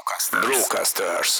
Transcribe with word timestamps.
Brocasters. 0.00 0.46
Brocasters. 0.46 1.38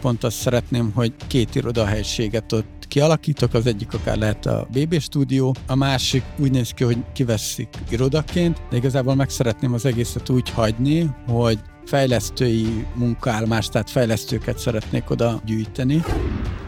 Pont 0.00 0.24
azt 0.24 0.36
szeretném, 0.36 0.92
hogy 0.94 1.12
két 1.26 1.54
irodahelységet 1.54 2.52
ott 2.52 2.86
kialakítok, 2.88 3.54
az 3.54 3.66
egyik 3.66 3.94
akár 3.94 4.16
lehet 4.16 4.46
a 4.46 4.66
BB 4.72 5.00
stúdió, 5.00 5.54
a 5.66 5.74
másik 5.74 6.22
úgy 6.38 6.50
néz 6.50 6.70
ki, 6.70 6.84
hogy 6.84 6.98
kiveszik 7.12 7.68
irodaként, 7.90 8.60
de 8.70 8.76
igazából 8.76 9.14
meg 9.14 9.30
szeretném 9.30 9.72
az 9.72 9.84
egészet 9.84 10.28
úgy 10.28 10.50
hagyni, 10.50 11.10
hogy 11.28 11.58
fejlesztői 11.84 12.86
munkaállomás, 12.94 13.68
tehát 13.68 13.90
fejlesztőket 13.90 14.58
szeretnék 14.58 15.10
oda 15.10 15.40
gyűjteni. 15.44 16.02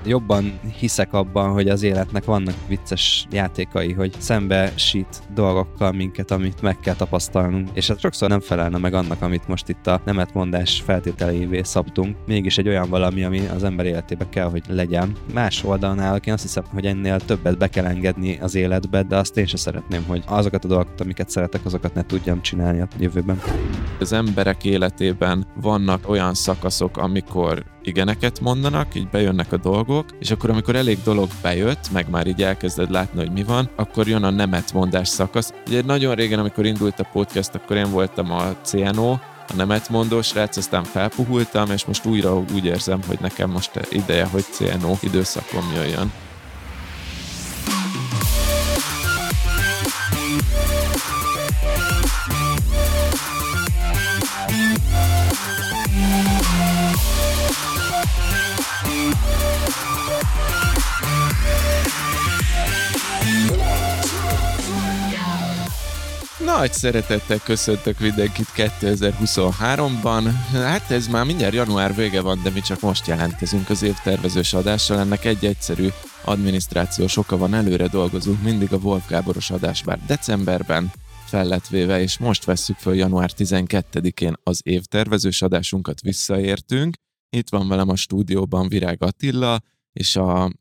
Jobban 0.05 0.61
hiszek 0.79 1.13
abban, 1.13 1.53
hogy 1.53 1.69
az 1.69 1.83
életnek 1.83 2.25
vannak 2.25 2.55
vicces 2.69 3.27
játékai, 3.31 3.93
hogy 3.93 4.13
szembesít 4.19 5.23
dolgokkal 5.35 5.93
minket, 5.93 6.31
amit 6.31 6.63
meg 6.63 6.79
kell 6.81 6.95
tapasztalnunk, 6.95 7.69
és 7.73 7.91
ez 7.91 8.01
sokszor 8.01 8.29
nem 8.29 8.41
felelne 8.41 8.79
meg 8.79 8.95
annak, 8.95 9.23
amit 9.23 9.49
most 9.49 9.69
itt 9.69 9.87
a 9.87 10.01
nemetmondás 10.05 10.81
feltételeivé 10.81 11.63
szabtunk. 11.63 12.17
Mégis 12.27 12.59
egy 12.59 12.69
olyan 12.69 12.89
valami, 12.89 13.25
ami 13.25 13.47
az 13.47 13.65
ember 13.65 13.87
életébe 13.87 14.29
kell, 14.29 14.51
hogy 14.51 14.63
legyen. 14.69 15.13
Más 15.35 15.65
oldalnál, 15.65 16.21
én 16.25 16.33
azt 16.33 16.43
hiszem, 16.43 16.65
hogy 16.73 16.87
ennél 16.87 17.21
többet 17.21 17.59
be 17.59 17.69
kell 17.69 17.85
engedni 17.85 18.39
az 18.41 18.55
életbe, 18.55 19.03
de 19.03 19.17
azt 19.17 19.37
én 19.37 19.47
sem 19.47 19.59
szeretném, 19.59 20.05
hogy 20.07 20.23
azokat 20.27 20.65
a 20.65 20.69
dolgokat, 20.69 21.01
amiket 21.01 21.31
szeretek, 21.31 21.65
azokat 21.65 21.95
ne 21.95 22.07
tudjam 22.07 22.43
csinálni 22.43 22.81
a 22.81 22.89
jövőben. 22.99 23.41
Az 24.01 24.13
emberek 24.13 24.65
életében 24.65 25.47
vannak 25.61 26.09
olyan 26.09 26.35
szakaszok, 26.35 26.97
amikor 26.97 27.72
igeneket 27.85 28.41
mondanak, 28.41 28.95
így 28.95 29.09
bejönnek 29.09 29.53
a 29.53 29.57
dolgok, 29.57 30.05
és 30.19 30.31
akkor 30.31 30.51
amikor 30.51 30.77
elég 30.77 30.99
dolog 31.05 31.29
bejött, 31.43 31.93
meg 31.93 32.11
már 32.11 32.27
így 32.27 32.43
elkezded 32.43 32.91
látni, 32.91 33.19
hogy 33.19 33.33
mi 33.33 33.43
van, 33.43 33.71
akkor 33.77 34.09
jön 34.09 34.25
a 34.25 34.31
nemet 34.31 34.73
mondás 34.73 35.09
szakasz. 35.09 35.53
Ugye 35.67 35.83
nagyon 35.83 36.15
régen, 36.15 36.39
amikor 36.39 36.67
indult 36.67 37.01
a 37.01 37.09
podcast, 37.13 37.55
akkor 37.55 37.77
én 37.77 37.91
voltam 37.91 38.33
a 38.33 38.57
CNO, 38.65 39.11
a 39.49 39.55
nemetmondó 39.57 40.23
srác, 40.23 40.57
aztán 40.57 40.85
felpuhultam, 40.85 41.71
és 41.71 41.85
most 41.85 42.05
újra 42.05 42.45
úgy 42.55 42.65
érzem, 42.65 43.01
hogy 43.07 43.19
nekem 43.21 43.51
most 43.51 43.71
ideje, 43.91 44.25
hogy 44.25 44.45
CNO 44.51 44.97
időszakom 45.01 45.73
jöjjön. 45.75 46.13
Nagy 66.59 66.73
szeretettel 66.73 67.39
köszöntök 67.39 67.99
mindenkit 67.99 68.47
2023-ban. 68.57 70.31
Hát 70.53 70.91
ez 70.91 71.07
már 71.07 71.25
mindjárt 71.25 71.55
január 71.55 71.95
vége 71.95 72.21
van, 72.21 72.41
de 72.43 72.51
mi 72.51 72.61
csak 72.61 72.81
most 72.81 73.07
jelentkezünk 73.07 73.71
az 73.71 73.83
évtervezős 73.83 74.53
adással. 74.53 74.99
Ennek 74.99 75.25
egy 75.25 75.45
egyszerű 75.45 75.89
adminisztrációs 76.25 77.17
oka 77.17 77.37
van, 77.37 77.55
előre 77.55 77.89
dolgozunk 77.89 78.43
mindig 78.43 78.73
a 78.73 78.77
Wolf 78.77 79.09
Gáboros 79.09 79.51
adás 79.51 79.83
bár 79.83 79.99
decemberben 80.07 80.93
fel 81.25 81.45
lett 81.45 81.69
véve, 81.69 82.01
és 82.01 82.19
most 82.19 82.45
vesszük 82.45 82.77
föl 82.77 82.95
január 82.95 83.31
12-én 83.37 84.35
az 84.43 84.61
évtervezős 84.65 85.43
adásunkat 85.43 86.01
visszaértünk. 86.01 86.95
Itt 87.31 87.49
van 87.49 87.69
velem 87.69 87.89
a 87.89 87.97
stúdióban 87.97 88.69
Virág 88.69 89.03
Attila, 89.03 89.61
és 89.93 90.17
a 90.17 90.53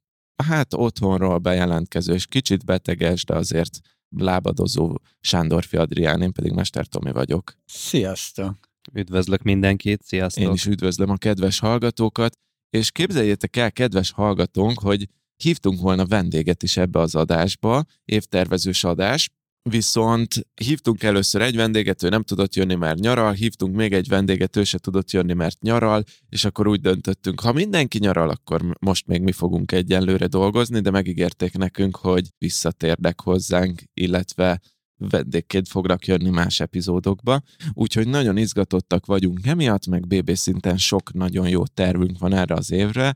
hát 0.44 0.74
otthonról 0.74 1.38
bejelentkező, 1.38 2.14
és 2.14 2.26
kicsit 2.26 2.66
beteges, 2.66 3.26
de 3.26 3.36
azért 3.36 3.80
lábadozó 4.18 4.96
Sándorfi 5.20 5.78
Adrián, 5.78 6.22
én 6.22 6.32
pedig 6.32 6.52
Mester 6.52 6.86
Tomi 6.86 7.12
vagyok. 7.12 7.54
Sziasztok! 7.66 8.58
Üdvözlök 8.94 9.42
mindenkit, 9.42 10.04
sziasztok! 10.04 10.44
Én 10.44 10.52
is 10.52 10.66
üdvözlöm 10.66 11.10
a 11.10 11.18
kedves 11.18 11.60
hallgatókat, 11.60 12.34
és 12.70 12.92
képzeljétek 12.92 13.56
el, 13.56 13.72
kedves 13.72 14.12
hallgatónk, 14.12 14.80
hogy 14.80 15.08
hívtunk 15.36 15.80
volna 15.80 16.06
vendéget 16.06 16.64
is 16.64 16.78
ebbe 16.78 17.00
az 17.00 17.16
adásba, 17.16 17.84
évtervezős 18.06 18.84
adás, 18.84 19.30
Viszont 19.70 20.48
hívtunk 20.54 21.04
először 21.04 21.42
egy 21.42 21.56
vendéget, 21.56 22.04
ő 22.04 22.10
nem 22.10 22.24
tudott 22.24 22.56
jönni, 22.56 22.76
mert 22.76 23.00
nyaral, 23.00 23.32
hívtunk 23.32 23.76
még 23.76 23.94
egy 23.94 24.08
vendéget, 24.08 24.56
ő 24.56 24.64
se 24.64 24.78
tudott 24.78 25.12
jönni, 25.12 25.34
mert 25.34 25.62
nyaral, 25.62 26.04
és 26.30 26.46
akkor 26.46 26.68
úgy 26.68 26.82
döntöttünk, 26.82 27.40
ha 27.40 27.54
mindenki 27.54 27.98
nyaral, 27.98 28.30
akkor 28.30 28.78
most 28.80 29.08
még 29.08 29.22
mi 29.22 29.32
fogunk 29.32 29.72
egyenlőre 29.72 30.28
dolgozni, 30.28 30.80
de 30.80 30.90
megígérték 30.92 31.58
nekünk, 31.58 31.96
hogy 31.96 32.28
visszatérnek 32.38 33.22
hozzánk, 33.22 33.82
illetve 33.94 34.62
vendégként 34.98 35.68
fognak 35.68 36.06
jönni 36.06 36.30
más 36.30 36.60
epizódokba, 36.60 37.42
úgyhogy 37.74 38.08
nagyon 38.08 38.38
izgatottak 38.38 39.06
vagyunk 39.06 39.46
emiatt, 39.46 39.88
meg 39.88 40.08
BB 40.08 40.32
szinten 40.34 40.78
sok 40.78 41.14
nagyon 41.14 41.50
jó 41.50 41.66
tervünk 41.66 42.20
van 42.20 42.34
erre 42.34 42.54
az 42.54 42.72
évre, 42.72 43.16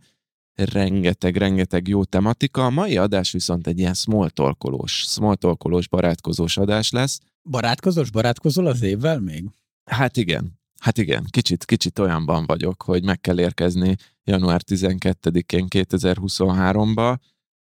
rengeteg, 0.56 1.36
rengeteg 1.36 1.88
jó 1.88 2.04
tematika. 2.04 2.66
A 2.66 2.70
mai 2.70 2.98
adás 2.98 3.32
viszont 3.32 3.68
egy 3.68 3.80
ilyen 3.80 3.94
small 3.94 4.30
talkolós, 4.30 5.88
barátkozós 5.90 6.58
adás 6.58 6.92
lesz. 6.92 7.20
Barátkozós, 7.50 8.12
barátkozol 8.12 8.66
az 8.66 8.82
évvel 8.82 9.20
még? 9.20 9.50
Hát 9.86 10.18
igen. 10.18 10.60
Hát 10.80 10.98
igen, 10.98 11.26
kicsit, 11.30 11.66
kicsit 11.66 12.00
olyanban 12.00 12.46
vagyok, 12.46 12.82
hogy 12.82 13.04
meg 13.04 13.22
kell 13.22 13.40
érkezni 13.40 13.96
január 14.24 14.62
12-én 14.66 15.66
2023-ba. 15.70 17.18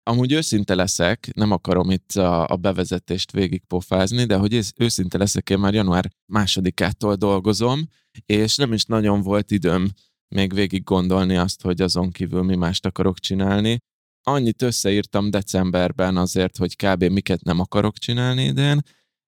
Amúgy 0.03 0.31
őszinte 0.31 0.75
leszek, 0.75 1.29
nem 1.33 1.51
akarom 1.51 1.89
itt 1.89 2.11
a, 2.11 2.47
a 2.47 2.55
bevezetést 2.55 3.31
végigpofázni, 3.31 4.23
de 4.25 4.35
hogy 4.35 4.59
őszinte 4.77 5.17
leszek, 5.17 5.49
én 5.49 5.59
már 5.59 5.73
január 5.73 6.11
másodikától 6.25 7.15
dolgozom, 7.15 7.87
és 8.25 8.55
nem 8.55 8.73
is 8.73 8.85
nagyon 8.85 9.21
volt 9.21 9.51
időm 9.51 9.91
még 10.31 10.53
végig 10.53 10.83
gondolni 10.83 11.35
azt, 11.37 11.61
hogy 11.61 11.81
azon 11.81 12.11
kívül 12.11 12.43
mi 12.43 12.55
mást 12.55 12.85
akarok 12.85 13.19
csinálni. 13.19 13.77
Annyit 14.23 14.61
összeírtam 14.61 15.29
decemberben 15.29 16.17
azért, 16.17 16.57
hogy 16.57 16.75
kb. 16.75 17.03
miket 17.03 17.43
nem 17.43 17.59
akarok 17.59 17.97
csinálni 17.97 18.43
idén, 18.43 18.81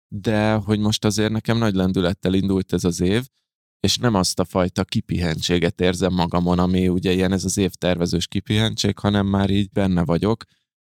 de 0.08 0.52
hogy 0.52 0.78
most 0.78 1.04
azért 1.04 1.32
nekem 1.32 1.58
nagy 1.58 1.74
lendülettel 1.74 2.34
indult 2.34 2.72
ez 2.72 2.84
az 2.84 3.00
év, 3.00 3.26
és 3.80 3.96
nem 3.96 4.14
azt 4.14 4.40
a 4.40 4.44
fajta 4.44 4.84
kipihentséget 4.84 5.80
érzem 5.80 6.12
magamon, 6.12 6.58
ami 6.58 6.88
ugye 6.88 7.12
ilyen 7.12 7.32
ez 7.32 7.44
az 7.44 7.56
évtervezős 7.56 8.26
kipihentség, 8.26 8.98
hanem 8.98 9.26
már 9.26 9.50
így 9.50 9.70
benne 9.72 10.04
vagyok. 10.04 10.44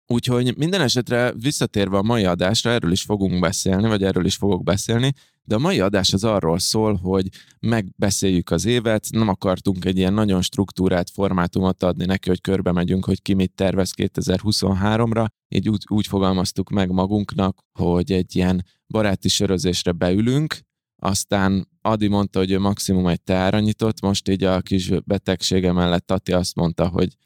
Úgyhogy 0.07 0.57
minden 0.57 0.81
esetre 0.81 1.31
visszatérve 1.31 1.97
a 1.97 2.01
mai 2.03 2.25
adásra, 2.25 2.71
erről 2.71 2.91
is 2.91 3.01
fogunk 3.01 3.39
beszélni, 3.39 3.87
vagy 3.87 4.03
erről 4.03 4.25
is 4.25 4.35
fogok 4.35 4.63
beszélni, 4.63 5.13
de 5.45 5.55
a 5.55 5.59
mai 5.59 5.79
adás 5.79 6.13
az 6.13 6.23
arról 6.23 6.59
szól, 6.59 6.95
hogy 6.95 7.27
megbeszéljük 7.59 8.51
az 8.51 8.65
évet, 8.65 9.07
nem 9.11 9.27
akartunk 9.27 9.85
egy 9.85 9.97
ilyen 9.97 10.13
nagyon 10.13 10.41
struktúrát 10.41 11.09
formátumot 11.09 11.83
adni 11.83 12.05
neki, 12.05 12.29
hogy 12.29 12.41
körbe 12.41 12.71
megyünk, 12.71 13.05
hogy 13.05 13.21
ki 13.21 13.33
mit 13.33 13.51
tervez 13.55 13.91
2023-ra, 13.95 15.25
így 15.49 15.69
úgy, 15.69 15.83
úgy 15.89 16.07
fogalmaztuk 16.07 16.69
meg 16.69 16.91
magunknak, 16.91 17.57
hogy 17.79 18.11
egy 18.11 18.35
ilyen 18.35 18.65
baráti 18.87 19.29
sörözésre 19.29 19.91
beülünk, 19.91 20.59
aztán 21.01 21.67
Adi 21.81 22.07
mondta, 22.07 22.39
hogy 22.39 22.51
ő 22.51 22.59
maximum 22.59 23.07
egy 23.07 23.21
teára 23.21 23.59
nyitott, 23.59 24.01
most 24.01 24.29
így 24.29 24.43
a 24.43 24.61
kis 24.61 24.91
betegsége 25.05 25.71
mellett 25.71 26.05
Tati 26.05 26.31
azt 26.31 26.55
mondta, 26.55 26.87
hogy, 26.87 27.17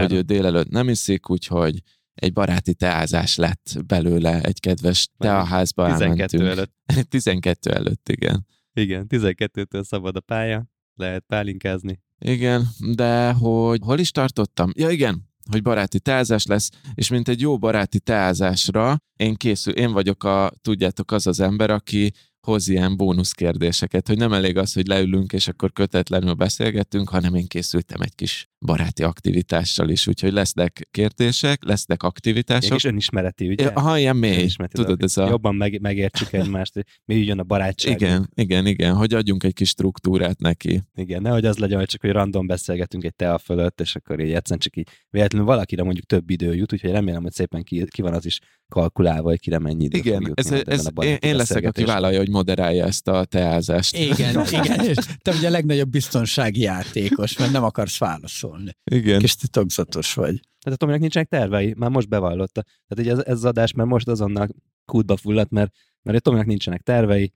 hogy 0.00 0.12
ő 0.12 0.20
délelőtt 0.20 0.68
nem 0.68 0.88
iszik, 0.88 1.30
úgyhogy 1.30 1.82
egy 2.20 2.32
baráti 2.32 2.74
teázás 2.74 3.36
lett 3.36 3.76
belőle, 3.86 4.40
egy 4.40 4.60
kedves 4.60 5.08
teaházba 5.18 5.92
12 5.92 6.38
elmentünk. 6.38 6.42
előtt. 6.42 7.08
12 7.10 7.70
előtt, 7.70 8.08
igen. 8.08 8.46
Igen, 8.72 9.06
12-től 9.08 9.82
szabad 9.82 10.16
a 10.16 10.20
pálya, 10.20 10.66
lehet 10.94 11.24
pálinkázni. 11.26 12.00
Igen, 12.18 12.68
de 12.94 13.32
hogy 13.32 13.80
hol 13.82 13.98
is 13.98 14.10
tartottam? 14.10 14.72
Ja 14.74 14.90
igen, 14.90 15.28
hogy 15.50 15.62
baráti 15.62 16.00
teázás 16.00 16.46
lesz, 16.46 16.70
és 16.94 17.08
mint 17.08 17.28
egy 17.28 17.40
jó 17.40 17.58
baráti 17.58 18.00
teázásra 18.00 19.02
én 19.16 19.34
készül, 19.34 19.72
én 19.72 19.92
vagyok 19.92 20.24
a, 20.24 20.52
tudjátok, 20.62 21.12
az 21.12 21.26
az 21.26 21.40
ember, 21.40 21.70
aki 21.70 22.12
hoz 22.40 22.68
ilyen 22.68 22.96
bónuszkérdéseket, 22.96 24.06
hogy 24.06 24.16
nem 24.16 24.32
elég 24.32 24.56
az, 24.56 24.72
hogy 24.72 24.86
leülünk, 24.86 25.32
és 25.32 25.48
akkor 25.48 25.72
kötetlenül 25.72 26.32
beszélgetünk, 26.32 27.08
hanem 27.08 27.34
én 27.34 27.46
készültem 27.46 28.00
egy 28.00 28.14
kis 28.14 28.48
baráti 28.66 29.02
aktivitással 29.02 29.88
is, 29.88 30.06
úgyhogy 30.06 30.32
lesznek 30.32 30.88
kérdések, 30.90 31.64
lesznek 31.64 32.02
aktivitások. 32.02 32.76
És 32.76 32.84
önismereti, 32.84 33.48
ugye? 33.48 33.72
Ha 33.72 33.98
ilyen 33.98 34.16
mély, 34.16 34.48
tudod, 34.72 35.02
ez 35.02 35.16
a... 35.16 35.28
Jobban 35.28 35.54
meg, 35.54 35.80
megértsük 35.80 36.32
egymást, 36.32 36.84
mi 37.04 37.14
jön 37.14 37.38
a 37.38 37.42
barátság. 37.42 38.00
Igen, 38.00 38.30
igen, 38.34 38.66
igen, 38.66 38.94
hogy 38.94 39.14
adjunk 39.14 39.44
egy 39.44 39.54
kis 39.54 39.68
struktúrát 39.68 40.38
neki. 40.38 40.82
Igen, 40.94 41.22
nehogy 41.22 41.44
az 41.44 41.58
legyen, 41.58 41.78
hogy 41.78 41.88
csak 41.88 42.00
hogy 42.00 42.10
random 42.10 42.46
beszélgetünk 42.46 43.04
egy 43.04 43.14
tea 43.14 43.38
fölött, 43.38 43.80
és 43.80 43.96
akkor 43.96 44.20
így 44.20 44.32
egyszerűen 44.32 44.58
csak 44.58 44.76
így 44.76 44.88
véletlenül 45.10 45.46
valakire 45.46 45.82
mondjuk 45.82 46.06
több 46.06 46.30
idő 46.30 46.54
jut, 46.54 46.72
úgyhogy 46.72 46.90
remélem, 46.90 47.22
hogy 47.22 47.32
szépen 47.32 47.62
ki, 47.62 47.84
ki 47.88 48.02
van 48.02 48.14
az 48.14 48.26
is 48.26 48.38
kalkulálva, 48.70 49.28
hogy 49.28 49.40
kire 49.40 49.58
mennyi 49.58 49.84
idő 49.84 49.98
Igen, 49.98 50.32
ez, 50.34 50.50
ez, 50.50 50.88
én, 51.00 51.16
én 51.20 51.36
leszek, 51.36 51.64
aki 51.64 51.84
vállalja, 51.84 52.18
hogy 52.18 52.30
moderálja 52.30 52.86
ezt 52.86 53.08
a 53.08 53.24
teázást. 53.24 53.96
Igen, 53.96 54.44
igen. 54.62 54.94
Te 55.22 55.32
ugye 55.32 55.48
a 55.48 55.50
legnagyobb 55.50 55.90
biztonsági 55.90 56.60
játékos, 56.60 57.36
mert 57.36 57.52
nem 57.52 57.64
akarsz 57.64 57.98
válaszolni. 57.98 58.76
Igen. 58.84 59.18
Kis 59.18 59.36
titokzatos 59.36 60.14
vagy. 60.14 60.40
Tehát 60.60 60.72
a 60.72 60.76
Tominak 60.76 61.00
nincsenek 61.00 61.28
tervei, 61.28 61.74
már 61.76 61.90
most 61.90 62.08
bevallotta. 62.08 62.62
Tehát 62.62 63.06
így 63.06 63.18
ez, 63.18 63.26
ez 63.26 63.36
az 63.36 63.44
adás, 63.44 63.72
mert 63.72 63.88
most 63.88 64.08
azonnal 64.08 64.48
kútba 64.84 65.16
fulladt, 65.16 65.50
mert, 65.50 65.72
mert 66.02 66.18
a 66.18 66.20
Tominak 66.20 66.46
nincsenek 66.46 66.82
tervei, 66.82 67.32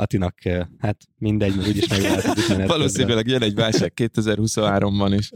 Atinak, 0.00 0.44
eh, 0.44 0.66
hát 0.78 0.96
mindegy, 1.16 1.56
mert 1.56 1.68
úgyis 1.68 1.88
megváltozik 1.88 2.48
menet 2.48 2.68
Valószínűleg 2.68 3.26
jön 3.26 3.42
egy 3.42 3.54
válság 3.54 3.92
2023-ban 3.96 5.14
is. 5.18 5.30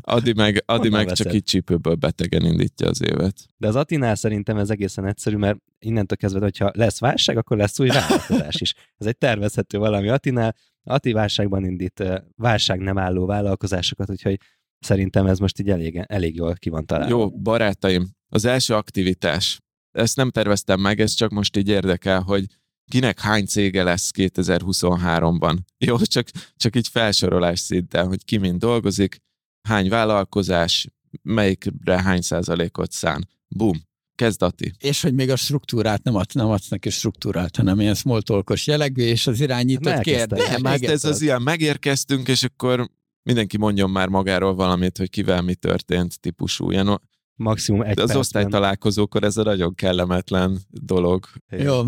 Adi 0.00 0.32
meg, 0.32 0.62
Adi 0.66 0.88
meg 0.88 1.12
csak 1.12 1.32
így 1.32 1.42
csípőből 1.42 1.94
betegen 1.94 2.44
indítja 2.44 2.88
az 2.88 3.02
évet. 3.02 3.34
De 3.56 3.68
az 3.68 3.76
Atinál 3.76 4.14
szerintem 4.14 4.56
ez 4.56 4.70
egészen 4.70 5.06
egyszerű, 5.06 5.36
mert 5.36 5.58
innentől 5.78 6.16
kezdve, 6.16 6.40
hogyha 6.40 6.70
lesz 6.74 7.00
válság, 7.00 7.36
akkor 7.36 7.56
lesz 7.56 7.80
új 7.80 7.88
vállalkozás 7.88 8.60
is. 8.60 8.74
Ez 8.96 9.06
egy 9.06 9.18
tervezhető 9.18 9.78
valami 9.78 10.08
Atinál. 10.08 10.56
Ati 10.82 11.12
válságban 11.12 11.64
indít 11.64 12.00
eh, 12.00 12.16
válság 12.36 12.80
nem 12.80 12.98
álló 12.98 13.26
vállalkozásokat, 13.26 14.10
úgyhogy 14.10 14.38
szerintem 14.78 15.26
ez 15.26 15.38
most 15.38 15.60
így 15.60 15.70
elég, 15.70 16.04
elég 16.06 16.34
jól 16.34 16.54
ki 16.54 16.68
van 16.68 16.86
találva. 16.86 17.16
Jó, 17.16 17.30
barátaim, 17.30 18.10
az 18.28 18.44
első 18.44 18.74
aktivitás. 18.74 19.60
Ezt 19.92 20.16
nem 20.16 20.30
terveztem 20.30 20.80
meg, 20.80 21.00
ez 21.00 21.12
csak 21.12 21.30
most 21.30 21.56
így 21.56 21.68
érdekel, 21.68 22.20
hogy 22.20 22.44
kinek 22.90 23.20
hány 23.20 23.44
cége 23.46 23.82
lesz 23.82 24.10
2023-ban. 24.14 25.58
Jó, 25.86 25.98
csak, 25.98 26.28
csak 26.56 26.76
így 26.76 26.88
felsorolás 26.88 27.60
szinten, 27.60 28.06
hogy 28.06 28.24
ki 28.24 28.36
mind 28.36 28.58
dolgozik, 28.58 29.22
hány 29.68 29.88
vállalkozás, 29.88 30.86
melyikre 31.22 32.02
hány 32.02 32.20
százalékot 32.20 32.92
szán. 32.92 33.28
Bum. 33.48 33.82
Kezd 34.14 34.42
Ati. 34.42 34.72
És 34.78 35.02
hogy 35.02 35.14
még 35.14 35.30
a 35.30 35.36
struktúrát 35.36 36.02
nem 36.02 36.14
adsz, 36.14 36.34
nem 36.34 36.46
adsz 36.46 36.68
neki 36.68 36.90
struktúrát, 36.90 37.56
hanem 37.56 37.80
ilyen 37.80 37.94
small 37.94 38.22
talkos 38.22 38.66
jellegű, 38.66 39.02
és 39.02 39.26
az 39.26 39.40
irányított 39.40 39.92
Hát 39.92 40.02
kérdés. 40.02 40.48
Nem, 40.48 40.64
hát 40.64 40.82
ez 40.82 41.04
az 41.04 41.20
ilyen 41.20 41.42
megérkeztünk, 41.42 42.28
és 42.28 42.42
akkor 42.42 42.90
mindenki 43.22 43.56
mondjon 43.56 43.90
már 43.90 44.08
magáról 44.08 44.54
valamit, 44.54 44.98
hogy 44.98 45.10
kivel 45.10 45.42
mi 45.42 45.54
történt 45.54 46.20
típusú. 46.20 46.70
Ilyen, 46.70 47.00
Maximum 47.36 47.80
egy 47.80 47.86
de 47.86 47.90
az 47.90 47.96
percben. 47.96 48.16
osztálytalálkozókor 48.16 49.24
ez 49.24 49.36
a 49.36 49.42
nagyon 49.42 49.74
kellemetlen 49.74 50.60
dolog. 50.70 51.26
Jó, 51.48 51.82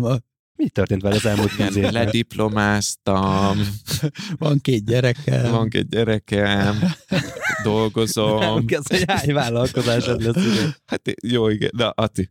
Mi 0.57 0.69
történt 0.69 1.01
vele 1.01 1.15
az 1.15 1.25
elmúlt 1.25 1.55
tíz 1.55 1.75
évben? 1.75 1.93
lediplomáztam, 1.93 3.59
van 4.37 4.59
két 4.59 4.85
gyerekem. 4.85 5.51
van 5.51 5.67
egy 5.71 5.87
gyerekem, 5.87 6.79
dolgozom. 7.63 8.65
Ez 8.67 8.85
egy 8.87 9.03
hány 9.07 9.33
vállalkozásod 9.33 10.21
lesz, 10.21 10.45
ugye? 10.45 10.69
Hát 10.85 11.01
jó, 11.21 11.49
igen. 11.49 11.69
Na, 11.73 11.89
Ati. 11.89 12.29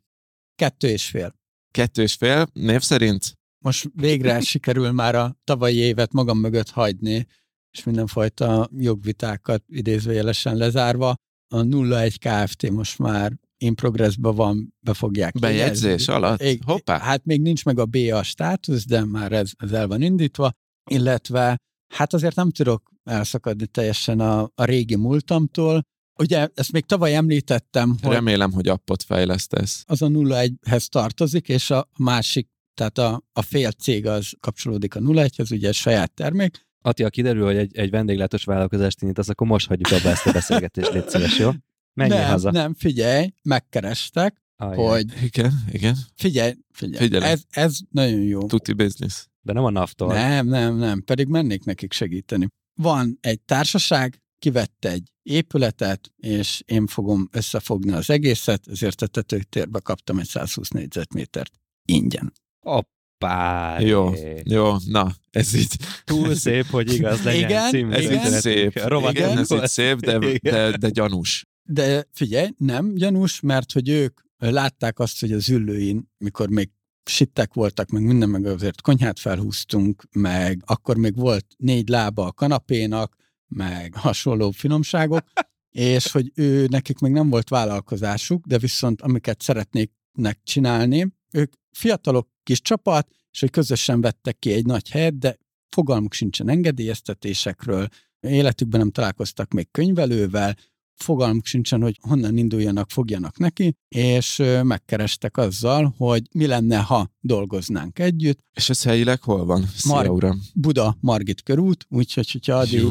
Kettő 0.55 0.88
és 0.88 1.05
fél. 1.05 1.34
Kettő 1.70 2.02
és 2.02 2.14
fél, 2.14 2.46
név 2.52 2.81
szerint? 2.81 3.32
Most 3.64 3.90
végre 3.94 4.40
sikerül 4.50 4.90
már 4.90 5.14
a 5.14 5.37
tavalyi 5.44 5.76
évet 5.76 6.12
magam 6.12 6.38
mögött 6.38 6.70
hagyni, 6.70 7.26
és 7.70 7.84
mindenfajta 7.84 8.69
jogvitákat 8.76 9.64
idézőjelesen 9.67 10.56
lezárva. 10.56 11.14
A 11.55 11.61
01 11.93 12.19
Kft. 12.19 12.70
most 12.70 12.99
már 12.99 13.32
in 13.58 13.75
progressba 13.75 14.32
van, 14.32 14.75
be 14.81 14.94
fogják 14.94 15.38
Bejegyzés 15.38 15.82
jegyezni. 15.82 16.12
alatt? 16.12 16.41
Ég- 16.43 16.62
Hoppá. 16.64 16.99
Hát 16.99 17.25
még 17.25 17.41
nincs 17.41 17.64
meg 17.64 17.79
a 17.79 17.87
BA 17.87 18.23
státusz, 18.23 18.87
de 18.87 19.05
már 19.05 19.32
ez, 19.32 19.50
ez 19.56 19.73
el 19.73 19.87
van 19.87 20.03
indítva, 20.03 20.50
illetve 20.91 21.56
hát 21.94 22.12
azért 22.12 22.35
nem 22.37 22.50
tudok 22.50 22.91
elszakadni 23.05 23.67
teljesen 23.67 24.20
a, 24.20 24.50
a 24.55 24.64
régi 24.64 24.97
múltamtól. 24.97 25.82
Ugye 26.19 26.49
ezt 26.55 26.73
még 26.73 26.85
tavaly 26.87 27.14
említettem, 27.14 27.97
hogy 28.03 28.12
Remélem, 28.12 28.53
hogy 28.53 28.69
appot 28.69 29.03
fejlesztesz. 29.03 29.82
az 29.87 30.03
a 30.03 30.06
01-hez 30.08 30.87
tartozik, 30.87 31.49
és 31.49 31.70
a 31.70 31.88
másik, 31.99 32.49
tehát 32.75 32.99
a, 32.99 33.23
a 33.32 33.43
fél 33.43 33.70
cég 33.70 34.06
az 34.06 34.32
kapcsolódik 34.41 34.94
a 34.94 35.00
01-hez, 35.00 35.53
ugye 35.53 35.69
egy 35.69 35.75
saját 35.75 36.12
termék. 36.14 36.64
Ati, 36.85 37.03
ha 37.03 37.08
kiderül, 37.08 37.44
hogy 37.44 37.56
egy, 37.56 37.76
egy 37.76 37.91
vendéglátos 37.91 38.44
vállalkozást 38.44 39.03
indítasz, 39.03 39.29
akkor 39.29 39.47
most 39.47 39.67
hagyjuk 39.67 39.91
abba 40.00 40.08
ezt 40.11 40.26
a 40.26 40.32
beszélgetést, 40.32 40.93
légy 40.93 41.08
szíves, 41.08 41.38
jó? 41.38 41.50
Menjél 41.96 42.19
nem, 42.19 42.28
haza. 42.31 42.50
nem, 42.50 42.75
figyelj, 42.75 43.32
megkerestek, 43.43 44.43
Ajaj. 44.56 44.76
hogy 44.76 45.22
Igen, 45.22 45.52
igen. 45.70 45.96
figyelj, 46.14 46.52
figyelj, 46.72 47.04
Figyelem. 47.04 47.31
ez, 47.31 47.43
ez 47.48 47.78
nagyon 47.90 48.20
jó. 48.20 48.46
Tuti 48.46 48.72
business. 48.72 49.26
De 49.40 49.52
nem 49.52 49.64
a 49.64 49.70
naftól. 49.70 50.12
Nem, 50.12 50.46
nem, 50.46 50.76
nem, 50.76 51.02
pedig 51.04 51.26
mennék 51.28 51.64
nekik 51.64 51.93
segíteni. 51.93 52.48
Van 52.81 53.19
egy 53.20 53.40
társaság, 53.40 54.20
kivette 54.38 54.90
egy 54.90 55.10
épületet, 55.22 56.10
és 56.16 56.62
én 56.66 56.87
fogom 56.87 57.28
összefogni 57.32 57.93
az 57.93 58.10
egészet, 58.10 58.69
ezért 58.69 59.02
a 59.02 59.06
tetőtérbe 59.06 59.81
kaptam 59.81 60.19
egy 60.19 60.26
120 60.28 60.69
négyzetmétert 60.69 61.52
ingyen. 61.88 62.32
Hoppá! 62.66 63.81
Jó, 63.81 64.12
jó, 64.44 64.76
na, 64.87 65.14
ez 65.31 65.54
így, 65.54 65.76
Túl 66.04 66.34
szép, 66.34 66.66
hogy 66.66 66.93
igaz 66.93 67.22
legyen. 67.22 67.48
Igen, 67.48 67.70
című 67.70 67.93
ez 67.93 68.02
így 68.02 68.10
Igen. 68.10 68.22
történetünk. 68.22 68.72
szép. 68.72 68.88
Rovat 68.88 69.12
Igen, 69.12 69.38
ez 69.38 69.50
így 69.52 69.66
szép, 69.66 69.98
de, 69.98 70.19
de, 70.43 70.76
de 70.76 70.88
gyanús. 70.90 71.44
De 71.66 72.06
figyelj, 72.12 72.48
nem 72.56 72.94
gyanús, 72.94 73.40
mert 73.40 73.72
hogy 73.72 73.88
ők 73.88 74.20
látták 74.38 74.98
azt, 74.98 75.20
hogy 75.20 75.32
az 75.32 75.48
üllőin, 75.48 76.10
mikor 76.18 76.48
még 76.48 76.70
sittek 77.04 77.54
voltak, 77.54 77.90
meg 77.90 78.02
minden, 78.02 78.28
meg 78.28 78.46
azért 78.46 78.80
konyhát 78.80 79.18
felhúztunk, 79.18 80.02
meg 80.12 80.62
akkor 80.66 80.96
még 80.96 81.16
volt 81.16 81.46
négy 81.56 81.88
lába 81.88 82.26
a 82.26 82.32
kanapénak, 82.32 83.16
meg 83.46 83.94
hasonló 83.94 84.50
finomságok, 84.50 85.24
és 85.70 86.12
hogy 86.12 86.32
ő, 86.34 86.66
nekik 86.70 86.98
még 86.98 87.12
nem 87.12 87.30
volt 87.30 87.48
vállalkozásuk, 87.48 88.46
de 88.46 88.58
viszont 88.58 89.02
amiket 89.02 89.42
szeretnéknek 89.42 90.40
csinálni, 90.42 91.14
ők 91.32 91.52
fiatalok, 91.70 92.28
kis 92.42 92.60
csapat, 92.60 93.08
és 93.30 93.40
hogy 93.40 93.50
közösen 93.50 94.00
vettek 94.00 94.38
ki 94.38 94.52
egy 94.52 94.66
nagy 94.66 94.90
helyet, 94.90 95.19
de 95.19 95.36
fogalmuk 95.69 96.12
sincsen 96.12 96.48
engedélyeztetésekről, 96.48 97.88
életükben 98.20 98.80
nem 98.80 98.90
találkoztak 98.90 99.52
még 99.52 99.70
könyvelővel, 99.70 100.56
fogalmuk 100.96 101.44
sincsen, 101.44 101.82
hogy 101.82 101.98
honnan 102.00 102.37
induljanak, 102.37 102.90
fogjanak 102.90 103.38
neki, 103.38 103.76
és 103.88 104.43
megkerestek 104.62 105.37
azzal, 105.37 105.94
hogy 105.96 106.22
mi 106.32 106.46
lenne, 106.46 106.76
ha 106.76 107.10
dolgoznánk 107.20 107.98
együtt. 107.98 108.38
És 108.52 108.70
ez 108.70 108.82
helyileg 108.82 109.22
hol 109.22 109.44
van? 109.44 109.64
Szia, 109.76 109.94
Mar- 109.94 110.08
uram. 110.08 110.40
Buda 110.54 110.96
Margit 111.00 111.43
körút, 111.43 111.87
úgyhogy 111.88 112.31
hogyha 112.31 112.54
Adi, 112.54 112.82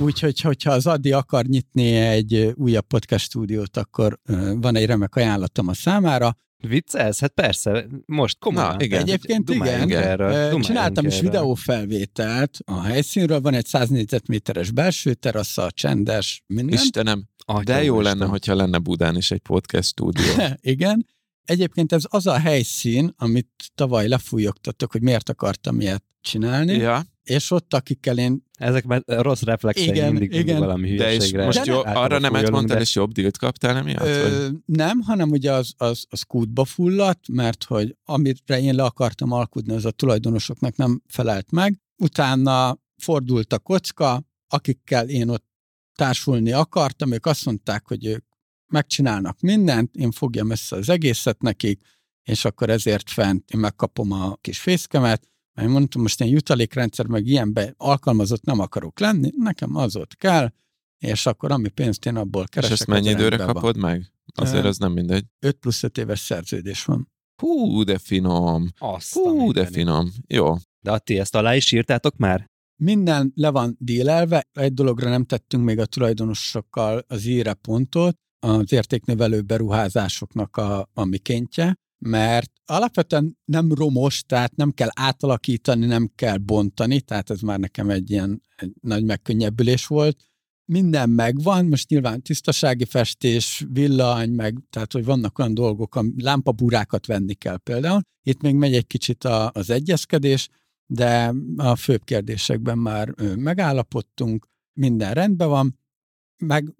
úgyhogy 0.00 0.40
hogyha 0.40 0.70
az 0.72 0.86
Adi 0.86 1.12
akar 1.12 1.44
nyitni 1.44 1.92
egy 1.92 2.52
újabb 2.54 2.86
podcast 2.86 3.24
stúdiót, 3.24 3.76
akkor 3.76 4.20
van 4.54 4.76
egy 4.76 4.86
remek 4.86 5.14
ajánlatom 5.16 5.68
a 5.68 5.74
számára. 5.74 6.36
Viccelsz? 6.68 7.20
Hát 7.20 7.32
persze, 7.32 7.86
most 8.06 8.38
komolyan. 8.38 8.76
Na, 8.76 8.84
igen. 8.84 9.00
Egyébként 9.00 9.44
Dumáljunk 9.44 9.90
igen, 9.90 10.02
Erről, 10.02 10.60
Csináltam 10.60 11.06
is 11.06 11.16
erről. 11.16 11.30
videófelvételt 11.30 12.58
a 12.64 12.80
helyszínről, 12.80 13.40
van 13.40 13.54
egy 13.54 13.66
100 13.66 13.88
négyzetméteres 13.88 14.70
belső 14.70 15.14
terassza, 15.14 15.70
csendes, 15.70 16.42
minden. 16.46 16.74
Istenem, 16.74 17.28
Atya 17.44 17.62
de 17.62 17.82
jó 17.84 17.94
úristen. 17.94 18.18
lenne, 18.18 18.30
hogyha 18.30 18.54
lenne 18.54 18.78
Budán 18.78 19.16
is 19.16 19.30
egy 19.30 19.40
podcast 19.40 19.88
stúdió. 19.88 20.32
Igen. 20.60 21.06
Egyébként 21.44 21.92
ez 21.92 22.02
az 22.08 22.26
a 22.26 22.38
helyszín, 22.38 23.14
amit 23.16 23.48
tavaly 23.74 24.08
lefújogtattak, 24.08 24.92
hogy 24.92 25.02
miért 25.02 25.28
akartam 25.28 25.80
ilyet 25.80 26.04
csinálni, 26.20 26.72
ja, 26.72 27.02
és 27.22 27.50
ott, 27.50 27.74
akikkel 27.74 28.18
én 28.18 28.42
Ezek 28.58 28.84
már 28.84 29.02
rossz 29.06 29.42
reflexei 29.42 29.86
Igen, 29.88 30.10
mindig, 30.12 30.32
igen. 30.32 30.58
valami 30.58 30.94
de 30.94 30.94
és 30.94 30.98
hülyeségre. 31.16 31.44
most 31.44 31.58
De 31.58 31.64
jó, 31.72 31.76
általában 31.76 32.02
arra 32.04 32.18
nemet 32.18 32.50
mondtál, 32.50 32.76
de- 32.76 32.82
és 32.82 32.94
jobb 32.94 33.12
dílt 33.12 33.38
kaptál 33.38 33.76
emiatt? 33.76 33.98
vagy? 33.98 34.08
Ö, 34.10 34.48
nem, 34.66 35.00
hanem 35.00 35.30
ugye 35.30 35.52
az, 35.52 35.72
az, 35.76 36.04
az 36.10 36.22
kútba 36.22 36.64
fulladt, 36.64 37.28
mert 37.28 37.64
hogy 37.64 37.96
amire 38.04 38.60
én 38.60 38.74
le 38.74 38.82
akartam 38.82 39.32
alkudni, 39.32 39.74
az 39.74 39.84
a 39.84 39.90
tulajdonosoknak 39.90 40.76
nem 40.76 41.02
felelt 41.08 41.50
meg. 41.50 41.80
Utána 41.96 42.78
fordult 42.96 43.52
a 43.52 43.58
kocka, 43.58 44.22
akikkel 44.48 45.08
én 45.08 45.28
ott 45.28 45.50
társulni 45.94 46.52
akartam, 46.52 47.12
ők 47.12 47.26
azt 47.26 47.44
mondták, 47.44 47.86
hogy 47.86 48.06
ők 48.06 48.24
megcsinálnak 48.72 49.40
mindent, 49.40 49.94
én 49.94 50.10
fogjam 50.10 50.50
össze 50.50 50.76
az 50.76 50.88
egészet 50.88 51.42
nekik, 51.42 51.80
és 52.22 52.44
akkor 52.44 52.70
ezért 52.70 53.10
fent 53.10 53.50
én 53.50 53.60
megkapom 53.60 54.12
a 54.12 54.36
kis 54.36 54.60
fészkemet, 54.60 55.28
mert 55.54 55.68
mondtam, 55.68 56.02
most 56.02 56.20
én 56.20 56.28
jutalékrendszer, 56.28 57.06
meg 57.06 57.26
ilyenbe 57.26 57.74
alkalmazott 57.76 58.42
nem 58.42 58.58
akarok 58.58 59.00
lenni, 59.00 59.30
nekem 59.36 59.76
az 59.76 59.96
ott 59.96 60.16
kell, 60.16 60.52
és 60.98 61.26
akkor 61.26 61.52
ami 61.52 61.68
pénzt 61.68 62.06
én 62.06 62.16
abból 62.16 62.42
és 62.42 62.48
keresek, 62.48 62.72
ezt 62.72 62.86
mennyi 62.86 63.08
időre 63.08 63.28
rendben 63.28 63.46
van. 63.46 63.54
kapod 63.54 63.76
meg? 63.76 64.12
Azért 64.34 64.64
az 64.64 64.78
nem 64.78 64.92
mindegy. 64.92 65.24
5 65.38 65.56
plusz 65.56 65.82
5 65.82 65.98
éves 65.98 66.20
szerződés 66.20 66.84
van. 66.84 67.10
Hú, 67.42 67.82
de 67.82 67.98
finom. 67.98 68.68
Azt 68.78 69.12
Hú, 69.12 69.52
de 69.52 69.66
finom. 69.66 70.12
Jó. 70.26 70.56
De 70.80 70.92
Atti, 70.92 71.18
ezt 71.18 71.34
alá 71.34 71.54
is 71.56 71.72
írtátok 71.72 72.16
már? 72.16 72.50
Minden 72.82 73.32
le 73.34 73.50
van 73.50 73.76
dílelve, 73.78 74.48
egy 74.52 74.74
dologra 74.74 75.08
nem 75.08 75.24
tettünk 75.24 75.64
még 75.64 75.78
a 75.78 75.86
tulajdonosokkal 75.86 77.04
az 77.08 77.24
íre 77.24 77.54
pontot, 77.54 78.18
az 78.38 78.72
értéknövelő 78.72 79.40
beruházásoknak 79.40 80.56
a, 80.56 80.90
a 80.94 81.04
mikéntje, 81.04 81.78
mert 81.98 82.50
alapvetően 82.64 83.38
nem 83.44 83.72
romos, 83.72 84.22
tehát 84.26 84.56
nem 84.56 84.70
kell 84.70 84.88
átalakítani, 84.92 85.86
nem 85.86 86.10
kell 86.14 86.36
bontani, 86.36 87.00
tehát 87.00 87.30
ez 87.30 87.40
már 87.40 87.58
nekem 87.58 87.90
egy 87.90 88.10
ilyen 88.10 88.42
egy 88.56 88.72
nagy 88.80 89.04
megkönnyebbülés 89.04 89.86
volt. 89.86 90.16
Minden 90.64 91.10
megvan, 91.10 91.66
most 91.66 91.88
nyilván 91.88 92.22
tisztasági 92.22 92.84
festés, 92.84 93.64
villany, 93.72 94.30
meg, 94.30 94.58
tehát 94.70 94.92
hogy 94.92 95.04
vannak 95.04 95.38
olyan 95.38 95.54
dolgok, 95.54 95.94
am- 95.94 96.14
lámpabúrákat 96.18 97.06
venni 97.06 97.34
kell 97.34 97.56
például. 97.56 98.00
Itt 98.22 98.42
még 98.42 98.54
megy 98.54 98.74
egy 98.74 98.86
kicsit 98.86 99.24
a, 99.24 99.50
az 99.54 99.70
egyezkedés, 99.70 100.48
de 100.92 101.34
a 101.56 101.76
főbb 101.76 102.04
kérdésekben 102.04 102.78
már 102.78 103.14
megállapodtunk, 103.36 104.48
minden 104.72 105.12
rendben 105.12 105.48
van, 105.48 105.78
meg 106.36 106.74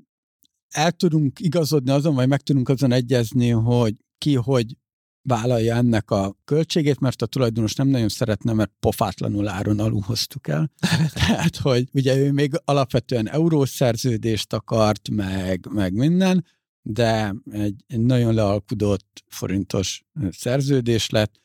el 0.69 0.93
tudunk 0.93 1.41
igazodni 1.41 1.91
azon, 1.91 2.15
vagy 2.15 2.29
meg 2.29 2.41
tudunk 2.41 2.69
azon 2.69 2.93
egyezni, 2.93 3.49
hogy 3.49 3.95
ki 4.19 4.35
hogy 4.35 4.77
vállalja 5.23 5.77
ennek 5.77 6.11
a 6.11 6.37
költségét, 6.45 7.01
mert 7.01 7.23
a 7.23 7.27
tulajdonos 7.27 7.75
nem 7.75 7.89
nagyon 7.89 8.09
szeretne, 8.09 8.53
mert 8.53 8.73
pofátlanul 8.81 9.49
áron 9.49 9.79
alulhoztuk 9.79 10.49
el. 10.49 10.71
Tehát, 11.15 11.57
hogy 11.57 11.89
ugye 11.93 12.17
ő 12.17 12.33
még 12.33 12.53
alapvetően 12.65 13.29
eurós 13.29 13.69
szerződést 13.69 14.53
akart, 14.53 15.11
meg, 15.11 15.67
meg 15.71 15.93
minden, 15.95 16.47
de 16.83 17.35
egy, 17.51 17.85
egy 17.87 18.01
nagyon 18.01 18.35
lealkudott 18.35 19.25
forintos 19.29 20.05
szerződés 20.31 21.11
lett, 21.11 21.41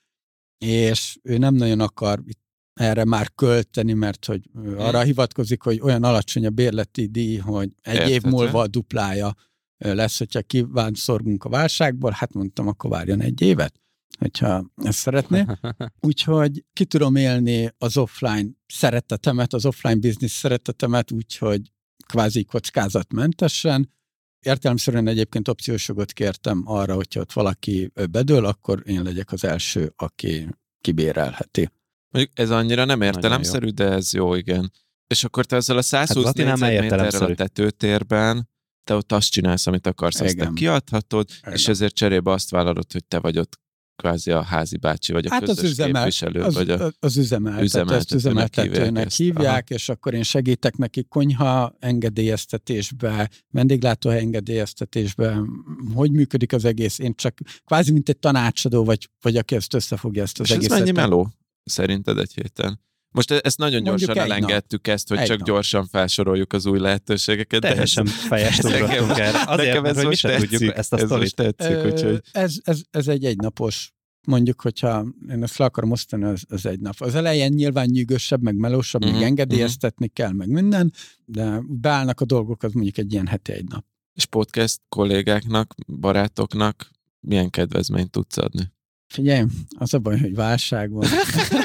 és 0.57 1.17
ő 1.23 1.37
nem 1.37 1.55
nagyon 1.55 1.79
akar 1.79 2.23
erre 2.77 3.05
már 3.05 3.33
költeni, 3.35 3.93
mert 3.93 4.25
hogy 4.25 4.41
arra 4.77 5.01
hivatkozik, 5.01 5.61
hogy 5.61 5.79
olyan 5.81 6.03
alacsony 6.03 6.45
a 6.45 6.49
bérleti 6.49 7.05
díj, 7.05 7.37
hogy 7.37 7.69
egy 7.81 7.93
Értetve. 7.93 8.13
év 8.13 8.21
múlva 8.21 8.61
a 8.61 8.67
duplája 8.67 9.35
lesz, 9.77 10.17
hogyha 10.17 10.41
kíván 10.41 10.93
szorgunk 10.93 11.43
a 11.43 11.49
válságból, 11.49 12.11
hát 12.11 12.33
mondtam, 12.33 12.67
akkor 12.67 12.89
várjon 12.89 13.21
egy 13.21 13.41
évet, 13.41 13.73
hogyha 14.19 14.71
ezt 14.75 14.97
szeretné. 14.97 15.45
Úgyhogy 16.07 16.63
ki 16.73 16.85
tudom 16.85 17.15
élni 17.15 17.73
az 17.77 17.97
offline 17.97 18.49
szeretetemet, 18.67 19.53
az 19.53 19.65
offline 19.65 19.95
business 19.95 20.31
szeretetemet, 20.31 21.11
úgyhogy 21.11 21.71
kvázi 22.07 22.43
kockázatmentesen. 22.43 23.95
Értelemszerűen 24.39 25.07
egyébként 25.07 25.47
opciós 25.47 25.87
jogot 25.87 26.13
kértem 26.13 26.63
arra, 26.65 26.95
hogyha 26.95 27.19
ott 27.19 27.33
valaki 27.33 27.91
bedől, 28.11 28.45
akkor 28.45 28.83
én 28.85 29.03
legyek 29.03 29.31
az 29.31 29.43
első, 29.43 29.93
aki 29.95 30.47
kibérelheti. 30.81 31.69
Mondjuk 32.17 32.39
ez 32.39 32.49
annyira 32.49 32.85
nem 32.85 33.01
értelemszerű, 33.01 33.69
de 33.69 33.85
ez 33.85 34.13
jó, 34.13 34.35
igen. 34.35 34.71
És 35.07 35.23
akkor 35.23 35.45
te 35.45 35.55
ezzel 35.55 35.77
a 35.77 35.81
120 35.81 36.25
hát 36.25 36.35
négyzetméterrel 36.35 37.23
a 37.23 37.35
tetőtérben 37.35 38.49
te 38.83 38.95
ott 38.95 39.11
azt 39.11 39.29
csinálsz, 39.29 39.67
amit 39.67 39.87
akarsz, 39.87 40.19
azt 40.19 40.37
te 40.37 40.51
kiadhatod, 40.53 41.29
Igen. 41.41 41.53
és 41.53 41.67
ezért 41.67 41.95
cserébe 41.95 42.31
azt 42.31 42.49
vállalod, 42.49 42.91
hogy 42.91 43.05
te 43.05 43.19
vagy 43.19 43.37
ott 43.37 43.59
kvázi 43.95 44.31
a 44.31 44.41
házi 44.41 44.77
bácsi, 44.77 45.13
vagy 45.13 45.25
a 45.25 45.29
hát 45.29 45.39
közös 45.39 45.63
az 45.63 45.69
üzemel, 45.69 45.93
képviselő, 45.93 46.41
az, 46.41 46.53
vagy 46.53 46.69
a 46.69 46.91
az 46.99 47.17
üzemeltető, 47.17 47.63
üzemeltetőnek, 47.63 48.13
üzemeltetőnek 48.13 49.11
hívják, 49.11 49.37
hívják 49.37 49.69
és 49.69 49.89
akkor 49.89 50.13
én 50.13 50.23
segítek 50.23 50.77
neki 50.77 51.03
konyha 51.03 51.75
engedélyeztetésbe, 51.79 53.29
vendéglátóhely 53.49 54.19
engedélyeztetésbe, 54.19 55.41
hogy 55.93 56.11
működik 56.11 56.53
az 56.53 56.65
egész, 56.65 56.99
én 56.99 57.15
csak 57.15 57.37
kvázi 57.65 57.91
mint 57.91 58.09
egy 58.09 58.19
tanácsadó, 58.19 58.83
vagy, 58.83 59.09
vagy 59.21 59.37
aki 59.37 59.55
ezt 59.55 59.73
összefogja 59.73 60.23
ezt 60.23 60.39
az 60.39 60.45
és 60.45 60.55
egészet. 60.55 60.71
És 60.71 60.79
ez 60.79 60.85
mennyi 60.85 60.97
meló 60.97 61.31
szerinted 61.67 62.17
egy 62.17 62.33
héten? 62.33 62.79
Most 63.11 63.31
e- 63.31 63.39
ezt 63.43 63.57
nagyon 63.57 63.81
Mondjuk 63.81 64.09
gyorsan 64.09 64.23
elengedtük 64.23 64.85
nap. 64.85 64.95
ezt, 64.95 65.07
hogy 65.07 65.17
egy 65.17 65.27
csak 65.27 65.37
nap. 65.37 65.47
gyorsan 65.47 65.85
felsoroljuk 65.85 66.53
az 66.53 66.65
új 66.65 66.79
lehetőségeket. 66.79 67.61
Teljesen 67.61 68.03
de 68.03 68.11
fejest 68.11 68.63
ugrottunk 68.63 69.17
erre. 69.27 69.43
Azért, 69.45 69.67
nekem 69.67 69.85
ez 69.85 69.95
mert, 69.95 70.07
most 70.07 70.21
tetszik, 70.21 70.49
tudjuk 70.49 70.77
ezt 70.77 70.93
a 70.93 70.97
ez 70.97 71.09
most 71.09 71.35
tetszik, 71.35 71.75
Ö, 71.75 71.91
úgyhogy... 71.91 72.21
ez, 72.31 72.55
ez, 72.63 72.81
ez 72.91 73.07
egy 73.07 73.25
egynapos 73.25 73.91
mondjuk, 74.27 74.61
hogyha 74.61 75.05
én 75.29 75.43
ezt 75.43 75.57
le 75.57 75.65
akarom 75.65 75.91
osztani, 75.91 76.23
az, 76.23 76.43
az 76.49 76.65
egy 76.65 76.79
nap. 76.79 76.95
Az 76.97 77.15
elején 77.15 77.53
nyilván 77.53 77.85
nyűgösebb, 77.89 78.41
meg 78.41 78.55
melósabb, 78.55 79.01
uh-huh, 79.01 79.19
meg 79.19 79.29
mhm, 79.29 79.31
engedélyeztetni 79.31 80.05
uh-huh. 80.05 80.25
kell, 80.25 80.37
meg 80.37 80.49
minden, 80.49 80.93
de 81.25 81.61
beállnak 81.67 82.21
a 82.21 82.25
dolgok, 82.25 82.63
az 82.63 82.71
mondjuk 82.71 82.97
egy 82.97 83.13
ilyen 83.13 83.27
heti 83.27 83.51
egy 83.51 83.67
nap. 83.67 83.85
És 84.13 84.25
podcast 84.25 84.81
kollégáknak, 84.89 85.73
barátoknak 85.87 86.91
milyen 87.19 87.49
kedvezményt 87.49 88.11
tudsz 88.11 88.37
adni? 88.37 88.71
Figyelj, 89.07 89.45
az 89.77 89.93
a 89.93 89.99
baj, 89.99 90.19
hogy 90.19 90.35
válság 90.35 90.91
van. 90.91 91.07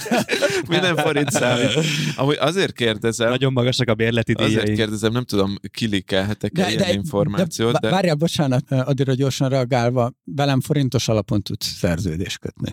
Minden 0.69 0.97
forint 0.97 1.31
számít. 1.31 1.85
Ahogy 2.17 2.37
azért 2.41 2.73
kérdezem... 2.73 3.29
Nagyon 3.29 3.53
magasak 3.53 3.89
a 3.89 3.95
bérleti 3.95 4.33
díjai. 4.33 4.57
Azért 4.57 4.77
kérdezem, 4.77 5.13
nem 5.13 5.25
tudom, 5.25 5.57
kilikelhetek-e 5.71 6.69
ilyen 6.69 6.79
de, 6.83 6.93
információt, 6.93 7.73
de... 7.73 7.79
de... 7.79 7.91
Várjál, 7.91 8.15
bocsánat, 8.15 8.71
addigra 8.71 9.15
gyorsan 9.15 9.49
reagálva, 9.49 10.13
velem 10.25 10.61
forintos 10.61 11.09
alapon 11.09 11.43
tudsz 11.43 11.67
szerződést 11.67 12.39
kötni. 12.39 12.73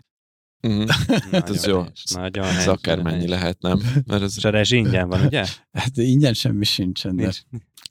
Mm. 0.67 0.83
hát 1.31 1.49
ez 1.49 1.65
jó. 1.65 1.83
Nagyon 2.15 2.45
ez 2.45 2.67
akármennyi 2.67 3.27
lehet, 3.27 3.61
nem? 3.61 3.81
Mert 4.05 4.21
az... 4.21 4.33
És 4.38 4.45
a 4.45 4.49
rezsi 4.49 4.75
ingyen 4.75 5.09
van, 5.09 5.25
ugye? 5.25 5.45
Hát 5.71 5.97
ingyen 5.97 6.33
semmi 6.33 6.65
sincsen. 6.65 7.15
De... 7.15 7.21
Nincs, 7.23 7.38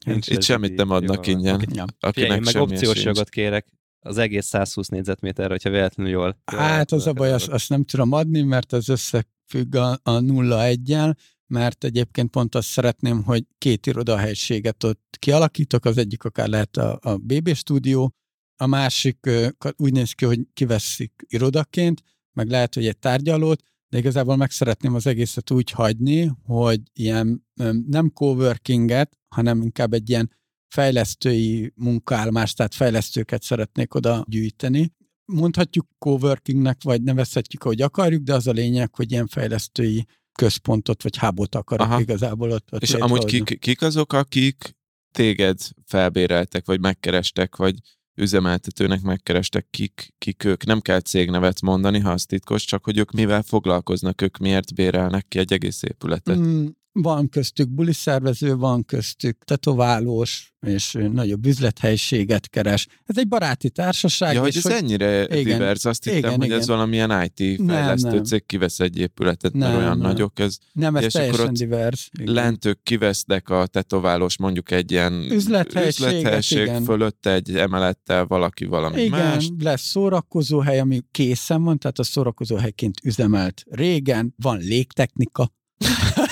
nincs 0.05 0.29
Itt 0.29 0.43
semmit 0.43 0.75
nem 0.75 0.91
adnak 0.91 1.27
ingyen. 1.27 1.67
Ja. 1.73 1.85
Akinek 2.01 2.31
Figyelj, 2.31 2.41
meg 2.41 2.63
opciós 2.63 3.05
jogot 3.05 3.29
kérek 3.29 3.67
az 4.01 4.19
egész 4.19 4.47
120 4.47 4.89
négyzetméterre, 4.89 5.49
hogyha 5.49 5.71
véletlenül 5.71 6.13
jól... 6.13 6.43
Hát 6.45 6.93
az 6.93 7.07
a 7.07 7.13
baj, 7.13 7.33
azt, 7.33 7.49
azt 7.49 7.69
nem 7.69 7.85
tudom 7.85 8.13
adni, 8.13 8.43
mert 8.43 8.73
az 8.73 8.89
összefügg 8.89 9.75
a, 9.75 9.99
a 10.03 10.19
nulla 10.19 10.65
egyel, 10.65 11.17
mert 11.47 11.85
egyébként 11.85 12.31
pont 12.31 12.55
azt 12.55 12.69
szeretném, 12.69 13.23
hogy 13.23 13.45
két 13.59 13.87
irodahelyiséget 13.87 14.85
ott 14.85 15.17
kialakítok, 15.19 15.85
az 15.85 15.99
egyik 15.99 16.25
akár 16.25 16.49
lehet 16.49 16.77
a, 16.77 16.99
a 17.03 17.17
BB 17.17 17.55
stúdió, 17.55 18.15
a 18.57 18.67
másik 18.67 19.31
úgy 19.77 19.93
néz 19.93 20.13
ki, 20.13 20.25
hogy 20.25 20.41
kiveszik 20.53 21.13
irodaként, 21.29 22.03
meg 22.33 22.49
lehet, 22.49 22.75
hogy 22.75 22.87
egy 22.87 22.99
tárgyalót, 22.99 23.63
de 23.89 23.99
igazából 23.99 24.37
meg 24.37 24.51
szeretném 24.51 24.95
az 24.95 25.07
egészet 25.07 25.51
úgy 25.51 25.71
hagyni, 25.71 26.31
hogy 26.43 26.81
ilyen 26.93 27.47
nem 27.87 28.13
coworkinget, 28.13 29.19
hanem 29.29 29.63
inkább 29.63 29.93
egy 29.93 30.11
ilyen 30.11 30.31
fejlesztői 30.69 31.73
munkaállomást, 31.77 32.57
tehát 32.57 32.75
fejlesztőket 32.75 33.43
szeretnék 33.43 33.95
oda 33.95 34.25
gyűjteni. 34.29 34.93
Mondhatjuk 35.25 35.87
coworkingnek, 35.99 36.83
vagy 36.83 37.03
nevezhetjük, 37.03 37.65
ahogy 37.65 37.83
akarjuk, 37.83 38.23
de 38.23 38.35
az 38.35 38.47
a 38.47 38.53
lényeg, 38.53 38.95
hogy 38.95 39.13
ilyen 39.13 39.27
fejlesztői 39.27 40.07
központot 40.33 41.03
vagy 41.03 41.17
hábot 41.17 41.55
akarok 41.55 41.87
Aha. 41.87 42.01
igazából 42.01 42.51
ott, 42.51 42.73
ott 42.73 42.83
És 42.83 42.95
amúgy 42.95 43.25
kik, 43.25 43.59
kik 43.59 43.83
azok, 43.83 44.13
akik 44.13 44.77
téged 45.13 45.59
felbéreltek, 45.85 46.67
vagy 46.67 46.81
megkerestek, 46.81 47.57
vagy 47.57 47.75
üzemeltetőnek 48.15 49.01
megkerestek, 49.01 49.67
kik, 49.71 50.15
kik 50.19 50.45
ők. 50.45 50.65
Nem 50.65 50.81
kell 50.81 51.01
cégnevet 51.01 51.61
mondani, 51.61 51.99
ha 51.99 52.11
az 52.11 52.25
titkos, 52.25 52.65
csak 52.65 52.85
hogy 52.85 52.99
ők 52.99 53.11
mivel 53.11 53.43
foglalkoznak, 53.43 54.23
ők 54.23 54.37
miért 54.37 54.75
bérelnek 54.75 55.29
ki 55.29 55.39
egy 55.39 55.53
egész 55.53 55.83
épületet. 55.83 56.37
Mm, 56.37 56.67
van 57.03 57.29
köztük 57.29 57.69
buliszervező, 57.69 58.57
van 58.57 58.85
köztük 58.85 59.45
tetoválós, 59.45 60.53
és 60.67 60.99
nagyobb 61.13 61.47
üzlethelyiséget 61.47 62.49
keres. 62.49 62.87
Ez 63.07 63.19
egy 63.19 63.29
baráti 63.29 63.71
társaság. 63.71 64.35
Ja, 64.35 64.41
hogy 64.41 64.57
ez 64.57 64.63
hogy... 64.63 64.73
ennyire 64.73 65.23
igen, 65.23 65.59
divers, 65.59 65.85
azt 65.85 66.05
hittem, 66.05 66.19
igen, 66.19 66.35
hogy 66.35 66.45
igen. 66.45 66.59
ez 66.59 66.67
valamilyen 66.67 67.23
IT 67.23 67.61
fejlesztő 67.67 68.07
nem, 68.07 68.15
nem. 68.15 68.25
cég 68.25 68.47
kivesz 68.47 68.81
egy 68.81 68.99
épületet, 68.99 69.53
nem, 69.53 69.69
mert 69.69 69.81
olyan 69.81 69.99
nem. 69.99 70.07
nagyok. 70.11 70.39
Ez, 70.39 70.57
nem, 70.73 70.97
ez 70.97 71.13
teljesen 71.13 71.53
divers. 71.53 72.11
Igen. 72.19 72.35
Lent 72.35 72.65
ők 72.65 72.83
kivesznek 72.83 73.49
a 73.49 73.67
tetoválós 73.67 74.39
mondjuk 74.39 74.71
egy 74.71 74.91
ilyen 74.91 75.13
üzlethelyiség 75.13 76.71
fölött 76.85 77.27
egy 77.27 77.57
emelettel 77.57 78.27
valaki 78.27 78.65
valami 78.65 79.03
igen, 79.03 79.19
más. 79.19 79.51
lesz 79.59 79.83
szórakozóhely, 79.83 80.79
ami 80.79 81.01
készen 81.11 81.63
van, 81.63 81.79
tehát 81.79 81.99
a 81.99 82.03
szórakozóhelyként 82.03 83.01
üzemelt 83.05 83.63
régen, 83.71 84.35
van 84.37 84.59
légtechnika, 84.59 85.53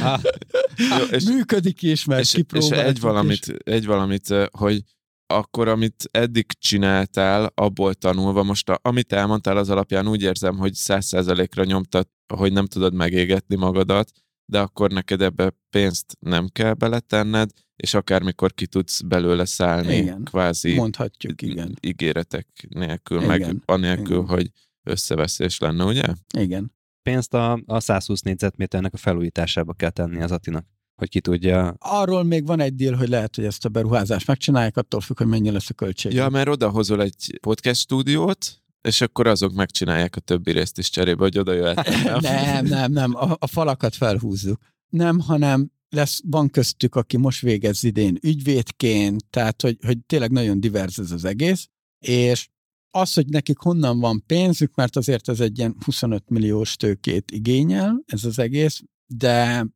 ah. 0.00 0.20
Jó, 0.98 1.04
és, 1.10 1.24
Működik 1.24 1.82
is, 1.82 2.04
mert 2.04 2.20
és, 2.20 2.42
és 2.52 2.68
egy 2.68 3.00
valamit, 3.00 3.46
is. 3.46 3.54
egy 3.64 3.86
valamit, 3.86 4.34
hogy 4.50 4.82
akkor, 5.26 5.68
amit 5.68 6.08
eddig 6.10 6.46
csináltál, 6.58 7.52
abból 7.54 7.94
tanulva, 7.94 8.42
most 8.42 8.68
a, 8.68 8.78
amit 8.82 9.12
elmondtál, 9.12 9.56
az 9.56 9.70
alapján 9.70 10.08
úgy 10.08 10.22
érzem, 10.22 10.56
hogy 10.56 10.74
száz 10.74 11.06
százalékra 11.06 11.64
nyomtat, 11.64 12.08
hogy 12.34 12.52
nem 12.52 12.66
tudod 12.66 12.94
megégetni 12.94 13.56
magadat, 13.56 14.10
de 14.50 14.60
akkor 14.60 14.90
neked 14.90 15.20
ebbe 15.20 15.54
pénzt 15.70 16.16
nem 16.18 16.48
kell 16.48 16.72
beletenned, 16.72 17.50
és 17.76 17.94
akármikor 17.94 18.54
ki 18.54 18.66
tudsz 18.66 19.00
belőle 19.00 19.44
szállni, 19.44 19.96
igen, 19.96 20.22
kvázi 20.24 20.74
mondhatjuk, 20.74 21.42
igen. 21.42 21.74
ígéretek 21.80 22.46
nélkül, 22.68 23.22
igen, 23.22 23.28
meg 23.28 23.56
anélkül, 23.64 24.16
igen. 24.16 24.28
hogy 24.28 24.50
összeveszés 24.82 25.58
lenne, 25.58 25.84
ugye? 25.84 26.04
Igen 26.38 26.74
pénzt 27.06 27.34
a, 27.34 27.62
a 27.66 27.80
120 27.80 28.20
négyzetméternek 28.20 28.94
a 28.94 28.96
felújításába 28.96 29.72
kell 29.72 29.90
tenni 29.90 30.22
az 30.22 30.32
Atinak 30.32 30.66
hogy 30.96 31.08
ki 31.08 31.20
tudja. 31.20 31.74
Arról 31.78 32.22
még 32.22 32.46
van 32.46 32.60
egy 32.60 32.74
díl, 32.74 32.94
hogy 32.94 33.08
lehet, 33.08 33.34
hogy 33.34 33.44
ezt 33.44 33.64
a 33.64 33.68
beruházást 33.68 34.26
megcsinálják, 34.26 34.76
attól 34.76 35.00
függ, 35.00 35.18
hogy 35.18 35.26
mennyi 35.26 35.50
lesz 35.50 35.70
a 35.70 35.74
költség. 35.74 36.12
Ja, 36.12 36.28
mert 36.28 36.48
odahozol 36.48 37.02
egy 37.02 37.38
podcast 37.40 37.80
stúdiót, 37.80 38.62
és 38.80 39.00
akkor 39.00 39.26
azok 39.26 39.52
megcsinálják 39.52 40.16
a 40.16 40.20
többi 40.20 40.52
részt 40.52 40.78
is 40.78 40.90
cserébe, 40.90 41.22
hogy 41.22 41.38
oda 41.38 41.52
jöhet. 41.52 42.04
Nem, 42.04 42.18
nem, 42.44 42.64
nem, 42.64 42.92
nem. 42.92 43.14
A, 43.14 43.36
a 43.38 43.46
falakat 43.46 43.94
felhúzzuk. 43.94 44.60
Nem, 44.88 45.18
hanem 45.20 45.70
lesz, 45.88 46.20
van 46.24 46.50
köztük, 46.50 46.94
aki 46.94 47.16
most 47.16 47.40
végez 47.40 47.84
idén 47.84 48.18
ügyvédként, 48.22 49.24
tehát 49.30 49.62
hogy, 49.62 49.76
hogy 49.86 49.98
tényleg 50.06 50.30
nagyon 50.30 50.60
divers 50.60 50.98
ez 50.98 51.10
az 51.10 51.24
egész, 51.24 51.68
és 51.98 52.48
az, 52.96 53.12
hogy 53.12 53.26
nekik 53.26 53.58
honnan 53.58 54.00
van 54.00 54.22
pénzük, 54.26 54.74
mert 54.74 54.96
azért 54.96 55.28
ez 55.28 55.40
egy 55.40 55.58
ilyen 55.58 55.76
25 55.84 56.28
milliós 56.28 56.76
tőkét 56.76 57.30
igényel, 57.30 58.02
ez 58.06 58.24
az 58.24 58.38
egész, 58.38 58.82
de 59.06 59.66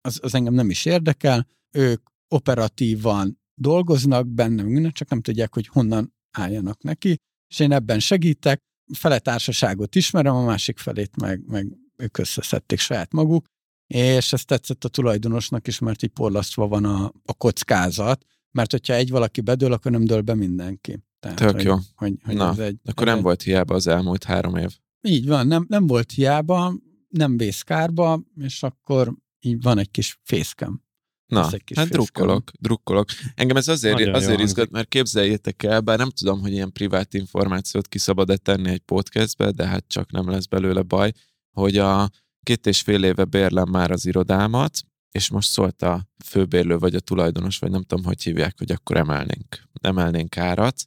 az, 0.00 0.18
az 0.22 0.34
engem 0.34 0.54
nem 0.54 0.70
is 0.70 0.84
érdekel. 0.84 1.46
Ők 1.70 2.02
operatívan 2.28 3.40
dolgoznak 3.54 4.28
benne, 4.28 4.62
minden, 4.62 4.92
csak 4.92 5.08
nem 5.08 5.20
tudják, 5.20 5.54
hogy 5.54 5.66
honnan 5.66 6.14
álljanak 6.30 6.82
neki, 6.82 7.16
és 7.48 7.58
én 7.58 7.72
ebben 7.72 8.00
segítek. 8.00 8.60
Fele 8.92 9.18
társaságot 9.18 9.94
ismerem, 9.94 10.34
a 10.34 10.44
másik 10.44 10.78
felét 10.78 11.16
meg, 11.16 11.42
meg 11.46 11.76
ők 11.96 12.18
összeszedték 12.18 12.78
saját 12.78 13.12
maguk, 13.12 13.46
és 13.86 14.32
ez 14.32 14.44
tetszett 14.44 14.84
a 14.84 14.88
tulajdonosnak 14.88 15.66
is, 15.66 15.78
mert 15.78 16.02
így 16.02 16.10
porlasztva 16.10 16.68
van 16.68 16.84
a, 16.84 17.12
a 17.24 17.34
kockázat, 17.34 18.24
mert 18.50 18.70
hogyha 18.70 18.94
egy 18.94 19.10
valaki 19.10 19.40
bedől, 19.40 19.72
akkor 19.72 19.90
nem 19.90 20.04
dől 20.04 20.20
be 20.20 20.34
mindenki. 20.34 21.02
Tehát, 21.20 21.36
Tök 21.36 21.50
hogy, 21.50 21.64
jó. 21.64 21.76
Hogy, 21.94 22.14
hogy 22.24 22.34
Na, 22.34 22.50
ez 22.50 22.58
egy, 22.58 22.78
Akkor 22.84 23.02
ez 23.02 23.08
nem 23.08 23.16
egy, 23.16 23.22
volt 23.22 23.42
hiába 23.42 23.74
az 23.74 23.86
elmúlt 23.86 24.24
három 24.24 24.56
év. 24.56 24.78
Így 25.00 25.26
van, 25.26 25.46
nem, 25.46 25.64
nem 25.68 25.86
volt 25.86 26.12
hiába, 26.12 26.74
nem 27.08 27.36
vész 27.36 27.62
kárba, 27.62 28.22
és 28.36 28.62
akkor 28.62 29.14
így 29.40 29.62
van 29.62 29.78
egy 29.78 29.90
kis 29.90 30.18
fészkem. 30.22 30.82
Na, 31.26 31.50
egy 31.52 31.64
kis 31.64 31.76
hát 31.76 31.86
fészkem. 31.86 32.02
drukkolok, 32.02 32.50
drukkolok. 32.60 33.08
Engem 33.34 33.56
ez 33.56 33.68
azért, 33.68 33.98
Nagyon 33.98 34.14
azért 34.14 34.40
izgat, 34.40 34.70
mert 34.70 34.88
képzeljétek 34.88 35.62
el, 35.62 35.80
bár 35.80 35.98
nem 35.98 36.10
tudom, 36.10 36.40
hogy 36.40 36.52
ilyen 36.52 36.72
privát 36.72 37.14
információt 37.14 37.88
ki 37.88 37.98
szabad-e 37.98 38.36
tenni 38.36 38.70
egy 38.70 38.80
podcastbe, 38.80 39.50
de 39.50 39.66
hát 39.66 39.84
csak 39.88 40.10
nem 40.10 40.30
lesz 40.30 40.46
belőle 40.46 40.82
baj, 40.82 41.12
hogy 41.50 41.78
a 41.78 42.10
két 42.42 42.66
és 42.66 42.80
fél 42.80 43.04
éve 43.04 43.24
bérlem 43.24 43.68
már 43.68 43.90
az 43.90 44.06
irodámat, 44.06 44.82
és 45.10 45.30
most 45.30 45.50
szólt 45.50 45.82
a 45.82 46.08
főbérlő, 46.24 46.78
vagy 46.78 46.94
a 46.94 47.00
tulajdonos, 47.00 47.58
vagy 47.58 47.70
nem 47.70 47.82
tudom, 47.82 48.04
hogy 48.04 48.22
hívják, 48.22 48.58
hogy 48.58 48.70
akkor 48.72 48.96
emelnénk, 48.96 49.62
emelnénk 49.80 50.36
árat. 50.36 50.84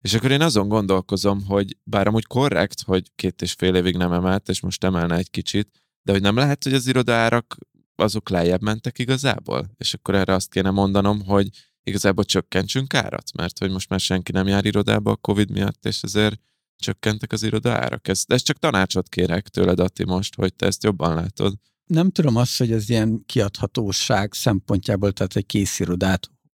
És 0.00 0.14
akkor 0.14 0.30
én 0.30 0.40
azon 0.40 0.68
gondolkozom, 0.68 1.44
hogy 1.44 1.76
bár 1.84 2.06
amúgy 2.06 2.26
korrekt, 2.26 2.82
hogy 2.82 3.10
két 3.14 3.42
és 3.42 3.52
fél 3.52 3.74
évig 3.74 3.96
nem 3.96 4.12
emelt, 4.12 4.48
és 4.48 4.60
most 4.60 4.84
emelne 4.84 5.16
egy 5.16 5.30
kicsit, 5.30 5.68
de 6.02 6.12
hogy 6.12 6.20
nem 6.20 6.36
lehet, 6.36 6.64
hogy 6.64 6.74
az 6.74 6.86
irodaárak 6.86 7.56
azok 7.94 8.28
lejjebb 8.28 8.62
mentek 8.62 8.98
igazából? 8.98 9.70
És 9.76 9.94
akkor 9.94 10.14
erre 10.14 10.34
azt 10.34 10.50
kéne 10.50 10.70
mondanom, 10.70 11.24
hogy 11.24 11.48
igazából 11.82 12.24
csökkentsünk 12.24 12.94
árat, 12.94 13.32
mert 13.36 13.58
hogy 13.58 13.70
most 13.70 13.88
már 13.88 14.00
senki 14.00 14.32
nem 14.32 14.46
jár 14.46 14.64
irodába 14.64 15.10
a 15.10 15.16
Covid 15.16 15.50
miatt, 15.50 15.86
és 15.86 16.02
ezért 16.02 16.40
csökkentek 16.76 17.32
az 17.32 17.42
irodaárak. 17.42 18.08
Ez, 18.08 18.22
ez 18.26 18.42
csak 18.42 18.58
tanácsot 18.58 19.08
kérek 19.08 19.48
tőled, 19.48 19.80
Ati, 19.80 20.04
most, 20.04 20.34
hogy 20.34 20.54
te 20.54 20.66
ezt 20.66 20.84
jobban 20.84 21.14
látod. 21.14 21.54
Nem 21.86 22.10
tudom 22.10 22.36
azt, 22.36 22.58
hogy 22.58 22.72
ez 22.72 22.88
ilyen 22.88 23.22
kiadhatóság 23.26 24.32
szempontjából, 24.32 25.12
tehát 25.12 25.36
egy 25.36 25.46
kész 25.46 25.80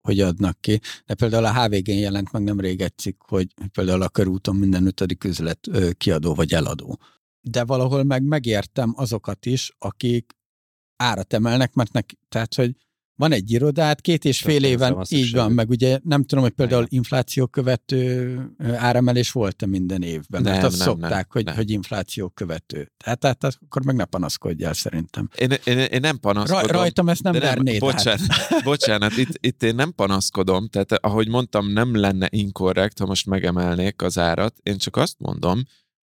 hogy 0.03 0.21
adnak 0.21 0.61
ki. 0.61 0.81
De 1.07 1.15
például 1.15 1.45
a 1.45 1.63
HVG-n 1.63 1.91
jelent 1.91 2.33
meg 2.33 2.43
nem 2.43 2.61
rég 2.61 2.81
egy 2.81 2.99
cikk, 2.99 3.23
hogy 3.23 3.55
például 3.73 4.03
a 4.03 4.09
körúton 4.09 4.57
minden 4.57 4.87
ötödik 4.87 5.25
üzlet 5.25 5.71
kiadó 5.97 6.35
vagy 6.35 6.53
eladó. 6.53 6.99
De 7.41 7.65
valahol 7.65 8.03
meg 8.03 8.23
megértem 8.23 8.93
azokat 8.97 9.47
is, 9.47 9.73
akik 9.79 10.33
árat 10.97 11.33
emelnek, 11.33 11.75
mert 11.75 11.93
neki, 11.93 12.19
tehát, 12.29 12.55
hogy 12.55 12.77
van 13.23 13.33
egy 13.33 13.51
irodát, 13.51 14.01
két 14.01 14.25
és 14.25 14.41
fél 14.41 14.61
Több 14.61 14.71
éven, 14.71 15.05
így 15.09 15.33
van, 15.33 15.53
meg 15.53 15.71
ugye 15.71 15.99
nem 16.05 16.25
tudom, 16.25 16.45
hogy 16.45 16.53
például 16.53 16.87
infláció 16.89 17.47
követő 17.47 18.37
áremelés 18.59 19.31
volt-e 19.31 19.67
minden 19.67 20.03
évben, 20.03 20.43
mert 20.43 20.57
Nem, 20.57 20.65
azt 20.65 20.79
nem, 20.79 20.87
szokták, 20.87 21.11
nem, 21.11 21.27
hogy, 21.29 21.45
nem. 21.45 21.55
hogy 21.55 21.71
infláció 21.71 22.29
követő. 22.29 22.93
Tehát, 23.05 23.19
tehát 23.19 23.45
akkor 23.45 23.85
meg 23.85 23.97
ne 23.97 24.05
panaszkodjál 24.05 24.73
szerintem. 24.73 25.29
Én, 25.37 25.51
én, 25.65 25.79
én 25.79 26.01
nem 26.01 26.19
panaszkodom. 26.19 26.67
rajtam 26.67 27.09
ezt 27.09 27.23
nem 27.23 27.33
vernéd. 27.33 27.81
bocsánat, 27.81 28.21
hát. 28.29 28.63
bocsánat 28.65 29.17
itt, 29.17 29.39
itt 29.41 29.63
én 29.63 29.75
nem 29.75 29.95
panaszkodom, 29.95 30.69
tehát 30.69 30.93
ahogy 30.93 31.29
mondtam, 31.29 31.73
nem 31.73 31.97
lenne 31.97 32.29
inkorrekt, 32.31 32.99
ha 32.99 33.07
most 33.07 33.27
megemelnék 33.27 34.03
az 34.03 34.19
árat. 34.19 34.57
Én 34.63 34.79
csak 34.79 34.97
azt 34.97 35.17
mondom, 35.19 35.63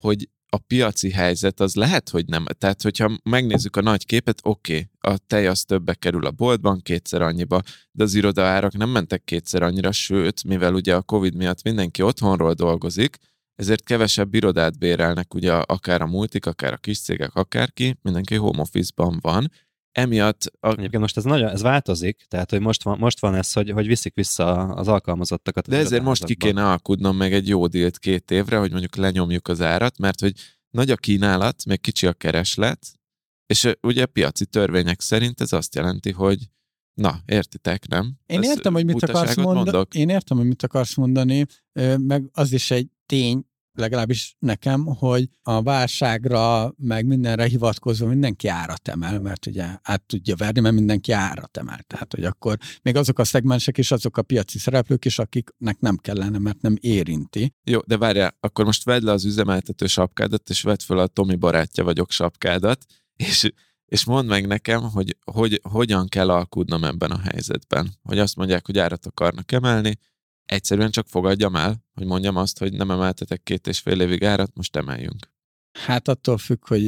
hogy 0.04 0.30
a 0.50 0.58
piaci 0.58 1.12
helyzet 1.12 1.60
az 1.60 1.76
lehet, 1.76 2.10
hogy 2.10 2.26
nem. 2.26 2.46
Tehát, 2.58 2.82
hogyha 2.82 3.18
megnézzük 3.24 3.76
a 3.76 3.82
nagy 3.82 4.06
képet, 4.06 4.40
oké, 4.44 4.74
okay, 4.74 5.14
a 5.14 5.18
tej 5.28 5.48
az 5.48 5.64
többe 5.64 5.94
kerül 5.94 6.26
a 6.26 6.32
boltban, 6.32 6.82
kétszer 6.82 7.22
annyiba, 7.22 7.62
de 7.92 8.04
az 8.04 8.14
irodaárak 8.14 8.74
nem 8.74 8.90
mentek 8.90 9.24
kétszer 9.24 9.62
annyira, 9.62 9.92
sőt, 9.92 10.44
mivel 10.44 10.74
ugye 10.74 10.96
a 10.96 11.02
Covid 11.02 11.36
miatt 11.36 11.64
mindenki 11.64 12.02
otthonról 12.02 12.54
dolgozik, 12.54 13.18
ezért 13.56 13.84
kevesebb 13.84 14.34
irodát 14.34 14.78
bérelnek, 14.78 15.34
ugye 15.34 15.54
akár 15.54 16.02
a 16.02 16.06
multik, 16.06 16.46
akár 16.46 16.74
a 16.74 16.78
kis 16.78 17.00
cégek, 17.00 17.36
akárki, 17.36 17.98
mindenki 18.02 18.36
home 18.36 18.62
office-ban 18.62 19.18
van. 19.22 19.52
Emiatt 19.92 20.52
a, 20.60 20.68
Egyébként 20.68 21.02
most 21.02 21.18
ez 21.18 21.24
nagyon, 21.24 21.50
ez 21.50 21.62
változik, 21.62 22.26
tehát 22.28 22.50
hogy 22.50 22.60
most 22.60 22.84
van, 22.84 22.98
most 23.00 23.20
van 23.20 23.36
ez, 23.36 23.54
hogy, 23.54 23.70
hogy 23.70 23.88
viszik 23.88 24.14
vissza 24.14 24.56
az 24.56 24.88
alkalmazottakat. 24.88 25.68
az 25.68 25.74
De 25.74 25.80
ezért 25.80 26.04
most 26.04 26.24
ki 26.24 26.36
kéne 26.36 26.70
alkudnom 26.70 27.18
meg 27.18 27.34
egy 27.34 27.48
jó 27.48 27.68
dílt 27.68 28.00
két 28.00 28.32
évre, 28.32 28.58
hogy 28.58 28.72
mondjuk 28.72 28.96
lenyomjuk 28.96 29.48
az 29.48 29.62
árat, 29.62 29.98
mert 29.98 30.20
hogy 30.20 30.34
nagy 30.70 30.92
a 30.92 30.96
kínálat, 30.96 31.66
még 31.66 31.82
kicsi 31.82 32.08
a 32.08 32.14
kereslet, 32.14 32.88
és 33.46 33.72
ugye 33.82 34.06
piaci 34.06 34.46
törvények 34.46 35.02
szerint 35.02 35.42
ez 35.42 35.54
azt 35.54 35.76
jelenti, 35.76 36.12
hogy 36.12 36.50
na, 36.94 37.20
értitek, 37.26 37.88
nem? 37.88 38.18
Én 38.26 38.40
Ez 38.40 38.46
értem, 38.46 38.74
hogy 38.74 38.86
mit 38.86 39.04
akarsz 39.04 39.36
mondani. 39.36 39.56
mondok? 39.56 39.96
Én 39.96 40.10
értem, 40.10 40.38
hogy 40.38 40.48
mit 40.48 40.64
akarsz 40.64 40.96
mondani, 40.96 41.46
meg 41.98 42.30
az 42.34 42.52
is 42.52 42.72
egy 42.72 42.88
tény, 43.06 43.46
legalábbis 43.74 44.36
nekem, 44.40 44.86
hogy 44.86 45.30
a 45.42 45.62
válságra, 45.62 46.74
meg 46.78 47.06
mindenre 47.06 47.46
hivatkozva 47.46 48.08
mindenki 48.08 48.48
árat 48.48 48.88
emel, 48.88 49.20
mert 49.20 49.46
ugye 49.46 49.66
át 49.82 50.02
tudja 50.02 50.36
verni, 50.36 50.60
mert 50.60 50.76
mindenki 50.76 51.12
árat 51.12 51.58
emel. 51.58 51.80
Tehát, 51.88 52.14
hogy 52.14 52.24
akkor 52.24 52.58
még 52.82 52.96
azok 52.96 53.20
a 53.20 53.24
szegmensek 53.24 53.78
és 53.78 53.92
azok 53.92 54.18
a 54.18 54.22
piaci 54.22 54.58
szereplők 54.58 55.06
is, 55.06 55.20
akiknek 55.20 55.80
nem 55.80 55.98
kellene, 55.98 56.38
mert 56.38 56.62
nem 56.62 56.76
érinti. 56.80 57.54
Jó, 57.64 57.80
de 57.86 57.98
várjál, 57.98 58.38
akkor 58.40 58.66
most 58.66 58.84
vedd 58.84 59.04
le 59.04 59.12
az 59.12 59.26
üzemeltető 59.26 59.88
sapkádat, 59.88 60.50
és 60.50 60.62
vedd 60.62 60.80
fel 60.86 60.98
a 60.98 61.08
Tomi 61.08 61.36
barátja 61.36 61.84
vagyok 61.84 62.12
sapkádat, 62.12 62.86
és, 63.16 63.52
és 63.86 64.06
mondd 64.06 64.28
meg 64.28 64.48
nekem, 64.48 64.82
hogy, 64.82 65.18
hogy 65.32 65.62
hogyan 65.70 66.08
kell 66.08 66.30
alkudnom 66.30 66.84
ebben 66.84 67.12
a 67.12 67.20
helyzetben. 67.20 67.94
Hogy 68.04 68.20
azt 68.20 68.36
mondják, 68.36 68.66
hogy 68.66 68.78
árat 68.78 69.06
akarnak 69.06 69.52
emelni, 69.52 69.98
egyszerűen 70.50 70.92
csak 70.92 71.08
fogadjam 71.08 71.56
el, 71.56 71.84
hogy 71.94 72.06
mondjam 72.06 72.36
azt, 72.36 72.60
hogy 72.60 72.74
nem 72.74 72.92
emeltetek 72.92 73.44
két 73.44 73.68
és 73.68 73.80
fél 73.80 74.02
évig 74.02 74.24
árat, 74.24 74.56
most 74.56 74.76
emeljünk. 74.76 75.32
Hát 75.72 76.08
attól 76.08 76.38
függ, 76.38 76.68
hogy 76.68 76.84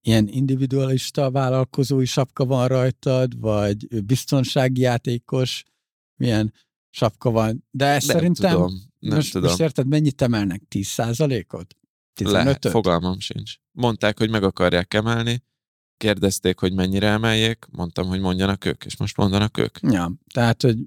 ilyen 0.00 0.28
individualista 0.28 1.30
vállalkozói 1.30 2.04
sapka 2.04 2.44
van 2.44 2.68
rajtad, 2.68 3.40
vagy 3.40 4.04
biztonsági 4.04 4.80
játékos, 4.80 5.64
milyen 6.20 6.52
sapka 6.90 7.30
van. 7.30 7.64
De 7.70 7.86
ezt 7.86 8.06
Nem 8.06 8.16
szerintem 8.16 8.52
tudom, 8.52 8.80
nem 8.98 9.16
most, 9.16 9.32
tudom. 9.32 9.48
most 9.48 9.60
érted, 9.60 9.86
mennyit 9.86 10.22
emelnek? 10.22 10.62
10%-ot? 10.70 11.76
Lehet, 12.20 12.58
15-öt? 12.58 12.70
fogalmam 12.70 13.18
sincs. 13.18 13.54
Mondták, 13.70 14.18
hogy 14.18 14.30
meg 14.30 14.42
akarják 14.42 14.94
emelni, 14.94 15.42
kérdezték, 16.02 16.58
hogy 16.58 16.72
mennyire 16.72 17.06
emeljék, 17.06 17.66
mondtam, 17.70 18.06
hogy 18.08 18.20
mondjanak 18.20 18.64
ők, 18.64 18.84
és 18.84 18.96
most 18.96 19.16
mondanak 19.16 19.58
ők. 19.58 19.78
Ja, 19.82 20.12
tehát, 20.34 20.62
hogy 20.62 20.78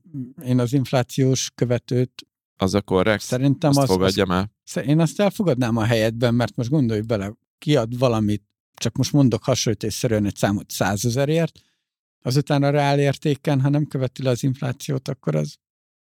én 0.44 0.60
az 0.60 0.74
inflációs 0.74 1.52
követőt 1.56 2.28
Az 2.58 2.74
a 2.74 2.82
korrekt? 2.82 3.24
szerintem 3.24 3.70
Azt 3.70 3.80
az, 3.80 3.90
fogadjam 3.90 4.32
el. 4.32 4.52
én 4.86 5.00
azt 5.00 5.20
elfogadnám 5.20 5.78
a 5.78 5.84
helyetben, 5.84 6.36
mert 6.36 6.56
most 6.56 6.70
gondolj 6.70 7.02
bele, 7.02 7.34
kiad 7.58 7.98
valamit, 7.98 8.44
csak 8.74 8.96
most 8.96 9.12
mondok 9.12 9.44
hasonlítésszerűen 9.44 10.26
egy 10.26 10.36
számot 10.36 10.72
100 10.72 11.06
ezerért, 11.06 11.60
azután 12.22 12.64
a 12.64 12.70
reál 12.70 13.00
értéken, 13.00 13.62
ha 13.62 13.70
nem 13.70 13.86
követi 13.86 14.24
le 14.24 14.30
az 14.30 14.44
inflációt, 14.44 15.08
akkor 15.08 15.36
az 15.36 15.56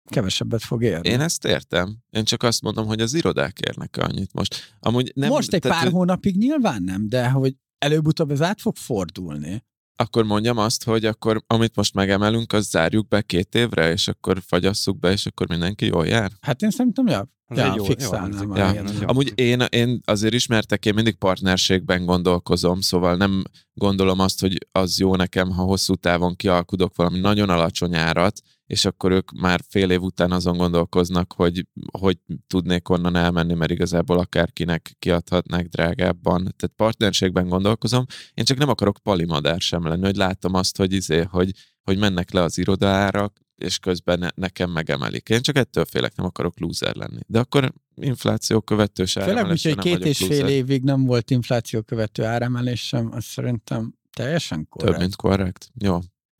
kevesebbet 0.09 0.63
fog 0.63 0.83
érni. 0.83 1.09
Én 1.09 1.19
ezt 1.19 1.45
értem. 1.45 1.97
Én 2.09 2.23
csak 2.23 2.43
azt 2.43 2.61
mondom, 2.61 2.85
hogy 2.85 3.01
az 3.01 3.13
irodák 3.13 3.59
érnek 3.59 3.97
annyit 3.97 4.33
most. 4.33 4.75
Amúgy 4.79 5.11
nem, 5.15 5.29
most 5.29 5.53
egy 5.53 5.61
tehát, 5.61 5.83
pár 5.83 5.91
hónapig 5.91 6.37
nyilván 6.37 6.83
nem, 6.83 7.09
de 7.09 7.29
hogy 7.29 7.55
előbb-utóbb 7.85 8.31
ez 8.31 8.41
át 8.41 8.61
fog 8.61 8.75
fordulni. 8.75 9.63
Akkor 9.95 10.23
mondjam 10.25 10.57
azt, 10.57 10.83
hogy 10.83 11.05
akkor 11.05 11.43
amit 11.47 11.75
most 11.75 11.93
megemelünk, 11.93 12.53
az 12.53 12.69
zárjuk 12.69 13.07
be 13.07 13.21
két 13.21 13.55
évre, 13.55 13.91
és 13.91 14.07
akkor 14.07 14.41
fagyasszuk 14.45 14.99
be, 14.99 15.11
és 15.11 15.25
akkor 15.25 15.47
mindenki 15.47 15.85
jól 15.85 16.07
jár. 16.07 16.31
Hát 16.41 16.61
én 16.61 16.69
szerintem, 16.69 17.07
ja, 17.07 17.27
Ez 17.47 17.57
ja 17.57 17.73
jó- 17.75 17.83
fixálnám. 17.83 18.41
jó 18.47 18.51
a 18.51 18.57
Ja, 18.57 18.71
ilyet. 18.71 18.93
Jó. 18.99 19.07
Amúgy 19.07 19.31
én, 19.35 19.61
én 19.69 19.99
azért 20.05 20.33
ismertek, 20.33 20.85
én 20.85 20.93
mindig 20.93 21.15
partnerségben 21.15 22.05
gondolkozom, 22.05 22.81
szóval 22.81 23.15
nem 23.15 23.43
gondolom 23.73 24.19
azt, 24.19 24.41
hogy 24.41 24.67
az 24.71 24.99
jó 24.99 25.15
nekem, 25.15 25.49
ha 25.49 25.63
hosszú 25.63 25.95
távon 25.95 26.35
kialkudok 26.35 26.95
valami 26.95 27.19
nagyon 27.19 27.49
alacsony 27.49 27.95
árat, 27.95 28.41
és 28.71 28.85
akkor 28.85 29.11
ők 29.11 29.31
már 29.31 29.61
fél 29.69 29.91
év 29.91 30.01
után 30.01 30.31
azon 30.31 30.57
gondolkoznak, 30.57 31.33
hogy 31.33 31.67
hogy 31.99 32.17
tudnék 32.47 32.89
onnan 32.89 33.15
elmenni, 33.15 33.53
mert 33.53 33.71
igazából 33.71 34.19
akárkinek 34.19 34.95
kiadhatnák 34.99 35.67
drágábban. 35.67 36.41
Tehát 36.41 36.73
partnerségben 36.75 37.47
gondolkozom. 37.47 38.05
Én 38.33 38.45
csak 38.45 38.57
nem 38.57 38.69
akarok 38.69 38.97
palimadár 39.03 39.61
sem 39.61 39.87
lenni, 39.87 40.05
hogy 40.05 40.15
látom 40.15 40.53
azt, 40.53 40.77
hogy 40.77 40.93
izé, 40.93 41.21
hogy, 41.21 41.51
hogy 41.83 41.97
mennek 41.97 42.31
le 42.31 42.41
az 42.41 42.57
irodaárak, 42.57 43.39
és 43.55 43.79
közben 43.79 44.19
ne, 44.19 44.27
nekem 44.35 44.71
megemelik. 44.71 45.29
Én 45.29 45.41
csak 45.41 45.55
ettől 45.55 45.85
félek, 45.85 46.15
nem 46.15 46.25
akarok 46.25 46.59
lúzer 46.59 46.95
lenni. 46.95 47.19
De 47.27 47.39
akkor 47.39 47.73
infláció 47.95 48.61
követős 48.61 49.11
Főleg 49.11 49.49
úgy, 49.49 49.63
hogy 49.63 49.77
két 49.77 50.05
és 50.05 50.17
fél 50.17 50.27
lúzer. 50.27 50.49
évig 50.49 50.83
nem 50.83 51.05
volt 51.05 51.31
infláció 51.31 51.81
követő 51.81 52.23
áremelés 52.23 52.87
sem, 52.87 53.11
az 53.11 53.23
szerintem 53.23 53.93
teljesen 54.13 54.67
korrekt. 54.69 54.91
Több, 54.91 55.01
mint 55.01 55.15
korrekt. 55.15 55.71
Jó. 55.79 55.99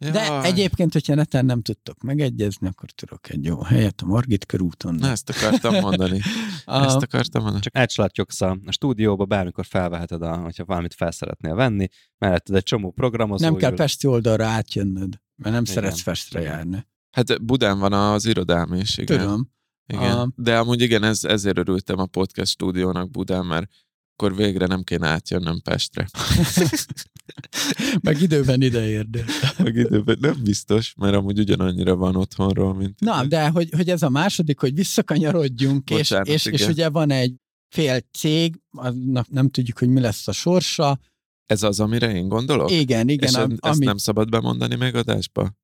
De 0.10 0.24
Jaj. 0.26 0.46
egyébként, 0.46 0.94
hogyha 0.94 1.16
neten 1.16 1.46
nem 1.46 1.62
tudtok 1.62 2.02
megegyezni, 2.02 2.68
akkor 2.68 2.90
tudok 2.92 3.30
egy 3.30 3.44
jó 3.46 3.62
helyet 3.62 4.02
a 4.02 4.06
Margit 4.06 4.46
körúton. 4.46 4.96
Na, 4.96 5.08
ezt 5.10 5.30
akartam 5.30 5.76
mondani. 5.80 6.20
A- 6.66 6.84
Ezt 6.84 7.02
akartam 7.02 7.42
mondani. 7.42 7.64
Csak 7.64 7.76
átslátjogsz 7.76 8.42
a, 8.42 8.58
stúdióba, 8.68 9.26
bármikor 9.26 9.66
felveheted, 9.66 10.22
a, 10.22 10.36
hogyha 10.38 10.66
valamit 10.66 10.94
fel 10.94 11.12
szeretnél 11.12 11.56
venni, 11.56 11.88
melletted 12.18 12.56
egy 12.56 12.64
csomó 12.64 12.92
programozó. 12.92 13.46
nem 13.46 13.56
kell. 13.56 13.74
Pesti 13.74 14.08
oldalra 14.08 14.46
átjönnöd, 14.46 15.22
mert 15.36 15.54
nem 15.56 15.64
Igen. 15.64 15.74
szeretsz 15.76 16.04
Pestre 16.04 16.42
járni. 16.42 16.88
Hát 17.12 17.44
Budán 17.46 17.80
van 17.80 17.94
az 17.94 18.26
irodám 18.26 18.74
is, 18.74 18.98
igen. 18.98 19.20
Tudom. 19.20 19.52
igen. 19.88 20.18
A- 20.18 20.32
De 20.36 20.58
amúgy 20.58 20.82
igen, 20.82 21.04
ez, 21.04 21.24
ezért 21.24 21.58
örültem 21.58 22.00
a 22.00 22.06
podcast 22.06 22.52
stúdiónak 22.52 23.12
Budán, 23.12 23.46
mert 23.46 23.70
akkor 24.16 24.36
végre 24.36 24.66
nem 24.66 24.84
kéne 24.84 25.08
átjönnöm 25.08 25.62
Pestre. 25.62 26.08
Meg 28.02 28.22
időben 28.22 28.62
ide 28.62 28.88
érdő. 28.90 29.24
Meg 29.58 29.76
időben 29.76 30.18
nem 30.20 30.44
biztos, 30.44 30.94
mert 30.98 31.16
amúgy 31.16 31.40
ugyanannyira 31.40 31.96
van 31.96 32.16
otthonról, 32.16 32.74
mint... 32.76 33.00
Na, 33.00 33.26
de 33.26 33.48
hogy, 33.50 33.70
hogy 33.76 33.90
ez 33.90 34.02
a 34.02 34.10
második, 34.10 34.60
hogy 34.60 34.74
visszakanyarodjunk, 34.74 35.84
Bocsánat, 35.84 36.28
és, 36.28 36.34
és, 36.34 36.46
és 36.46 36.60
igen. 36.60 36.72
ugye 36.72 36.90
van 36.90 37.12
egy 37.12 37.36
fél 37.70 38.00
cég, 38.12 38.60
annak 38.72 39.30
nem 39.30 39.50
tudjuk, 39.50 39.78
hogy 39.80 39.90
mi 39.90 40.00
lesz 40.00 40.28
a 40.28 40.32
sorsa. 40.32 41.00
Ez 41.46 41.64
az, 41.64 41.80
amire 41.80 42.14
én 42.16 42.28
gondolok? 42.28 42.72
Igen, 42.72 43.10
igen. 43.10 43.30
És 43.30 43.36
am- 43.36 43.52
ezt 43.52 43.76
ami, 43.76 43.86
nem 43.86 43.98
szabad 43.98 44.30
bemondani 44.30 44.76
még 44.76 44.96
adásba? 44.96 45.58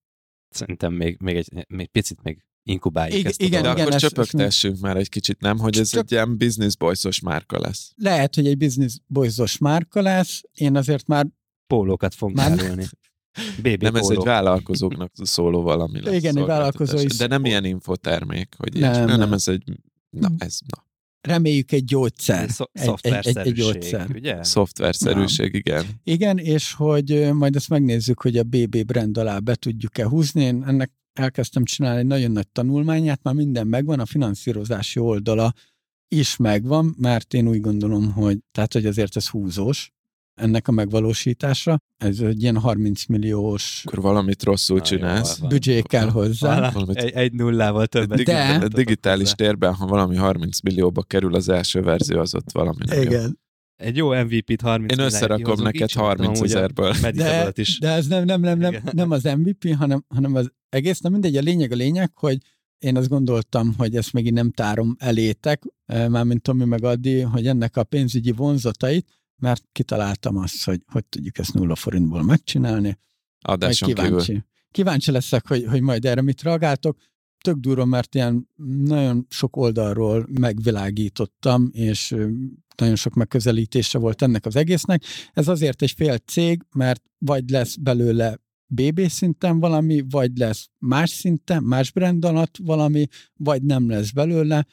Szerintem 0.49 0.93
még, 0.93 1.17
még 1.19 1.35
egy 1.35 1.65
még 1.67 1.87
picit 1.89 2.23
még 2.23 2.41
inkubáljuk 2.63 3.15
Igen, 3.17 3.29
ezt 3.31 3.41
a 3.41 3.43
igen, 3.43 3.61
De 3.61 3.67
dolgot. 3.67 3.81
akkor 3.83 3.95
ezt- 3.95 4.03
csöpögtessünk 4.05 4.79
már 4.79 4.97
egy 4.97 5.09
kicsit, 5.09 5.39
nem? 5.41 5.57
Hogy 5.59 5.77
ez 5.77 5.89
Csak- 5.89 6.03
egy 6.03 6.11
ilyen 6.11 6.37
business 6.37 6.75
boysos 6.75 7.19
márka 7.19 7.59
lesz. 7.59 7.91
lehet, 7.95 8.35
hogy 8.35 8.47
egy 8.47 8.57
business 8.57 8.97
boysos 9.07 9.57
márka 9.57 10.01
lesz. 10.01 10.41
Én 10.53 10.75
azért 10.75 11.07
már 11.07 11.27
Pólókat 11.67 12.13
fogunk 12.15 12.37
Már- 12.37 12.51
árulni. 12.61 12.85
BB 13.61 13.81
nem, 13.81 13.95
ez 13.95 14.01
póló. 14.07 14.19
egy 14.19 14.25
vállalkozóknak 14.25 15.11
szóló 15.13 15.61
valami 15.61 16.01
lesz. 16.01 16.13
Igen, 16.15 16.37
egy 16.37 16.45
vállalkozói 16.45 16.87
szolgáltatás. 16.87 17.17
De 17.17 17.27
nem 17.27 17.45
ilyen 17.45 17.65
infotermék, 17.65 18.53
hogy 18.57 18.73
Nem, 18.79 18.91
nem, 18.91 19.05
nem, 19.05 19.19
nem. 19.19 19.33
ez 19.33 19.47
egy... 19.47 19.63
Na, 20.09 20.29
ez 20.37 20.59
na. 20.67 20.85
reméljük 21.21 21.71
egy 21.71 21.85
gyógyszer. 21.85 22.49
Szo- 22.49 22.69
Egy, 22.73 22.81
egy, 22.81 22.89
egy, 23.03 23.15
egy 23.15 23.23
szoftverszerűség, 23.23 23.53
gyógyszer. 23.55 24.09
ugye? 24.15 24.43
Szoftverszerűség, 24.43 25.53
igen. 25.53 25.85
Igen, 26.03 26.37
és 26.37 26.73
hogy 26.73 27.29
majd 27.33 27.55
ezt 27.55 27.69
megnézzük, 27.69 28.21
hogy 28.21 28.37
a 28.37 28.43
BB 28.43 28.85
brand 28.85 29.17
alá 29.17 29.39
be 29.39 29.55
tudjuk-e 29.55 30.07
húzni. 30.07 30.43
Én 30.43 30.63
ennek 30.67 30.91
elkezdtem 31.13 31.63
csinálni 31.63 31.99
egy 31.99 32.05
nagyon 32.05 32.31
nagy 32.31 32.47
tanulmányát, 32.47 33.23
már 33.23 33.33
minden 33.33 33.67
megvan, 33.67 33.99
a 33.99 34.05
finanszírozási 34.05 34.99
oldala 34.99 35.53
is 36.07 36.35
megvan, 36.37 36.95
mert 36.99 37.33
én 37.33 37.47
úgy 37.47 37.61
gondolom, 37.61 38.11
hogy, 38.11 38.37
tehát, 38.51 38.73
hogy 38.73 38.85
azért 38.85 39.15
ez 39.15 39.27
húzós 39.27 39.91
ennek 40.37 40.67
a 40.67 40.71
megvalósítása. 40.71 41.77
Ez 41.97 42.19
egy 42.19 42.41
ilyen 42.41 42.57
30 42.57 43.05
milliós 43.05 43.81
Akkor 43.85 44.01
valamit 44.01 44.43
rosszul 44.43 44.77
Na, 44.77 44.83
csinálsz. 44.83 45.39
büdzsé 45.39 45.81
kell 45.81 46.09
hozzá. 46.09 46.53
Vala, 46.55 46.71
Valamit- 46.71 46.97
egy, 46.97 47.11
egy 47.11 47.33
nullával 47.33 47.85
többet. 47.87 48.23
De- 48.23 48.59
a 48.63 48.67
digitális 48.67 49.31
térben, 49.31 49.73
ha 49.73 49.85
valami 49.85 50.15
30 50.15 50.59
millióba 50.61 51.03
kerül 51.03 51.35
az 51.35 51.49
első 51.49 51.81
verzió, 51.81 52.19
az 52.19 52.35
ott 52.35 52.51
valami 52.51 52.77
nem 52.85 52.97
jó. 52.97 53.03
Igen. 53.03 53.39
Egy 53.75 53.95
jó 53.97 54.13
MVP-t 54.23 54.61
30 54.61 54.91
Én 54.91 54.99
összerakom 54.99 55.61
neked 55.61 55.81
így 55.81 55.87
csináltam 55.87 56.25
30 56.25 56.39
amúgy 56.39 56.51
a 56.51 56.57
ezerből. 56.57 56.93
De, 57.11 57.51
is. 57.53 57.79
de 57.79 57.89
ez 57.89 58.07
nem, 58.07 58.23
nem, 58.25 58.41
nem, 58.41 58.59
nem, 58.59 58.81
nem 58.91 59.11
az 59.11 59.23
MVP, 59.23 59.75
hanem, 59.75 60.03
hanem 60.07 60.35
az 60.35 60.51
egész, 60.69 60.99
na 60.99 61.09
mindegy, 61.09 61.37
a 61.37 61.41
lényeg 61.41 61.71
a 61.71 61.75
lényeg, 61.75 62.11
hogy 62.17 62.37
én 62.77 62.97
azt 62.97 63.09
gondoltam, 63.09 63.73
hogy 63.77 63.95
ezt 63.95 64.13
megint 64.13 64.35
nem 64.35 64.51
tárom 64.51 64.95
elétek, 64.99 65.63
eh, 65.85 66.07
mármint 66.09 66.41
Tomi 66.41 66.65
meg 66.65 66.83
Addi, 66.83 67.19
hogy 67.19 67.47
ennek 67.47 67.77
a 67.77 67.83
pénzügyi 67.83 68.31
vonzatait, 68.31 69.07
mert 69.41 69.63
kitaláltam 69.71 70.37
azt, 70.37 70.63
hogy 70.63 70.81
hogy 70.85 71.05
tudjuk 71.05 71.37
ezt 71.37 71.53
nulla 71.53 71.75
forintból 71.75 72.23
megcsinálni. 72.23 72.99
Adáson 73.39 73.89
kívül. 73.89 74.03
kíváncsi. 74.03 74.43
Kíváncsi 74.71 75.11
leszek, 75.11 75.47
hogy, 75.47 75.65
hogy 75.65 75.81
majd 75.81 76.05
erre 76.05 76.21
mit 76.21 76.41
reagáltok. 76.41 76.97
Tök 77.43 77.57
durva, 77.57 77.85
mert 77.85 78.15
ilyen 78.15 78.49
nagyon 78.83 79.25
sok 79.29 79.55
oldalról 79.55 80.27
megvilágítottam, 80.39 81.69
és 81.71 82.15
nagyon 82.75 82.95
sok 82.95 83.13
megközelítése 83.13 83.97
volt 83.97 84.21
ennek 84.21 84.45
az 84.45 84.55
egésznek. 84.55 85.03
Ez 85.33 85.47
azért 85.47 85.81
egy 85.81 85.91
fél 85.91 86.17
cég, 86.17 86.63
mert 86.75 87.03
vagy 87.17 87.49
lesz 87.49 87.75
belőle 87.75 88.39
BB 88.67 89.07
szinten 89.07 89.59
valami, 89.59 90.03
vagy 90.09 90.37
lesz 90.37 90.69
más 90.77 91.09
szinten, 91.09 91.63
más 91.63 91.91
brand 91.91 92.25
alatt 92.25 92.57
valami, 92.57 93.07
vagy 93.33 93.63
nem 93.63 93.89
lesz 93.89 94.11
belőle, 94.11 94.65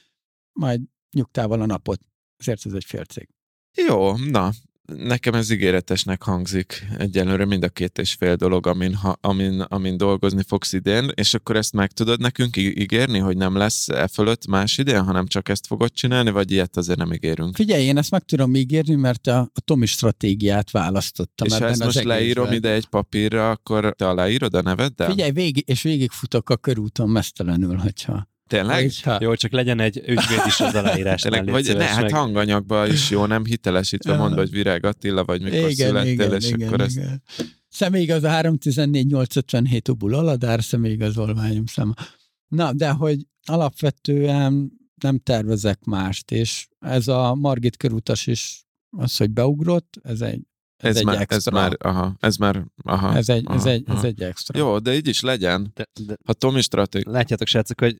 majd 0.52 0.80
nyugtával 1.10 1.60
a 1.60 1.66
napot. 1.66 2.00
Ezért 2.36 2.66
ez 2.66 2.72
egy 2.72 2.84
fél 2.84 3.04
cég. 3.04 3.33
Jó, 3.74 4.16
na, 4.16 4.50
nekem 4.86 5.34
ez 5.34 5.50
ígéretesnek 5.50 6.22
hangzik 6.22 6.86
egyelőre 6.98 7.44
mind 7.44 7.62
a 7.62 7.68
két 7.68 7.98
és 7.98 8.14
fél 8.14 8.36
dolog, 8.36 8.66
amin, 8.66 8.94
ha, 8.94 9.16
amin, 9.20 9.60
amin 9.60 9.96
dolgozni 9.96 10.42
fogsz 10.46 10.72
idén, 10.72 11.10
és 11.14 11.34
akkor 11.34 11.56
ezt 11.56 11.72
meg 11.72 11.92
tudod 11.92 12.20
nekünk 12.20 12.56
ígérni, 12.56 13.18
hogy 13.18 13.36
nem 13.36 13.56
lesz 13.56 13.88
e 13.88 14.08
fölött 14.08 14.46
más 14.46 14.78
idén, 14.78 15.04
hanem 15.04 15.26
csak 15.26 15.48
ezt 15.48 15.66
fogod 15.66 15.92
csinálni, 15.92 16.30
vagy 16.30 16.50
ilyet 16.50 16.76
azért 16.76 16.98
nem 16.98 17.12
ígérünk? 17.12 17.54
Figyelj, 17.54 17.84
én 17.84 17.96
ezt 17.96 18.10
meg 18.10 18.24
tudom 18.24 18.54
ígérni, 18.54 18.94
mert 18.94 19.26
a, 19.26 19.38
a 19.38 19.60
Tomi 19.60 19.86
stratégiát 19.86 20.70
választottam. 20.70 21.46
és 21.46 21.52
ha 21.52 21.58
ebben 21.58 21.70
ezt 21.70 21.80
az 21.80 21.94
most 21.94 22.06
leírom 22.06 22.52
ide 22.52 22.70
egy 22.70 22.86
papírra, 22.86 23.50
akkor 23.50 23.94
te 23.96 24.08
aláírod 24.08 24.54
a 24.54 24.62
neveddel? 24.62 25.08
Figyelj, 25.08 25.30
végig, 25.30 25.64
és 25.66 25.82
végigfutok 25.82 26.50
a 26.50 26.56
körúton 26.56 27.08
mesztelenül, 27.08 27.76
hogyha... 27.76 28.32
Tényleg? 28.46 28.82
hogyha 28.82 29.18
Jó, 29.20 29.34
csak 29.34 29.52
legyen 29.52 29.80
egy 29.80 29.96
ügyvéd 29.96 30.42
is 30.46 30.60
az 30.60 30.74
aláírás. 30.74 31.22
Tényleg, 31.22 31.50
vagy 31.50 31.76
ne, 31.76 31.84
hát 31.84 32.10
hanganyagban 32.10 32.90
is 32.90 33.10
jó, 33.10 33.26
nem 33.26 33.44
hitelesítve 33.44 34.12
Ja. 34.12 34.18
mondva, 34.18 34.40
hogy 34.40 34.50
Virág 34.50 34.84
Attila, 34.84 35.24
vagy 35.24 35.42
mikor 35.42 35.70
igen, 35.70 35.88
születtél, 35.88 36.12
igen, 36.12 36.32
és 36.32 36.48
igen, 36.48 36.68
akkor 36.68 36.80
ezt 36.80 36.96
igen. 36.96 37.22
Személyigaz 37.68 38.22
a 38.22 38.28
314 38.28 39.06
857 39.06 39.88
ubul 39.88 40.14
aladár 40.14 40.62
személyigazolványom 40.62 41.66
száma. 41.66 41.94
Na, 42.48 42.72
de 42.72 42.90
hogy 42.90 43.26
alapvetően 43.44 44.72
nem 45.02 45.18
tervezek 45.18 45.84
mást, 45.84 46.30
és 46.30 46.68
ez 46.78 47.08
a 47.08 47.34
Margit 47.34 47.76
körutas 47.76 48.26
is 48.26 48.64
az, 48.96 49.16
hogy 49.16 49.30
beugrott, 49.30 50.00
ez 50.02 50.20
egy, 50.20 50.40
ez, 50.76 50.90
ez, 50.90 50.96
egy 50.96 51.04
már, 51.04 51.14
ez 51.14 51.20
extra. 51.20 51.52
már, 51.52 51.76
aha, 51.78 52.16
ez 52.20 52.36
már, 52.36 52.64
aha, 52.82 53.16
ez, 53.16 53.28
egy, 53.28 53.44
ez, 53.48 53.60
aha, 53.60 53.70
egy, 53.70 53.82
ez 53.86 53.94
aha. 53.94 54.06
egy 54.06 54.22
extra. 54.22 54.58
Jó, 54.58 54.78
de 54.78 54.94
így 54.94 55.08
is 55.08 55.20
legyen. 55.20 55.70
De, 55.74 55.86
de 56.06 56.16
Ha 56.26 56.32
Tomi 56.32 56.60
stratég... 56.60 57.06
látjátok, 57.06 57.46
srácok, 57.46 57.80
hogy 57.80 57.96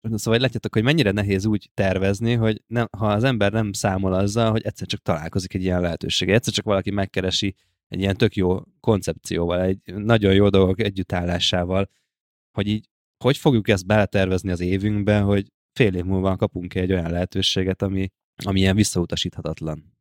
Szóval 0.00 0.40
látjátok, 0.40 0.74
hogy 0.74 0.82
mennyire 0.82 1.10
nehéz 1.10 1.46
úgy 1.46 1.70
tervezni, 1.74 2.34
hogy 2.34 2.62
nem, 2.66 2.86
ha 2.96 3.06
az 3.06 3.24
ember 3.24 3.52
nem 3.52 3.72
számol 3.72 4.12
azzal, 4.12 4.50
hogy 4.50 4.62
egyszer 4.62 4.86
csak 4.86 5.02
találkozik 5.02 5.54
egy 5.54 5.62
ilyen 5.62 5.80
lehetőséggel, 5.80 6.34
egyszer 6.34 6.52
csak 6.52 6.64
valaki 6.64 6.90
megkeresi 6.90 7.54
egy 7.88 8.00
ilyen 8.00 8.16
tök 8.16 8.36
jó 8.36 8.60
koncepcióval, 8.80 9.60
egy 9.60 9.80
nagyon 9.84 10.34
jó 10.34 10.48
dolgok 10.48 10.80
együttállásával, 10.80 11.90
hogy 12.50 12.66
így 12.66 12.88
hogy 13.24 13.36
fogjuk 13.36 13.68
ezt 13.68 13.86
beletervezni 13.86 14.50
az 14.50 14.60
évünkbe, 14.60 15.20
hogy 15.20 15.52
fél 15.72 15.94
év 15.94 16.04
múlva 16.04 16.36
kapunk 16.36 16.74
egy 16.74 16.92
olyan 16.92 17.10
lehetőséget, 17.10 17.82
ami, 17.82 18.08
ami 18.44 18.60
ilyen 18.60 18.76
visszautasíthatatlan. 18.76 19.96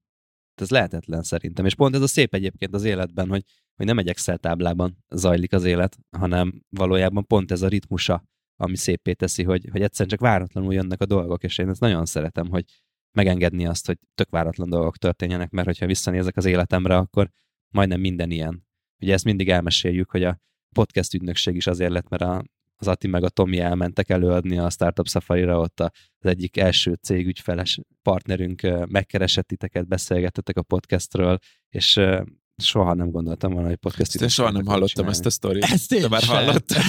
Ez 0.55 0.69
lehetetlen 0.69 1.23
szerintem. 1.23 1.65
És 1.65 1.75
pont 1.75 1.95
ez 1.95 2.01
a 2.01 2.07
szép 2.07 2.33
egyébként 2.33 2.73
az 2.73 2.83
életben, 2.83 3.29
hogy, 3.29 3.43
hogy 3.75 3.85
nem 3.85 3.97
egy 3.97 4.07
Excel 4.07 4.37
táblában 4.37 5.03
zajlik 5.09 5.53
az 5.53 5.63
élet, 5.63 5.97
hanem 6.17 6.61
valójában 6.69 7.25
pont 7.25 7.51
ez 7.51 7.61
a 7.61 7.67
ritmusa, 7.67 8.23
ami 8.57 8.77
szépé 8.77 9.13
teszi, 9.13 9.43
hogy, 9.43 9.67
hogy 9.71 9.81
egyszerűen 9.81 10.09
csak 10.09 10.19
váratlanul 10.19 10.73
jönnek 10.73 11.01
a 11.01 11.05
dolgok, 11.05 11.43
és 11.43 11.57
én 11.57 11.69
ezt 11.69 11.79
nagyon 11.79 12.05
szeretem, 12.05 12.49
hogy 12.49 12.63
megengedni 13.11 13.65
azt, 13.65 13.85
hogy 13.85 13.97
tök 14.15 14.29
váratlan 14.29 14.69
dolgok 14.69 14.97
történjenek, 14.97 15.49
mert 15.49 15.67
hogyha 15.67 15.85
visszanézek 15.85 16.37
az 16.37 16.45
életemre, 16.45 16.95
akkor 16.95 17.29
majdnem 17.69 17.99
minden 17.99 18.31
ilyen. 18.31 18.65
Ugye 19.01 19.13
ezt 19.13 19.23
mindig 19.23 19.49
elmeséljük, 19.49 20.09
hogy 20.09 20.23
a 20.23 20.39
podcast 20.75 21.13
ügynökség 21.13 21.55
is 21.55 21.67
azért 21.67 21.91
lett, 21.91 22.09
mert 22.09 22.21
a, 22.21 22.43
az 22.75 22.87
Ati 22.87 23.07
meg 23.07 23.23
a 23.23 23.29
Tomi 23.29 23.59
elmentek 23.59 24.09
előadni 24.09 24.57
a 24.57 24.69
Startup 24.69 25.07
Safari-ra, 25.07 25.59
ott 25.59 25.79
az 25.79 25.89
egyik 26.19 26.57
első 26.57 26.93
cégügyfeles 26.93 27.79
partnerünk 28.01 28.63
ö, 28.63 28.85
megkeresett 28.87 29.47
titeket, 29.47 29.87
beszélgettetek 29.87 30.57
a 30.57 30.61
podcastről, 30.61 31.37
és 31.69 31.99
soha 32.63 32.93
nem 32.93 33.11
gondoltam 33.11 33.53
volna, 33.53 33.67
hogy 33.67 33.77
podcast 33.77 34.21
Én 34.21 34.27
soha 34.27 34.51
nem 34.51 34.65
hallottam 34.65 35.07
ezt 35.07 35.25
a 35.25 35.29
sztorit. 35.29 35.63
Ezt 35.63 35.93
én 35.93 36.01
Te 36.01 36.07
már 36.07 36.21
sem. 36.21 36.35
hallottad? 36.35 36.77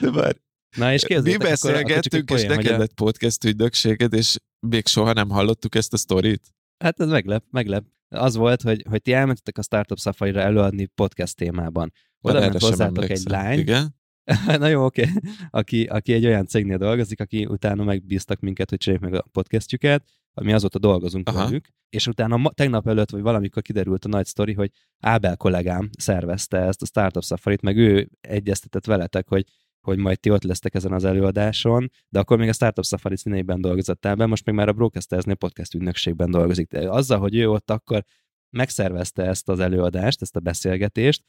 De 0.00 0.10
már 0.10 0.36
Na 0.76 0.92
és 0.92 1.06
mi 1.06 1.36
beszélgettünk, 1.36 2.30
és 2.30 2.42
neked 2.42 2.72
a- 2.72 2.78
lett 2.78 2.94
podcast 2.94 3.44
ügynökséged, 3.44 4.12
és 4.12 4.36
még 4.66 4.86
soha 4.86 5.12
nem 5.12 5.28
hallottuk 5.28 5.74
ezt 5.74 5.92
a 5.92 5.96
sztorit? 5.96 6.42
Hát 6.78 7.00
ez 7.00 7.08
meglep, 7.08 7.44
meglep. 7.50 7.84
Az 8.08 8.36
volt, 8.36 8.62
hogy, 8.62 8.84
hogy 8.88 9.02
ti 9.02 9.12
elmentetek 9.12 9.58
a 9.58 9.62
Startup 9.62 9.98
Safari-ra 9.98 10.40
előadni 10.40 10.86
podcast 10.86 11.36
témában. 11.36 11.92
Oda 12.20 12.40
ment 12.40 12.60
hozzátok 12.60 13.10
egy 13.10 13.22
lány, 13.24 13.58
Igen? 13.58 13.96
na 14.58 14.66
jó, 14.66 14.84
oké, 14.84 15.08
aki, 15.50 15.84
aki 15.84 16.12
egy 16.12 16.26
olyan 16.26 16.46
cégnél 16.46 16.78
dolgozik, 16.78 17.20
aki 17.20 17.46
utána 17.46 17.84
megbíztak 17.84 18.40
minket, 18.40 18.70
hogy 18.70 18.78
csináljuk 18.78 19.10
meg 19.10 19.20
a 19.20 19.24
podcastjüket, 19.32 20.04
ami 20.34 20.52
azóta 20.52 20.78
dolgozunk 20.78 21.28
Aha. 21.28 21.44
velük, 21.44 21.68
és 21.88 22.06
utána 22.06 22.36
ma, 22.36 22.50
tegnap 22.50 22.88
előtt, 22.88 23.10
vagy 23.10 23.20
valamikor 23.20 23.62
kiderült 23.62 24.04
a 24.04 24.08
nagy 24.08 24.26
sztori, 24.26 24.52
hogy 24.52 24.70
Ábel 24.98 25.36
kollégám 25.36 25.90
szervezte 25.98 26.58
ezt 26.58 26.82
a 26.82 26.86
Startup 26.86 27.24
Safari-t, 27.24 27.62
meg 27.62 27.76
ő 27.76 28.10
egyeztetett 28.20 28.86
veletek, 28.86 29.28
hogy 29.28 29.44
hogy 29.86 29.98
majd 29.98 30.20
ti 30.20 30.30
ott 30.30 30.42
lesztek 30.42 30.74
ezen 30.74 30.92
az 30.92 31.04
előadáson, 31.04 31.90
de 32.08 32.18
akkor 32.18 32.38
még 32.38 32.48
a 32.48 32.52
Startup 32.52 32.84
Safari 32.84 33.16
színeiben 33.16 33.60
dolgozott 33.60 34.00
be, 34.00 34.26
most 34.26 34.44
még 34.44 34.54
már 34.54 34.68
a 34.68 34.72
Broadcastersnél 34.72 35.34
podcast 35.34 35.74
ügynökségben 35.74 36.30
dolgozik. 36.30 36.68
De 36.68 36.90
azzal, 36.90 37.18
hogy 37.18 37.36
ő 37.36 37.50
ott 37.50 37.70
akkor 37.70 38.04
megszervezte 38.50 39.22
ezt 39.22 39.48
az 39.48 39.60
előadást, 39.60 40.22
ezt 40.22 40.36
a 40.36 40.40
beszélgetést, 40.40 41.22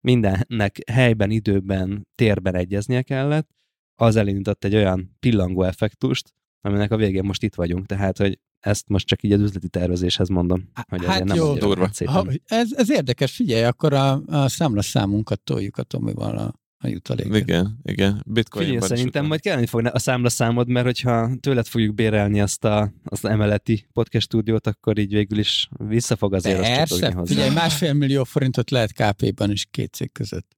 mindennek 0.00 0.78
helyben, 0.90 1.30
időben, 1.30 2.08
térben 2.14 2.54
egyeznie 2.54 3.02
kellett, 3.02 3.48
az 3.94 4.16
elindított 4.16 4.64
egy 4.64 4.74
olyan 4.74 5.16
pillangó 5.20 5.62
effektust, 5.62 6.34
aminek 6.60 6.90
a 6.90 6.96
végén 6.96 7.24
most 7.24 7.42
itt 7.42 7.54
vagyunk, 7.54 7.86
tehát, 7.86 8.18
hogy 8.18 8.38
ezt 8.60 8.88
most 8.88 9.06
csak 9.06 9.22
így 9.22 9.32
az 9.32 9.40
üzleti 9.40 9.68
tervezéshez 9.68 10.28
mondom, 10.28 10.70
hogy 10.88 11.04
Hát 11.04 11.24
nem 11.24 11.36
jó. 11.36 11.54
Durva. 11.54 11.90
Ha, 12.04 12.26
ez, 12.44 12.72
ez 12.72 12.90
érdekes, 12.90 13.34
figyelj, 13.34 13.64
akkor 13.64 13.92
a, 13.92 14.22
a 14.26 14.48
számlaszámunkat 14.48 15.40
toljuk 15.40 15.76
a 15.76 15.82
Tomival 15.82 16.38
a 16.38 16.59
a 16.82 16.88
jutalékot. 16.88 17.36
Igen, 17.36 17.78
igen. 17.82 18.22
Bitcoinban 18.26 18.80
Figyelj, 18.80 18.96
szerintem 18.96 19.26
majd 19.26 19.40
kelleni 19.40 19.66
fog 19.66 19.90
a 19.92 19.98
számlaszámod, 19.98 20.68
mert 20.68 20.86
hogyha 20.86 21.30
tőled 21.40 21.66
fogjuk 21.66 21.94
bérelni 21.94 22.40
azt 22.40 22.64
a, 22.64 22.92
azt 23.04 23.24
az 23.24 23.30
emeleti 23.30 23.86
podcast 23.92 24.26
stúdiót, 24.26 24.66
akkor 24.66 24.98
így 24.98 25.12
végül 25.12 25.38
is 25.38 25.68
vissza 25.88 26.16
fog 26.16 26.34
azért 26.34 26.58
azt 26.58 26.68
Persze, 26.68 27.12
hozzá. 27.12 27.34
figyelj, 27.34 27.54
másfél 27.54 27.92
millió 27.92 28.24
forintot 28.24 28.70
lehet 28.70 28.92
KP-ban 28.92 29.50
is 29.50 29.66
két 29.70 29.92
cég 29.94 30.12
között. 30.12 30.56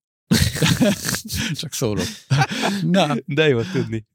Csak 1.61 1.73
szólok. 1.73 2.07
Na, 2.83 3.15
De 3.25 3.49
jó 3.49 3.63
tudni. 3.63 4.07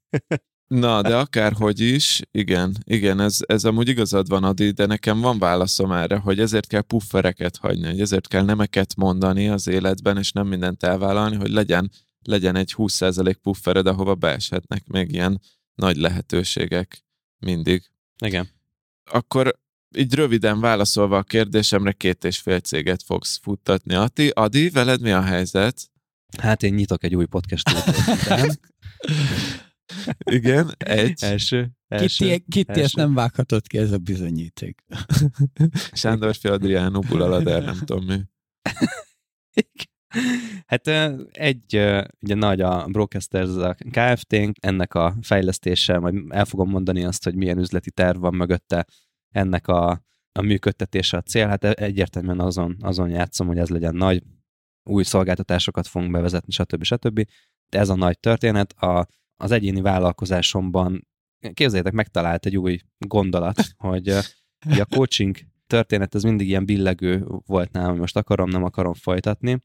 Na, 0.67 1.01
de 1.01 1.17
akárhogy 1.17 1.80
is, 1.80 2.21
igen, 2.32 2.77
igen, 2.84 3.19
ez, 3.19 3.38
ez 3.45 3.65
amúgy 3.65 3.88
igazad 3.88 4.27
van, 4.27 4.43
Adi, 4.43 4.71
de 4.71 4.86
nekem 4.86 5.19
van 5.19 5.39
válaszom 5.39 5.91
erre, 5.91 6.17
hogy 6.17 6.39
ezért 6.39 6.67
kell 6.67 6.82
puffereket 6.82 7.58
hagyni, 7.58 7.88
hogy 7.88 8.01
ezért 8.01 8.27
kell 8.27 8.43
nemeket 8.43 8.95
mondani 8.95 9.49
az 9.49 9.67
életben, 9.67 10.17
és 10.17 10.32
nem 10.32 10.47
mindent 10.47 10.84
elvállalni, 10.84 11.36
hogy 11.36 11.49
legyen, 11.49 11.91
legyen 12.21 12.56
egy 12.56 12.73
20% 12.77 13.36
puffered, 13.41 13.88
ahova 13.88 14.15
beeshetnek 14.15 14.88
még 14.88 15.12
ilyen 15.12 15.41
nagy 15.75 15.97
lehetőségek 15.97 17.06
mindig. 17.39 17.91
Igen. 18.23 18.49
Akkor 19.12 19.60
így 19.97 20.13
röviden 20.13 20.60
válaszolva 20.60 21.17
a 21.17 21.23
kérdésemre, 21.23 21.91
két 21.91 22.23
és 22.23 22.38
fél 22.38 22.60
céget 22.60 23.03
fogsz 23.03 23.39
futtatni. 23.41 23.93
Adi, 23.93 24.27
Adi 24.27 24.69
veled 24.69 25.01
mi 25.01 25.12
a 25.12 25.21
helyzet? 25.21 25.89
Hát 26.38 26.63
én 26.63 26.73
nyitok 26.73 27.03
egy 27.03 27.15
új 27.15 27.25
podcast 27.25 27.69
stúdiót. 27.69 28.21
után. 28.21 28.60
Igen, 30.32 30.71
egy. 30.78 31.23
első. 31.23 31.71
első. 31.88 32.26
Kitty, 32.26 32.43
Kitty 32.50 32.80
ezt 32.80 32.95
nem 32.95 33.13
vághatott 33.13 33.67
ki, 33.67 33.78
ez 33.78 33.91
a 33.91 33.97
bizonyíték. 33.97 34.84
Sándor 35.91 36.36
Adriánó 36.41 37.00
Bulalader, 37.00 37.63
nem 37.63 37.78
tudom 37.78 38.06
mi. 38.06 38.21
Hát 40.65 40.88
egy, 41.32 41.76
ugye 42.21 42.36
nagy 42.36 42.62
a 42.62 42.86
Brocasters 42.86 43.50
a 43.50 43.76
Kft-nk, 43.91 44.56
ennek 44.60 44.93
a 44.93 45.15
fejlesztése, 45.21 46.00
majd 46.00 46.15
el 46.30 46.45
fogom 46.45 46.69
mondani 46.69 47.04
azt, 47.04 47.23
hogy 47.23 47.36
milyen 47.36 47.58
üzleti 47.58 47.91
terv 47.91 48.19
van 48.19 48.34
mögötte 48.34 48.86
ennek 49.30 49.67
a, 49.67 50.02
a 50.32 50.41
működtetése 50.41 51.17
a 51.17 51.21
cél. 51.21 51.47
Hát 51.47 51.63
egyértelműen 51.63 52.39
azon, 52.39 52.78
azon 52.82 53.10
játszom, 53.10 53.47
hogy 53.47 53.58
ez 53.58 53.69
legyen 53.69 53.95
nagy, 53.95 54.23
új 54.84 55.04
szolgáltatásokat 55.04 55.88
fogunk 55.88 56.12
bevezetni, 56.12 56.52
stb. 56.52 56.84
stb. 56.84 57.26
De 57.69 57.80
ez 57.80 57.89
a 57.89 57.95
nagy 57.95 58.19
történet. 58.19 58.73
A, 58.73 59.08
az 59.38 59.52
egyéni 59.52 59.82
vállalkozásomban 59.82 61.08
képzeljétek, 61.54 61.93
megtalált 61.93 62.45
egy 62.45 62.58
új 62.58 62.80
gondolat, 62.97 63.62
hogy 63.78 64.08
ugye 64.65 64.82
a 64.82 64.95
coaching 64.95 65.38
történet 65.67 66.15
ez 66.15 66.23
mindig 66.23 66.47
ilyen 66.47 66.65
billegő 66.65 67.26
volt 67.45 67.71
nálam, 67.71 67.89
hogy 67.89 68.00
most 68.00 68.17
akarom, 68.17 68.50
nem 68.50 68.63
akarom 68.63 68.93
folytatni, 68.93 69.62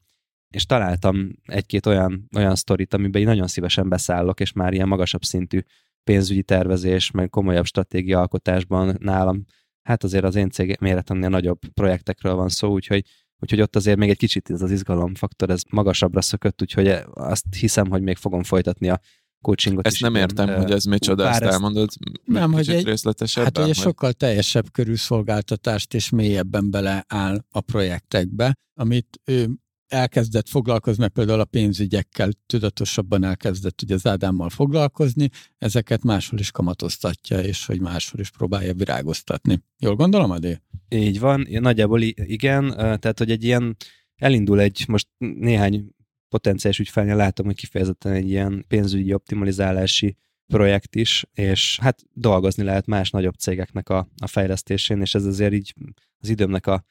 és 0.54 0.66
találtam 0.66 1.30
egy-két 1.42 1.86
olyan, 1.86 2.28
olyan 2.36 2.54
sztorit, 2.54 2.94
amiben 2.94 3.20
én 3.20 3.26
nagyon 3.26 3.46
szívesen 3.46 3.88
beszállok, 3.88 4.40
és 4.40 4.52
már 4.52 4.72
ilyen 4.72 4.88
magasabb 4.88 5.22
szintű 5.22 5.60
pénzügyi 6.04 6.42
tervezés, 6.42 7.10
meg 7.10 7.28
komolyabb 7.28 7.64
stratégia 7.64 8.20
alkotásban 8.20 8.96
nálam, 9.00 9.44
hát 9.82 10.04
azért 10.04 10.24
az 10.24 10.34
én 10.34 10.50
cég 10.50 10.76
méretemnél 10.80 11.28
nagyobb 11.28 11.58
projektekről 11.74 12.34
van 12.34 12.48
szó, 12.48 12.72
úgyhogy, 12.72 13.04
úgyhogy 13.38 13.60
ott 13.60 13.76
azért 13.76 13.98
még 13.98 14.10
egy 14.10 14.16
kicsit 14.16 14.50
ez 14.50 14.62
az 14.62 14.70
izgalomfaktor, 14.70 15.50
ez 15.50 15.62
magasabbra 15.70 16.20
szökött, 16.20 16.62
úgyhogy 16.62 16.88
azt 17.12 17.44
hiszem, 17.58 17.90
hogy 17.90 18.02
még 18.02 18.16
fogom 18.16 18.42
folytatni 18.42 18.88
a 18.88 19.00
coachingot 19.42 19.86
Ezt 19.86 19.94
is. 19.94 20.00
nem 20.00 20.14
értem, 20.14 20.48
Ö, 20.48 20.56
hogy 20.56 20.70
ez 20.70 20.84
micsoda, 20.84 21.28
ezt 21.28 21.40
elmondod 21.42 21.88
Nem, 22.24 22.52
hogy 22.52 22.68
egy- 22.68 22.84
részletesebben? 22.84 23.44
Hát 23.54 23.64
ugye 23.64 23.74
vagy- 23.74 23.84
sokkal 23.84 24.12
teljesebb 24.12 24.72
körű 24.72 24.94
szolgáltatást 24.94 25.94
és 25.94 26.10
mélyebben 26.10 26.70
beleáll 26.70 27.44
a 27.50 27.60
projektekbe, 27.60 28.54
amit 28.74 29.20
ő 29.24 29.48
elkezdett 29.88 30.48
foglalkozni, 30.48 31.00
mert 31.00 31.12
például 31.12 31.40
a 31.40 31.44
pénzügyekkel 31.44 32.30
tudatosabban 32.46 33.24
elkezdett 33.24 33.82
ugye 33.82 33.94
az 33.94 34.06
Ádámmal 34.06 34.48
foglalkozni, 34.50 35.28
ezeket 35.58 36.02
máshol 36.02 36.38
is 36.38 36.50
kamatoztatja, 36.50 37.40
és 37.40 37.66
hogy 37.66 37.80
máshol 37.80 38.20
is 38.20 38.30
próbálja 38.30 38.74
virágoztatni. 38.74 39.62
Jól 39.78 39.94
gondolom, 39.94 40.30
Adé? 40.30 40.60
Így 40.88 41.20
van, 41.20 41.46
nagyjából 41.50 42.00
igen, 42.14 42.70
tehát 42.76 43.18
hogy 43.18 43.30
egy 43.30 43.44
ilyen, 43.44 43.76
elindul 44.16 44.60
egy, 44.60 44.84
most 44.88 45.08
néhány 45.18 45.88
potenciális 46.32 46.78
ügyfelnél 46.78 47.16
látom, 47.16 47.46
hogy 47.46 47.54
kifejezetten 47.54 48.12
egy 48.12 48.28
ilyen 48.28 48.64
pénzügyi 48.68 49.14
optimalizálási 49.14 50.16
projekt 50.46 50.94
is, 50.94 51.24
és 51.32 51.78
hát 51.82 52.02
dolgozni 52.12 52.62
lehet 52.62 52.86
más 52.86 53.10
nagyobb 53.10 53.34
cégeknek 53.34 53.88
a, 53.88 54.08
a 54.22 54.26
fejlesztésén, 54.26 55.00
és 55.00 55.14
ez 55.14 55.24
azért 55.24 55.52
így 55.52 55.74
az 56.18 56.28
időmnek 56.28 56.66
a 56.66 56.84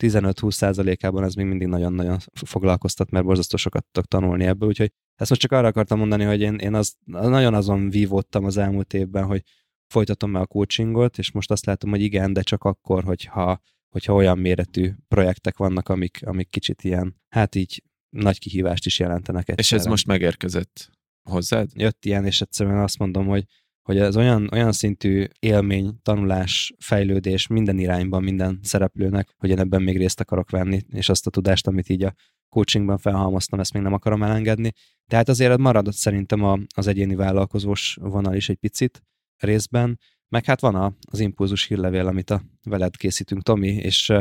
15-20 0.00 0.50
százalékában 0.50 1.24
ez 1.24 1.34
még 1.34 1.46
mindig 1.46 1.68
nagyon-nagyon 1.68 2.18
foglalkoztat, 2.32 3.10
mert 3.10 3.24
borzasztó 3.24 3.56
sokat 3.56 3.86
tudok 3.92 4.08
tanulni 4.08 4.44
ebből, 4.44 4.68
úgyhogy 4.68 4.92
ezt 5.14 5.30
most 5.30 5.42
csak 5.42 5.52
arra 5.52 5.66
akartam 5.66 5.98
mondani, 5.98 6.24
hogy 6.24 6.40
én, 6.40 6.54
én 6.54 6.74
az, 6.74 6.94
nagyon 7.04 7.54
azon 7.54 7.90
vívódtam 7.90 8.44
az 8.44 8.56
elmúlt 8.56 8.94
évben, 8.94 9.24
hogy 9.24 9.42
folytatom 9.86 10.36
el 10.36 10.42
a 10.42 10.46
coachingot, 10.46 11.18
és 11.18 11.32
most 11.32 11.50
azt 11.50 11.66
látom, 11.66 11.90
hogy 11.90 12.02
igen, 12.02 12.32
de 12.32 12.42
csak 12.42 12.64
akkor, 12.64 13.04
hogyha, 13.04 13.60
hogyha 13.88 14.14
olyan 14.14 14.38
méretű 14.38 14.92
projektek 15.08 15.56
vannak, 15.56 15.88
amik, 15.88 16.26
amik 16.26 16.48
kicsit 16.48 16.82
ilyen, 16.82 17.16
hát 17.28 17.54
így 17.54 17.82
nagy 18.16 18.38
kihívást 18.38 18.86
is 18.86 18.98
jelentenek 18.98 19.48
És 19.48 19.54
egyszerre. 19.56 19.82
ez 19.82 19.88
most 19.88 20.06
megérkezett 20.06 20.90
hozzád? 21.22 21.70
Jött 21.74 22.04
ilyen, 22.04 22.24
és 22.24 22.40
egyszerűen 22.40 22.78
azt 22.78 22.98
mondom, 22.98 23.26
hogy 23.26 23.44
hogy 23.86 23.98
ez 23.98 24.16
olyan, 24.16 24.48
olyan 24.52 24.72
szintű 24.72 25.26
élmény, 25.38 25.98
tanulás, 26.02 26.74
fejlődés 26.78 27.46
minden 27.46 27.78
irányban, 27.78 28.22
minden 28.22 28.58
szereplőnek, 28.62 29.34
hogy 29.36 29.50
én 29.50 29.58
ebben 29.58 29.82
még 29.82 29.96
részt 29.96 30.20
akarok 30.20 30.50
venni, 30.50 30.80
és 30.92 31.08
azt 31.08 31.26
a 31.26 31.30
tudást, 31.30 31.66
amit 31.66 31.88
így 31.88 32.02
a 32.02 32.14
coachingban 32.48 32.98
felhalmoztam, 32.98 33.60
ezt 33.60 33.72
még 33.72 33.82
nem 33.82 33.92
akarom 33.92 34.22
elengedni. 34.22 34.72
Tehát 35.10 35.28
azért 35.28 35.58
maradott 35.58 35.94
szerintem 35.94 36.44
a, 36.44 36.58
az 36.74 36.86
egyéni 36.86 37.14
vállalkozós 37.14 37.96
vonal 38.00 38.34
is 38.34 38.48
egy 38.48 38.56
picit 38.56 39.02
részben, 39.36 39.98
meg 40.28 40.44
hát 40.44 40.60
van 40.60 40.74
a, 40.74 40.96
az 41.10 41.20
impulzus 41.20 41.66
hírlevél, 41.66 42.06
amit 42.06 42.30
a 42.30 42.42
veled 42.62 42.96
készítünk, 42.96 43.42
Tomi, 43.42 43.68
és 43.68 44.12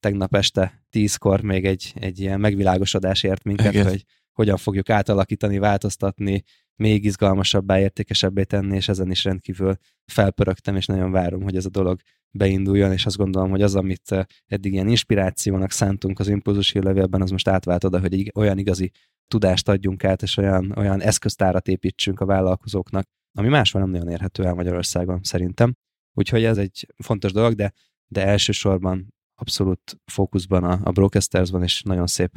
tegnap 0.00 0.34
este 0.34 0.86
tízkor 0.90 1.40
még 1.40 1.64
egy, 1.64 1.92
egy 1.94 2.20
ilyen 2.20 2.40
megvilágosodás 2.40 3.22
ért 3.22 3.44
minket, 3.44 3.72
Igen. 3.72 3.86
hogy 3.86 4.04
hogyan 4.32 4.56
fogjuk 4.56 4.90
átalakítani, 4.90 5.58
változtatni, 5.58 6.42
még 6.76 7.04
izgalmasabbá, 7.04 7.80
értékesebbé 7.80 8.42
tenni, 8.42 8.76
és 8.76 8.88
ezen 8.88 9.10
is 9.10 9.24
rendkívül 9.24 9.76
felpörögtem, 10.04 10.76
és 10.76 10.86
nagyon 10.86 11.10
várom, 11.10 11.42
hogy 11.42 11.56
ez 11.56 11.64
a 11.64 11.70
dolog 11.70 12.00
beinduljon, 12.30 12.92
és 12.92 13.06
azt 13.06 13.16
gondolom, 13.16 13.50
hogy 13.50 13.62
az, 13.62 13.74
amit 13.74 14.12
eh, 14.12 14.24
eddig 14.46 14.72
ilyen 14.72 14.88
inspirációnak 14.88 15.70
szántunk 15.70 16.18
az 16.18 16.28
impulzus 16.28 16.72
hírlevélben, 16.72 17.22
az 17.22 17.30
most 17.30 17.48
átvált 17.48 17.84
oda, 17.84 18.00
hogy 18.00 18.12
egy 18.12 18.32
olyan 18.34 18.58
igazi 18.58 18.90
tudást 19.28 19.68
adjunk 19.68 20.04
át, 20.04 20.22
és 20.22 20.36
olyan, 20.36 20.72
olyan 20.76 21.00
eszköztárat 21.00 21.68
építsünk 21.68 22.20
a 22.20 22.26
vállalkozóknak, 22.26 23.06
ami 23.38 23.48
máshol 23.48 23.80
nem 23.80 23.90
nagyon 23.90 24.08
érhető 24.08 24.44
el 24.44 24.54
Magyarországon 24.54 25.22
szerintem. 25.22 25.74
Úgyhogy 26.12 26.44
ez 26.44 26.58
egy 26.58 26.86
fontos 26.96 27.32
dolog, 27.32 27.54
de, 27.54 27.72
de 28.06 28.26
elsősorban 28.26 29.14
abszolút 29.40 29.96
fókuszban 30.04 30.64
a, 30.64 30.78
a 30.82 30.90
Broadcasters-ban, 30.90 31.62
és 31.62 31.82
nagyon 31.82 32.06
szép 32.06 32.30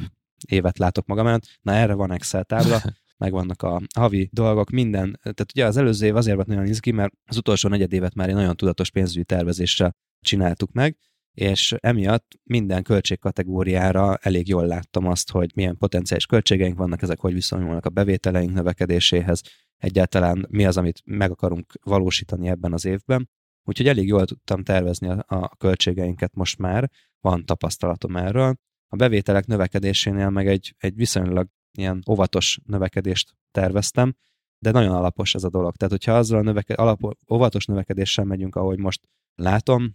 évet 0.46 0.78
látok 0.78 1.06
magam 1.06 1.26
előtt. 1.26 1.58
Na 1.62 1.72
erre 1.72 1.94
van 1.94 2.12
Excel 2.12 2.44
tábla, 2.44 2.82
megvannak 3.24 3.62
a 3.62 3.80
havi 3.96 4.28
dolgok, 4.32 4.70
minden. 4.70 5.18
Tehát 5.22 5.52
ugye 5.54 5.66
az 5.66 5.76
előző 5.76 6.06
év 6.06 6.16
azért 6.16 6.36
volt 6.36 6.48
nagyon 6.48 6.66
izgi, 6.66 6.90
mert 6.90 7.12
az 7.24 7.36
utolsó 7.36 7.68
negyed 7.68 7.92
évet 7.92 8.14
már 8.14 8.28
egy 8.28 8.34
nagyon 8.34 8.56
tudatos 8.56 8.90
pénzügyi 8.90 9.24
tervezéssel 9.24 9.96
csináltuk 10.20 10.72
meg, 10.72 10.96
és 11.32 11.74
emiatt 11.78 12.34
minden 12.42 12.82
költségkategóriára 12.82 14.16
elég 14.16 14.48
jól 14.48 14.66
láttam 14.66 15.06
azt, 15.06 15.30
hogy 15.30 15.50
milyen 15.54 15.76
potenciális 15.76 16.26
költségeink 16.26 16.78
vannak, 16.78 17.02
ezek 17.02 17.20
hogy 17.20 17.32
viszonyulnak 17.32 17.86
a 17.86 17.90
bevételeink 17.90 18.52
növekedéséhez, 18.52 19.42
egyáltalán 19.76 20.46
mi 20.50 20.64
az, 20.64 20.76
amit 20.76 21.02
meg 21.04 21.30
akarunk 21.30 21.72
valósítani 21.82 22.48
ebben 22.48 22.72
az 22.72 22.84
évben. 22.84 23.28
Úgyhogy 23.64 23.88
elég 23.88 24.06
jól 24.06 24.24
tudtam 24.24 24.62
tervezni 24.62 25.08
a, 25.08 25.24
a 25.26 25.56
költségeinket 25.56 26.34
most 26.34 26.58
már, 26.58 26.90
van 27.20 27.44
tapasztalatom 27.46 28.16
erről. 28.16 28.56
A 28.88 28.96
bevételek 28.96 29.46
növekedésénél 29.46 30.30
meg 30.30 30.46
egy, 30.46 30.74
egy 30.78 30.94
viszonylag 30.94 31.48
ilyen 31.78 32.02
óvatos 32.10 32.58
növekedést 32.64 33.34
terveztem, 33.50 34.14
de 34.58 34.70
nagyon 34.70 34.94
alapos 34.94 35.34
ez 35.34 35.44
a 35.44 35.50
dolog. 35.50 35.76
Tehát, 35.76 35.94
hogyha 35.94 36.16
azzal 36.16 36.38
a 36.38 36.42
növeke, 36.42 36.74
alap, 36.74 37.16
óvatos 37.32 37.66
növekedéssel 37.66 38.24
megyünk, 38.24 38.56
ahogy 38.56 38.78
most 38.78 39.08
látom, 39.34 39.94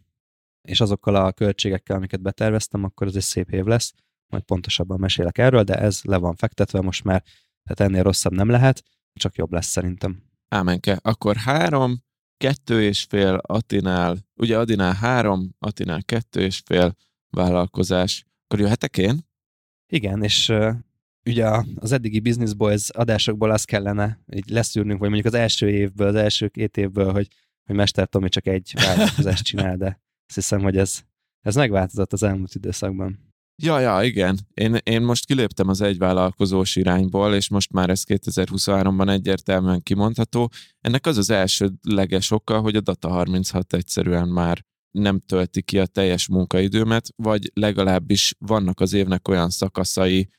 és 0.62 0.82
azokkal 0.82 1.16
a 1.16 1.32
költségekkel, 1.32 1.96
amiket 1.96 2.22
beterveztem, 2.22 2.84
akkor 2.84 3.08
ez 3.08 3.16
egy 3.16 3.22
szép 3.22 3.52
év 3.52 3.66
lesz. 3.66 3.94
Majd 4.28 4.44
pontosabban 4.44 5.00
mesélek 5.00 5.38
erről, 5.38 5.64
de 5.64 5.76
ez 5.76 6.02
le 6.04 6.18
van 6.18 6.36
fektetve 6.36 6.82
most 6.82 7.04
már, 7.04 7.24
tehát 7.64 7.92
ennél 7.92 8.04
rosszabb 8.04 8.34
nem 8.34 8.50
lehet, 8.50 8.84
csak 9.14 9.36
jobb 9.36 9.52
lesz 9.52 9.68
szerintem. 9.68 10.24
Ámenke. 10.48 11.00
Akkor 11.02 11.36
három, 11.36 12.04
kettő 12.38 12.84
és 12.84 13.04
fél 13.10 13.34
Atinál, 13.42 14.18
ugye 14.36 14.58
Adinál 14.58 14.94
három, 14.94 15.56
Atinál 15.60 16.04
kettő 16.04 16.42
és 16.42 16.62
fél 16.66 16.96
vállalkozás. 17.30 18.26
Akkor 18.44 18.60
jöhetek 18.60 18.98
én? 18.98 19.20
Igen, 19.88 20.24
és 20.24 20.54
ugye 21.26 21.46
az 21.76 21.92
eddigi 21.92 22.20
Business 22.20 22.54
Boys 22.54 22.90
adásokból 22.90 23.52
azt 23.52 23.66
kellene 23.66 24.20
így 24.34 24.50
leszűrnünk, 24.50 25.00
vagy 25.00 25.10
mondjuk 25.10 25.34
az 25.34 25.40
első 25.40 25.70
évből, 25.70 26.08
az 26.08 26.16
első 26.16 26.48
két 26.48 26.78
évből, 26.78 27.12
hogy, 27.12 27.28
hogy 27.66 27.76
Mester 27.76 28.08
Tomi 28.08 28.30
csak 28.30 28.48
egy 28.48 28.74
vállalkozást 28.76 29.44
csinál, 29.44 29.78
de 29.78 29.86
azt 30.28 30.36
hiszem, 30.36 30.62
hogy 30.62 30.78
ez, 30.78 31.02
ez 31.42 31.56
megváltozott 31.56 32.14
az 32.14 32.24
elmúlt 32.24 32.56
időszakban. 32.56 33.27
Ja, 33.64 33.80
ja, 33.80 34.04
igen. 34.04 34.40
Én, 34.54 34.78
én 34.84 35.02
most 35.02 35.26
kiléptem 35.26 35.68
az 35.68 35.82
egyvállalkozós 35.82 36.76
irányból, 36.76 37.34
és 37.34 37.50
most 37.50 37.72
már 37.72 37.90
ez 37.90 38.04
2023-ban 38.08 39.10
egyértelműen 39.10 39.82
kimondható. 39.84 40.52
Ennek 40.82 41.06
az 41.06 41.18
az 41.18 41.30
elsődleges 41.30 42.32
oka, 42.32 42.60
hogy 42.60 42.76
a 42.76 42.82
Data 42.82 43.10
36 43.10 43.74
egyszerűen 43.74 44.28
már 44.28 44.66
nem 44.92 45.20
tölti 45.20 45.62
ki 45.62 45.80
a 45.80 45.86
teljes 45.86 46.28
munkaidőmet, 46.28 47.10
vagy 47.16 47.52
legalábbis 47.54 48.34
vannak 48.40 48.80
az 48.80 48.94
évnek 48.94 49.28
olyan 49.28 49.50
szakaszai, 49.50 50.30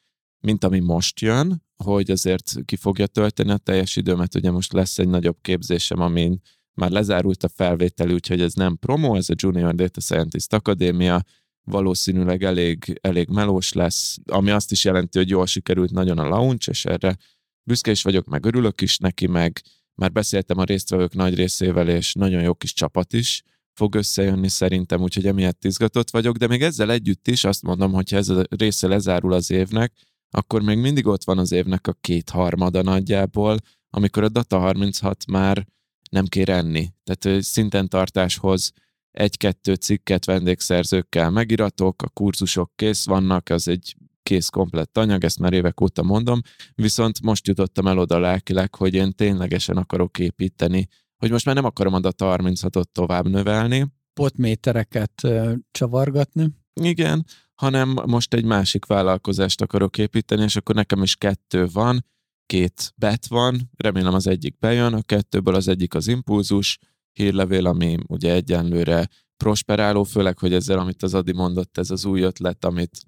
mint 0.41 0.65
ami 0.65 0.79
most 0.81 1.21
jön, 1.21 1.63
hogy 1.85 2.11
azért 2.11 2.55
ki 2.65 2.77
fogja 2.77 3.07
tölteni 3.07 3.51
a 3.51 3.57
teljes 3.57 3.97
időmet. 3.97 4.35
Ugye 4.35 4.51
most 4.51 4.73
lesz 4.73 4.99
egy 4.99 5.09
nagyobb 5.09 5.39
képzésem, 5.41 6.01
amin 6.01 6.41
már 6.75 6.91
lezárult 6.91 7.45
a 7.45 7.49
felvétel, 7.49 8.11
úgyhogy 8.11 8.41
ez 8.41 8.53
nem 8.53 8.77
promo, 8.77 9.17
ez 9.17 9.29
a 9.29 9.35
Junior 9.37 9.75
Data 9.75 10.01
Scientist 10.01 10.53
Akadémia, 10.53 11.23
valószínűleg 11.71 12.43
elég, 12.43 12.99
elég 13.01 13.29
melós 13.29 13.73
lesz, 13.73 14.17
ami 14.27 14.51
azt 14.51 14.73
is 14.73 14.85
jelenti, 14.85 15.19
hogy 15.19 15.29
jól 15.29 15.47
sikerült 15.47 15.91
nagyon 15.91 16.19
a 16.19 16.29
launch, 16.29 16.69
és 16.69 16.85
erre 16.85 17.17
büszke 17.63 17.91
is 17.91 18.03
vagyok, 18.03 18.27
meg 18.27 18.45
örülök 18.45 18.81
is 18.81 18.99
neki, 18.99 19.27
meg 19.27 19.61
már 19.95 20.13
beszéltem 20.13 20.59
a 20.59 20.65
résztvevők 20.65 21.15
nagy 21.15 21.35
részével, 21.35 21.89
és 21.89 22.13
nagyon 22.13 22.43
jó 22.43 22.55
kis 22.55 22.73
csapat 22.73 23.13
is 23.13 23.43
fog 23.73 23.95
összejönni 23.95 24.49
szerintem, 24.49 25.01
úgyhogy 25.01 25.27
emiatt 25.27 25.65
izgatott 25.65 26.11
vagyok, 26.11 26.37
de 26.37 26.47
még 26.47 26.63
ezzel 26.63 26.91
együtt 26.91 27.29
is 27.29 27.45
azt 27.45 27.63
mondom, 27.63 27.93
hogy 27.93 28.15
ez 28.15 28.29
a 28.29 28.45
része 28.49 28.89
lezárul 28.89 29.33
az 29.33 29.51
évnek, 29.51 29.93
akkor 30.31 30.63
még 30.63 30.79
mindig 30.79 31.07
ott 31.07 31.25
van 31.25 31.39
az 31.39 31.53
évnek 31.53 31.87
a 31.87 31.97
kétharmada 32.01 32.83
nagyjából, 32.83 33.57
amikor 33.91 34.23
a 34.23 34.29
Data 34.29 34.59
36 34.59 35.27
már 35.27 35.67
nem 36.11 36.27
kér 36.27 36.49
enni. 36.49 36.89
Tehát 37.05 37.43
szinten 37.43 37.89
tartáshoz 37.89 38.73
egy-kettő 39.11 39.75
cikket 39.75 40.25
vendégszerzőkkel 40.25 41.31
megiratok, 41.31 42.03
a 42.03 42.09
kurzusok 42.09 42.73
kész 42.77 43.07
vannak, 43.07 43.49
az 43.49 43.69
egy 43.69 43.97
kész 44.23 44.49
komplett 44.49 44.99
anyag, 44.99 45.25
ezt 45.25 45.39
már 45.39 45.53
évek 45.53 45.81
óta 45.81 46.03
mondom, 46.03 46.41
viszont 46.75 47.21
most 47.23 47.47
jutottam 47.47 47.87
el 47.87 47.99
oda 47.99 48.19
lelkileg, 48.19 48.75
hogy 48.75 48.95
én 48.95 49.13
ténylegesen 49.13 49.77
akarok 49.77 50.19
építeni, 50.19 50.89
hogy 51.17 51.31
most 51.31 51.45
már 51.45 51.55
nem 51.55 51.65
akarom 51.65 51.95
a 51.95 52.01
Data 52.01 52.37
36-ot 52.39 52.85
tovább 52.93 53.29
növelni. 53.29 53.87
Potmétereket 54.13 55.29
csavargatni. 55.71 56.49
Igen, 56.81 57.25
hanem 57.55 57.89
most 58.07 58.35
egy 58.35 58.45
másik 58.45 58.87
vállalkozást 58.87 59.61
akarok 59.61 59.99
építeni, 59.99 60.43
és 60.43 60.57
akkor 60.57 60.75
nekem 60.75 61.03
is 61.03 61.17
kettő 61.17 61.67
van, 61.73 62.05
két 62.47 62.93
bet 62.97 63.27
van, 63.27 63.71
remélem 63.77 64.15
az 64.15 64.27
egyik 64.27 64.59
bejön, 64.59 64.95
a 64.95 65.03
kettőből 65.03 65.55
az 65.55 65.69
egyik 65.69 65.95
az 65.95 66.09
impulzus, 66.09 66.79
hírlevél, 67.13 67.67
ami 67.67 67.97
ugye 68.07 68.33
egyenlőre 68.33 69.09
prosperáló, 69.37 70.03
főleg, 70.03 70.39
hogy 70.39 70.53
ezzel, 70.53 70.79
amit 70.79 71.03
az 71.03 71.15
Adi 71.15 71.33
mondott, 71.33 71.79
ez 71.79 71.91
az 71.91 72.05
új 72.05 72.21
ötlet, 72.21 72.65
amit 72.65 72.99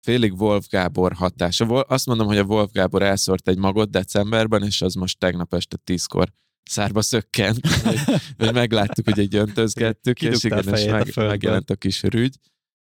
félig 0.00 0.40
Wolf 0.40 0.68
Gábor 0.68 1.12
hatása. 1.12 1.80
Azt 1.80 2.06
mondom, 2.06 2.26
hogy 2.26 2.38
a 2.38 2.44
Wolf 2.44 2.72
Gábor 2.72 3.02
elszórt 3.02 3.48
egy 3.48 3.58
magot 3.58 3.90
decemberben, 3.90 4.62
és 4.62 4.82
az 4.82 4.94
most 4.94 5.18
tegnap 5.18 5.54
este 5.54 5.76
tízkor 5.76 6.32
szárba 6.62 7.02
szökkent, 7.02 7.66
hogy 8.38 8.52
megláttuk, 8.52 9.04
hogy 9.04 9.18
egy 9.18 9.34
öntözgettük, 9.34 10.22
és 10.22 10.44
igen, 10.44 10.74
és 10.74 10.84
meg, 10.84 11.12
megjelent 11.16 11.70
a 11.70 11.76
kis 11.76 12.02
rügy. 12.02 12.36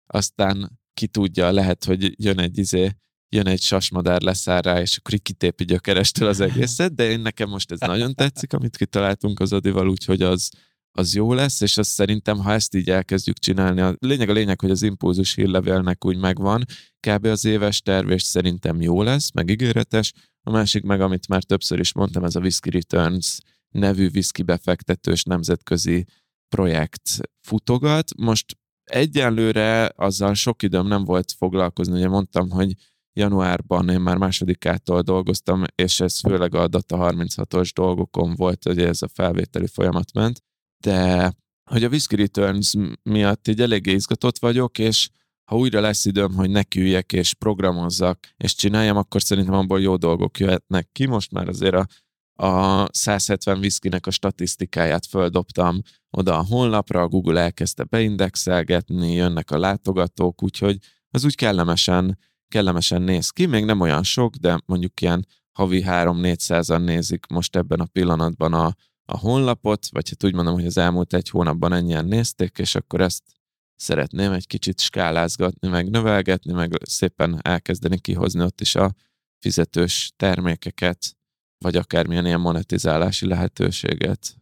Aztán 0.06 0.78
ki 0.94 1.06
tudja, 1.06 1.50
lehet, 1.50 1.84
hogy 1.84 2.24
jön 2.24 2.38
egy 2.40 2.58
izé, 2.58 2.96
jön 3.28 3.46
egy 3.46 3.60
sasmadár 3.60 4.20
leszáll 4.20 4.60
rá, 4.60 4.80
és 4.80 4.96
akkor 4.96 5.18
kitépi 5.18 5.64
gyökerestől 5.64 6.28
az 6.28 6.40
egészet, 6.40 6.94
de 6.94 7.10
én 7.10 7.20
nekem 7.20 7.48
most 7.48 7.72
ez 7.72 7.78
nagyon 7.80 8.14
tetszik, 8.14 8.52
amit 8.52 8.76
kitaláltunk 8.76 9.40
az 9.40 9.52
Adival, 9.52 9.88
úgyhogy 9.88 10.22
az, 10.22 10.50
az 10.90 11.14
jó 11.14 11.32
lesz, 11.32 11.60
és 11.60 11.76
azt 11.76 11.90
szerintem, 11.90 12.38
ha 12.38 12.52
ezt 12.52 12.74
így 12.74 12.90
elkezdjük 12.90 13.38
csinálni, 13.38 13.80
a 13.80 13.94
lényeg 13.98 14.28
a 14.28 14.32
lényeg, 14.32 14.60
hogy 14.60 14.70
az 14.70 14.82
impulzus 14.82 15.34
hírlevélnek 15.34 16.04
úgy 16.04 16.16
megvan, 16.16 16.64
kb. 17.08 17.24
az 17.24 17.44
éves 17.44 17.80
terv, 17.82 18.10
és 18.10 18.22
szerintem 18.22 18.80
jó 18.80 19.02
lesz, 19.02 19.32
meg 19.32 19.50
ígéretes. 19.50 20.12
A 20.42 20.50
másik 20.50 20.82
meg, 20.82 21.00
amit 21.00 21.28
már 21.28 21.42
többször 21.42 21.78
is 21.78 21.92
mondtam, 21.92 22.24
ez 22.24 22.36
a 22.36 22.40
Whisky 22.40 22.70
Returns 22.70 23.38
nevű 23.70 24.08
whisky 24.14 24.42
befektetős 24.42 25.22
nemzetközi 25.22 26.06
projekt 26.48 27.20
futogat. 27.40 28.10
Most 28.16 28.58
egyenlőre 28.84 29.92
azzal 29.96 30.34
sok 30.34 30.62
időm 30.62 30.86
nem 30.86 31.04
volt 31.04 31.32
foglalkozni, 31.32 31.94
ugye 31.94 32.08
mondtam, 32.08 32.50
hogy 32.50 32.74
januárban 33.16 33.88
én 33.88 34.00
már 34.00 34.16
másodikától 34.16 35.00
dolgoztam, 35.00 35.62
és 35.74 36.00
ez 36.00 36.20
főleg 36.20 36.54
a 36.54 36.68
Data 36.68 36.96
36-os 37.00 37.70
dolgokon 37.74 38.34
volt, 38.34 38.62
hogy 38.62 38.78
ez 38.78 39.02
a 39.02 39.08
felvételi 39.08 39.66
folyamat 39.66 40.12
ment, 40.12 40.42
de 40.84 41.32
hogy 41.70 41.84
a 41.84 41.88
Whisky 41.88 42.16
Returns 42.16 42.74
miatt 43.02 43.48
így 43.48 43.60
eléggé 43.60 43.92
izgatott 43.92 44.38
vagyok, 44.38 44.78
és 44.78 45.08
ha 45.50 45.56
újra 45.56 45.80
lesz 45.80 46.04
időm, 46.04 46.34
hogy 46.34 46.50
nekiüljek 46.50 47.12
és 47.12 47.34
programozzak, 47.34 48.28
és 48.36 48.54
csináljam, 48.54 48.96
akkor 48.96 49.22
szerintem 49.22 49.54
abból 49.54 49.80
jó 49.80 49.96
dolgok 49.96 50.38
jöhetnek 50.38 50.88
ki. 50.92 51.06
Most 51.06 51.32
már 51.32 51.48
azért 51.48 51.74
a, 51.74 51.86
a 52.46 52.86
170 52.92 53.58
whiskynek 53.58 54.06
a 54.06 54.10
statisztikáját 54.10 55.06
földobtam 55.06 55.80
oda 56.10 56.38
a 56.38 56.44
honlapra, 56.44 57.00
a 57.00 57.08
Google 57.08 57.40
elkezdte 57.40 57.84
beindexelgetni, 57.84 59.12
jönnek 59.12 59.50
a 59.50 59.58
látogatók, 59.58 60.42
úgyhogy 60.42 60.78
az 61.10 61.24
úgy 61.24 61.34
kellemesen 61.34 62.18
kellemesen 62.48 63.02
néz 63.02 63.30
ki, 63.30 63.46
még 63.46 63.64
nem 63.64 63.80
olyan 63.80 64.02
sok, 64.02 64.34
de 64.34 64.60
mondjuk 64.66 65.00
ilyen 65.00 65.26
havi 65.52 65.84
3-400-an 65.86 66.84
nézik 66.84 67.26
most 67.26 67.56
ebben 67.56 67.80
a 67.80 67.86
pillanatban 67.86 68.54
a, 68.54 68.66
a 69.04 69.18
honlapot, 69.18 69.86
vagy 69.90 70.08
hát 70.08 70.24
úgy 70.24 70.34
mondom, 70.34 70.54
hogy 70.54 70.66
az 70.66 70.78
elmúlt 70.78 71.14
egy 71.14 71.28
hónapban 71.28 71.72
ennyien 71.72 72.04
nézték, 72.04 72.58
és 72.58 72.74
akkor 72.74 73.00
ezt 73.00 73.22
szeretném 73.76 74.32
egy 74.32 74.46
kicsit 74.46 74.80
skálázgatni, 74.80 75.68
meg 75.68 75.90
növelgetni, 75.90 76.52
meg 76.52 76.72
szépen 76.82 77.38
elkezdeni 77.42 77.98
kihozni 77.98 78.42
ott 78.42 78.60
is 78.60 78.74
a 78.74 78.94
fizetős 79.38 80.12
termékeket, 80.16 81.16
vagy 81.58 81.76
akármilyen 81.76 82.26
ilyen 82.26 82.40
monetizálási 82.40 83.26
lehetőséget, 83.26 84.36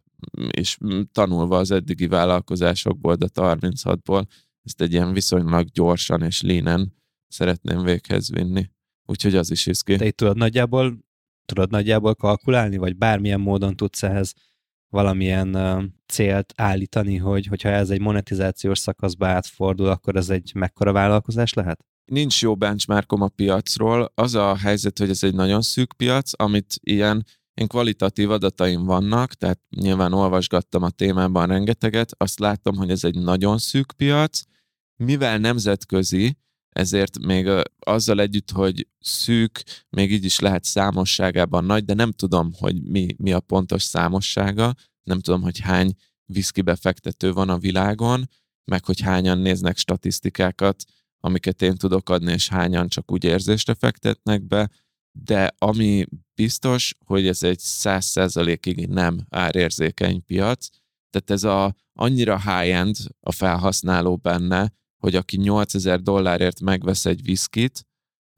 és 0.51 0.77
tanulva 1.11 1.57
az 1.57 1.71
eddigi 1.71 2.07
vállalkozásokból, 2.07 3.15
de 3.15 3.27
36-ból, 3.33 4.25
ezt 4.63 4.81
egy 4.81 4.91
ilyen 4.91 5.13
viszonylag 5.13 5.67
gyorsan 5.67 6.21
és 6.21 6.41
línen 6.41 6.93
szeretném 7.35 7.83
véghez 7.83 8.31
vinni. 8.31 8.69
Úgyhogy 9.05 9.35
az 9.35 9.51
is 9.51 9.65
izgi. 9.65 9.95
Te 9.95 10.05
itt 10.05 10.17
tudod 10.17 10.37
nagyjából, 10.37 10.97
tudod 11.45 11.69
nagyjából 11.69 12.15
kalkulálni, 12.15 12.77
vagy 12.77 12.95
bármilyen 12.95 13.39
módon 13.39 13.75
tudsz 13.75 14.03
ehhez 14.03 14.33
valamilyen 14.89 15.55
uh, 15.55 15.83
célt 16.05 16.53
állítani, 16.55 17.17
hogy 17.17 17.45
hogyha 17.45 17.69
ez 17.69 17.89
egy 17.89 18.01
monetizációs 18.01 18.79
szakaszba 18.79 19.27
átfordul, 19.27 19.87
akkor 19.87 20.15
ez 20.15 20.29
egy 20.29 20.51
mekkora 20.55 20.91
vállalkozás 20.91 21.53
lehet? 21.53 21.85
Nincs 22.05 22.41
jó 22.41 22.55
benchmarkom 22.55 23.21
a 23.21 23.27
piacról. 23.27 24.11
Az 24.13 24.35
a 24.35 24.57
helyzet, 24.57 24.97
hogy 24.97 25.09
ez 25.09 25.23
egy 25.23 25.33
nagyon 25.33 25.61
szűk 25.61 25.93
piac, 25.93 26.31
amit 26.41 26.75
ilyen 26.81 27.25
én 27.53 27.67
kvalitatív 27.67 28.31
adataim 28.31 28.83
vannak, 28.83 29.33
tehát 29.33 29.59
nyilván 29.69 30.13
olvasgattam 30.13 30.83
a 30.83 30.89
témában 30.89 31.47
rengeteget, 31.47 32.11
azt 32.17 32.39
láttam, 32.39 32.75
hogy 32.75 32.89
ez 32.89 33.03
egy 33.03 33.15
nagyon 33.15 33.57
szűk 33.57 33.91
piac, 33.97 34.41
mivel 34.95 35.37
nemzetközi, 35.37 36.37
ezért 36.79 37.19
még 37.19 37.49
azzal 37.79 38.19
együtt, 38.19 38.51
hogy 38.51 38.87
szűk, 38.99 39.63
még 39.89 40.11
így 40.11 40.25
is 40.25 40.39
lehet 40.39 40.63
számosságában 40.63 41.65
nagy, 41.65 41.85
de 41.85 41.93
nem 41.93 42.11
tudom, 42.11 42.51
hogy 42.59 42.83
mi, 42.83 43.07
mi 43.17 43.31
a 43.31 43.39
pontos 43.39 43.83
számossága, 43.83 44.73
nem 45.03 45.19
tudom, 45.19 45.41
hogy 45.41 45.59
hány 45.59 45.93
viszki 46.25 46.61
befektető 46.61 47.33
van 47.33 47.49
a 47.49 47.57
világon, 47.57 48.29
meg 48.71 48.85
hogy 48.85 48.99
hányan 48.99 49.37
néznek 49.37 49.77
statisztikákat, 49.77 50.83
amiket 51.19 51.61
én 51.61 51.75
tudok 51.75 52.09
adni, 52.09 52.31
és 52.31 52.49
hányan 52.49 52.87
csak 52.87 53.11
úgy 53.11 53.23
érzésre 53.23 53.73
fektetnek 53.73 54.47
be, 54.47 54.69
de 55.11 55.55
ami 55.57 56.05
biztos, 56.33 56.95
hogy 57.05 57.27
ez 57.27 57.43
egy 57.43 57.59
száz 57.59 58.05
százalékig 58.05 58.87
nem 58.87 59.25
árérzékeny 59.29 60.23
piac, 60.23 60.67
tehát 61.09 61.29
ez 61.29 61.43
a 61.43 61.75
annyira 61.93 62.39
high-end 62.39 62.95
a 63.19 63.31
felhasználó 63.31 64.15
benne, 64.15 64.73
hogy 64.97 65.15
aki 65.15 65.37
8000 65.37 66.01
dollárért 66.01 66.59
megvesz 66.59 67.05
egy 67.05 67.23
viszkit, 67.23 67.87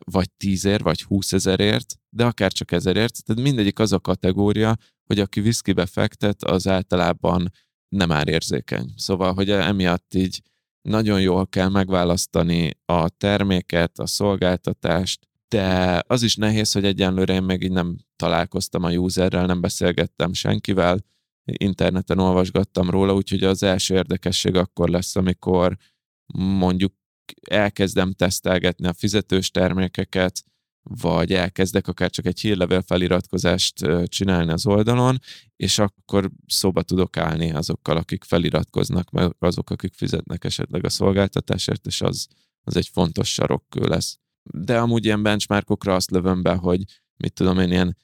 vagy 0.05 0.31
10 0.31 0.69
vagy 0.77 1.01
20 1.01 1.33
ezerért, 1.33 1.95
de 2.09 2.25
akár 2.25 2.51
csak 2.51 2.71
ezerért, 2.71 3.23
tehát 3.25 3.43
mindegyik 3.43 3.79
az 3.79 3.91
a 3.91 3.99
kategória, 3.99 4.75
hogy 5.05 5.19
aki 5.19 5.39
viszkibe 5.39 5.85
fektet, 5.85 6.43
az 6.43 6.67
általában 6.67 7.51
nem 7.89 8.11
árérzékeny. 8.11 8.93
Szóval, 8.95 9.33
hogy 9.33 9.49
emiatt 9.49 10.13
így 10.13 10.41
nagyon 10.81 11.21
jól 11.21 11.47
kell 11.47 11.69
megválasztani 11.69 12.71
a 12.85 13.09
terméket, 13.09 13.99
a 13.99 14.05
szolgáltatást, 14.05 15.27
de 15.47 16.03
az 16.07 16.23
is 16.23 16.35
nehéz, 16.35 16.71
hogy 16.71 16.85
egyenlőre 16.85 17.33
én 17.33 17.43
még 17.43 17.63
így 17.63 17.71
nem 17.71 17.97
találkoztam 18.15 18.83
a 18.83 18.91
userrel, 18.91 19.45
nem 19.45 19.61
beszélgettem 19.61 20.33
senkivel, 20.33 21.05
interneten 21.51 22.19
olvasgattam 22.19 22.89
róla, 22.89 23.13
úgyhogy 23.13 23.43
az 23.43 23.63
első 23.63 23.93
érdekesség 23.93 24.55
akkor 24.55 24.89
lesz, 24.89 25.15
amikor 25.15 25.77
mondjuk 26.33 26.93
elkezdem 27.49 28.13
tesztelgetni 28.13 28.87
a 28.87 28.93
fizetős 28.93 29.51
termékeket, 29.51 30.43
vagy 30.89 31.33
elkezdek 31.33 31.87
akár 31.87 32.09
csak 32.09 32.25
egy 32.25 32.39
hírlevél 32.39 32.81
feliratkozást 32.81 33.85
csinálni 34.05 34.51
az 34.51 34.65
oldalon, 34.65 35.19
és 35.55 35.79
akkor 35.79 36.31
szóba 36.45 36.81
tudok 36.81 37.17
állni 37.17 37.51
azokkal, 37.51 37.97
akik 37.97 38.23
feliratkoznak, 38.23 39.09
meg 39.09 39.31
azok, 39.39 39.69
akik 39.69 39.93
fizetnek 39.93 40.43
esetleg 40.43 40.85
a 40.85 40.89
szolgáltatásért, 40.89 41.85
és 41.85 42.01
az, 42.01 42.27
az 42.61 42.75
egy 42.75 42.87
fontos 42.87 43.33
sarokkő 43.33 43.81
lesz. 43.81 44.19
De 44.53 44.79
amúgy 44.79 45.05
ilyen 45.05 45.23
benchmarkokra 45.23 45.95
azt 45.95 46.11
lövöm 46.11 46.41
be, 46.41 46.53
hogy 46.53 46.83
mit 47.17 47.33
tudom 47.33 47.59
én, 47.59 47.71
ilyen, 47.71 47.97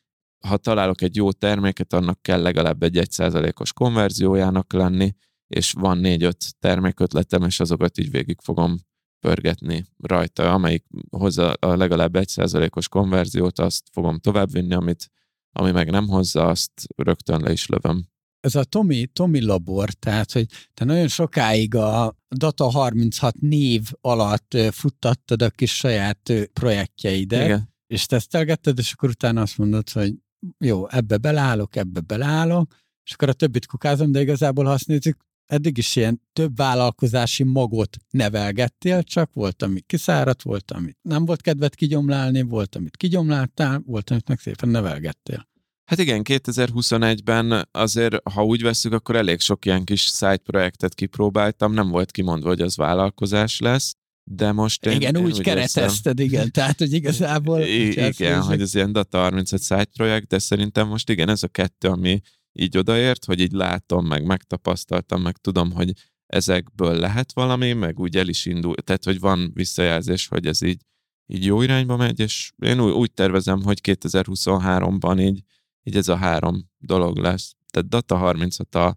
ha 0.47 0.57
találok 0.57 1.01
egy 1.01 1.15
jó 1.15 1.31
terméket, 1.31 1.93
annak 1.93 2.21
kell 2.21 2.41
legalább 2.41 2.83
egy 2.83 2.99
1%-os 3.01 3.73
konverziójának 3.73 4.73
lenni, 4.73 5.15
és 5.53 5.71
van 5.71 5.97
négy-öt 5.97 6.59
termékötletem, 6.59 7.43
és 7.43 7.59
azokat 7.59 7.97
így 7.97 8.11
végig 8.11 8.37
fogom 8.41 8.77
pörgetni 9.19 9.85
rajta, 9.97 10.53
amelyik 10.53 10.85
hozza 11.09 11.51
a 11.51 11.75
legalább 11.75 12.15
1%-os 12.17 12.87
konverziót, 12.87 13.59
azt 13.59 13.83
fogom 13.91 14.19
továbbvinni, 14.19 14.73
amit, 14.73 15.09
ami 15.51 15.71
meg 15.71 15.89
nem 15.89 16.07
hozza, 16.07 16.47
azt 16.47 16.71
rögtön 16.95 17.41
le 17.41 17.51
is 17.51 17.67
lövöm 17.67 18.11
ez 18.43 18.55
a 18.55 18.63
Tomi, 18.63 19.05
Tomi 19.05 19.41
labor, 19.41 19.89
tehát, 19.89 20.31
hogy 20.31 20.45
te 20.73 20.85
nagyon 20.85 21.07
sokáig 21.07 21.75
a 21.75 22.17
Data 22.35 22.69
36 22.69 23.35
név 23.39 23.91
alatt 24.01 24.57
futtattad 24.71 25.41
a 25.41 25.49
kis 25.49 25.75
saját 25.75 26.33
projektjeidet, 26.53 27.45
Igen. 27.45 27.73
és 27.87 28.05
tesztelgetted, 28.05 28.77
és 28.77 28.91
akkor 28.91 29.09
utána 29.09 29.41
azt 29.41 29.57
mondod, 29.57 29.89
hogy 29.89 30.13
jó, 30.57 30.89
ebbe 30.89 31.17
beleállok, 31.17 31.75
ebbe 31.75 31.99
beleállok, 31.99 32.75
és 33.03 33.13
akkor 33.13 33.29
a 33.29 33.33
többit 33.33 33.65
kukázom, 33.65 34.11
de 34.11 34.21
igazából 34.21 34.65
ha 34.65 34.71
azt 34.71 34.87
nézzük, 34.87 35.17
eddig 35.53 35.77
is 35.77 35.95
ilyen 35.95 36.21
több 36.33 36.55
vállalkozási 36.55 37.43
magot 37.43 37.97
nevelgettél, 38.09 39.03
csak 39.03 39.33
volt, 39.33 39.63
ami 39.63 39.81
kiszáradt, 39.81 40.41
volt, 40.41 40.71
amit 40.71 40.97
nem 41.01 41.25
volt 41.25 41.41
kedved 41.41 41.75
kigyomlálni, 41.75 42.41
volt, 42.41 42.75
amit 42.75 42.97
kigyomláltál, 42.97 43.83
volt, 43.85 44.09
amit 44.09 44.27
meg 44.27 44.39
szépen 44.39 44.69
nevelgettél. 44.69 45.47
Hát 45.85 45.99
igen, 45.99 46.21
2021-ben 46.23 47.67
azért, 47.71 48.29
ha 48.29 48.45
úgy 48.45 48.61
veszük, 48.61 48.93
akkor 48.93 49.15
elég 49.15 49.39
sok 49.39 49.65
ilyen 49.65 49.83
kis 49.83 50.01
side 50.01 50.37
projektet 50.37 50.93
kipróbáltam, 50.93 51.73
nem 51.73 51.89
volt 51.89 52.11
kimondva, 52.11 52.47
hogy 52.47 52.61
az 52.61 52.75
vállalkozás 52.75 53.59
lesz, 53.59 53.95
de 54.23 54.51
most 54.51 54.85
én, 54.85 54.93
Igen, 54.93 55.15
én 55.15 55.23
úgy, 55.23 55.31
úgy 55.31 55.41
keretezted, 55.41 56.19
érzem, 56.19 56.33
igen, 56.33 56.51
tehát, 56.51 56.77
hogy 56.77 56.93
igazából... 56.93 57.61
I- 57.79 58.05
igen, 58.05 58.41
hogy 58.41 58.61
ez 58.61 58.75
ilyen 58.75 58.91
Data 58.91 59.17
35 59.17 59.63
side 59.63 59.85
projekt, 59.85 60.27
de 60.27 60.39
szerintem 60.39 60.87
most 60.87 61.09
igen, 61.09 61.29
ez 61.29 61.43
a 61.43 61.47
kettő, 61.47 61.87
ami 61.87 62.21
így 62.53 62.77
odaért, 62.77 63.25
hogy 63.25 63.39
így 63.39 63.51
látom, 63.51 64.05
meg 64.05 64.25
megtapasztaltam, 64.25 65.21
meg 65.21 65.37
tudom, 65.37 65.71
hogy 65.71 65.93
ezekből 66.25 66.95
lehet 66.95 67.33
valami, 67.33 67.73
meg 67.73 67.99
úgy 67.99 68.17
el 68.17 68.27
is 68.27 68.45
indul, 68.45 68.75
tehát 68.75 69.03
hogy 69.03 69.19
van 69.19 69.51
visszajelzés, 69.53 70.27
hogy 70.27 70.45
ez 70.47 70.61
így, 70.61 70.81
így 71.25 71.45
jó 71.45 71.61
irányba 71.61 71.97
megy, 71.97 72.19
és 72.19 72.51
én 72.57 72.79
úgy, 72.79 72.91
úgy 72.91 73.11
tervezem, 73.11 73.63
hogy 73.63 73.79
2023-ban 73.83 75.21
így 75.21 75.43
így 75.83 75.95
ez 75.95 76.07
a 76.07 76.15
három 76.15 76.69
dolog 76.77 77.17
lesz. 77.17 77.55
Tehát 77.69 77.89
Data 77.89 78.17
36 78.17 78.75
a, 78.75 78.95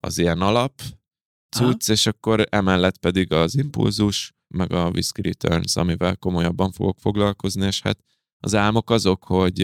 az 0.00 0.18
ilyen 0.18 0.40
alap 0.40 0.82
cucc, 1.56 1.88
és 1.88 2.06
akkor 2.06 2.46
emellett 2.50 2.98
pedig 2.98 3.32
az 3.32 3.56
impulzus, 3.56 4.32
meg 4.48 4.72
a 4.72 4.88
Whisky 4.88 5.22
Returns, 5.22 5.76
amivel 5.76 6.16
komolyabban 6.16 6.72
fogok 6.72 6.98
foglalkozni, 6.98 7.66
és 7.66 7.82
hát 7.82 7.98
az 8.40 8.54
álmok 8.54 8.90
azok, 8.90 9.24
hogy 9.24 9.60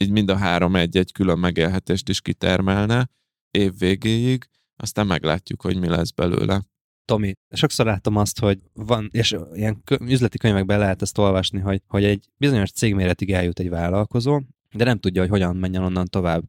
így 0.00 0.10
mind 0.10 0.30
a 0.30 0.36
három 0.36 0.76
egy-egy 0.76 1.12
külön 1.12 1.38
megélhetést 1.38 2.08
is 2.08 2.20
kitermelne 2.20 3.10
év 3.50 3.78
végéig, 3.78 4.48
aztán 4.76 5.06
meglátjuk, 5.06 5.62
hogy 5.62 5.78
mi 5.78 5.88
lesz 5.88 6.10
belőle. 6.10 6.62
Tomi, 7.04 7.32
sokszor 7.50 7.86
látom 7.86 8.16
azt, 8.16 8.38
hogy 8.38 8.58
van, 8.72 9.08
és 9.12 9.36
ilyen 9.52 9.82
üzleti 10.00 10.38
könyvekben 10.38 10.78
lehet 10.78 11.02
ezt 11.02 11.18
olvasni, 11.18 11.58
hogy, 11.58 11.82
hogy 11.86 12.04
egy 12.04 12.28
bizonyos 12.36 12.70
cégméretig 12.70 13.32
eljut 13.32 13.58
egy 13.58 13.68
vállalkozó, 13.68 14.40
de 14.72 14.84
nem 14.84 14.98
tudja, 14.98 15.20
hogy 15.20 15.30
hogyan 15.30 15.56
menjen 15.56 15.82
onnan 15.82 16.06
tovább. 16.06 16.44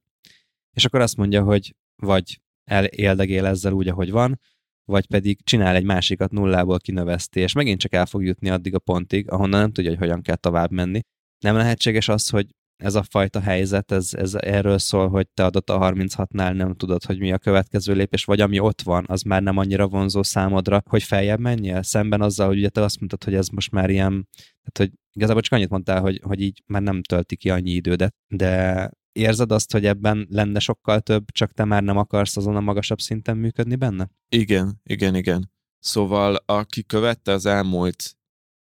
És 0.72 0.86
akkor 0.86 1.01
azt 1.01 1.18
mondja, 1.18 1.43
hogy 1.43 1.76
vagy 1.95 2.41
eléldegél 2.64 3.45
ezzel 3.45 3.74
úgy, 3.74 3.88
ahogy 3.88 4.11
van, 4.11 4.39
vagy 4.86 5.07
pedig 5.07 5.43
csinál 5.43 5.76
egy 5.76 5.84
másikat 5.84 6.32
nullából 6.32 6.80
kinöveszti, 6.80 7.39
és 7.39 7.53
megint 7.53 7.80
csak 7.80 7.93
el 7.93 8.05
fog 8.05 8.24
jutni 8.24 8.49
addig 8.49 8.76
a 8.76 8.80
pontig, 8.80 9.32
ahonnan 9.32 9.59
nem 9.59 9.72
tudja, 9.72 9.89
hogy 9.89 9.99
hogyan 9.99 10.22
kell 10.22 10.36
tovább 10.36 10.72
menni. 10.72 10.99
Nem 11.44 11.56
lehetséges 11.56 12.08
az, 12.08 12.30
hogy 12.30 12.48
ez 12.84 12.96
a 12.96 13.04
fajta 13.04 13.39
helyzet, 13.39 13.91
ez, 13.91 14.14
ez 14.14 14.34
erről 14.34 14.78
szól, 14.78 15.10
hogy 15.10 15.28
te 15.34 15.46
adott 15.46 15.70
a 15.70 15.80
36-nál 15.80 16.56
nem 16.56 16.76
tudod, 16.76 17.04
hogy 17.04 17.20
mi 17.20 17.32
a 17.32 17.38
következő 17.38 17.94
lépés, 17.94 18.24
vagy 18.24 18.41
ami 18.41 18.60
ott 18.60 18.82
van, 18.82 19.06
az 19.08 19.22
már 19.22 19.44
nem 19.44 19.58
annyira 19.58 19.88
vonzó 19.88 20.24
számodra, 20.24 20.84
hogy 20.89 21.04
feljebb 21.04 21.39
menjél, 21.39 21.84
szemben 21.84 22.22
azzal, 22.22 22.48
hogy 22.48 22.58
ugye 22.58 22.70
te 22.70 22.82
azt 22.82 23.00
mondtad, 23.00 23.24
hogy 23.24 23.34
ez 23.36 23.48
most 23.48 23.72
már 23.72 23.89
ilyen, 23.89 24.28
tehát 24.62 24.78
hogy 24.78 24.91
igazából 25.14 25.41
csak 25.41 25.54
annyit 25.54 25.70
mondtál, 25.70 26.02
hogy, 26.02 26.20
hogy 26.24 26.41
így 26.41 26.64
már 26.66 26.82
nem 26.82 27.04
tölti 27.04 27.36
ki 27.36 27.50
annyi 27.50 27.72
idődet, 27.72 28.16
de 28.28 28.89
érzed 29.12 29.52
azt, 29.52 29.72
hogy 29.72 29.86
ebben 29.86 30.28
lenne 30.30 30.60
sokkal 30.60 31.00
több, 31.00 31.32
csak 31.32 31.52
te 31.52 31.66
már 31.66 31.84
nem 31.84 31.98
akarsz 31.98 32.38
azon 32.38 32.56
a 32.56 32.62
magasabb 32.62 33.00
szinten 33.00 33.38
működni 33.38 33.76
benne? 33.76 34.10
Igen, 34.30 34.82
igen, 34.84 35.16
igen. 35.16 35.52
Szóval 35.80 36.36
aki 36.46 36.84
követte 36.84 37.32
az 37.32 37.46
elmúlt 37.46 38.16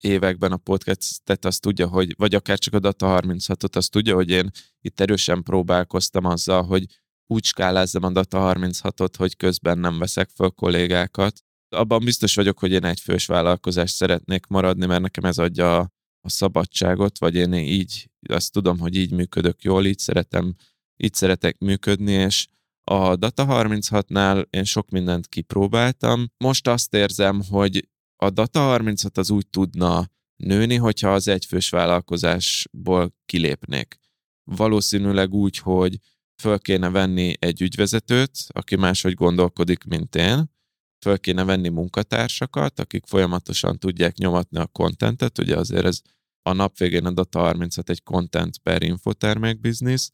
években 0.04 0.51
a 0.51 0.58
podcastet, 0.58 1.45
azt 1.45 1.62
tudja, 1.62 1.88
hogy, 1.88 2.14
vagy 2.18 2.36
akár 2.36 2.60
csak 2.60 2.74
a 2.74 2.80
Data 2.80 3.22
36-ot, 3.22 3.76
azt 3.76 3.91
tudja, 3.91 4.16
hogy 4.16 4.30
én 4.30 4.49
itt 4.82 4.99
erősen 4.99 5.43
próbálkoztam 5.43 6.26
azzal, 6.26 6.64
hogy 6.64 6.86
úgy 7.28 7.43
skálázzam 7.43 8.04
a 8.04 8.12
Data 8.12 8.54
36-ot, 8.56 9.14
hogy 9.18 9.38
közben 9.38 9.78
nem 9.78 9.99
veszek 9.99 10.30
föl 10.36 10.49
kollégákat. 10.49 11.41
Abban 11.70 12.04
biztos 12.04 12.36
vagyok, 12.36 12.60
hogy 12.60 12.72
én 12.72 12.86
egy 12.86 12.99
fős 12.99 13.26
vállalkozást 13.26 13.95
szeretnék 13.95 14.45
maradni, 14.47 14.86
mert 14.86 15.01
nekem 15.01 15.24
ez 15.24 15.38
adja 15.38 15.78
a, 15.78 15.91
a 16.22 16.30
szabadságot, 16.30 17.20
vagy 17.20 17.36
én 17.36 17.54
így, 17.54 18.10
azt 18.30 18.51
tudom, 18.51 18.80
hogy 18.80 18.95
így 18.95 19.12
működök 19.12 19.62
jól, 19.62 19.86
így 19.86 19.99
szeretem, 19.99 20.56
így 20.97 21.14
szeretek 21.14 21.58
működni, 21.58 22.12
és 22.12 22.47
a 22.84 23.16
Data 23.16 23.45
36-nál 23.49 24.45
én 24.49 24.64
sok 24.64 24.89
mindent 24.89 25.28
kipróbáltam. 25.28 26.32
Most 26.38 26.68
azt 26.68 26.93
érzem, 26.93 27.41
hogy 27.49 27.88
a 28.24 28.30
Data 28.30 28.60
36 28.60 29.18
az 29.18 29.30
úgy 29.30 29.48
tudna 29.48 30.10
nőni, 30.36 30.76
hogyha 30.76 31.14
az 31.14 31.28
egyfős 31.28 31.70
vállalkozásból 31.70 33.16
kilépnék. 33.26 34.00
Valószínűleg 34.44 35.34
úgy, 35.34 35.58
hogy 35.58 35.98
föl 36.42 36.60
kéne 36.60 36.90
venni 36.90 37.34
egy 37.40 37.62
ügyvezetőt, 37.62 38.32
aki 38.48 38.76
máshogy 38.76 39.14
gondolkodik, 39.14 39.84
mint 39.84 40.16
én, 40.16 40.52
föl 41.00 41.18
kéne 41.18 41.44
venni 41.44 41.70
munkatársakat, 41.70 42.80
akik 42.80 43.06
folyamatosan 43.06 43.78
tudják 43.78 44.18
nyomatni 44.18 44.58
a 44.60 44.66
kontentet, 44.66 45.40
ugye 45.40 45.58
azért 45.58 45.86
ez 45.86 46.02
a 46.42 46.54
nap 46.54 46.78
végén 46.78 47.06
a 47.06 47.12
Data 47.12 47.40
36 47.40 47.90
egy 47.90 48.04
content 48.04 48.58
per 48.58 48.84
infotermék 48.84 49.60
biznisz, 49.60 50.12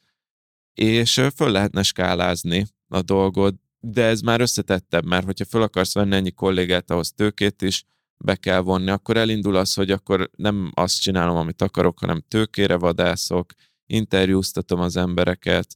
és 0.73 1.21
föl 1.35 1.51
lehetne 1.51 1.83
skálázni 1.83 2.67
a 2.87 3.01
dolgot, 3.01 3.55
de 3.79 4.03
ez 4.03 4.21
már 4.21 4.41
összetettebb, 4.41 5.05
mert 5.05 5.25
hogyha 5.25 5.45
föl 5.45 5.61
akarsz 5.61 5.93
venni 5.93 6.15
ennyi 6.15 6.31
kollégát, 6.31 6.91
ahhoz 6.91 7.11
tőkét 7.11 7.61
is 7.61 7.85
be 8.23 8.35
kell 8.35 8.59
vonni, 8.59 8.89
akkor 8.89 9.17
elindul 9.17 9.55
az, 9.55 9.73
hogy 9.73 9.91
akkor 9.91 10.29
nem 10.35 10.71
azt 10.73 11.01
csinálom, 11.01 11.35
amit 11.35 11.61
akarok, 11.61 11.99
hanem 11.99 12.23
tőkére 12.27 12.75
vadászok, 12.75 13.53
interjúztatom 13.85 14.79
az 14.79 14.97
embereket. 14.97 15.75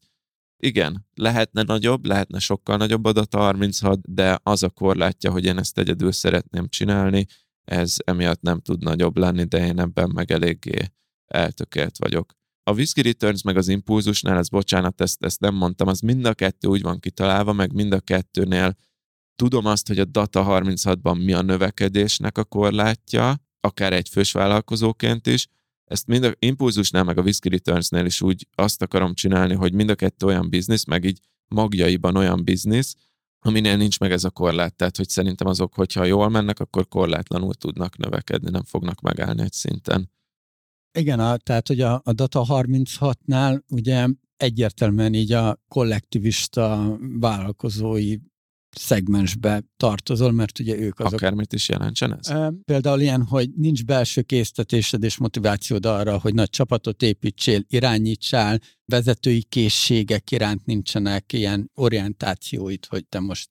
Igen, 0.58 1.08
lehetne 1.14 1.62
nagyobb, 1.62 2.06
lehetne 2.06 2.40
sokkal 2.40 2.78
nagyobb 2.78 3.06
adat 3.06 3.34
36, 3.34 4.14
de 4.14 4.40
az 4.44 4.64
a 4.64 4.70
korlátja, 4.70 5.32
hogy 5.32 5.46
én 5.46 5.58
ezt 5.58 5.78
egyedül 5.78 6.12
szeretném 6.12 6.68
csinálni, 6.68 7.26
ez 7.64 7.96
emiatt 8.06 8.42
nem 8.42 8.60
tud 8.60 8.84
nagyobb 8.84 9.18
lenni, 9.18 9.44
de 9.44 9.66
én 9.66 9.80
ebben 9.80 10.12
meg 10.14 10.32
eléggé 10.32 10.92
eltökélt 11.28 11.98
vagyok. 11.98 12.34
A 12.64 12.72
Whisky 12.72 13.02
Returns 13.02 13.42
meg 13.42 13.58
az 13.58 13.68
Impulzusnál, 13.68 14.38
ez 14.38 14.50
bocsánat, 14.50 15.02
ezt, 15.02 15.24
ezt 15.24 15.40
nem 15.40 15.56
mondtam, 15.56 15.88
az 15.88 16.00
mind 16.00 16.26
a 16.26 16.34
kettő 16.34 16.68
úgy 16.68 16.82
van 16.82 17.00
kitalálva, 17.00 17.54
meg 17.54 17.74
mind 17.74 17.94
a 17.94 18.00
kettőnél 18.00 18.78
tudom 19.36 19.66
azt, 19.66 19.88
hogy 19.88 20.00
a 20.00 20.06
Data 20.06 20.46
36-ban 20.48 21.24
mi 21.24 21.34
a 21.34 21.42
növekedésnek 21.42 22.38
a 22.38 22.44
korlátja, 22.44 23.36
akár 23.60 23.94
egy 23.94 24.10
fős 24.10 24.32
vállalkozóként 24.32 25.28
is, 25.28 25.48
ezt 25.86 26.08
mind 26.08 26.24
a 26.24 26.34
Impulzusnál, 26.40 27.04
meg 27.04 27.18
a 27.18 27.22
Whisky 27.22 27.50
Returnsnél 27.50 28.06
is 28.06 28.22
úgy 28.22 28.48
azt 28.56 28.82
akarom 28.82 29.14
csinálni, 29.14 29.54
hogy 29.54 29.74
mind 29.74 29.90
a 29.90 29.96
kettő 29.96 30.26
olyan 30.26 30.50
biznisz, 30.50 30.86
meg 30.86 31.04
így 31.04 31.20
magjaiban 31.48 32.16
olyan 32.16 32.44
biznisz, 32.44 32.96
aminél 33.40 33.78
nincs 33.78 34.00
meg 34.00 34.12
ez 34.12 34.24
a 34.24 34.30
korlát. 34.30 34.76
Tehát, 34.76 34.98
hogy 34.98 35.10
szerintem 35.10 35.48
azok, 35.48 35.74
hogyha 35.74 36.04
jól 36.04 36.30
mennek, 36.30 36.60
akkor 36.60 36.88
korlátlanul 36.88 37.54
tudnak 37.54 37.98
növekedni, 37.98 38.50
nem 38.50 38.64
fognak 38.64 39.02
megállni 39.02 39.42
egy 39.42 39.54
szinten. 39.54 40.12
Igen, 40.98 41.20
a, 41.20 41.38
tehát 41.38 41.68
hogy 41.68 41.82
a, 41.82 42.02
a 42.04 42.14
Data 42.14 42.46
36-nál 42.48 43.62
ugye 43.70 44.08
egyértelműen 44.38 45.14
így 45.14 45.32
a 45.32 45.60
kollektivista 45.68 46.98
vállalkozói 47.20 48.18
szegmensbe 48.76 49.64
tartozol, 49.78 50.32
mert 50.32 50.60
ugye 50.60 50.78
ők 50.78 51.00
azok... 51.00 51.14
Akármit 51.14 51.54
is 51.54 51.70
jelentsen 51.70 52.18
ez? 52.20 52.54
Például 52.66 53.02
ilyen, 53.02 53.24
hogy 53.24 53.50
nincs 53.56 53.86
belső 53.86 54.22
késztetésed 54.22 55.04
és 55.04 55.18
motivációd 55.18 55.86
arra, 55.86 56.20
hogy 56.20 56.34
nagy 56.34 56.50
csapatot 56.50 57.02
építsél, 57.02 57.64
irányítsál, 57.68 58.60
vezetői 58.86 59.44
készségek 59.44 60.32
iránt 60.32 60.66
nincsenek 60.66 61.34
ilyen 61.34 61.72
orientációid, 61.74 62.86
hogy 62.86 63.06
te 63.06 63.20
most 63.20 63.50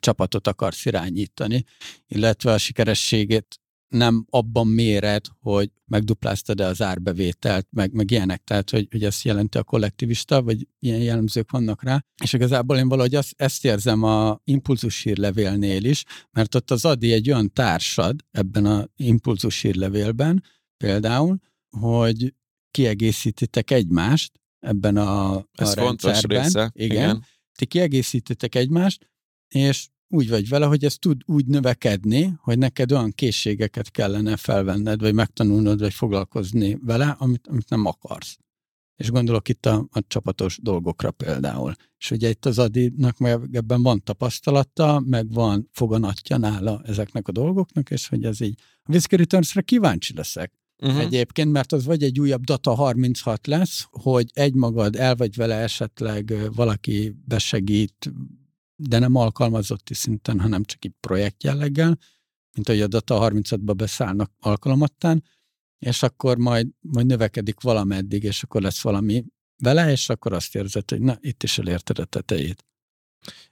csapatot 0.00 0.46
akarsz 0.46 0.84
irányítani, 0.84 1.64
illetve 2.06 2.52
a 2.52 2.58
sikerességét 2.58 3.60
nem 3.92 4.26
abban 4.30 4.66
méred, 4.66 5.24
hogy 5.40 5.70
megdupláztad-e 5.84 6.66
az 6.66 6.82
árbevételt, 6.82 7.66
meg, 7.70 7.92
meg 7.92 8.10
ilyenek, 8.10 8.44
tehát 8.44 8.70
hogy, 8.70 8.88
hogy 8.90 9.04
ezt 9.04 9.22
jelenti 9.22 9.58
a 9.58 9.62
kollektivista, 9.62 10.42
vagy 10.42 10.66
ilyen 10.78 11.00
jellemzők 11.00 11.50
vannak 11.50 11.82
rá. 11.82 12.04
És 12.22 12.32
igazából 12.32 12.76
én 12.76 12.88
valahogy 12.88 13.14
azt, 13.14 13.34
ezt 13.36 13.64
érzem 13.64 14.02
a 14.02 14.40
impulzus 14.44 15.02
hírlevélnél 15.02 15.84
is, 15.84 16.04
mert 16.30 16.54
ott 16.54 16.70
az 16.70 16.84
Adi 16.84 17.12
egy 17.12 17.30
olyan 17.30 17.52
társad 17.52 18.20
ebben 18.30 18.66
a 18.66 18.88
impulzus 18.96 19.60
hírlevélben 19.60 20.42
például, 20.76 21.38
hogy 21.78 22.34
kiegészítitek 22.70 23.70
egymást 23.70 24.40
ebben 24.58 24.96
a, 24.96 25.34
a 25.34 25.46
Ez 25.52 25.74
rendszerben. 25.74 25.86
fontos 25.86 26.22
része. 26.22 26.70
Igen. 26.74 26.96
igen. 26.96 27.24
Ti 27.58 27.66
kiegészítitek 27.66 28.54
egymást, 28.54 29.10
és 29.48 29.88
úgy 30.12 30.28
vagy 30.28 30.48
vele, 30.48 30.66
hogy 30.66 30.84
ez 30.84 30.94
tud 30.94 31.22
úgy 31.26 31.46
növekedni, 31.46 32.34
hogy 32.40 32.58
neked 32.58 32.92
olyan 32.92 33.10
készségeket 33.10 33.90
kellene 33.90 34.36
felvenned, 34.36 35.00
vagy 35.00 35.14
megtanulnod, 35.14 35.80
vagy 35.80 35.94
foglalkozni 35.94 36.78
vele, 36.82 37.16
amit, 37.18 37.46
amit 37.46 37.68
nem 37.68 37.86
akarsz. 37.86 38.38
És 38.96 39.10
gondolok 39.10 39.48
itt 39.48 39.66
a, 39.66 39.86
a 39.90 40.00
csapatos 40.06 40.58
dolgokra 40.62 41.10
például. 41.10 41.74
És 41.98 42.10
ugye 42.10 42.28
itt 42.28 42.46
az 42.46 42.58
Adinak 42.58 43.18
meg 43.18 43.48
ebben 43.52 43.82
van 43.82 44.02
tapasztalata, 44.04 45.02
meg 45.06 45.32
van 45.32 45.68
foganatja 45.72 46.36
nála 46.36 46.82
ezeknek 46.84 47.28
a 47.28 47.32
dolgoknak, 47.32 47.90
és 47.90 48.08
hogy 48.08 48.24
ez 48.24 48.40
így. 48.40 48.58
A 48.82 48.90
Whiskey 48.90 49.18
Returns-re 49.18 49.60
kíváncsi 49.60 50.14
leszek. 50.14 50.52
Uh-huh. 50.82 51.00
Egyébként, 51.00 51.52
mert 51.52 51.72
az 51.72 51.84
vagy 51.84 52.02
egy 52.02 52.20
újabb 52.20 52.44
Data 52.44 52.74
36 52.74 53.46
lesz, 53.46 53.86
hogy 53.90 54.30
egymagad 54.32 54.96
el 54.96 55.14
vagy 55.14 55.36
vele 55.36 55.54
esetleg 55.54 56.34
valaki 56.54 57.14
besegít, 57.24 58.12
de 58.88 58.98
nem 58.98 59.14
alkalmazotti 59.14 59.94
szinten, 59.94 60.40
hanem 60.40 60.64
csak 60.64 60.84
így 60.84 60.94
projekt 61.00 61.42
jelleggel, 61.42 61.98
mint 62.54 62.68
hogy 62.68 62.80
a 62.80 62.86
Data 62.86 63.30
36-ba 63.30 63.72
beszállnak 63.76 64.32
alkalomattán, 64.38 65.24
és 65.78 66.02
akkor 66.02 66.36
majd, 66.36 66.68
majd 66.80 67.06
növekedik 67.06 67.60
valameddig, 67.60 68.22
és 68.22 68.42
akkor 68.42 68.62
lesz 68.62 68.82
valami 68.82 69.24
vele, 69.62 69.90
és 69.90 70.08
akkor 70.08 70.32
azt 70.32 70.54
érzed, 70.54 70.90
hogy 70.90 71.00
na, 71.00 71.16
itt 71.20 71.42
is 71.42 71.58
elérted 71.58 71.98
a 71.98 72.04
tetejét. 72.04 72.64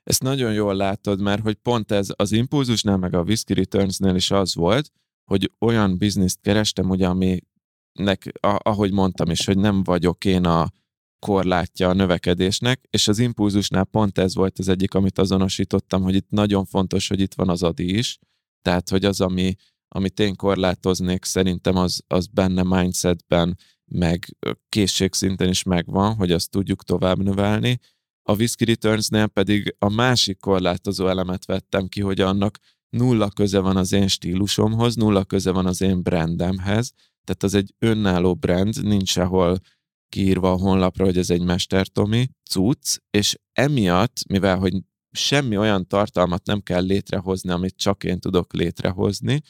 Ezt 0.03 0.23
nagyon 0.23 0.53
jól 0.53 0.75
látod, 0.75 1.21
mert 1.21 1.43
hogy 1.43 1.55
pont 1.55 1.91
ez 1.91 2.09
az 2.17 2.33
impulzusnál, 2.33 2.97
meg 2.97 3.15
a 3.15 3.23
Whisky 3.23 3.55
Returnsnél 3.55 4.15
is 4.15 4.31
az 4.31 4.55
volt, 4.55 4.91
hogy 5.25 5.53
olyan 5.59 5.99
bizniszt 5.99 6.39
kerestem, 6.41 6.91
ugye, 6.91 7.07
aminek, 7.07 8.33
ahogy 8.41 8.93
mondtam 8.93 9.31
is, 9.31 9.47
hogy 9.47 9.59
nem 9.59 9.83
vagyok 9.83 10.25
én 10.25 10.45
a 10.45 10.71
korlátja 11.21 11.89
a 11.89 11.93
növekedésnek, 11.93 12.87
és 12.91 13.09
az 13.09 13.19
impulzusnál 13.19 13.85
pont 13.85 14.19
ez 14.19 14.35
volt 14.35 14.59
az 14.59 14.69
egyik, 14.69 14.95
amit 14.95 15.19
azonosítottam, 15.19 16.03
hogy 16.03 16.15
itt 16.15 16.31
nagyon 16.31 16.65
fontos, 16.65 17.09
hogy 17.09 17.21
itt 17.21 17.35
van 17.35 17.49
az 17.49 17.63
adi 17.63 17.97
is, 17.97 18.19
tehát, 18.63 18.89
hogy 18.89 19.05
az, 19.05 19.21
ami, 19.21 19.55
amit 19.89 20.21
én 20.21 20.37
korlátoznék, 20.37 21.25
szerintem 21.25 21.77
az, 21.77 22.03
az 22.07 22.27
benne 22.27 22.63
mindsetben, 22.63 23.59
meg 23.93 24.37
készségszinten 24.69 25.49
is 25.49 25.63
megvan, 25.63 26.15
hogy 26.15 26.33
azt 26.33 26.51
tudjuk 26.51 26.85
tovább 26.85 27.23
növelni. 27.23 27.79
A 28.23 28.35
Whisky 28.35 28.65
Returnsnél 28.65 29.27
pedig 29.27 29.75
a 29.79 29.89
másik 29.89 30.39
korlátozó 30.39 31.07
elemet 31.07 31.45
vettem 31.45 31.87
ki, 31.87 32.01
hogy 32.01 32.21
annak 32.21 32.59
nulla 32.97 33.31
köze 33.31 33.59
van 33.59 33.77
az 33.77 33.93
én 33.93 34.09
stílusomhoz, 34.09 34.95
nulla 34.95 35.25
köze 35.25 35.51
van 35.51 35.67
az 35.67 35.81
én 35.81 36.03
brandemhez, 36.03 36.93
tehát 37.25 37.43
az 37.43 37.55
egy 37.55 37.75
önálló 37.79 38.35
brand, 38.35 38.83
nincs 38.83 39.11
sehol 39.11 39.59
kiírva 40.11 40.53
a 40.53 40.57
honlapra, 40.57 41.05
hogy 41.05 41.19
ez 41.19 41.31
egy 41.31 41.43
mestertomi 41.43 42.29
cucc, 42.51 42.97
és 43.11 43.39
emiatt, 43.53 44.17
mivel 44.29 44.59
hogy 44.59 44.75
semmi 45.11 45.57
olyan 45.57 45.87
tartalmat 45.87 46.47
nem 46.47 46.61
kell 46.61 46.83
létrehozni, 46.83 47.51
amit 47.51 47.77
csak 47.77 48.05
én 48.05 48.19
tudok 48.19 48.53
létrehozni, 48.53 49.43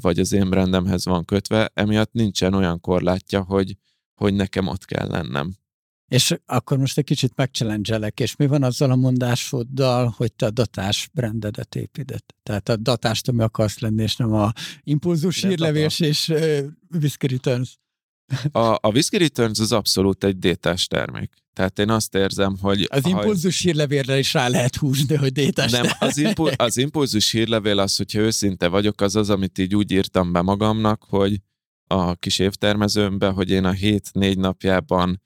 vagy 0.00 0.18
az 0.18 0.32
én 0.32 0.50
brandemhez 0.50 1.04
van 1.04 1.24
kötve, 1.24 1.70
emiatt 1.74 2.12
nincsen 2.12 2.54
olyan 2.54 2.80
korlátja, 2.80 3.42
hogy, 3.42 3.76
hogy 4.14 4.34
nekem 4.34 4.66
ott 4.66 4.84
kell 4.84 5.08
lennem. 5.08 5.54
És 6.08 6.34
akkor 6.46 6.78
most 6.78 6.98
egy 6.98 7.04
kicsit 7.04 7.36
megchallengelek, 7.36 8.20
és 8.20 8.36
mi 8.36 8.46
van 8.46 8.62
azzal 8.62 8.90
a 8.90 8.96
mondásoddal, 8.96 10.14
hogy 10.16 10.32
te 10.32 10.46
a 10.46 10.50
datás 10.50 11.08
brandedet 11.12 11.74
építed? 11.74 12.20
Tehát 12.42 12.68
a 12.68 12.76
datást, 12.76 13.28
ami 13.28 13.42
akarsz 13.42 13.78
lenni, 13.78 14.02
és 14.02 14.16
nem 14.16 14.32
a 14.32 14.52
impulzus 14.82 15.40
Nem 15.40 15.50
hírlevés 15.50 16.00
és 16.00 16.28
uh, 16.28 16.58
Whisky 16.90 17.26
Returns. 17.26 17.78
A, 18.52 18.58
a 18.58 18.88
Whisky 18.92 19.18
Returns 19.18 19.58
az 19.58 19.72
abszolút 19.72 20.24
egy 20.24 20.38
détás 20.38 20.86
termék. 20.86 21.30
Tehát 21.52 21.78
én 21.78 21.90
azt 21.90 22.14
érzem, 22.14 22.56
hogy... 22.60 22.88
Az 22.90 23.02
ha- 23.02 23.08
impulzus 23.08 23.60
hírlevélre 23.60 24.18
is 24.18 24.32
rá 24.32 24.48
lehet 24.48 24.76
húzni, 24.76 25.14
hogy 25.16 25.32
détás. 25.32 25.70
Nem, 25.70 25.86
az, 25.98 26.16
impul- 26.18 26.60
az 26.60 26.76
impulzus 26.76 27.30
hírlevél 27.30 27.78
az, 27.78 27.96
hogyha 27.96 28.18
őszinte 28.18 28.68
vagyok, 28.68 29.00
az 29.00 29.16
az, 29.16 29.30
amit 29.30 29.58
így 29.58 29.74
úgy 29.74 29.90
írtam 29.90 30.32
be 30.32 30.42
magamnak, 30.42 31.04
hogy 31.08 31.40
a 31.86 32.14
kis 32.14 32.38
évtermezőmbe, 32.38 33.28
hogy 33.28 33.50
én 33.50 33.64
a 33.64 33.72
hét 33.72 34.08
négy 34.12 34.38
napjában 34.38 35.22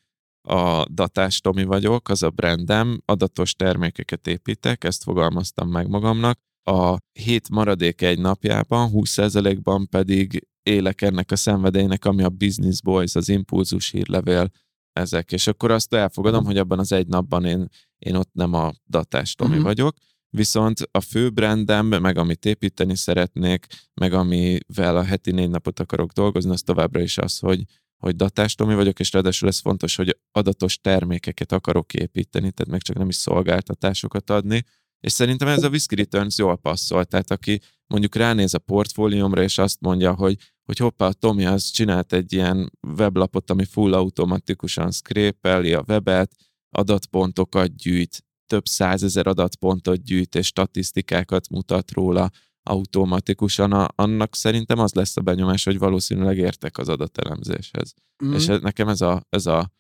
a 0.49 0.85
datás 0.91 1.41
Tomi 1.41 1.65
vagyok, 1.65 2.09
az 2.09 2.23
a 2.23 2.31
brandem, 2.31 3.03
adatos 3.05 3.55
termékeket 3.55 4.27
építek, 4.27 4.85
ezt 4.85 5.03
fogalmaztam 5.03 5.69
meg 5.69 5.89
magamnak. 5.89 6.39
A 6.63 6.97
hét 7.13 7.49
maradék 7.49 8.03
egy 8.03 8.19
napjában, 8.19 8.91
20%-ban 8.93 9.89
pedig 9.89 10.47
élek 10.67 11.03
ennek 11.03 11.31
a 11.31 11.37
szenvedélynek, 11.37 12.05
ami 12.05 12.23
a 12.23 12.29
Business 12.29 12.81
Boys, 12.81 13.15
az 13.15 13.29
impulzus 13.29 13.91
hírlevél, 13.91 14.51
ezek. 14.93 15.33
És 15.33 15.47
akkor 15.47 15.71
azt 15.71 15.95
elfogadom, 15.95 16.45
hogy 16.45 16.59
abban 16.59 16.79
az 16.79 16.93
egy 16.93 17.07
napban 17.07 17.45
én, 17.45 17.69
én 17.99 18.15
ott 18.15 18.31
nem 18.33 18.53
a 18.53 18.73
datás 18.87 19.35
Tomi 19.35 19.55
Mhm. 19.55 19.63
vagyok, 19.63 19.97
viszont 20.31 20.79
a 20.91 21.01
fő 21.01 21.31
brandem, 21.31 21.87
meg 21.87 22.19
amit 22.19 22.45
építeni 22.45 22.97
szeretnék, 22.97 23.67
meg 23.95 24.13
amivel 24.13 24.97
a 24.97 25.03
heti 25.03 25.31
négy 25.31 25.51
napot 25.51 25.81
akarok 25.81 26.11
dolgozni, 26.13 26.51
az 26.51 26.63
továbbra 26.63 27.01
is 27.01 27.19
az, 27.19 27.39
hogy, 27.39 27.63
hogy 27.97 28.17
datás 28.17 28.55
Tomi 28.55 28.75
vagyok, 28.75 29.01
és 29.01 29.13
ráadásul 29.13 29.49
ez 29.49 29.59
fontos, 29.61 29.97
hogy 29.97 30.19
adatos 30.33 30.79
termékeket 30.79 31.53
akarok 31.53 31.95
építeni, 31.95 32.51
tehát 32.51 32.73
meg 32.73 32.83
csak 32.83 32.97
nem 32.97 33.09
is 33.09 33.17
szolgáltatásokat 33.17 34.31
adni, 34.31 34.65
és 35.01 35.13
szerintem 35.13 35.49
ez 35.49 35.63
a 35.63 35.69
Whisky 35.69 35.95
Returns 35.95 36.39
jól 36.39 36.57
passzol, 36.57 37.05
tehát 37.05 37.31
aki 37.31 37.61
mondjuk 37.87 38.15
ránéz 38.15 38.55
a 38.55 38.59
portfóliómra, 38.59 39.43
és 39.43 39.59
azt 39.59 39.81
mondja, 39.81 40.15
hogy, 40.15 40.37
hogy 40.67 40.79
hoppá, 40.79 41.07
a 41.07 41.13
Tomi 41.13 41.47
az 41.47 41.71
csinált 41.71 42.13
egy 42.13 42.33
ilyen 42.33 42.73
weblapot, 42.97 43.51
ami 43.51 43.65
full 43.65 43.95
automatikusan 43.95 44.91
scrapeli 44.91 45.73
a 45.73 45.85
webet, 45.89 46.35
adatpontokat 46.71 47.77
gyűjt, 47.77 48.25
több 48.47 48.67
százezer 48.67 49.27
adatpontot 49.27 50.03
gyűjt, 50.03 50.35
és 50.35 50.47
statisztikákat 50.47 51.49
mutat 51.49 51.91
róla 51.91 52.31
automatikusan, 52.63 53.73
a, 53.73 53.89
annak 53.95 54.35
szerintem 54.35 54.79
az 54.79 54.93
lesz 54.93 55.17
a 55.17 55.21
benyomás, 55.21 55.65
hogy 55.65 55.79
valószínűleg 55.79 56.39
értek 56.39 56.79
az 56.79 56.89
adatelemzéshez. 56.89 57.95
Mm. 58.25 58.33
És 58.33 58.49
ez- 58.49 58.61
nekem 58.61 58.89
ez 58.89 59.01
a, 59.01 59.23
ez 59.29 59.47
a, 59.47 59.71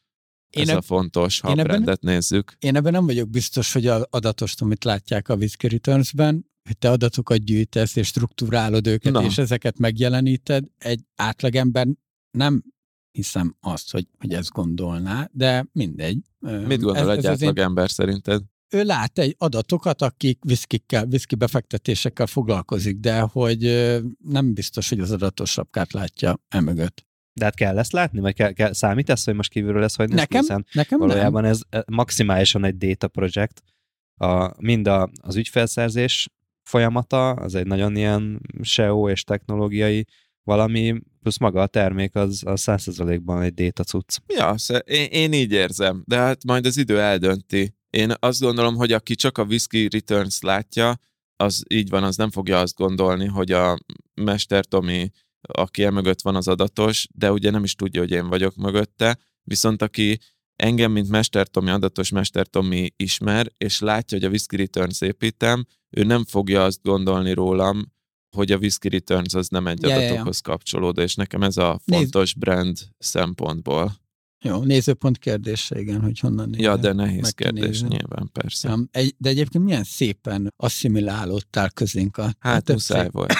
ez 0.62 0.68
eb- 0.68 0.78
a 0.78 0.82
fontos, 0.82 1.40
ha 1.40 1.50
én 1.50 1.58
ebben- 1.58 1.98
nézzük. 2.00 2.56
Én 2.58 2.76
ebben 2.76 2.92
nem 2.92 3.06
vagyok 3.06 3.28
biztos, 3.30 3.72
hogy 3.72 3.86
a 3.86 4.06
adatost, 4.10 4.62
amit 4.62 4.84
látják 4.84 5.28
a 5.28 5.34
Whisky 5.34 5.68
Returns-ben, 5.68 6.46
hogy 6.64 6.78
te 6.78 6.90
adatokat 6.90 7.38
gyűjtesz, 7.38 7.96
és 7.96 8.06
struktúrálod 8.06 8.86
őket, 8.86 9.12
Na. 9.12 9.24
és 9.24 9.38
ezeket 9.38 9.78
megjeleníted. 9.78 10.64
Egy 10.78 11.00
átlagember 11.16 11.86
nem 12.30 12.64
hiszem 13.10 13.56
azt, 13.60 13.92
hogy, 13.92 14.06
hogy 14.18 14.32
ezt 14.32 14.50
gondolná, 14.50 15.28
de 15.32 15.66
mindegy. 15.72 16.18
Mit 16.38 16.80
gondol 16.80 17.10
egy 17.12 17.18
az 17.18 17.24
én- 17.24 17.48
átlag 17.48 17.58
ember 17.58 17.90
szerinted? 17.90 18.42
ő 18.68 18.82
lát 18.84 19.18
egy 19.18 19.34
adatokat, 19.38 20.02
akik 20.02 20.38
viszkikkel, 20.44 21.06
viszki 21.06 21.34
befektetésekkel 21.34 22.26
foglalkozik, 22.26 22.96
de 22.96 23.20
hogy 23.20 23.60
nem 24.24 24.54
biztos, 24.54 24.88
hogy 24.88 25.00
az 25.00 25.10
adatos 25.10 25.50
sapkát 25.50 25.92
látja 25.92 26.40
emögött. 26.48 27.05
De 27.36 27.44
hát 27.44 27.54
kell 27.54 27.78
ezt 27.78 27.92
látni, 27.92 28.20
vagy 28.20 28.34
kell, 28.34 28.52
kell, 28.52 28.72
számít 28.72 29.10
ez, 29.10 29.24
hogy 29.24 29.34
most 29.34 29.50
kívülről 29.50 29.80
lesz, 29.80 29.96
hogy 29.96 30.08
Nekem, 30.08 30.40
hiszen 30.40 30.66
nekem 30.72 30.98
valójában 30.98 31.44
ez 31.44 31.60
eh, 31.68 31.80
maximálisan 31.86 32.64
egy 32.64 32.76
data 32.76 33.08
project. 33.08 33.62
A, 34.14 34.62
mind 34.62 34.86
a, 34.86 35.10
az 35.20 35.36
ügyfelszerzés 35.36 36.28
folyamata, 36.62 37.30
az 37.30 37.54
egy 37.54 37.66
nagyon 37.66 37.96
ilyen 37.96 38.40
SEO 38.62 39.10
és 39.10 39.24
technológiai 39.24 40.06
valami, 40.42 41.00
plusz 41.22 41.38
maga 41.38 41.62
a 41.62 41.66
termék 41.66 42.14
az 42.14 42.42
a 42.46 42.52
100%-ban 42.52 43.42
egy 43.42 43.54
data 43.54 43.84
cucc. 43.84 44.16
Ja, 44.26 44.54
én, 44.84 45.06
én 45.10 45.32
így 45.32 45.52
érzem, 45.52 46.02
de 46.06 46.16
hát 46.16 46.44
majd 46.44 46.66
az 46.66 46.76
idő 46.76 47.00
eldönti. 47.00 47.74
Én 47.90 48.12
azt 48.18 48.40
gondolom, 48.40 48.74
hogy 48.74 48.92
aki 48.92 49.14
csak 49.14 49.38
a 49.38 49.42
Whisky 49.42 49.88
Returns 49.88 50.40
látja, 50.40 50.98
az 51.36 51.62
így 51.68 51.88
van, 51.88 52.02
az 52.02 52.16
nem 52.16 52.30
fogja 52.30 52.60
azt 52.60 52.74
gondolni, 52.74 53.26
hogy 53.26 53.52
a 53.52 53.78
Mester 54.14 54.64
Tomi, 54.64 55.10
aki 55.46 55.84
emögött 55.84 56.22
van 56.22 56.36
az 56.36 56.48
adatos, 56.48 57.08
de 57.14 57.32
ugye 57.32 57.50
nem 57.50 57.64
is 57.64 57.74
tudja, 57.74 58.00
hogy 58.00 58.10
én 58.10 58.28
vagyok 58.28 58.56
mögötte, 58.56 59.18
viszont 59.42 59.82
aki 59.82 60.18
engem, 60.56 60.92
mint 60.92 61.08
Mester 61.08 61.48
Tomi, 61.48 61.70
adatos 61.70 62.10
Mester 62.10 62.46
Tomi 62.46 62.92
ismer, 62.96 63.52
és 63.58 63.80
látja, 63.80 64.18
hogy 64.18 64.26
a 64.26 64.30
Whisky 64.30 64.56
Returns 64.56 65.00
építem, 65.00 65.66
ő 65.90 66.02
nem 66.02 66.24
fogja 66.24 66.64
azt 66.64 66.82
gondolni 66.82 67.32
rólam, 67.32 67.92
hogy 68.36 68.52
a 68.52 68.56
Whisky 68.56 68.88
Returns 68.88 69.34
az 69.34 69.48
nem 69.48 69.66
egy 69.66 69.82
Ja, 69.82 69.88
ja, 69.88 69.94
ja. 69.94 70.04
adatokhoz 70.04 70.40
kapcsolódó, 70.40 71.02
és 71.02 71.14
nekem 71.14 71.42
ez 71.42 71.56
a 71.56 71.80
Nézd. 71.84 72.00
fontos 72.00 72.34
brand 72.34 72.78
szempontból. 72.98 73.96
Jó, 74.44 74.62
nézőpont 74.62 75.18
kérdése, 75.18 75.80
igen, 75.80 76.00
hogy 76.00 76.18
honnan 76.20 76.48
nézem. 76.48 76.64
Ja, 76.64 76.76
de 76.76 76.92
nehéz 76.92 77.30
kérdés, 77.30 77.62
nézni. 77.64 77.88
nyilván, 77.88 78.30
persze. 78.32 78.72
Um, 78.72 78.88
egy, 78.90 79.14
de 79.18 79.28
egyébként 79.28 79.64
milyen 79.64 79.84
szépen 79.84 80.52
asszimilálódtál 80.56 81.70
közénk 81.70 82.16
a 82.16 82.34
Hát 82.38 82.64
több 82.64 82.74
muszáj 82.76 83.00
szép- 83.02 83.12
volt. 83.12 83.32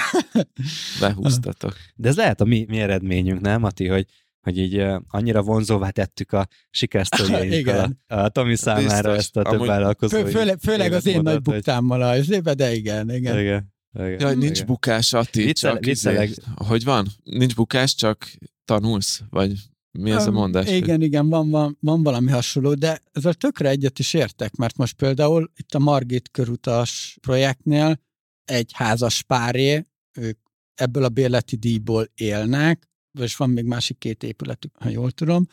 Behúztatok. 0.99 1.75
De 1.95 2.07
ez 2.09 2.15
lehet 2.15 2.41
a 2.41 2.45
mi, 2.45 2.65
mi 2.67 2.79
eredményünk, 2.79 3.41
nem, 3.41 3.61
Mati, 3.61 3.87
hogy 3.87 4.05
hogy 4.41 4.57
így 4.57 4.77
uh, 4.77 5.01
annyira 5.07 5.41
vonzóvá 5.41 5.89
tettük 5.89 6.31
a 6.31 6.47
sikersztoriainkkal 6.69 7.57
Igen. 7.57 7.99
a, 8.07 8.15
a 8.15 8.29
Tomi 8.29 8.55
számára 8.55 8.85
Biztos. 9.13 9.15
ezt 9.17 9.37
a 9.37 9.41
több 9.49 9.65
vállalkozói 9.65 10.21
Fő, 10.23 10.29
főleg, 10.29 10.59
főleg 10.59 10.91
az 10.93 11.05
én 11.05 11.13
nagy 11.21 11.23
életmódot, 11.25 11.45
hogy- 11.45 11.55
buktámmal 11.55 12.01
a 12.01 12.53
de 12.53 12.73
igen, 12.73 13.11
igen. 13.11 13.39
Igen. 13.39 13.71
igen. 13.93 14.19
Jaj, 14.19 14.35
nincs 14.35 14.55
igen. 14.55 14.65
bukás, 14.65 15.13
Ati, 15.13 15.43
Viccel- 15.43 15.73
csak 15.73 15.83
vicceleg- 15.85 16.29
izé, 16.29 16.41
hogy 16.55 16.83
van? 16.83 17.07
Nincs 17.23 17.55
bukás, 17.55 17.95
csak 17.95 18.31
tanulsz? 18.65 19.21
Vagy 19.29 19.53
mi 19.97 20.11
ez 20.11 20.27
a 20.27 20.31
mondás? 20.31 20.69
Igen, 20.69 21.01
igen, 21.01 21.29
van, 21.29 21.49
van, 21.49 21.77
van 21.79 22.03
valami 22.03 22.31
hasonló, 22.31 22.73
de 22.73 23.01
ezzel 23.11 23.33
tökre 23.33 23.69
egyet 23.69 23.99
is 23.99 24.13
értek, 24.13 24.55
mert 24.55 24.77
most 24.77 24.95
például 24.95 25.51
itt 25.55 25.73
a 25.73 25.79
Margit 25.79 26.31
körutas 26.31 27.17
projektnél 27.21 27.99
egy 28.45 28.71
házas 28.73 29.21
páré, 29.21 29.85
ők 30.13 30.39
ebből 30.75 31.03
a 31.03 31.09
bérleti 31.09 31.55
díjból 31.55 32.07
élnek, 32.15 32.89
és 33.19 33.35
van 33.35 33.49
még 33.49 33.65
másik 33.65 33.97
két 33.97 34.23
épületük, 34.23 34.75
ha 34.79 34.89
jól 34.89 35.11
tudom, 35.11 35.47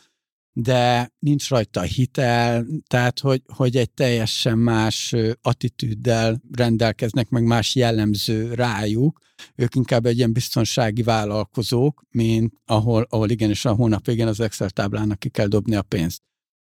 de 0.57 1.13
nincs 1.19 1.49
rajta 1.49 1.83
hitel, 1.83 2.67
tehát 2.87 3.21
hogy, 3.21 3.43
hogy 3.55 3.77
egy 3.77 3.91
teljesen 3.91 4.59
más 4.59 5.15
attitűddel 5.43 6.41
rendelkeznek, 6.53 7.29
meg 7.29 7.45
más 7.45 7.75
jellemző 7.75 8.55
rájuk, 8.55 9.19
ők 9.55 9.75
inkább 9.75 10.07
egy 10.07 10.17
ilyen 10.17 10.33
biztonsági 10.33 11.03
vállalkozók, 11.03 12.03
mint 12.11 12.55
ahol, 12.65 13.07
ahol 13.09 13.31
igenis 13.31 13.65
a 13.65 13.73
hónap 13.73 14.07
végén 14.07 14.27
az 14.27 14.41
Excel 14.41 14.71
táblának 14.71 15.19
ki 15.19 15.29
kell 15.29 15.47
dobni 15.47 15.75
a 15.75 15.83
pénzt. 15.83 16.23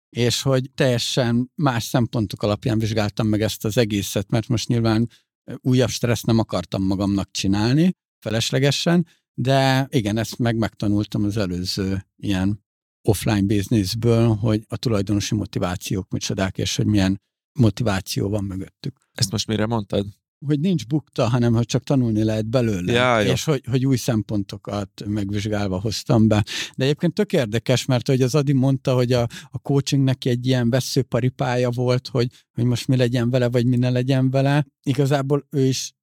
És 0.10 0.42
hogy 0.42 0.72
teljesen 0.76 1.52
más 1.56 1.84
szempontok 1.84 2.44
alapján 2.44 2.80
vizsgáltam 2.80 3.28
meg 3.28 3.42
ezt 3.42 3.66
az 3.66 3.78
egészet, 3.78 4.30
mert 4.30 4.48
most 4.48 4.68
nyilván 4.68 5.10
újabb 5.58 5.90
stressz 5.90 6.24
nem 6.24 6.40
akartam 6.40 6.84
magamnak 6.84 7.32
csinálni, 7.32 7.96
feleslegesen, 8.20 9.08
de 9.34 9.88
igen, 9.90 10.18
ezt 10.18 10.38
meg 10.38 10.56
megtanultam 10.56 11.24
az 11.24 11.38
előző 11.38 12.08
ilyen 12.16 12.70
offline 13.02 13.42
businessből, 13.42 14.28
hogy 14.28 14.66
a 14.68 14.78
tulajdonosi 14.78 15.36
motivációk 15.36 16.12
micsodák, 16.12 16.58
és 16.58 16.76
hogy 16.76 16.86
milyen 16.86 17.22
motiváció 17.60 18.30
van 18.30 18.44
mögöttük 18.44 19.00
Ezt 19.14 19.32
most 19.32 19.48
mire 19.48 19.66
mondtad? 19.66 20.06
hogy 20.46 20.60
nincs 20.60 20.88
bukta, 20.88 21.30
hanem 21.30 21.54
hogy 21.54 21.66
csak 21.66 21.84
tanulni 21.84 22.24
lehet 22.24 22.46
belőle. 22.46 22.92
Ja, 22.92 23.20
jó. 23.20 23.32
és 23.32 23.44
hogy, 23.44 23.64
hogy 23.70 23.86
új 23.86 23.96
szempontokat 23.96 25.04
megvizsgálva 25.06 25.80
hoztam 25.80 26.28
be. 26.28 26.44
De 26.76 26.84
egyébként 26.84 27.14
tök 27.14 27.34
érdekes, 27.34 27.86
mert 27.86 28.08
hogy 28.08 28.22
az 28.22 28.36
Adi 28.36 28.54
mondta, 28.54 28.94
hogy 28.94 29.14
a, 29.14 29.28
a 29.52 29.60
coaching 29.60 30.04
neki 30.04 30.30
egy 30.30 30.48
ilyen 30.48 30.70
veszőparipája 30.70 31.70
volt, 31.70 32.08
hogy, 32.08 32.28
hogy 32.54 32.64
most 32.64 32.88
mi 32.88 32.96
legyen 32.96 33.30
vele, 33.30 33.50
vagy 33.50 33.66
mi 33.66 33.76
ne 33.76 33.90
legyen 33.90 34.30
vele. 34.30 34.66
Igazából 34.84 35.48
ő 35.50 35.66
is, 35.66 35.94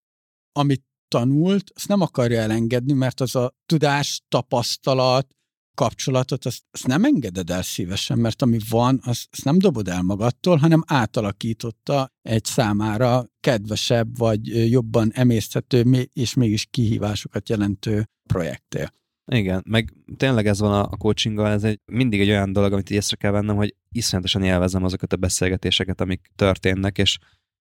amit 0.53 0.85
tanult, 1.09 1.71
azt 1.75 1.89
nem 1.89 2.01
akarja 2.01 2.41
elengedni, 2.41 2.93
mert 2.93 3.21
az 3.21 3.37
a 3.37 3.55
tudás, 3.67 4.23
tapasztalat, 4.29 5.37
kapcsolatot, 5.79 6.45
azt, 6.45 6.63
azt 6.71 6.87
nem 6.87 7.05
engeded 7.05 7.51
el 7.51 7.63
szívesen, 7.63 8.19
mert 8.19 8.43
ami 8.43 8.59
van, 8.69 9.01
azt, 9.05 9.29
azt 9.31 9.45
nem 9.45 9.59
dobod 9.59 9.89
el 9.89 10.03
magadtól, 10.03 10.57
hanem 10.57 10.83
átalakította 10.87 12.11
egy 12.23 12.45
számára 12.45 13.27
kedvesebb, 13.41 14.19
vagy 14.19 14.71
jobban 14.71 15.11
emészthető, 15.15 15.85
mé- 15.85 16.11
és 16.13 16.35
mégis 16.35 16.67
kihívásokat 16.71 17.49
jelentő 17.49 18.09
projekté. 18.27 18.85
Igen, 19.33 19.63
meg 19.69 19.95
tényleg 20.17 20.47
ez 20.47 20.61
van 20.61 20.73
a, 20.73 20.97
coachinggal, 20.97 21.51
ez 21.51 21.65
egy, 21.65 21.81
mindig 21.93 22.21
egy 22.21 22.29
olyan 22.29 22.53
dolog, 22.53 22.73
amit 22.73 22.91
észre 22.91 23.17
kell 23.17 23.31
vennem, 23.31 23.57
hogy 23.57 23.75
iszonyatosan 23.93 24.43
élvezem 24.43 24.85
azokat 24.85 25.13
a 25.13 25.17
beszélgetéseket, 25.17 26.01
amik 26.01 26.31
történnek, 26.37 26.99
és, 26.99 27.19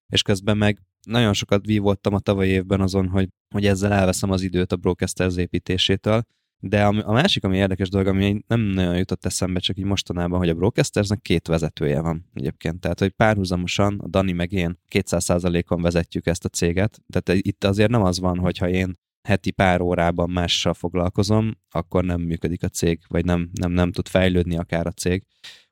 és 0.07 0.22
közben 0.22 0.57
meg 0.57 0.82
nagyon 1.07 1.34
sokat 1.34 1.65
vívottam 1.65 2.13
a 2.13 2.20
tavalyi 2.20 2.49
évben 2.49 2.82
azon, 2.82 3.07
hogy, 3.07 3.30
hogy 3.53 3.65
ezzel 3.65 3.93
elveszem 3.93 4.32
az 4.32 4.41
időt 4.41 4.72
a 4.72 4.76
Brocasters 4.76 5.36
építésétől, 5.36 6.24
de 6.60 6.86
a, 6.86 7.10
a 7.10 7.12
másik, 7.12 7.43
ami 7.43 7.58
érdekes 7.58 7.89
dolog, 7.89 8.08
ami 8.08 8.41
nem 8.47 8.60
nagyon 8.60 8.97
jutott 8.97 9.26
eszembe, 9.26 9.60
csak 9.60 9.78
így 9.78 9.86
mostanában, 9.86 10.39
hogy 10.39 10.49
a 10.49 10.53
Broadcastersnek 10.53 11.22
két 11.22 11.47
vezetője 11.47 12.01
van 12.01 12.30
egyébként. 12.34 12.80
Tehát, 12.80 12.99
hogy 12.99 13.12
párhuzamosan 13.12 13.99
a 13.99 14.08
Dani 14.08 14.32
meg 14.32 14.51
én 14.51 14.80
200%-on 14.91 15.82
vezetjük 15.82 16.26
ezt 16.26 16.45
a 16.45 16.49
céget. 16.49 17.01
Tehát 17.08 17.45
itt 17.45 17.64
azért 17.64 17.89
nem 17.89 18.03
az 18.03 18.20
van, 18.20 18.38
hogyha 18.38 18.70
én 18.70 18.97
heti 19.28 19.51
pár 19.51 19.82
órában 19.82 20.30
mással 20.30 20.74
foglalkozom, 20.74 21.58
akkor 21.70 22.03
nem 22.03 22.22
működik 22.22 22.64
a 22.64 22.70
cég, 22.70 22.99
vagy 23.08 23.26
nem, 23.26 23.49
nem, 23.53 23.72
nem 23.72 23.91
tud 23.91 24.08
fejlődni 24.08 24.58
akár 24.58 24.88
a 24.88 24.91
cég. 24.91 25.24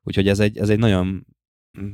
Úgyhogy 0.03 0.27
ez 0.27 0.39
egy, 0.39 0.57
ez 0.57 0.69
egy 0.69 0.79
nagyon 0.79 1.25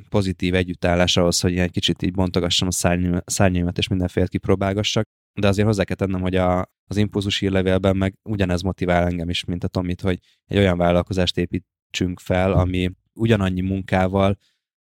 pozitív 0.10 0.56
együttállás 0.56 1.18
ahhoz, 1.18 1.39
hogy 1.39 1.58
egy 1.58 1.72
kicsit 1.72 2.02
így 2.02 2.12
bontogassam 2.12 2.68
a 2.68 2.72
szárny- 2.72 3.24
szárnyaimat, 3.26 3.78
és 3.78 3.88
mindenféle 3.88 4.28
kipróbálgassak. 4.28 5.08
De 5.39 5.48
azért 5.48 5.68
hozzá 5.68 5.84
kell 5.84 5.96
tennem, 5.96 6.22
hogy 6.22 6.36
a, 6.36 6.72
az 6.92 6.98
impulzus 6.98 7.39
hírlevélben 7.39 7.98
meg 7.98 8.18
ugyanez 8.24 8.62
motivál 8.62 9.06
engem 9.06 9.30
is, 9.30 9.44
mint 9.46 9.64
a 9.64 9.68
Tomit, 9.68 10.02
hogy 10.02 10.20
egy 10.46 10.58
olyan 10.58 10.78
vállalkozást 10.78 11.38
építsünk 11.38 12.20
fel, 12.20 12.52
ami 12.52 12.92
ugyanannyi 13.14 13.62
munkával, 13.62 14.38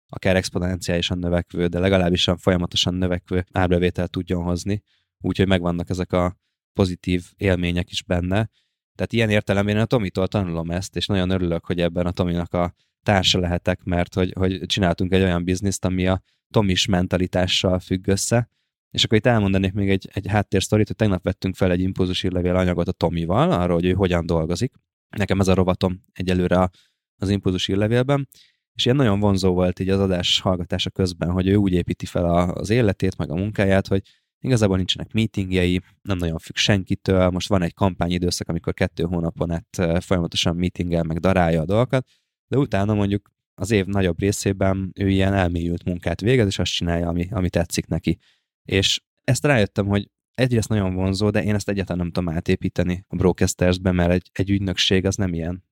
akár 0.07 0.36
exponenciálisan 0.36 1.18
növekvő, 1.18 1.68
de 1.68 1.80
legalábbis 1.80 2.30
folyamatosan 2.38 2.93
növekvő 2.93 3.45
árbevételt 3.51 4.12
tudjon 4.12 4.43
hozni. 4.43 4.82
Úgyhogy 5.18 5.47
megvannak 5.47 5.89
ezek 5.89 6.12
a 6.14 6.38
pozitív 6.74 7.26
élmények 7.38 7.91
is 7.91 8.03
benne. 8.03 8.49
Tehát 8.95 9.14
ilyen 9.14 9.30
értelemben 9.30 9.76
én 9.76 9.82
a 9.82 9.86
Tomitól 9.86 10.28
tanulom 10.28 10.72
ezt, 10.72 10.95
és 10.95 11.05
nagyon 11.05 11.30
örülök, 11.30 11.66
hogy 11.66 11.80
ebben 11.80 12.05
a 12.05 12.12
Tominak 12.12 12.53
a 12.53 12.74
társa 13.03 13.39
lehetek, 13.39 13.84
mert 13.84 14.14
hogy, 14.14 14.34
hogy 14.38 14.66
csináltunk 14.66 15.14
egy 15.14 15.22
olyan 15.22 15.43
bizniszt, 15.43 15.86
ami 15.86 16.07
a 16.07 16.22
Tomis 16.53 16.86
mentalitással 16.86 17.80
függ 17.80 18.07
össze, 18.07 18.49
és 18.91 19.03
akkor 19.03 19.17
itt 19.17 19.25
elmondanék 19.25 19.73
még 19.73 19.89
egy, 19.89 20.09
egy 20.13 20.27
háttérsztorit, 20.27 20.87
hogy 20.87 20.95
tegnap 20.95 21.23
vettünk 21.23 21.55
fel 21.55 21.71
egy 21.71 21.81
impulzus 21.81 22.21
hírlevél 22.21 22.55
anyagot 22.55 22.87
a 22.87 22.91
Tomival, 22.91 23.51
arról, 23.51 23.75
hogy 23.75 23.85
ő 23.85 23.93
hogyan 23.93 24.25
dolgozik. 24.25 24.73
Nekem 25.17 25.39
ez 25.39 25.47
a 25.47 25.53
rovatom 25.53 26.03
egyelőre 26.13 26.69
az 27.15 27.29
impulzus 27.29 27.65
hírlevélben, 27.65 28.27
és 28.73 28.85
ilyen 28.85 28.97
nagyon 28.97 29.19
vonzó 29.19 29.53
volt 29.53 29.79
így 29.79 29.89
az 29.89 29.99
adás 29.99 30.39
hallgatása 30.39 30.89
közben, 30.89 31.31
hogy 31.31 31.47
ő 31.47 31.55
úgy 31.55 31.73
építi 31.73 32.05
fel 32.05 32.49
az 32.49 32.69
életét, 32.69 33.17
meg 33.17 33.31
a 33.31 33.35
munkáját, 33.35 33.87
hogy 33.87 34.01
igazából 34.39 34.77
nincsenek 34.77 35.13
meetingjei, 35.13 35.81
nem 36.01 36.17
nagyon 36.17 36.37
függ 36.37 36.55
senkitől, 36.55 37.29
most 37.29 37.49
van 37.49 37.61
egy 37.61 37.73
kampányidőszak, 37.73 38.47
amikor 38.47 38.73
kettő 38.73 39.03
hónapon 39.03 39.51
át 39.51 40.03
folyamatosan 40.03 40.55
meetingel, 40.55 41.03
meg 41.03 41.19
darálja 41.19 41.61
a 41.61 41.65
dolgokat, 41.65 42.07
de 42.47 42.57
utána 42.57 42.93
mondjuk 42.93 43.31
az 43.53 43.71
év 43.71 43.85
nagyobb 43.85 44.19
részében 44.19 44.91
ő 44.95 45.09
ilyen 45.09 45.33
elmélyült 45.33 45.83
munkát 45.83 46.21
végez, 46.21 46.47
és 46.47 46.59
azt 46.59 46.71
csinálja, 46.71 47.07
ami, 47.07 47.27
ami 47.31 47.49
tetszik 47.49 47.87
neki. 47.87 48.17
És 48.64 49.01
ezt 49.24 49.45
rájöttem, 49.45 49.88
hogy 49.88 50.10
egyrészt 50.34 50.70
nagyon 50.70 50.93
vonzó, 50.93 51.30
de 51.30 51.43
én 51.43 51.55
ezt 51.55 51.70
egyáltalán 51.70 52.01
nem 52.01 52.12
tudom 52.12 52.30
átépíteni 52.30 53.05
a 53.07 53.16
Broadcastersbe, 53.16 53.91
mert 53.91 54.12
egy, 54.12 54.30
egy 54.34 54.49
ügynökség 54.49 55.05
az 55.05 55.16
nem 55.16 55.34
ilyen 55.34 55.64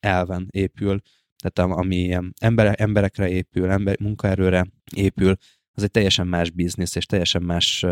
elven 0.00 0.48
épül, 0.50 1.00
tehát 1.42 1.70
am- 1.70 1.78
ami 1.78 1.96
ilyen 1.96 2.34
embere, 2.40 2.72
emberekre 2.72 3.28
épül, 3.28 3.70
ember, 3.70 4.00
munkaerőre 4.00 4.66
épül, 4.96 5.36
az 5.72 5.82
egy 5.82 5.90
teljesen 5.90 6.26
más 6.26 6.50
biznisz, 6.50 6.94
és 6.94 7.06
teljesen 7.06 7.42
más 7.42 7.86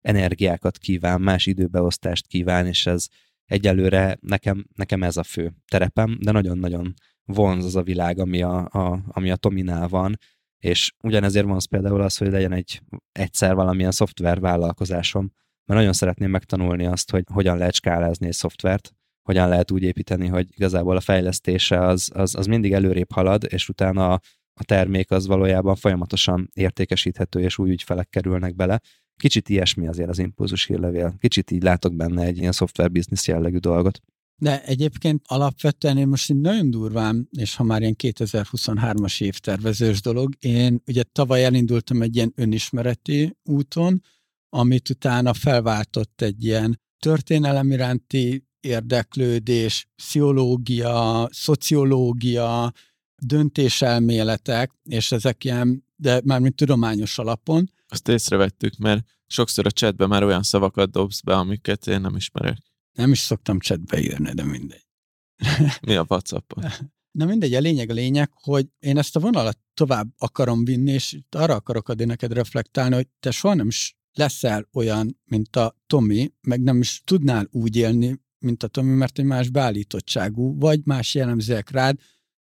energiákat 0.00 0.78
kíván, 0.78 1.20
más 1.20 1.46
időbeosztást 1.46 2.26
kíván, 2.26 2.66
és 2.66 2.86
ez 2.86 3.06
egyelőre 3.44 4.18
nekem, 4.20 4.66
nekem 4.74 5.02
ez 5.02 5.16
a 5.16 5.22
fő 5.22 5.52
terepem, 5.68 6.18
de 6.20 6.30
nagyon-nagyon 6.32 6.94
vonz 7.24 7.64
az 7.64 7.76
a 7.76 7.82
világ, 7.82 8.18
ami 8.18 8.42
a, 8.42 8.68
a, 8.70 9.02
ami 9.08 9.30
a 9.30 9.36
Tominál 9.36 9.88
van, 9.88 10.18
és 10.58 10.92
ugyanezért 11.02 11.46
vonz 11.46 11.64
például 11.64 12.00
az, 12.00 12.16
hogy 12.16 12.30
legyen 12.30 12.52
egy 12.52 12.82
egyszer 13.12 13.54
valamilyen 13.54 13.90
szoftver 13.90 14.40
vállalkozásom, 14.40 15.32
mert 15.64 15.80
nagyon 15.80 15.92
szeretném 15.92 16.30
megtanulni 16.30 16.86
azt, 16.86 17.10
hogy 17.10 17.24
hogyan 17.32 17.58
lehet 17.58 17.74
skálázni 17.74 18.26
egy 18.26 18.32
szoftvert, 18.32 18.94
hogyan 19.22 19.48
lehet 19.48 19.70
úgy 19.70 19.82
építeni, 19.82 20.26
hogy 20.26 20.48
igazából 20.50 20.96
a 20.96 21.00
fejlesztése 21.00 21.80
az, 21.80 22.10
az, 22.14 22.34
az 22.34 22.46
mindig 22.46 22.72
előrébb 22.72 23.12
halad, 23.12 23.44
és 23.48 23.68
utána 23.68 24.12
a, 24.12 24.20
a 24.60 24.64
termék 24.64 25.10
az 25.10 25.26
valójában 25.26 25.76
folyamatosan 25.76 26.50
értékesíthető, 26.52 27.40
és 27.40 27.58
új 27.58 27.70
ügyfelek 27.70 28.08
kerülnek 28.08 28.56
bele. 28.56 28.80
Kicsit 29.16 29.48
ilyesmi 29.48 29.86
azért 29.86 30.08
az 30.08 30.18
impulzus 30.18 30.66
hírlevél. 30.66 31.14
Kicsit 31.18 31.50
így 31.50 31.62
látok 31.62 31.94
benne 31.94 32.22
egy 32.22 32.38
ilyen 32.38 32.52
szoftver 32.52 32.90
biznisz 32.90 33.28
jellegű 33.28 33.58
dolgot. 33.58 34.00
De 34.38 34.64
egyébként 34.64 35.22
alapvetően 35.26 35.98
én 35.98 36.08
most 36.08 36.34
nagyon 36.34 36.70
durván, 36.70 37.28
és 37.30 37.54
ha 37.54 37.62
már 37.62 37.80
ilyen 37.80 37.96
2023-as 38.02 39.22
évtervezős 39.22 40.00
dolog, 40.00 40.34
én 40.38 40.82
ugye 40.86 41.02
tavaly 41.02 41.44
elindultam 41.44 42.02
egy 42.02 42.16
ilyen 42.16 42.32
önismereti 42.36 43.36
úton, 43.44 44.02
amit 44.48 44.90
utána 44.90 45.34
felváltott 45.34 46.20
egy 46.22 46.44
ilyen 46.44 46.80
történelem 46.98 47.70
iránti 47.70 48.46
érdeklődés, 48.60 49.88
pszichológia, 49.96 51.28
szociológia, 51.32 52.72
döntéselméletek, 53.22 54.72
és 54.82 55.12
ezek 55.12 55.44
ilyen, 55.44 55.84
de 55.96 56.20
mármint 56.24 56.56
tudományos 56.56 57.18
alapon. 57.18 57.70
Azt 57.88 58.08
észrevettük, 58.08 58.76
mert 58.76 59.04
sokszor 59.26 59.66
a 59.66 59.70
chatben 59.70 60.08
már 60.08 60.22
olyan 60.24 60.42
szavakat 60.42 60.90
dobsz 60.90 61.20
be, 61.20 61.36
amiket 61.36 61.86
én 61.86 62.00
nem 62.00 62.16
ismerek. 62.16 62.58
Nem 62.96 63.12
is 63.12 63.18
szoktam 63.18 63.58
chatbe 63.58 64.00
írni, 64.00 64.32
de 64.32 64.44
mindegy. 64.44 64.86
Mi 65.86 65.94
a 65.94 66.04
whatsappon? 66.08 66.64
Na 67.10 67.24
mindegy, 67.24 67.54
a 67.54 67.60
lényeg 67.60 67.90
a 67.90 67.92
lényeg, 67.92 68.30
hogy 68.32 68.66
én 68.78 68.98
ezt 68.98 69.16
a 69.16 69.20
vonalat 69.20 69.58
tovább 69.74 70.08
akarom 70.18 70.64
vinni, 70.64 70.92
és 70.92 71.18
arra 71.30 71.54
akarok 71.54 71.88
adni 71.88 72.04
neked 72.04 72.32
reflektálni, 72.32 72.94
hogy 72.94 73.08
te 73.20 73.30
soha 73.30 73.54
nem 73.54 73.66
is 73.66 73.96
leszel 74.12 74.68
olyan, 74.72 75.20
mint 75.24 75.56
a 75.56 75.76
Tomi, 75.86 76.32
meg 76.40 76.62
nem 76.62 76.80
is 76.80 77.02
tudnál 77.04 77.48
úgy 77.50 77.76
élni, 77.76 78.20
mint 78.38 78.62
a 78.62 78.68
Tomi, 78.68 78.92
mert 78.92 79.18
egy 79.18 79.24
más 79.24 79.48
beállítottságú, 79.48 80.58
vagy 80.58 80.80
más 80.84 81.14
jellemzőek 81.14 81.70
rád, 81.70 81.98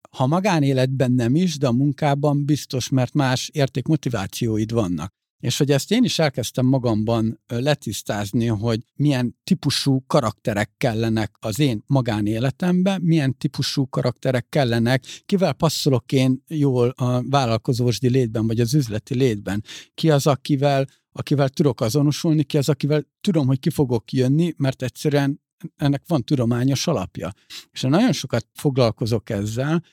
ha 0.09 0.27
magánéletben 0.27 1.11
nem 1.11 1.35
is, 1.35 1.57
de 1.57 1.67
a 1.67 1.71
munkában 1.71 2.45
biztos, 2.45 2.89
mert 2.89 3.13
más 3.13 3.49
értékmotivációid 3.53 4.71
vannak. 4.71 5.13
És 5.45 5.57
hogy 5.57 5.71
ezt 5.71 5.91
én 5.91 6.03
is 6.03 6.19
elkezdtem 6.19 6.65
magamban 6.65 7.41
letisztázni, 7.47 8.45
hogy 8.45 8.79
milyen 8.95 9.37
típusú 9.43 10.03
karakterek 10.07 10.71
kellenek 10.77 11.31
az 11.39 11.59
én 11.59 11.83
magánéletembe, 11.87 12.97
milyen 13.01 13.37
típusú 13.37 13.89
karakterek 13.89 14.49
kellenek, 14.49 15.03
kivel 15.25 15.53
passzolok 15.53 16.11
én 16.11 16.43
jól 16.47 16.89
a 16.89 17.29
vállalkozósdi 17.29 18.09
létben, 18.09 18.47
vagy 18.47 18.59
az 18.59 18.73
üzleti 18.73 19.15
létben. 19.15 19.63
Ki 19.93 20.09
az, 20.09 20.27
akivel, 20.27 20.87
akivel 21.11 21.49
tudok 21.49 21.81
azonosulni, 21.81 22.43
ki 22.43 22.57
az, 22.57 22.69
akivel 22.69 23.05
tudom, 23.21 23.47
hogy 23.47 23.59
ki 23.59 23.69
fogok 23.69 24.11
jönni, 24.11 24.53
mert 24.57 24.81
egyszerűen 24.81 25.41
ennek 25.75 26.03
van 26.07 26.23
tudományos 26.23 26.87
alapja. 26.87 27.33
És 27.71 27.83
én 27.83 27.89
nagyon 27.89 28.11
sokat 28.11 28.47
foglalkozok 28.53 29.29
ezzel, 29.29 29.83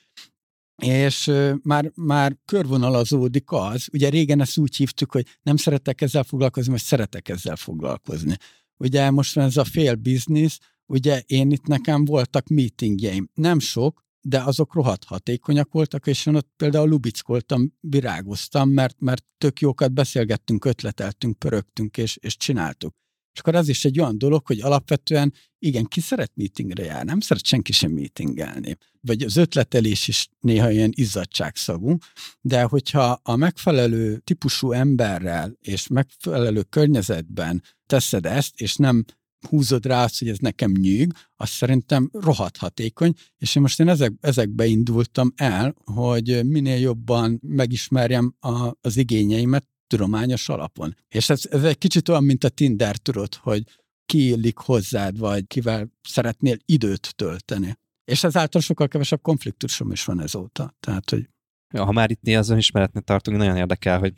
és 0.82 1.30
már, 1.62 1.90
már 1.94 2.36
körvonalazódik 2.44 3.50
az, 3.50 3.88
ugye 3.92 4.08
régen 4.08 4.40
ezt 4.40 4.58
úgy 4.58 4.76
hívtuk, 4.76 5.12
hogy 5.12 5.26
nem 5.42 5.56
szeretek 5.56 6.00
ezzel 6.00 6.24
foglalkozni, 6.24 6.70
most 6.70 6.84
szeretek 6.84 7.28
ezzel 7.28 7.56
foglalkozni. 7.56 8.36
Ugye 8.76 9.10
most 9.10 9.34
van 9.34 9.44
ez 9.44 9.56
a 9.56 9.64
fél 9.64 9.94
biznisz, 9.94 10.58
ugye 10.86 11.22
én 11.26 11.50
itt 11.50 11.66
nekem 11.66 12.04
voltak 12.04 12.48
meetingjeim, 12.48 13.30
nem 13.34 13.58
sok, 13.58 14.04
de 14.20 14.40
azok 14.40 14.74
rohadt 14.74 15.04
hatékonyak 15.04 15.72
voltak, 15.72 16.06
és 16.06 16.26
én 16.26 16.34
ott 16.34 16.52
például 16.56 16.88
lubickoltam, 16.88 17.72
virágoztam, 17.80 18.70
mert, 18.70 19.00
mert 19.00 19.24
tök 19.38 19.60
jókat 19.60 19.92
beszélgettünk, 19.92 20.64
ötleteltünk, 20.64 21.38
pörögtünk, 21.38 21.96
és, 21.96 22.16
és 22.20 22.36
csináltuk. 22.36 22.94
És 23.32 23.40
akkor 23.40 23.54
ez 23.54 23.68
is 23.68 23.84
egy 23.84 24.00
olyan 24.00 24.18
dolog, 24.18 24.46
hogy 24.46 24.60
alapvetően 24.60 25.32
igen, 25.58 25.84
ki 25.84 26.00
szeret 26.00 26.32
meetingre 26.34 26.84
járni, 26.84 27.10
nem 27.10 27.20
szeret 27.20 27.44
senki 27.44 27.72
sem 27.72 27.90
meetingelni. 27.90 28.76
Vagy 29.00 29.22
az 29.22 29.36
ötletelés 29.36 30.08
is 30.08 30.28
néha 30.40 30.70
ilyen 30.70 30.92
izzadságszagú, 30.94 31.96
de 32.40 32.62
hogyha 32.62 33.20
a 33.22 33.36
megfelelő 33.36 34.18
típusú 34.18 34.72
emberrel 34.72 35.56
és 35.60 35.86
megfelelő 35.86 36.62
környezetben 36.62 37.62
teszed 37.86 38.26
ezt, 38.26 38.60
és 38.60 38.76
nem 38.76 39.04
húzod 39.48 39.86
rá 39.86 40.04
azt, 40.04 40.18
hogy 40.18 40.28
ez 40.28 40.38
nekem 40.38 40.70
nyűg, 40.70 41.12
az 41.36 41.48
szerintem 41.48 42.10
rohadt 42.12 42.56
hatékony, 42.56 43.12
és 43.38 43.54
én 43.54 43.62
most 43.62 43.80
én 43.80 43.88
ezek, 43.88 44.12
ezekbe 44.20 44.66
indultam 44.66 45.32
el, 45.36 45.74
hogy 45.84 46.46
minél 46.46 46.78
jobban 46.78 47.40
megismerjem 47.42 48.34
a, 48.40 48.76
az 48.80 48.96
igényeimet, 48.96 49.66
tudományos 49.92 50.48
alapon. 50.48 50.96
És 51.08 51.30
ez, 51.30 51.42
ez 51.50 51.64
egy 51.64 51.78
kicsit 51.78 52.08
olyan, 52.08 52.24
mint 52.24 52.44
a 52.44 52.48
Tinder, 52.48 52.96
tudod, 52.96 53.34
hogy 53.34 53.64
ki 54.06 54.26
illik 54.26 54.56
hozzád, 54.56 55.18
vagy 55.18 55.46
kivel 55.46 55.92
szeretnél 56.08 56.56
időt 56.64 57.14
tölteni. 57.16 57.78
És 58.04 58.24
ezáltal 58.24 58.60
sokkal 58.60 58.88
kevesebb 58.88 59.22
konfliktusom 59.22 59.90
is 59.90 60.04
van 60.04 60.20
ezóta. 60.20 60.76
Tehát, 60.80 61.10
hogy... 61.10 61.28
Ja, 61.74 61.84
ha 61.84 61.92
már 61.92 62.10
itt 62.10 62.36
az 62.36 62.48
önismeretnek 62.48 63.04
tartunk, 63.04 63.36
nagyon 63.36 63.56
érdekel, 63.56 63.98
hogy 63.98 64.12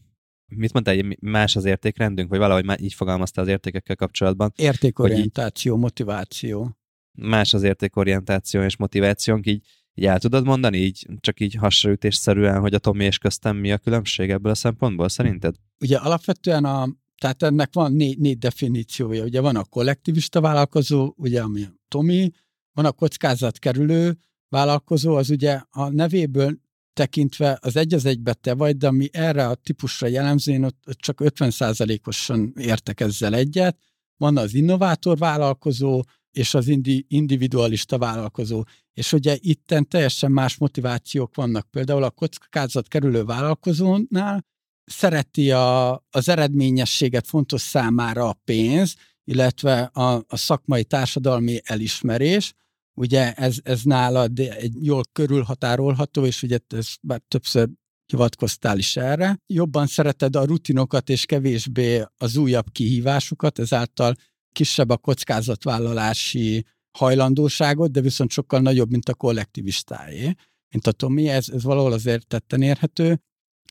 mit 0.46 0.72
mondtál, 0.72 0.94
hogy 0.94 1.16
más 1.20 1.56
az 1.56 1.64
értékrendünk, 1.64 2.28
vagy 2.28 2.38
valahogy 2.38 2.64
már 2.64 2.80
így 2.80 2.94
fogalmazta 2.94 3.40
az 3.40 3.48
értékekkel 3.48 3.96
kapcsolatban? 3.96 4.52
Értékorientáció, 4.56 5.76
motiváció. 5.76 6.78
Más 7.12 7.54
az 7.54 7.62
értékorientáció 7.62 8.62
és 8.62 8.76
motivációnk, 8.76 9.46
így 9.46 9.66
így 9.94 10.04
el 10.04 10.18
tudod 10.18 10.44
mondani, 10.44 10.78
így 10.78 11.06
csak 11.20 11.40
így 11.40 11.54
hasraütésszerűen, 11.54 12.60
hogy 12.60 12.74
a 12.74 12.78
Tomi 12.78 13.04
és 13.04 13.18
köztem 13.18 13.56
mi 13.56 13.72
a 13.72 13.78
különbség 13.78 14.30
ebből 14.30 14.52
a 14.52 14.54
szempontból 14.54 15.08
szerinted? 15.08 15.54
Ugye 15.80 15.96
alapvetően 15.96 16.64
a, 16.64 16.88
tehát 17.20 17.42
ennek 17.42 17.70
van 17.72 17.92
négy, 17.92 18.18
négy 18.18 18.38
definíciója. 18.38 19.24
Ugye 19.24 19.40
van 19.40 19.56
a 19.56 19.64
kollektivista 19.64 20.40
vállalkozó, 20.40 21.14
ugye 21.16 21.42
ami 21.42 21.62
a 21.62 21.74
Tomi, 21.88 22.30
van 22.72 22.84
a 22.84 22.92
kockázatkerülő 22.92 24.18
vállalkozó, 24.48 25.14
az 25.14 25.30
ugye 25.30 25.60
a 25.70 25.88
nevéből 25.88 26.62
tekintve 26.92 27.58
az 27.60 27.76
egy 27.76 27.94
az 27.94 28.04
egybe 28.04 28.34
te 28.34 28.54
vagy, 28.54 28.76
de 28.76 28.86
ami 28.86 29.08
erre 29.12 29.48
a 29.48 29.54
típusra 29.54 30.06
jellemző, 30.06 30.52
én 30.52 30.64
ott 30.64 30.82
csak 30.96 31.20
50%-osan 31.24 32.52
értek 32.56 33.00
ezzel 33.00 33.34
egyet. 33.34 33.78
Van 34.16 34.36
az 34.36 34.54
innovátor 34.54 35.18
vállalkozó, 35.18 36.02
és 36.36 36.54
az 36.54 36.68
indi, 36.68 37.04
individualista 37.08 37.98
vállalkozó. 37.98 38.62
És 38.92 39.12
ugye 39.12 39.36
itten 39.40 39.88
teljesen 39.88 40.32
más 40.32 40.56
motivációk 40.56 41.34
vannak. 41.34 41.70
Például 41.70 42.02
a 42.02 42.10
kockázat 42.10 42.88
kerülő 42.88 43.24
vállalkozónál 43.24 44.44
szereti 44.84 45.50
a, 45.50 45.92
az 46.10 46.28
eredményességet 46.28 47.26
fontos 47.26 47.60
számára 47.60 48.28
a 48.28 48.40
pénz, 48.44 48.94
illetve 49.24 49.82
a, 49.82 50.24
a 50.28 50.36
szakmai 50.36 50.84
társadalmi 50.84 51.60
elismerés. 51.64 52.54
Ugye 52.94 53.32
ez, 53.32 53.56
ez 53.62 53.82
nálad 53.82 54.38
egy 54.38 54.72
jól 54.80 55.02
körülhatárolható, 55.12 56.26
és 56.26 56.42
ugye 56.42 56.58
ez 56.68 56.88
már 57.02 57.22
többször 57.28 57.68
hivatkoztál 58.06 58.78
is 58.78 58.96
erre. 58.96 59.38
Jobban 59.46 59.86
szereted 59.86 60.36
a 60.36 60.44
rutinokat, 60.44 61.08
és 61.08 61.26
kevésbé 61.26 62.04
az 62.16 62.36
újabb 62.36 62.66
kihívásokat, 62.72 63.58
ezáltal 63.58 64.14
kisebb 64.54 64.90
a 64.90 64.96
kockázatvállalási 64.96 66.64
hajlandóságot, 66.98 67.90
de 67.90 68.00
viszont 68.00 68.30
sokkal 68.30 68.60
nagyobb, 68.60 68.90
mint 68.90 69.08
a 69.08 69.14
kollektivistáé, 69.14 70.34
mint 70.70 70.86
a 70.86 70.92
Tomi, 70.92 71.28
ez, 71.28 71.48
ez 71.48 71.62
valahol 71.62 71.92
azért 71.92 72.26
tetten 72.26 72.62
érhető, 72.62 73.20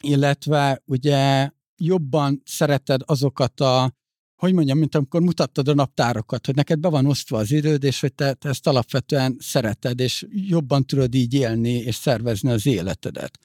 illetve 0.01 0.81
ugye 0.85 1.49
jobban 1.81 2.41
szereted 2.45 3.01
azokat 3.05 3.59
a, 3.59 3.93
hogy 4.41 4.53
mondjam, 4.53 4.77
mint 4.77 4.95
amikor 4.95 5.21
mutattad 5.21 5.67
a 5.67 5.73
naptárokat, 5.73 6.45
hogy 6.45 6.55
neked 6.55 6.79
be 6.79 6.89
van 6.89 7.05
osztva 7.05 7.37
az 7.37 7.51
időd, 7.51 7.83
és 7.83 7.99
hogy 7.99 8.13
te, 8.13 8.33
te 8.33 8.49
ezt 8.49 8.67
alapvetően 8.67 9.37
szereted, 9.39 9.99
és 9.99 10.25
jobban 10.29 10.85
tudod 10.85 11.15
így 11.15 11.33
élni 11.33 11.73
és 11.73 11.95
szervezni 11.95 12.49
az 12.49 12.65
életedet. 12.65 13.39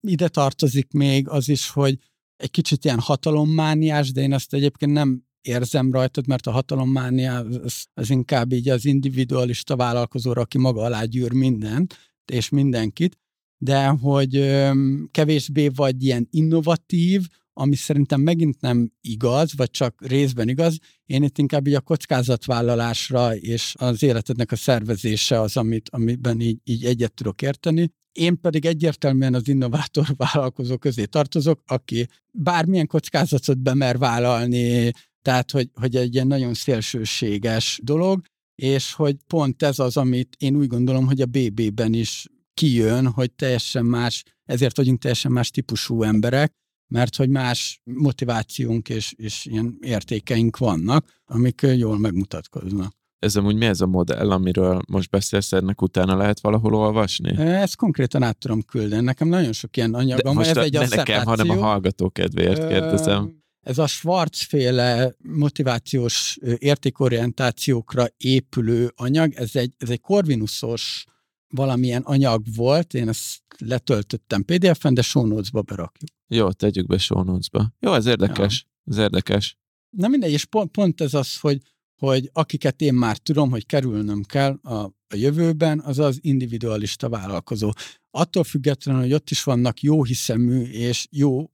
Ide 0.00 0.28
tartozik 0.28 0.92
még 0.92 1.28
az 1.28 1.48
is, 1.48 1.68
hogy 1.68 1.98
egy 2.36 2.50
kicsit 2.50 2.84
ilyen 2.84 3.00
hatalommániás, 3.00 4.12
de 4.12 4.20
én 4.20 4.32
azt 4.32 4.54
egyébként 4.54 4.92
nem 4.92 5.22
érzem 5.46 5.92
rajtad, 5.92 6.26
mert 6.26 6.46
a 6.46 6.50
hatalommánia 6.50 7.36
az, 7.38 7.84
az 7.94 8.10
inkább 8.10 8.52
így 8.52 8.68
az 8.68 8.84
individualista 8.84 9.76
vállalkozóra, 9.76 10.40
aki 10.40 10.58
maga 10.58 10.82
alá 10.82 11.04
gyűr 11.04 11.32
mindent, 11.32 11.98
és 12.32 12.48
mindenkit, 12.48 13.18
de 13.58 13.86
hogy 13.86 14.62
kevésbé 15.10 15.68
vagy 15.68 16.02
ilyen 16.02 16.28
innovatív, 16.30 17.26
ami 17.52 17.74
szerintem 17.74 18.20
megint 18.20 18.60
nem 18.60 18.90
igaz, 19.00 19.56
vagy 19.56 19.70
csak 19.70 20.06
részben 20.06 20.48
igaz. 20.48 20.78
Én 21.06 21.22
itt 21.22 21.38
inkább 21.38 21.66
így 21.66 21.74
a 21.74 21.80
kockázatvállalásra 21.80 23.36
és 23.36 23.74
az 23.78 24.02
életednek 24.02 24.52
a 24.52 24.56
szervezése 24.56 25.40
az, 25.40 25.56
amit, 25.56 25.88
amiben 25.88 26.40
így, 26.40 26.58
így 26.64 26.84
egyet 26.84 27.14
tudok 27.14 27.42
érteni. 27.42 27.92
Én 28.12 28.40
pedig 28.40 28.66
egyértelműen 28.66 29.34
az 29.34 29.48
innovátor 29.48 30.06
vállalkozó 30.32 30.78
közé 30.78 31.04
tartozok, 31.04 31.60
aki 31.66 32.08
bármilyen 32.30 32.86
kockázatot 32.86 33.58
bemer 33.58 33.98
vállalni, 33.98 34.92
tehát, 35.24 35.50
hogy, 35.50 35.70
hogy 35.74 35.96
egy 35.96 36.14
ilyen 36.14 36.26
nagyon 36.26 36.54
szélsőséges 36.54 37.80
dolog, 37.82 38.22
és 38.54 38.92
hogy 38.92 39.16
pont 39.26 39.62
ez 39.62 39.78
az, 39.78 39.96
amit 39.96 40.36
én 40.38 40.56
úgy 40.56 40.66
gondolom, 40.66 41.06
hogy 41.06 41.20
a 41.20 41.26
BB-ben 41.26 41.92
is 41.92 42.26
kijön, 42.54 43.06
hogy 43.06 43.32
teljesen 43.32 43.84
más, 43.84 44.24
ezért 44.44 44.76
vagyunk 44.76 45.00
teljesen 45.00 45.32
más 45.32 45.50
típusú 45.50 46.02
emberek, 46.02 46.52
mert 46.92 47.16
hogy 47.16 47.28
más 47.28 47.80
motivációnk 47.84 48.88
és, 48.88 49.14
és 49.16 49.46
ilyen 49.46 49.78
értékeink 49.80 50.56
vannak, 50.56 51.20
amik 51.24 51.60
jól 51.76 51.98
megmutatkoznak. 51.98 52.92
Ez 53.18 53.36
amúgy 53.36 53.56
mi 53.56 53.64
ez 53.64 53.80
a 53.80 53.86
modell, 53.86 54.30
amiről 54.30 54.80
most 54.88 55.10
beszélsz, 55.10 55.52
ennek 55.52 55.82
utána 55.82 56.16
lehet 56.16 56.40
valahol 56.40 56.74
olvasni? 56.74 57.36
Ezt 57.38 57.76
konkrétan 57.76 58.22
át 58.22 58.38
tudom 58.38 58.62
küldeni. 58.62 59.04
Nekem 59.04 59.28
nagyon 59.28 59.52
sok 59.52 59.76
ilyen 59.76 59.94
anyagom. 59.94 60.34
most 60.34 60.50
ez 60.50 60.56
a, 60.56 60.62
egy 60.62 60.72
ne 60.72 60.86
nekem, 60.86 61.24
hanem 61.24 61.50
a 61.50 61.54
hallgató 61.54 62.10
kedvéért 62.10 62.68
kérdezem 62.68 63.43
ez 63.64 63.78
a 63.78 63.86
Schwarz-féle 63.86 65.14
motivációs 65.22 66.38
értékorientációkra 66.58 68.06
épülő 68.16 68.92
anyag, 68.96 69.32
ez 69.32 69.56
egy, 69.56 69.74
ez 69.78 69.90
egy 69.90 70.00
Corvinusos 70.00 71.04
valamilyen 71.48 72.02
anyag 72.02 72.46
volt, 72.54 72.94
én 72.94 73.08
ezt 73.08 73.42
letöltöttem 73.58 74.44
PDF-en, 74.44 74.94
de 74.94 75.02
show 75.02 75.40
berakjuk. 75.62 76.10
Jó, 76.28 76.52
tegyük 76.52 76.86
be 76.86 76.98
show. 76.98 77.38
Jó, 77.80 77.92
ez 77.92 78.06
érdekes. 78.06 78.66
Ja. 78.84 78.92
Ez 78.92 79.02
érdekes. 79.02 79.58
Na 79.90 80.08
mindegy, 80.08 80.32
és 80.32 80.44
pont, 80.44 80.70
pont 80.70 81.00
ez 81.00 81.14
az, 81.14 81.38
hogy, 81.38 81.60
hogy 82.00 82.30
akiket 82.32 82.80
én 82.80 82.94
már 82.94 83.18
tudom, 83.18 83.50
hogy 83.50 83.66
kerülnöm 83.66 84.22
kell 84.22 84.58
a, 84.62 84.82
a 84.84 85.16
jövőben, 85.16 85.80
az 85.80 85.98
az 85.98 86.18
individualista 86.20 87.08
vállalkozó. 87.08 87.70
Attól 88.10 88.44
függetlenül, 88.44 89.00
hogy 89.00 89.12
ott 89.12 89.30
is 89.30 89.42
vannak 89.42 89.80
jó 89.80 90.04
hiszemű 90.04 90.62
és 90.62 91.06
jó 91.10 91.50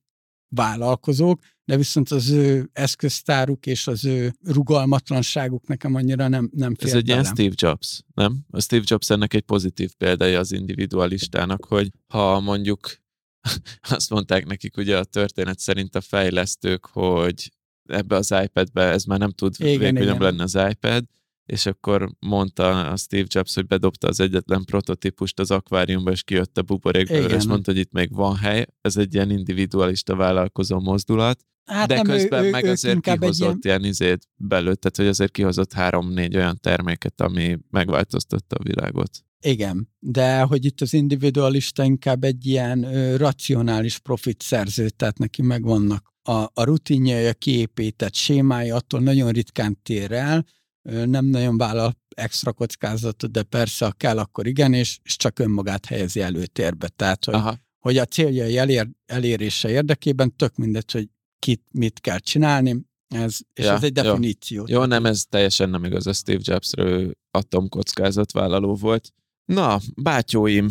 vállalkozók, 0.48 1.40
de 1.70 1.76
viszont 1.76 2.10
az 2.10 2.30
ő 2.30 2.70
eszköztáruk 2.72 3.66
és 3.66 3.86
az 3.86 4.04
ő 4.04 4.34
rugalmatlanságuk 4.44 5.66
nekem 5.66 5.94
annyira 5.94 6.28
nem, 6.28 6.50
nem 6.54 6.74
fér 6.74 6.88
Ez 6.88 6.94
egy 6.94 7.08
ilyen. 7.08 7.24
Steve 7.24 7.54
Jobs, 7.54 8.02
nem? 8.14 8.38
A 8.50 8.60
Steve 8.60 8.82
Jobs 8.86 9.10
ennek 9.10 9.34
egy 9.34 9.42
pozitív 9.42 9.92
példája 9.94 10.38
az 10.38 10.52
individualistának, 10.52 11.64
hogy 11.64 11.90
ha 12.06 12.40
mondjuk 12.40 12.96
azt 13.96 14.10
mondták 14.10 14.46
nekik 14.46 14.76
ugye 14.76 14.98
a 14.98 15.04
történet 15.04 15.58
szerint 15.58 15.94
a 15.94 16.00
fejlesztők, 16.00 16.86
hogy 16.86 17.52
ebbe 17.84 18.16
az 18.16 18.34
iPad-be 18.42 18.82
ez 18.82 19.04
már 19.04 19.18
nem 19.18 19.30
tud 19.30 19.54
Igen, 19.58 19.94
végül 19.94 20.10
nem 20.10 20.20
lenne 20.20 20.42
az 20.42 20.58
iPad, 20.70 21.04
és 21.50 21.66
akkor 21.66 22.10
mondta 22.18 22.90
a 22.90 22.96
Steve 22.96 23.26
Jobs, 23.28 23.54
hogy 23.54 23.66
bedobta 23.66 24.08
az 24.08 24.20
egyetlen 24.20 24.64
prototípust 24.64 25.38
az 25.38 25.50
akváriumba, 25.50 26.10
és 26.10 26.22
kijött 26.22 26.58
a 26.58 26.62
buborékből, 26.62 27.24
Igen. 27.24 27.38
és 27.38 27.44
mondta, 27.44 27.70
hogy 27.70 27.80
itt 27.80 27.92
még 27.92 28.14
van 28.14 28.36
hely. 28.36 28.66
Ez 28.80 28.96
egy 28.96 29.14
ilyen 29.14 29.30
individualista 29.30 30.16
vállalkozó 30.16 30.80
mozdulat, 30.80 31.44
Hát 31.64 31.88
de 31.88 31.94
nem, 31.94 32.08
ő- 32.08 32.16
közben 32.16 32.44
ő- 32.44 32.50
meg 32.50 32.64
ők 32.64 32.70
azért 32.70 33.00
kihozott 33.00 33.64
ilyen, 33.64 33.80
ilyen 33.80 33.84
izét 33.84 34.28
belőle, 34.36 34.74
tehát 34.74 34.96
hogy 34.96 35.06
azért 35.06 35.30
kihozott 35.32 35.72
három-négy 35.72 36.36
olyan 36.36 36.58
terméket, 36.60 37.20
ami 37.20 37.58
megváltoztatta 37.70 38.56
a 38.56 38.62
világot. 38.62 39.10
Igen, 39.42 39.88
de 39.98 40.40
hogy 40.40 40.64
itt 40.64 40.80
az 40.80 40.92
individualista 40.92 41.84
inkább 41.84 42.24
egy 42.24 42.46
ilyen 42.46 42.82
ö, 42.82 43.16
racionális 43.16 43.98
profit 43.98 44.42
szerző, 44.42 44.88
tehát 44.88 45.18
neki 45.18 45.42
megvannak 45.42 46.12
a, 46.22 46.32
a 46.32 46.62
rutinjai, 46.64 47.26
a 47.26 47.32
kiépített 47.34 48.14
sémái, 48.14 48.70
attól 48.70 49.00
nagyon 49.00 49.30
ritkán 49.30 49.78
tér 49.82 50.12
el, 50.12 50.44
nem 50.82 51.24
nagyon 51.24 51.56
vállal 51.56 51.96
extra 52.08 52.52
kockázatot, 52.52 53.30
de 53.30 53.42
persze, 53.42 53.84
ha 53.84 53.92
kell, 53.92 54.18
akkor 54.18 54.46
igen, 54.46 54.72
és, 54.72 54.98
és 55.02 55.16
csak 55.16 55.38
önmagát 55.38 55.86
helyezi 55.86 56.20
előtérbe. 56.20 56.88
Tehát, 56.88 57.24
hogy, 57.24 57.34
Aha. 57.34 57.58
hogy 57.78 57.96
a 57.96 58.04
céljai 58.04 58.58
elér, 58.58 58.88
elérése 59.06 59.70
érdekében 59.70 60.36
tök 60.36 60.56
mindegy, 60.56 60.92
hogy 60.92 61.08
kit 61.38 61.62
mit 61.72 62.00
kell 62.00 62.18
csinálni, 62.18 62.88
ez, 63.08 63.38
és 63.52 63.64
Ja, 63.64 63.72
ez 63.72 63.82
egy 63.82 63.96
jó. 63.96 64.02
definíció. 64.02 64.64
Jó, 64.68 64.84
nem, 64.84 65.06
ez 65.06 65.24
teljesen 65.28 65.70
nem 65.70 65.84
igaz. 65.84 66.06
A 66.06 66.12
Steve 66.12 66.40
Jobsről 66.42 66.88
ő 66.88 67.16
atomkockázatvállaló 67.30 68.74
volt. 68.74 69.12
Na, 69.50 69.78
bátyóim, 70.02 70.68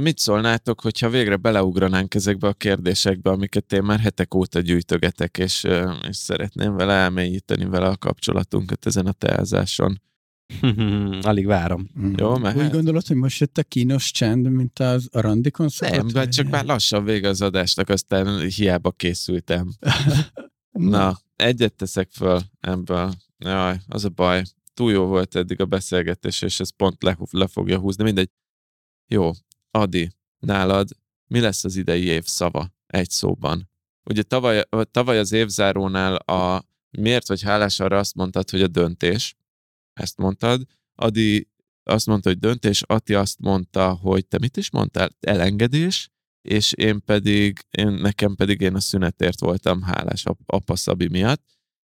mit 0.00 0.18
szólnátok, 0.18 0.80
hogyha 0.80 1.08
végre 1.08 1.36
beleugranánk 1.36 2.14
ezekbe 2.14 2.48
a 2.48 2.52
kérdésekbe, 2.52 3.30
amiket 3.30 3.72
én 3.72 3.82
már 3.82 4.00
hetek 4.00 4.34
óta 4.34 4.60
gyűjtögetek, 4.60 5.38
és, 5.38 5.64
és 6.08 6.16
szeretném 6.16 6.76
vele 6.76 6.92
elmélyíteni 6.92 7.64
vele 7.64 7.86
a 7.86 7.96
kapcsolatunkat 7.96 8.86
ezen 8.86 9.06
a 9.06 9.12
teázáson. 9.12 10.02
Alig 11.22 11.46
várom. 11.46 11.88
Mhm. 11.94 12.14
Jó, 12.16 12.36
mehet? 12.36 12.64
Úgy 12.64 12.70
gondolod, 12.70 13.06
hogy 13.06 13.16
most 13.16 13.40
jött 13.40 13.58
a 13.58 13.62
kínos 13.62 14.10
csend, 14.10 14.50
mint 14.50 14.78
az 14.78 15.08
a 15.12 15.20
randikon 15.20 15.68
szokott? 15.68 15.96
Nem, 15.96 16.08
vagy 16.08 16.28
csak 16.28 16.48
már 16.48 16.64
lassan 16.64 17.04
vége 17.04 17.28
az 17.28 17.42
adásnak, 17.42 17.88
aztán 17.88 18.48
hiába 18.48 18.90
készültem. 18.90 19.72
Na, 20.70 21.18
egyet 21.36 21.74
teszek 21.74 22.10
föl 22.10 22.40
ebből. 22.60 23.12
Jaj, 23.38 23.76
az 23.88 24.04
a 24.04 24.08
baj. 24.08 24.42
Túl 24.74 24.92
jó 24.92 25.04
volt 25.04 25.34
eddig 25.34 25.60
a 25.60 25.66
beszélgetés, 25.66 26.42
és 26.42 26.60
ez 26.60 26.70
pont 26.70 27.02
le, 27.02 27.16
le 27.30 27.46
fogja 27.46 27.78
húzni. 27.78 28.04
Mindegy. 28.04 28.30
Jó, 29.06 29.30
Adi, 29.70 30.10
nálad 30.38 30.88
mi 31.26 31.40
lesz 31.40 31.64
az 31.64 31.76
idei 31.76 32.04
év 32.04 32.24
szava 32.24 32.72
egy 32.86 33.10
szóban? 33.10 33.70
Ugye 34.04 34.22
tavaly, 34.22 34.64
tavaly 34.90 35.18
az 35.18 35.32
évzárónál 35.32 36.14
a 36.14 36.64
miért 36.90 37.28
vagy 37.28 37.42
hálás 37.42 37.80
arra 37.80 37.98
azt 37.98 38.14
mondtad, 38.14 38.50
hogy 38.50 38.62
a 38.62 38.68
döntés. 38.68 39.34
Ezt 39.92 40.16
mondtad. 40.16 40.62
Adi 40.94 41.50
azt 41.82 42.06
mondta, 42.06 42.28
hogy 42.28 42.38
döntés, 42.38 42.82
Ati 42.82 43.14
azt 43.14 43.38
mondta, 43.38 43.92
hogy 43.92 44.26
te 44.26 44.38
mit 44.38 44.56
is 44.56 44.70
mondtál? 44.70 45.10
Elengedés, 45.20 46.10
és 46.42 46.72
én 46.72 47.04
pedig, 47.04 47.58
én, 47.70 47.88
nekem 47.88 48.34
pedig 48.34 48.60
én 48.60 48.74
a 48.74 48.80
szünetért 48.80 49.40
voltam 49.40 49.82
hálás 49.82 50.24
ap- 50.24 50.40
apa 50.46 50.76
Szabi 50.76 51.08
miatt. 51.08 51.42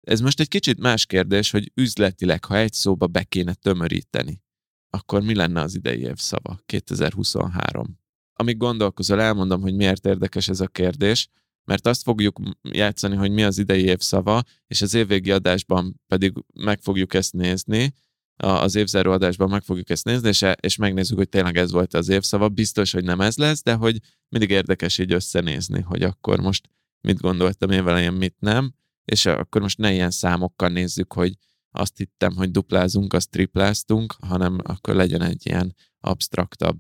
Ez 0.08 0.20
most 0.20 0.40
egy 0.40 0.48
kicsit 0.48 0.80
más 0.80 1.06
kérdés, 1.06 1.52
hogy 1.52 1.72
üzletileg, 1.76 2.46
ha 2.46 2.58
egy 2.58 2.74
szóba 2.74 3.08
be 3.08 3.24
kéne 3.24 3.54
tömöríteni, 3.54 4.42
akkor 4.90 5.22
mi 5.22 5.36
lenne 5.36 5.62
az 5.62 5.76
idei 5.76 6.02
év 6.02 6.16
szava, 6.16 6.60
2023? 6.66 8.00
Amíg 8.34 8.58
gondolkozol, 8.58 9.22
elmondom, 9.22 9.62
hogy 9.62 9.76
miért 9.76 10.06
érdekes 10.06 10.48
ez 10.48 10.60
a 10.60 10.68
kérdés, 10.68 11.30
mert 11.64 11.88
azt 11.88 12.04
fogjuk 12.04 12.40
játszani, 12.62 13.16
hogy 13.16 13.32
mi 13.32 13.44
az 13.44 13.58
idei 13.58 13.84
év 13.84 14.00
szava, 14.00 14.44
és 14.68 14.82
az 14.82 14.94
évvégi 14.94 15.32
adásban 15.32 16.02
pedig 16.08 16.34
meg 16.54 16.82
fogjuk 16.82 17.14
ezt 17.14 17.34
nézni, 17.34 17.94
az 18.36 18.76
évzáró 18.76 19.12
adásban 19.12 19.50
meg 19.50 19.64
fogjuk 19.64 19.90
ezt 19.90 20.06
nézni, 20.06 20.28
és, 20.28 20.46
és 20.60 20.76
megnézzük, 20.76 21.18
hogy 21.18 21.30
tényleg 21.30 21.58
ez 21.58 21.72
volt 21.72 21.94
az 21.94 22.10
évszava. 22.10 22.50
Biztos, 22.50 22.92
hogy 22.92 23.04
nem 23.04 23.22
ez 23.22 23.38
lesz, 23.38 23.64
de 23.64 23.74
hogy 23.74 24.00
mindig 24.30 24.50
érdekes 24.50 24.98
így 24.98 25.14
összenézni, 25.14 25.82
hogy 25.82 26.04
akkor 26.04 26.40
most 26.40 26.70
mit 27.02 27.20
gondoltam 27.22 27.72
én 27.72 27.84
velem, 27.84 28.16
mit 28.16 28.36
nem, 28.40 28.74
és 29.12 29.26
akkor 29.26 29.62
most 29.62 29.78
ne 29.78 29.92
ilyen 29.94 30.12
számokkal 30.12 30.70
nézzük, 30.70 31.14
hogy 31.14 31.34
azt 31.72 31.98
hittem, 31.98 32.36
hogy 32.36 32.52
duplázunk, 32.52 33.14
azt 33.14 33.30
tripláztunk, 33.30 34.16
hanem 34.28 34.58
akkor 34.64 34.96
legyen 34.96 35.22
egy 35.22 35.46
ilyen 35.46 35.76
abstraktabb. 36.00 36.80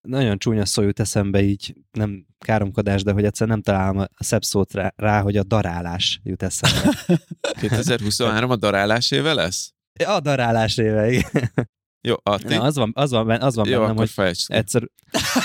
Nagyon 0.00 0.38
csúnya 0.38 0.64
szó 0.64 0.82
jut 0.82 1.00
eszembe 1.00 1.42
így, 1.42 1.74
nem 1.90 2.26
káromkodás, 2.38 3.02
de 3.02 3.12
hogy 3.12 3.24
egyszer 3.24 3.48
nem 3.48 3.62
találom 3.62 3.98
a 3.98 4.24
szebb 4.24 4.44
szót 4.44 4.72
rá, 4.72 4.92
rá 4.96 5.20
hogy 5.20 5.36
a 5.36 5.42
darálás 5.42 6.20
jut 6.22 6.42
eszembe. 6.42 6.98
2023 7.60 8.50
a 8.50 8.56
darálás 8.56 9.10
éve 9.10 9.34
lesz? 9.34 9.74
A 10.06 10.20
darálás 10.20 10.76
éve, 10.76 11.10
igen. 11.10 11.52
Jó, 12.00 12.14
Ati? 12.22 12.54
Na, 12.54 12.62
az 12.62 12.76
van, 12.76 12.92
az 12.94 13.10
van, 13.10 13.26
benne, 13.26 13.44
az 13.44 13.54
van 13.54 13.68
Jó, 13.68 13.80
bennem, 13.80 13.96
hogy 13.96 14.10
egyszer 14.46 14.88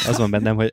az 0.08 0.18
van 0.18 0.30
bennem, 0.30 0.56
hogy 0.56 0.72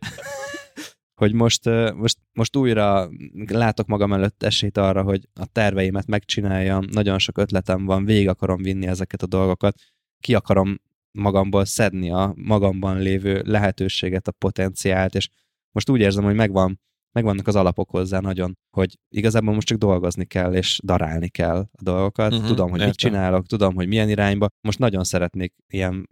hogy 1.18 1.32
most, 1.32 1.64
most, 1.94 2.18
most 2.32 2.56
újra 2.56 3.08
látok 3.46 3.86
magam 3.86 4.12
előtt 4.12 4.42
esélyt 4.42 4.76
arra, 4.78 5.02
hogy 5.02 5.28
a 5.34 5.46
terveimet 5.46 6.06
megcsináljam, 6.06 6.84
nagyon 6.90 7.18
sok 7.18 7.38
ötletem 7.38 7.84
van, 7.84 8.04
végig 8.04 8.28
akarom 8.28 8.62
vinni 8.62 8.86
ezeket 8.86 9.22
a 9.22 9.26
dolgokat, 9.26 9.78
ki 10.20 10.34
akarom 10.34 10.76
magamból 11.18 11.64
szedni 11.64 12.10
a 12.10 12.32
magamban 12.36 12.98
lévő 12.98 13.42
lehetőséget, 13.46 14.28
a 14.28 14.32
potenciált, 14.32 15.14
és 15.14 15.28
most 15.72 15.90
úgy 15.90 16.00
érzem, 16.00 16.24
hogy 16.24 16.34
megvan, 16.34 16.80
megvannak 17.12 17.46
az 17.46 17.56
alapok 17.56 17.90
hozzá 17.90 18.20
nagyon, 18.20 18.58
hogy 18.76 18.98
igazából 19.08 19.54
most 19.54 19.66
csak 19.66 19.78
dolgozni 19.78 20.24
kell, 20.24 20.54
és 20.54 20.78
darálni 20.84 21.28
kell 21.28 21.58
a 21.72 21.82
dolgokat. 21.82 22.32
Uh-huh, 22.32 22.48
tudom, 22.48 22.70
hogy 22.70 22.78
értem. 22.78 22.88
mit 22.88 22.96
csinálok, 22.98 23.46
tudom, 23.46 23.74
hogy 23.74 23.88
milyen 23.88 24.08
irányba. 24.08 24.48
Most 24.60 24.78
nagyon 24.78 25.04
szeretnék 25.04 25.54
ilyen 25.66 26.08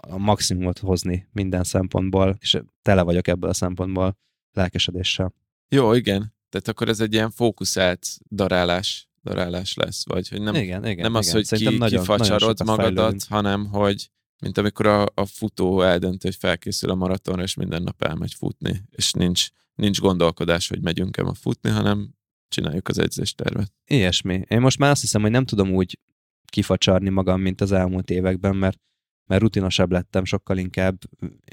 a 0.00 0.18
maximumot 0.18 0.78
hozni 0.78 1.28
minden 1.32 1.64
szempontból, 1.64 2.36
és 2.40 2.60
tele 2.82 3.02
vagyok 3.02 3.28
ebből 3.28 3.50
a 3.50 3.54
szempontból 3.54 4.16
lelkesedéssel. 4.56 5.34
Jó, 5.68 5.92
igen. 5.92 6.34
Tehát 6.48 6.68
akkor 6.68 6.88
ez 6.88 7.00
egy 7.00 7.12
ilyen 7.12 7.30
fókuszált 7.30 8.06
darálás, 8.30 9.08
darálás 9.22 9.74
lesz, 9.74 10.06
vagy 10.06 10.28
hogy 10.28 10.40
nem, 10.40 10.54
igen, 10.54 10.86
igen. 10.86 11.02
nem 11.02 11.14
az, 11.14 11.24
igen. 11.24 11.36
hogy 11.36 11.46
Szerintem 11.46 11.72
ki, 11.72 11.78
nagyon, 11.78 12.00
kifacsarod 12.00 12.58
nagyon 12.58 12.76
magadat, 12.76 12.94
fejlődünk. 12.96 13.22
hanem 13.28 13.66
hogy 13.66 14.10
mint 14.38 14.58
amikor 14.58 14.86
a, 14.86 15.06
a 15.14 15.26
futó 15.26 15.82
eldönt, 15.82 16.22
hogy 16.22 16.34
felkészül 16.34 16.90
a 16.90 16.94
maratonra, 16.94 17.42
és 17.42 17.54
minden 17.54 17.82
nap 17.82 18.02
elmegy 18.02 18.34
futni, 18.34 18.82
és 18.90 19.12
nincs, 19.12 19.48
nincs 19.74 20.00
gondolkodás, 20.00 20.68
hogy 20.68 20.82
megyünk-e 20.82 21.22
ma 21.22 21.34
futni, 21.34 21.70
hanem 21.70 22.14
csináljuk 22.48 22.88
az 22.88 22.98
edzéstervet. 22.98 23.72
Ilyesmi. 23.84 24.44
Én 24.48 24.60
most 24.60 24.78
már 24.78 24.90
azt 24.90 25.00
hiszem, 25.00 25.22
hogy 25.22 25.30
nem 25.30 25.44
tudom 25.44 25.74
úgy 25.74 25.98
kifacsarni 26.44 27.08
magam, 27.08 27.40
mint 27.40 27.60
az 27.60 27.72
elmúlt 27.72 28.10
években, 28.10 28.56
mert, 28.56 28.78
mert 29.26 29.42
rutinosabb 29.42 29.92
lettem 29.92 30.24
sokkal 30.24 30.58
inkább, 30.58 30.98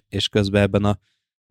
és 0.08 0.28
közben 0.28 0.62
ebben 0.62 0.84
a, 0.84 1.00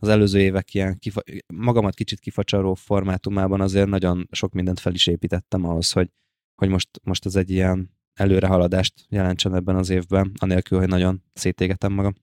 az 0.03 0.09
előző 0.09 0.41
évek 0.41 0.75
ilyen 0.75 0.99
kifa, 0.99 1.23
magamat 1.55 1.95
kicsit 1.95 2.21
kifacsaró 2.21 2.75
formátumában 2.75 3.61
azért 3.61 3.89
nagyon 3.89 4.29
sok 4.31 4.53
mindent 4.53 4.81
fel 4.81 4.95
is 4.95 5.07
építettem 5.07 5.65
ahhoz, 5.65 5.93
hogy, 5.93 6.11
hogy 6.55 6.69
most, 6.69 6.89
most 7.03 7.27
ez 7.27 7.37
egy 7.37 7.51
ilyen 7.51 7.91
előrehaladást 8.15 9.07
jelentsen 9.09 9.55
ebben 9.55 9.77
az 9.77 9.91
évben, 9.91 10.33
anélkül, 10.39 10.79
hogy 10.79 10.89
nagyon 10.89 11.23
szétégetem 11.33 11.93
magam. 11.93 12.15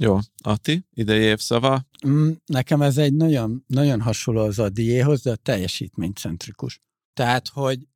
Jó, 0.00 0.18
Ati, 0.42 0.84
idei 0.90 1.20
évszava, 1.20 1.86
Mm, 2.06 2.30
Nekem 2.46 2.82
ez 2.82 2.98
egy 2.98 3.14
nagyon, 3.14 3.64
nagyon 3.66 4.00
hasonló 4.00 4.40
az 4.40 4.58
a 4.58 4.68
diéhoz, 4.68 5.22
de 5.22 5.36
teljesítménycentrikus. 5.36 6.80
Tehát, 7.12 7.48
hogy 7.48 7.88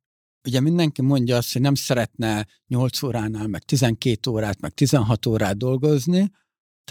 ugye 0.47 0.59
mindenki 0.59 1.01
mondja 1.01 1.37
azt, 1.37 1.53
hogy 1.53 1.61
nem 1.61 1.75
szeretne 1.75 2.47
8 2.67 3.03
óránál, 3.03 3.47
meg 3.47 3.63
12 3.63 4.31
órát, 4.31 4.61
meg 4.61 4.71
16 4.71 5.25
órát 5.25 5.57
dolgozni, 5.57 6.31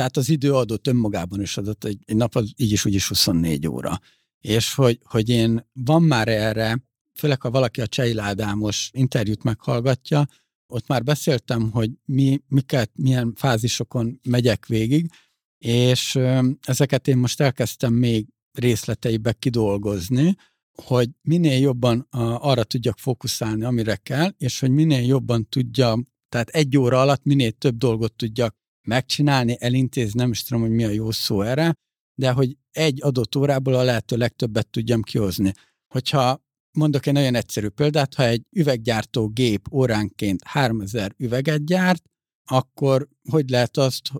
tehát 0.00 0.16
az 0.16 0.28
idő 0.28 0.54
adott 0.54 0.86
önmagában 0.86 1.40
is 1.40 1.56
adott, 1.56 1.84
egy, 1.84 1.98
egy 2.04 2.16
nap 2.16 2.36
az 2.36 2.52
így 2.56 2.72
is 2.72 2.84
úgy 2.84 2.94
is 2.94 3.08
24 3.08 3.66
óra. 3.66 4.00
És 4.38 4.74
hogy, 4.74 5.00
hogy 5.04 5.28
én 5.28 5.66
van 5.72 6.02
már 6.02 6.28
erre, 6.28 6.82
főleg 7.18 7.40
ha 7.40 7.50
valaki 7.50 7.80
a 7.80 7.86
Cseil 7.86 8.20
Ádámos 8.20 8.90
interjút 8.92 9.42
meghallgatja, 9.42 10.26
ott 10.72 10.86
már 10.86 11.04
beszéltem, 11.04 11.70
hogy 11.70 11.90
mi, 12.04 12.40
miket, 12.48 12.90
milyen 12.94 13.32
fázisokon 13.36 14.20
megyek 14.22 14.66
végig, 14.66 15.10
és 15.58 16.18
ezeket 16.62 17.08
én 17.08 17.16
most 17.16 17.40
elkezdtem 17.40 17.92
még 17.92 18.26
részleteibe 18.52 19.32
kidolgozni, 19.32 20.36
hogy 20.82 21.10
minél 21.22 21.58
jobban 21.60 22.06
arra 22.40 22.64
tudjak 22.64 22.98
fókuszálni, 22.98 23.64
amire 23.64 23.96
kell, 23.96 24.34
és 24.36 24.60
hogy 24.60 24.70
minél 24.70 25.06
jobban 25.06 25.48
tudjam, 25.48 26.06
tehát 26.28 26.48
egy 26.48 26.76
óra 26.76 27.00
alatt 27.00 27.24
minél 27.24 27.50
több 27.50 27.76
dolgot 27.76 28.14
tudjak 28.14 28.58
megcsinálni, 28.90 29.56
elintézni, 29.58 30.20
nem 30.20 30.30
is 30.30 30.42
tudom, 30.42 30.62
hogy 30.62 30.70
mi 30.70 30.84
a 30.84 30.88
jó 30.88 31.10
szó 31.10 31.42
erre, 31.42 31.74
de 32.20 32.30
hogy 32.30 32.56
egy 32.70 33.02
adott 33.02 33.36
órából 33.36 33.74
a 33.74 33.82
lehető 33.82 34.16
legtöbbet 34.16 34.68
tudjam 34.68 35.02
kihozni. 35.02 35.52
Hogyha 35.94 36.42
mondok 36.78 37.06
egy 37.06 37.12
nagyon 37.12 37.34
egyszerű 37.34 37.68
példát, 37.68 38.14
ha 38.14 38.24
egy 38.24 38.42
üveggyártó 38.50 39.28
gép 39.28 39.72
óránként 39.72 40.42
3000 40.44 41.14
üveget 41.16 41.64
gyárt, 41.64 42.02
akkor 42.50 43.08
hogy 43.30 43.50
lehet 43.50 43.76
azt 43.76 44.10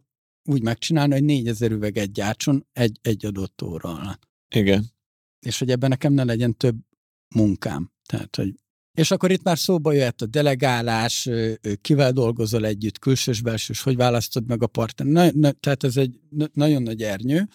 úgy 0.48 0.62
megcsinálni, 0.62 1.12
hogy 1.12 1.24
4000 1.24 1.70
üveget 1.70 2.12
gyártson 2.12 2.66
egy, 2.72 2.98
egy 3.02 3.26
adott 3.26 3.62
óra 3.62 3.88
alatt. 3.88 4.28
Igen. 4.54 4.84
És 5.46 5.58
hogy 5.58 5.70
ebben 5.70 5.88
nekem 5.88 6.12
ne 6.12 6.24
legyen 6.24 6.56
több 6.56 6.76
munkám. 7.34 7.92
Tehát, 8.08 8.36
hogy 8.36 8.54
és 8.92 9.10
akkor 9.10 9.30
itt 9.30 9.42
már 9.42 9.58
szóba 9.58 9.92
jöhet 9.92 10.22
a 10.22 10.26
delegálás, 10.26 11.28
kivel 11.80 12.12
dolgozol 12.12 12.66
együtt, 12.66 12.98
külsős, 12.98 13.40
belsős, 13.40 13.82
hogy 13.82 13.96
választod 13.96 14.46
meg 14.46 14.62
a 14.62 14.66
partner. 14.66 15.06
Na, 15.06 15.30
na, 15.32 15.52
tehát 15.52 15.84
ez 15.84 15.96
egy 15.96 16.20
nagyon 16.52 16.82
nagy 16.82 17.02
ernyő, 17.02 17.48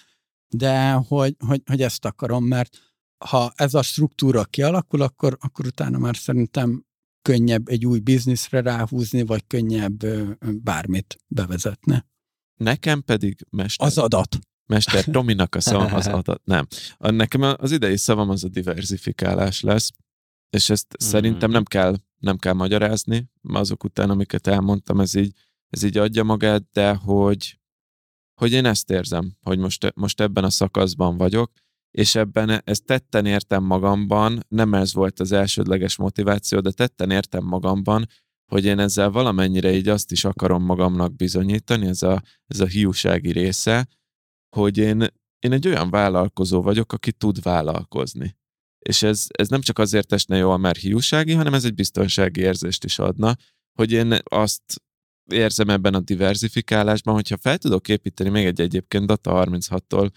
de 0.47 0.91
hogy, 0.91 1.35
hogy, 1.47 1.61
hogy 1.65 1.81
ezt 1.81 2.05
akarom, 2.05 2.45
mert 2.45 2.77
ha 3.25 3.53
ez 3.55 3.73
a 3.73 3.81
struktúra 3.81 4.43
kialakul, 4.43 5.01
akkor, 5.01 5.37
akkor 5.41 5.65
utána 5.65 5.97
már 5.97 6.15
szerintem 6.15 6.85
könnyebb 7.21 7.67
egy 7.67 7.85
új 7.85 7.99
bizniszre 7.99 8.61
ráhúzni, 8.61 9.25
vagy 9.25 9.47
könnyebb 9.47 10.05
bármit 10.63 11.17
bevezetni. 11.27 12.03
Nekem 12.55 13.01
pedig 13.01 13.45
mester. 13.49 13.87
Az 13.87 13.97
adat. 13.97 14.39
Mester 14.65 15.03
Tominak 15.03 15.55
a 15.55 15.59
szavam 15.69 15.93
az 15.93 16.07
adat. 16.07 16.41
Nem. 16.43 16.67
Nekem 16.97 17.41
az 17.41 17.71
idei 17.71 17.97
szavam 17.97 18.29
az 18.29 18.43
a 18.43 18.47
diversifikálás 18.47 19.61
lesz, 19.61 19.91
és 20.55 20.69
ezt 20.69 20.87
mm. 21.03 21.07
szerintem 21.07 21.51
nem 21.51 21.63
kell, 21.63 21.95
nem 22.17 22.37
kell 22.37 22.53
magyarázni, 22.53 23.29
azok 23.41 23.83
után, 23.83 24.09
amiket 24.09 24.47
elmondtam, 24.47 24.99
ez 24.99 25.15
így, 25.15 25.33
ez 25.69 25.83
így 25.83 25.97
adja 25.97 26.23
magát, 26.23 26.63
de 26.71 26.93
hogy, 26.93 27.59
hogy 28.41 28.51
én 28.51 28.65
ezt 28.65 28.89
érzem, 28.89 29.37
hogy 29.41 29.57
most, 29.57 29.91
most 29.95 30.21
ebben 30.21 30.43
a 30.43 30.49
szakaszban 30.49 31.17
vagyok, 31.17 31.51
és 31.91 32.15
ebben 32.15 32.61
ezt 32.63 32.85
tetten 32.85 33.25
értem 33.25 33.63
magamban, 33.63 34.45
nem 34.47 34.73
ez 34.73 34.93
volt 34.93 35.19
az 35.19 35.31
elsődleges 35.31 35.95
motiváció, 35.95 36.59
de 36.59 36.71
tetten 36.71 37.11
értem 37.11 37.43
magamban, 37.43 38.07
hogy 38.51 38.65
én 38.65 38.79
ezzel 38.79 39.09
valamennyire 39.09 39.73
így 39.73 39.87
azt 39.87 40.11
is 40.11 40.25
akarom 40.25 40.63
magamnak 40.63 41.15
bizonyítani, 41.15 41.87
ez 41.87 42.01
a, 42.01 42.23
ez 42.47 42.59
a 42.59 42.65
hiúsági 42.65 43.31
része, 43.31 43.87
hogy 44.55 44.77
én, 44.77 45.07
én 45.39 45.51
egy 45.51 45.67
olyan 45.67 45.89
vállalkozó 45.89 46.61
vagyok, 46.61 46.93
aki 46.93 47.11
tud 47.11 47.41
vállalkozni. 47.41 48.35
És 48.89 49.03
ez, 49.03 49.25
ez 49.27 49.47
nem 49.47 49.61
csak 49.61 49.79
azért 49.79 50.13
esne 50.13 50.37
jól, 50.37 50.57
mert 50.57 50.79
hiúsági, 50.79 51.33
hanem 51.33 51.53
ez 51.53 51.63
egy 51.63 51.73
biztonsági 51.73 52.41
érzést 52.41 52.83
is 52.83 52.99
adna, 52.99 53.35
hogy 53.73 53.91
én 53.91 54.17
azt 54.23 54.83
érzem 55.31 55.69
ebben 55.69 55.93
a 55.93 55.99
diversifikálásban, 55.99 57.13
hogyha 57.13 57.37
fel 57.37 57.57
tudok 57.57 57.87
építeni 57.87 58.29
még 58.29 58.45
egy 58.45 58.61
egyébként 58.61 59.05
Data 59.05 59.45
36-tól 59.45 60.09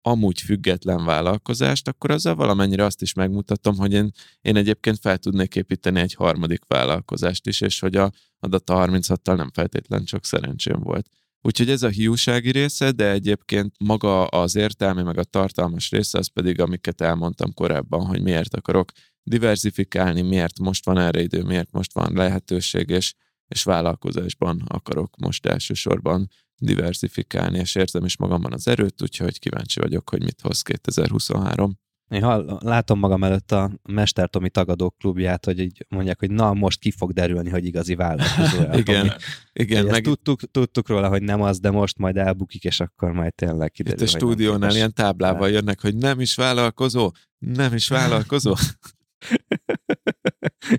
amúgy 0.00 0.40
független 0.40 1.04
vállalkozást, 1.04 1.88
akkor 1.88 2.10
azzal 2.10 2.34
valamennyire 2.34 2.84
azt 2.84 3.02
is 3.02 3.12
megmutatom, 3.12 3.76
hogy 3.76 3.92
én, 3.92 4.10
én 4.40 4.56
egyébként 4.56 4.98
fel 4.98 5.18
tudnék 5.18 5.56
építeni 5.56 6.00
egy 6.00 6.14
harmadik 6.14 6.64
vállalkozást 6.66 7.46
is, 7.46 7.60
és 7.60 7.80
hogy 7.80 7.96
a, 7.96 8.12
a 8.38 8.48
Data 8.48 8.86
36-tal 8.86 9.36
nem 9.36 9.50
feltétlen 9.52 10.04
csak 10.04 10.24
szerencsém 10.24 10.80
volt. 10.80 11.08
Úgyhogy 11.40 11.70
ez 11.70 11.82
a 11.82 11.88
hiúsági 11.88 12.50
része, 12.50 12.90
de 12.90 13.10
egyébként 13.10 13.74
maga 13.78 14.26
az 14.26 14.56
értelmi, 14.56 15.02
meg 15.02 15.18
a 15.18 15.24
tartalmas 15.24 15.90
része, 15.90 16.18
az 16.18 16.26
pedig, 16.26 16.60
amiket 16.60 17.00
elmondtam 17.00 17.52
korábban, 17.52 18.06
hogy 18.06 18.22
miért 18.22 18.54
akarok 18.54 18.92
diversifikálni, 19.22 20.22
miért 20.22 20.58
most 20.58 20.84
van 20.84 20.98
erre 20.98 21.20
idő, 21.20 21.42
miért 21.42 21.72
most 21.72 21.92
van 21.94 22.12
lehetőség, 22.14 22.88
és, 22.88 23.14
és 23.48 23.62
vállalkozásban 23.62 24.62
akarok 24.66 25.16
most 25.16 25.46
elsősorban 25.46 26.28
diversifikálni, 26.58 27.58
és 27.58 27.74
érzem 27.74 28.04
is 28.04 28.16
magamban 28.16 28.52
az 28.52 28.68
erőt, 28.68 29.02
úgyhogy 29.02 29.38
kíváncsi 29.38 29.80
vagyok, 29.80 30.10
hogy 30.10 30.22
mit 30.22 30.40
hoz 30.40 30.62
2023. 30.62 31.78
Én 32.08 32.22
hall, 32.22 32.58
látom 32.62 32.98
magam 32.98 33.24
előtt 33.24 33.52
a 33.52 33.70
Mester 33.82 34.28
Tomi 34.28 34.50
tagadók 34.50 34.96
klubját, 34.98 35.44
hogy 35.44 35.58
így 35.58 35.86
mondják, 35.88 36.18
hogy 36.18 36.30
na, 36.30 36.52
most 36.52 36.80
ki 36.80 36.90
fog 36.90 37.12
derülni, 37.12 37.50
hogy 37.50 37.64
igazi 37.64 37.94
vállalkozó. 37.94 38.62
igen, 38.78 39.12
igen. 39.52 39.84
Meg... 39.84 40.02
Tudtuk, 40.02 40.50
tudtuk 40.50 40.88
róla, 40.88 41.08
hogy 41.08 41.22
nem 41.22 41.42
az, 41.42 41.60
de 41.60 41.70
most 41.70 41.98
majd 41.98 42.16
elbukik, 42.16 42.64
és 42.64 42.80
akkor 42.80 43.12
majd 43.12 43.34
tényleg 43.34 43.70
kiderül. 43.70 44.00
Itt 44.00 44.06
a 44.06 44.10
stúdiónál 44.10 44.74
ilyen 44.74 44.92
táblával 44.92 45.50
jönnek, 45.50 45.80
hogy 45.80 45.96
nem 45.96 46.20
is 46.20 46.34
vállalkozó, 46.34 47.10
nem 47.38 47.74
is 47.74 47.88
vállalkozó. 47.88 48.54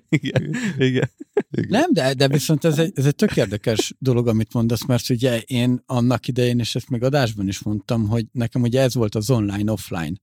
igen, 0.10 0.56
igen. 0.78 1.10
igen. 1.52 1.68
Nem, 1.70 1.94
de, 1.94 2.14
de 2.14 2.28
viszont 2.28 2.66
ez 2.66 2.80
egy, 2.80 2.92
ez 2.96 3.06
egy 3.06 3.16
tök 3.16 3.36
érdekes 3.38 3.94
dolog, 4.00 4.28
amit 4.28 4.54
mondasz, 4.54 4.86
mert 4.86 5.10
ugye 5.10 5.40
én 5.40 5.84
annak 5.86 6.28
idején, 6.28 6.60
és 6.60 6.76
ezt 6.76 6.90
még 6.90 7.04
adásban 7.04 7.48
is 7.48 7.64
mondtam, 7.64 8.08
hogy 8.08 8.26
nekem 8.32 8.62
ugye 8.62 8.82
ez 8.82 8.94
volt 8.94 9.16
az 9.16 9.30
online-offline 9.30 10.16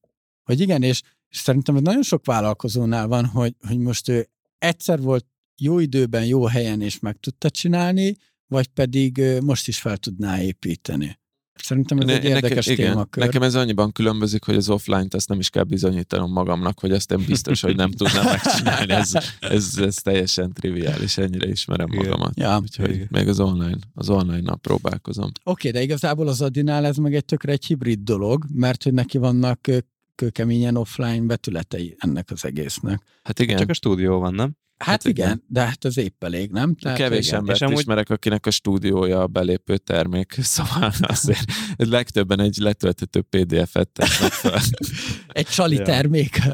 hogy 0.44 0.60
igen, 0.60 0.82
és, 0.82 1.02
és 1.28 1.38
szerintem 1.38 1.76
ez 1.76 1.82
nagyon 1.82 2.02
sok 2.02 2.24
vállalkozónál 2.26 3.06
van, 3.06 3.26
hogy, 3.26 3.54
hogy 3.68 3.78
most 3.78 4.08
ő 4.08 4.28
egyszer 4.58 5.00
volt 5.00 5.26
jó 5.60 5.78
időben, 5.78 6.26
jó 6.26 6.44
helyen, 6.44 6.80
és 6.80 6.98
meg 6.98 7.16
tudta 7.20 7.50
csinálni, 7.50 8.16
vagy 8.46 8.66
pedig 8.66 9.22
most 9.42 9.68
is 9.68 9.78
fel 9.78 9.96
tudná 9.96 10.42
építeni. 10.42 11.18
Szerintem 11.54 11.98
ez 11.98 12.06
ne, 12.06 12.12
egy 12.12 12.24
érdekes 12.24 12.66
nekem, 12.66 12.84
témakör. 12.84 13.22
Igen, 13.22 13.26
nekem 13.26 13.42
ez 13.42 13.54
annyiban 13.54 13.92
különbözik, 13.92 14.44
hogy 14.44 14.54
az 14.54 14.68
offline-t 14.68 15.14
ezt 15.14 15.28
nem 15.28 15.38
is 15.38 15.50
kell 15.50 15.62
bizonyítanom 15.62 16.32
magamnak, 16.32 16.80
hogy 16.80 16.92
ezt 16.92 17.12
én 17.12 17.24
biztos, 17.26 17.60
hogy 17.60 17.76
nem 17.76 17.90
tudnám 17.90 18.24
megcsinálni. 18.42 18.92
Ez, 18.92 19.12
ez, 19.40 19.78
ez 19.78 19.96
teljesen 19.96 20.52
triviális, 20.52 21.18
ennyire 21.18 21.48
ismerem 21.48 21.92
igen. 21.92 22.04
magamat. 22.04 22.32
Ja, 22.36 22.58
Úgyhogy 22.62 22.90
igen. 22.90 23.06
még 23.10 23.28
az 23.28 23.40
online, 23.40 23.78
az 23.94 24.08
online-nal 24.08 24.56
próbálkozom. 24.56 25.30
Oké, 25.42 25.68
okay, 25.68 25.70
de 25.70 25.82
igazából 25.82 26.28
az 26.28 26.40
Adinál 26.40 26.86
ez 26.86 26.96
meg 26.96 27.14
egy 27.14 27.24
tökre 27.24 27.52
egy 27.52 27.64
hibrid 27.64 28.00
dolog, 28.00 28.44
mert 28.52 28.82
hogy 28.82 28.92
neki 28.92 29.18
vannak 29.18 29.68
kőkeményen 30.14 30.76
offline 30.76 31.26
betületei 31.26 31.96
ennek 31.98 32.30
az 32.30 32.44
egésznek. 32.44 33.02
Hát 33.22 33.38
igen. 33.38 33.56
Csak 33.56 33.68
a 33.68 33.74
stúdió 33.74 34.18
van, 34.18 34.34
nem? 34.34 34.56
Hát, 34.76 34.88
hát 34.88 35.04
igen, 35.04 35.26
igen, 35.26 35.44
de 35.48 35.60
hát 35.60 35.84
az 35.84 35.96
épp 35.96 36.24
elég, 36.24 36.50
nem? 36.50 36.74
Tehát, 36.74 36.98
Kevés 36.98 37.26
igen. 37.26 37.38
embert 37.38 37.58
és 37.58 37.66
amúgy... 37.66 37.78
ismerek, 37.78 38.10
akinek 38.10 38.46
a 38.46 38.50
stúdiója 38.50 39.20
a 39.20 39.26
belépő 39.26 39.76
termék, 39.76 40.36
szóval 40.54 40.92
azért 41.00 41.52
legtöbben 41.76 42.40
egy 42.40 42.56
letölthető 42.56 43.20
PDF-et 43.20 43.88
tesznek 43.88 44.32
fel. 44.32 44.60
egy 45.28 45.46
csali 45.46 45.82
termék. 45.82 46.38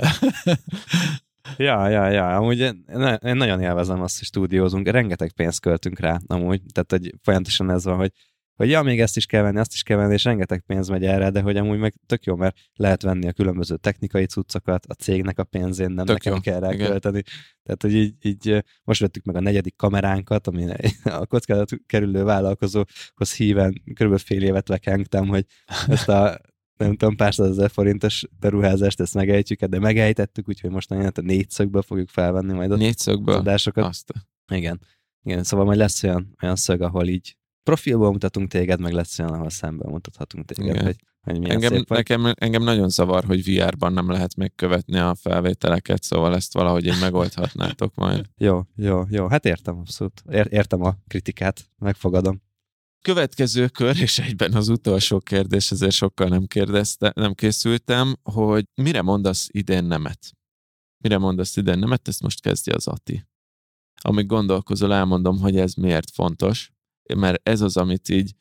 Ja, 1.56 1.88
ja, 1.88 2.08
ja, 2.08 2.36
amúgy 2.36 2.58
én, 2.58 2.84
én 3.24 3.36
nagyon 3.36 3.60
élvezem 3.60 4.02
azt, 4.02 4.18
hogy 4.18 4.26
stúdiózunk, 4.26 4.88
rengeteg 4.88 5.32
pénzt 5.32 5.60
költünk 5.60 5.98
rá, 5.98 6.20
amúgy, 6.26 6.60
tehát 6.72 6.90
hogy 6.90 7.14
folyamatosan 7.22 7.70
ez 7.70 7.84
van, 7.84 7.96
hogy 7.96 8.12
hogy 8.60 8.70
ja, 8.70 8.82
még 8.82 9.00
ezt 9.00 9.16
is 9.16 9.26
kell 9.26 9.42
venni, 9.42 9.58
azt 9.58 9.72
is 9.72 9.82
kell 9.82 9.96
venni, 9.96 10.12
és 10.12 10.24
rengeteg 10.24 10.60
pénz 10.60 10.88
megy 10.88 11.04
erre, 11.04 11.30
de 11.30 11.40
hogy 11.40 11.56
amúgy 11.56 11.78
meg 11.78 11.94
tök 12.06 12.24
jó, 12.24 12.36
mert 12.36 12.56
lehet 12.74 13.02
venni 13.02 13.28
a 13.28 13.32
különböző 13.32 13.76
technikai 13.76 14.26
cuccokat, 14.26 14.86
a 14.86 14.94
cégnek 14.94 15.38
a 15.38 15.44
pénzén 15.44 15.90
nem 15.90 16.06
tök 16.06 16.16
nekem 16.16 16.32
jó. 16.32 16.40
kell 16.40 16.60
rákölteni. 16.60 17.22
Tehát, 17.62 17.82
hogy 17.82 17.94
így, 17.94 18.14
így, 18.22 18.64
most 18.84 19.00
vettük 19.00 19.24
meg 19.24 19.36
a 19.36 19.40
negyedik 19.40 19.76
kameránkat, 19.76 20.46
ami 20.46 20.66
a 21.04 21.26
kockázat 21.26 21.70
kerülő 21.86 22.24
vállalkozóhoz 22.24 23.34
híven 23.36 23.82
körülbelül 23.84 24.24
fél 24.24 24.42
évet 24.42 24.68
lekengtem, 24.68 25.28
hogy 25.28 25.44
ezt 25.86 26.08
a 26.08 26.40
nem 26.76 26.96
tudom, 26.96 27.16
pár 27.16 27.32
ezer 27.36 27.70
forintos 27.70 28.24
beruházást, 28.38 29.00
ezt 29.00 29.14
megejtjük, 29.14 29.64
de 29.64 29.78
megejtettük, 29.78 30.48
úgyhogy 30.48 30.70
most 30.70 30.88
nagyon 30.88 31.06
a 31.14 31.20
négyszögből 31.20 31.82
fogjuk 31.82 32.08
felvenni 32.08 32.52
majd 32.52 32.70
a 32.70 32.76
négyszögből? 32.76 33.34
adásokat. 33.34 33.84
Azt. 33.84 34.12
Igen. 34.52 34.80
Igen, 35.22 35.42
szóval 35.42 35.66
majd 35.66 35.78
lesz 35.78 36.02
olyan, 36.02 36.34
olyan 36.42 36.56
szög, 36.56 36.80
ahol 36.80 37.06
így 37.08 37.38
profilból 37.62 38.12
mutatunk 38.12 38.50
téged, 38.50 38.80
meg 38.80 38.92
lesz 38.92 39.18
olyan, 39.18 39.32
ahol 39.32 39.50
szemben 39.50 39.90
mutathatunk 39.90 40.44
téged, 40.44 40.74
Igen. 40.74 40.84
hogy, 40.84 40.96
hogy 41.20 41.38
milyen 41.38 41.54
engem, 41.54 41.72
szép 41.72 41.88
vagy. 41.88 41.96
Nekem, 41.96 42.32
engem 42.34 42.62
nagyon 42.62 42.88
zavar, 42.88 43.24
hogy 43.24 43.44
VR-ban 43.44 43.92
nem 43.92 44.10
lehet 44.10 44.36
még 44.36 44.54
követni 44.54 44.98
a 44.98 45.14
felvételeket, 45.14 46.02
szóval 46.02 46.34
ezt 46.34 46.52
valahogy 46.52 46.84
én 46.84 46.96
megoldhatnátok 47.00 47.94
majd. 47.94 48.26
jó, 48.36 48.62
jó, 48.76 49.02
jó. 49.08 49.28
Hát 49.28 49.44
értem 49.44 49.78
abszolút. 49.78 50.22
Ér, 50.30 50.46
értem 50.50 50.82
a 50.82 50.94
kritikát, 51.08 51.70
megfogadom. 51.78 52.42
Következő 53.02 53.68
kör, 53.68 54.00
és 54.00 54.18
egyben 54.18 54.52
az 54.52 54.68
utolsó 54.68 55.18
kérdés, 55.18 55.70
ezért 55.70 55.92
sokkal 55.92 56.28
nem 56.28 56.46
kérdezte, 56.46 57.12
nem 57.14 57.34
készültem, 57.34 58.16
hogy 58.22 58.64
mire 58.74 59.02
mondasz 59.02 59.48
idén 59.50 59.84
nemet? 59.84 60.36
Mire 61.02 61.18
mondasz 61.18 61.56
idén 61.56 61.78
nemet? 61.78 62.08
Ezt 62.08 62.22
most 62.22 62.40
kezdje 62.40 62.74
az 62.74 62.86
Ati. 62.86 63.24
Amíg 64.02 64.26
gondolkozol, 64.26 64.94
elmondom, 64.94 65.38
hogy 65.38 65.56
ez 65.56 65.74
miért 65.74 66.10
fontos 66.10 66.72
mert 67.16 67.48
ez 67.48 67.60
az, 67.60 67.76
amit 67.76 68.08
így, 68.08 68.34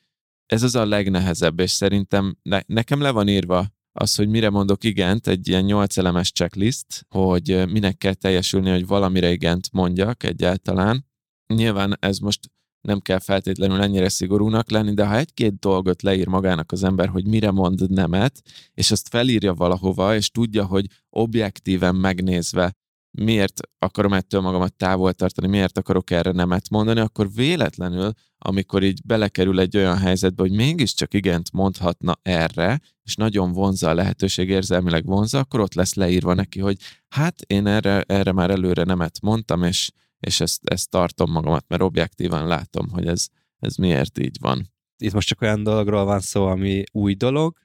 ez 0.46 0.64
az 0.64 0.76
a 0.76 0.86
legnehezebb, 0.86 1.60
és 1.60 1.72
szerintem 1.72 2.38
ne, 2.42 2.60
nekem 2.66 3.02
le 3.02 3.12
van 3.12 3.28
írva 3.28 3.68
az, 3.92 4.16
hogy 4.16 4.28
mire 4.28 4.50
mondok 4.50 4.84
igent, 4.84 5.28
egy 5.28 5.48
ilyen 5.48 5.64
nyolc 5.64 5.98
elemes 5.98 6.32
checklist, 6.32 7.06
hogy 7.10 7.72
minek 7.72 7.98
kell 7.98 8.14
teljesülni, 8.14 8.70
hogy 8.70 8.88
valamire 8.88 9.32
igent 9.32 9.72
mondjak 9.72 10.24
egyáltalán. 10.24 11.06
Nyilván 11.54 11.98
ez 12.00 12.18
most 12.18 12.52
nem 12.82 13.00
kell 13.00 13.20
feltétlenül 13.20 13.82
ennyire 13.82 14.10
szigorúnak 14.10 14.70
lenni, 14.70 14.94
de 14.94 15.06
ha 15.06 15.18
egy-két 15.18 15.60
dolgot 15.60 16.02
leír 16.02 16.28
magának 16.28 16.72
az 16.72 16.84
ember, 16.84 17.08
hogy 17.08 17.26
mire 17.26 17.52
mond 17.52 17.90
nemet, 17.90 18.42
és 18.74 18.92
azt 18.92 19.10
felírja 19.10 19.54
valahova, 19.54 20.16
és 20.16 20.30
tudja, 20.30 20.66
hogy 20.66 20.86
objektíven 21.10 21.96
megnézve 21.96 22.74
miért 23.12 23.60
akarom 23.80 24.14
ettől 24.14 24.42
magamat 24.42 24.74
távol 24.74 25.14
tartani, 25.14 25.48
miért 25.48 25.78
akarok 25.78 26.12
erre 26.12 26.32
nemet 26.32 26.70
mondani, 26.70 27.00
akkor 27.00 27.34
véletlenül, 27.34 28.12
amikor 28.38 28.84
így 28.84 29.02
belekerül 29.06 29.60
egy 29.60 29.78
olyan 29.78 29.98
helyzetbe, 29.98 30.42
hogy 30.42 30.52
mégiscsak 30.52 31.14
igent 31.14 31.52
mondhatna 31.52 32.20
erre, 32.22 32.80
és 33.04 33.16
nagyon 33.16 33.52
vonza 33.52 33.90
a 33.90 33.94
lehetőség, 33.94 34.50
érzelmileg 34.50 35.06
vonza, 35.06 35.40
akkor 35.40 35.60
ott 35.60 35.74
lesz 35.74 35.94
leírva 35.94 36.34
neki, 36.34 36.60
hogy 36.60 36.78
hát 37.08 37.42
én 37.42 37.68
erre, 37.68 38.02
erre 38.02 38.32
már 38.32 38.50
előre 38.50 38.84
nemet 38.84 39.22
mondtam, 39.22 39.64
és, 39.64 39.92
és 40.20 40.40
ezt, 40.40 40.62
ezt 40.70 40.90
tartom 40.90 41.32
magamat, 41.32 41.66
mert 41.68 41.82
objektívan 41.82 42.48
látom, 42.48 42.90
hogy 42.90 43.08
ez, 43.08 43.28
ez 43.60 43.76
miért 43.76 44.20
így 44.20 44.38
van. 44.40 44.72
Itt 44.98 45.14
most 45.14 45.28
csak 45.28 45.42
olyan 45.42 45.64
dologról 45.64 46.06
van 46.06 46.20
szó, 46.20 46.46
ami 46.46 46.84
új 46.92 47.14
dolog, 47.14 47.58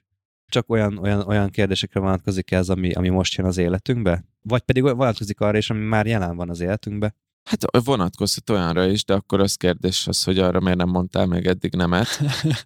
csak 0.45 0.69
olyan, 0.69 0.97
olyan, 0.97 1.21
olyan 1.21 1.49
kérdésekre 1.49 1.99
vonatkozik 1.99 2.51
ez, 2.51 2.69
ami, 2.69 2.91
ami 2.91 3.09
most 3.09 3.33
jön 3.35 3.45
az 3.45 3.57
életünkbe? 3.57 4.25
Vagy 4.47 4.61
pedig 4.61 4.83
vonatkozik 4.83 5.39
arra 5.39 5.57
is, 5.57 5.69
ami 5.69 5.79
már 5.79 6.05
jelen 6.05 6.35
van 6.35 6.49
az 6.49 6.59
életünkbe? 6.59 7.15
Hát 7.49 7.85
vonatkozhat 7.85 8.49
olyanra 8.49 8.87
is, 8.87 9.05
de 9.05 9.13
akkor 9.13 9.39
az 9.39 9.55
kérdés 9.55 10.07
az, 10.07 10.23
hogy 10.23 10.39
arra 10.39 10.59
miért 10.59 10.77
nem 10.77 10.89
mondtál 10.89 11.25
még 11.25 11.45
eddig 11.45 11.73
nemet. 11.73 12.07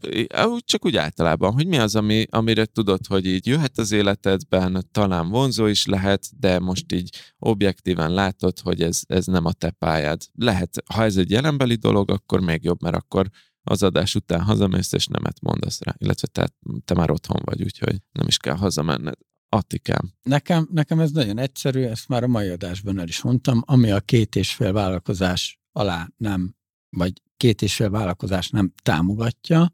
Csak 0.66 0.86
úgy 0.86 0.96
általában, 0.96 1.54
hogy 1.54 1.68
mi 1.68 1.78
az, 1.78 1.96
ami, 1.96 2.26
amire 2.30 2.66
tudod, 2.66 3.06
hogy 3.08 3.26
így 3.26 3.48
jöhet 3.48 3.78
az 3.78 3.92
életedben, 3.92 4.88
talán 4.92 5.30
vonzó 5.30 5.66
is 5.66 5.86
lehet, 5.86 6.40
de 6.40 6.60
most 6.60 6.92
így 6.92 7.18
objektíven 7.40 8.14
látod, 8.14 8.60
hogy 8.60 8.82
ez, 8.82 9.02
ez 9.08 9.26
nem 9.26 9.46
a 9.46 9.54
te 9.54 9.72
pályád. 9.72 10.22
Lehet, 10.36 10.84
ha 10.94 11.04
ez 11.04 11.18
egy 11.18 11.32
jelenbeli 11.32 11.76
dolog, 11.76 12.12
akkor 12.12 12.40
még 12.40 12.64
jobb, 12.64 12.82
mert 12.82 12.96
akkor 12.96 13.30
az 13.64 13.84
adás 13.84 14.16
után 14.16 14.42
hazamész, 14.42 14.94
és 14.94 15.08
nemet 15.08 15.42
mondasz 15.42 15.82
rá. 15.82 15.94
Illetve 15.98 16.28
te, 16.28 16.50
te 16.86 16.94
már 16.94 17.12
otthon 17.12 17.42
vagy, 17.46 17.64
úgyhogy 17.64 17.96
nem 18.12 18.28
is 18.28 18.38
kell 18.38 18.56
hazamenned. 18.56 19.18
Attikám. 19.50 20.14
Nekem, 20.24 20.68
nekem 20.72 21.00
ez 21.00 21.12
nagyon 21.12 21.38
egyszerű, 21.38 21.82
ezt 21.84 22.08
már 22.08 22.24
a 22.24 22.28
mai 22.28 22.48
adásban 22.48 23.00
el 23.00 23.08
is 23.08 23.22
mondtam, 23.22 23.62
ami 23.66 23.92
a 23.92 24.00
két 24.00 24.36
és 24.36 24.54
fél 24.54 24.74
vállalkozás 24.74 25.60
alá 25.72 26.10
nem, 26.18 26.56
vagy 26.90 27.22
két 27.38 27.62
és 27.62 27.76
fél 27.76 27.90
vállalkozás 27.90 28.50
nem 28.50 28.74
támogatja, 28.84 29.74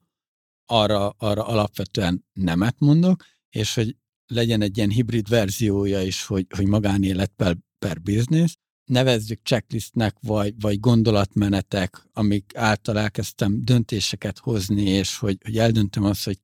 arra, 0.65 1.09
arra 1.09 1.47
alapvetően 1.47 2.25
nemet 2.33 2.79
mondok, 2.79 3.23
és 3.49 3.73
hogy 3.73 3.95
legyen 4.27 4.61
egy 4.61 4.77
ilyen 4.77 4.89
hibrid 4.89 5.29
verziója 5.29 6.01
is, 6.01 6.25
hogy, 6.25 6.45
hogy 6.49 6.67
magánélet 6.67 7.31
per, 7.35 7.57
per 7.79 8.01
business, 8.01 8.53
nevezzük 8.85 9.39
checklistnek, 9.43 10.17
vagy, 10.21 10.53
vagy 10.61 10.79
gondolatmenetek, 10.79 12.07
amik 12.13 12.51
által 12.55 12.99
elkezdtem 12.99 13.63
döntéseket 13.63 14.39
hozni, 14.39 14.89
és 14.89 15.17
hogy, 15.17 15.37
hogy 15.43 15.57
eldöntöm 15.57 16.03
azt, 16.03 16.23
hogy, 16.23 16.39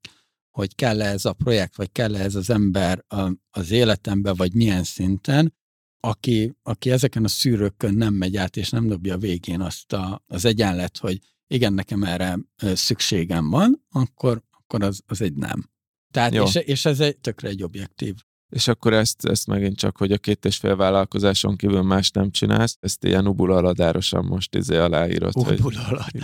hogy 0.51 0.75
kell-e 0.75 1.05
ez 1.05 1.25
a 1.25 1.33
projekt, 1.33 1.75
vagy 1.75 1.91
kell-e 1.91 2.19
ez 2.19 2.35
az 2.35 2.49
ember 2.49 3.05
az 3.49 3.71
életembe, 3.71 4.33
vagy 4.33 4.53
milyen 4.53 4.83
szinten, 4.83 5.53
aki, 5.99 6.55
aki 6.63 6.91
ezeken 6.91 7.23
a 7.23 7.27
szűrőkön 7.27 7.93
nem 7.93 8.13
megy 8.13 8.37
át, 8.37 8.57
és 8.57 8.69
nem 8.69 8.87
dobja 8.87 9.17
végén 9.17 9.61
azt 9.61 9.93
a, 9.93 10.23
az 10.27 10.45
egyenlet, 10.45 10.97
hogy 10.97 11.19
igen, 11.47 11.73
nekem 11.73 12.03
erre 12.03 12.39
szükségem 12.73 13.49
van, 13.49 13.85
akkor, 13.89 14.43
akkor 14.49 14.83
az, 14.83 15.01
az 15.05 15.21
egy 15.21 15.33
nem. 15.33 15.69
Tehát, 16.11 16.33
és, 16.33 16.55
és 16.55 16.85
ez 16.85 16.99
egy 16.99 17.17
tökre 17.17 17.47
egy 17.47 17.63
objektív. 17.63 18.15
És 18.49 18.67
akkor 18.67 18.93
ezt, 18.93 19.25
ezt 19.25 19.47
megint 19.47 19.77
csak, 19.77 19.97
hogy 19.97 20.11
a 20.11 20.17
két 20.17 20.45
és 20.45 20.57
fél 20.57 20.75
vállalkozáson 20.75 21.55
kívül 21.55 21.81
más 21.81 22.11
nem 22.11 22.31
csinálsz, 22.31 22.77
ezt 22.79 23.03
ilyen 23.03 23.27
ubulaladárosan 23.27 24.25
most 24.25 24.55
izé 24.55 24.77
aláírod, 24.77 25.33
hogy 25.33 25.61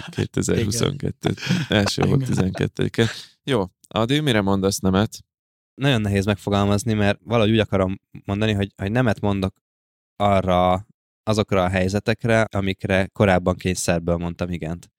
2022 0.09 1.33
első 1.69 2.01
volt 2.01 2.25
12 2.25 2.89
-e. 2.97 3.09
Jó, 3.43 3.63
Adi, 3.87 4.19
mire 4.19 4.41
mondasz 4.41 4.79
nemet? 4.79 5.23
Nagyon 5.73 6.01
nehéz 6.01 6.25
megfogalmazni, 6.25 6.93
mert 6.93 7.19
valahogy 7.23 7.51
úgy 7.51 7.59
akarom 7.59 7.99
mondani, 8.25 8.51
hogy, 8.53 8.73
hogy 8.77 8.91
nemet 8.91 9.19
mondok 9.19 9.55
arra 10.15 10.87
azokra 11.23 11.63
a 11.63 11.69
helyzetekre, 11.69 12.41
amikre 12.41 13.07
korábban 13.07 13.55
kényszerből 13.55 14.17
mondtam 14.17 14.51
igent. 14.51 14.91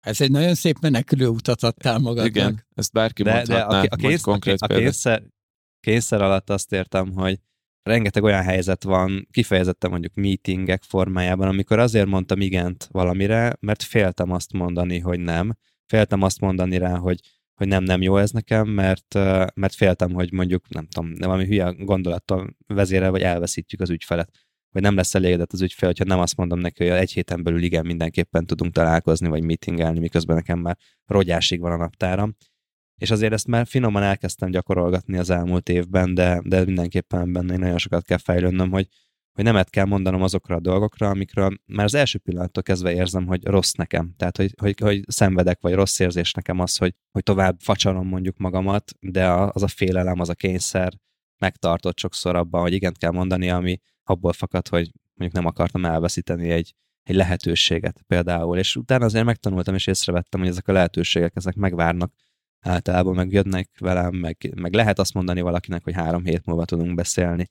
Ez 0.00 0.20
egy 0.20 0.30
nagyon 0.30 0.54
szép 0.54 0.78
menekülő 0.80 1.26
utat 1.26 1.62
adtál 1.62 1.98
magadnak. 1.98 2.26
Igen, 2.26 2.66
ezt 2.74 2.92
bárki 2.92 3.22
de, 3.22 3.32
mondhatná, 3.32 3.68
de 3.68 3.76
a, 3.76 3.86
a, 3.90 3.96
kész, 3.96 4.22
konkrét 4.22 4.60
a, 4.60 4.74
a 4.74 4.78
kényszer, 4.78 5.22
kényszer 5.80 6.22
alatt 6.22 6.50
azt 6.50 6.72
értem, 6.72 7.12
hogy 7.12 7.40
rengeteg 7.82 8.22
olyan 8.22 8.42
helyzet 8.42 8.82
van, 8.82 9.28
kifejezetten 9.30 9.90
mondjuk 9.90 10.14
meetingek 10.14 10.82
formájában, 10.82 11.48
amikor 11.48 11.78
azért 11.78 12.06
mondtam 12.06 12.40
igent 12.40 12.88
valamire, 12.90 13.56
mert 13.60 13.82
féltem 13.82 14.30
azt 14.30 14.52
mondani, 14.52 14.98
hogy 14.98 15.20
nem. 15.20 15.56
Féltem 15.86 16.22
azt 16.22 16.40
mondani 16.40 16.78
rá, 16.78 16.96
hogy, 16.96 17.20
hogy 17.62 17.70
nem, 17.70 17.84
nem 17.84 18.02
jó 18.02 18.16
ez 18.16 18.30
nekem, 18.30 18.68
mert, 18.68 19.14
mert 19.54 19.74
féltem, 19.74 20.12
hogy 20.12 20.32
mondjuk, 20.32 20.68
nem 20.68 20.86
tudom, 20.86 21.14
valami 21.18 21.46
hülye 21.46 21.74
gondolattal 21.78 22.56
vezére, 22.66 23.08
vagy 23.08 23.22
elveszítjük 23.22 23.80
az 23.80 23.90
ügyfelet. 23.90 24.30
Vagy 24.70 24.82
nem 24.82 24.94
lesz 24.94 25.14
elégedett 25.14 25.52
az 25.52 25.62
ügyfél, 25.62 25.88
hogyha 25.88 26.04
nem 26.04 26.18
azt 26.18 26.36
mondom 26.36 26.58
neki, 26.58 26.88
hogy 26.88 26.98
egy 26.98 27.12
héten 27.12 27.42
belül 27.42 27.62
igen, 27.62 27.86
mindenképpen 27.86 28.46
tudunk 28.46 28.72
találkozni, 28.72 29.28
vagy 29.28 29.44
meetingelni, 29.44 29.98
miközben 29.98 30.36
nekem 30.36 30.58
már 30.58 30.76
rogyásig 31.06 31.60
van 31.60 31.72
a 31.72 31.76
naptáram 31.76 32.36
és 33.02 33.10
azért 33.10 33.32
ezt 33.32 33.46
már 33.46 33.66
finoman 33.66 34.02
elkezdtem 34.02 34.50
gyakorolgatni 34.50 35.18
az 35.18 35.30
elmúlt 35.30 35.68
évben, 35.68 36.14
de, 36.14 36.40
de 36.44 36.64
mindenképpen 36.64 37.32
benne 37.32 37.56
nagyon 37.56 37.78
sokat 37.78 38.04
kell 38.04 38.18
fejlődnöm, 38.18 38.70
hogy, 38.70 38.86
hogy 39.32 39.44
nemet 39.44 39.70
kell 39.70 39.84
mondanom 39.84 40.22
azokra 40.22 40.56
a 40.56 40.60
dolgokra, 40.60 41.08
amikről 41.08 41.58
már 41.66 41.84
az 41.84 41.94
első 41.94 42.18
pillanattól 42.18 42.62
kezdve 42.62 42.92
érzem, 42.92 43.26
hogy 43.26 43.44
rossz 43.44 43.72
nekem. 43.72 44.14
Tehát, 44.16 44.36
hogy, 44.36 44.54
hogy, 44.60 44.80
hogy 44.80 45.02
szenvedek, 45.06 45.60
vagy 45.60 45.74
rossz 45.74 45.98
érzés 45.98 46.32
nekem 46.32 46.60
az, 46.60 46.76
hogy, 46.76 46.94
hogy 47.10 47.22
tovább 47.22 47.60
facsarom 47.60 48.08
mondjuk 48.08 48.36
magamat, 48.36 48.92
de 49.00 49.30
az 49.30 49.62
a 49.62 49.68
félelem, 49.68 50.20
az 50.20 50.28
a 50.28 50.34
kényszer 50.34 50.92
megtartott 51.38 51.98
sokszor 51.98 52.36
abban, 52.36 52.60
hogy 52.60 52.72
igent 52.72 52.98
kell 52.98 53.10
mondani, 53.10 53.50
ami 53.50 53.80
abból 54.04 54.32
fakad, 54.32 54.68
hogy 54.68 54.90
mondjuk 55.14 55.42
nem 55.42 55.52
akartam 55.52 55.84
elveszíteni 55.84 56.50
egy, 56.50 56.74
egy 57.02 57.14
lehetőséget 57.14 58.02
például. 58.06 58.58
És 58.58 58.76
utána 58.76 59.04
azért 59.04 59.24
megtanultam, 59.24 59.74
és 59.74 59.86
észrevettem, 59.86 60.40
hogy 60.40 60.48
ezek 60.48 60.68
a 60.68 60.72
lehetőségek, 60.72 61.32
ezek 61.34 61.54
megvárnak 61.54 62.12
általában 62.60 63.14
meg 63.14 63.32
jönnek 63.32 63.70
velem, 63.78 64.14
meg, 64.14 64.52
meg 64.54 64.74
lehet 64.74 64.98
azt 64.98 65.14
mondani 65.14 65.40
valakinek, 65.40 65.84
hogy 65.84 65.94
három 65.94 66.24
hét 66.24 66.46
múlva 66.46 66.64
tudunk 66.64 66.94
beszélni, 66.94 67.48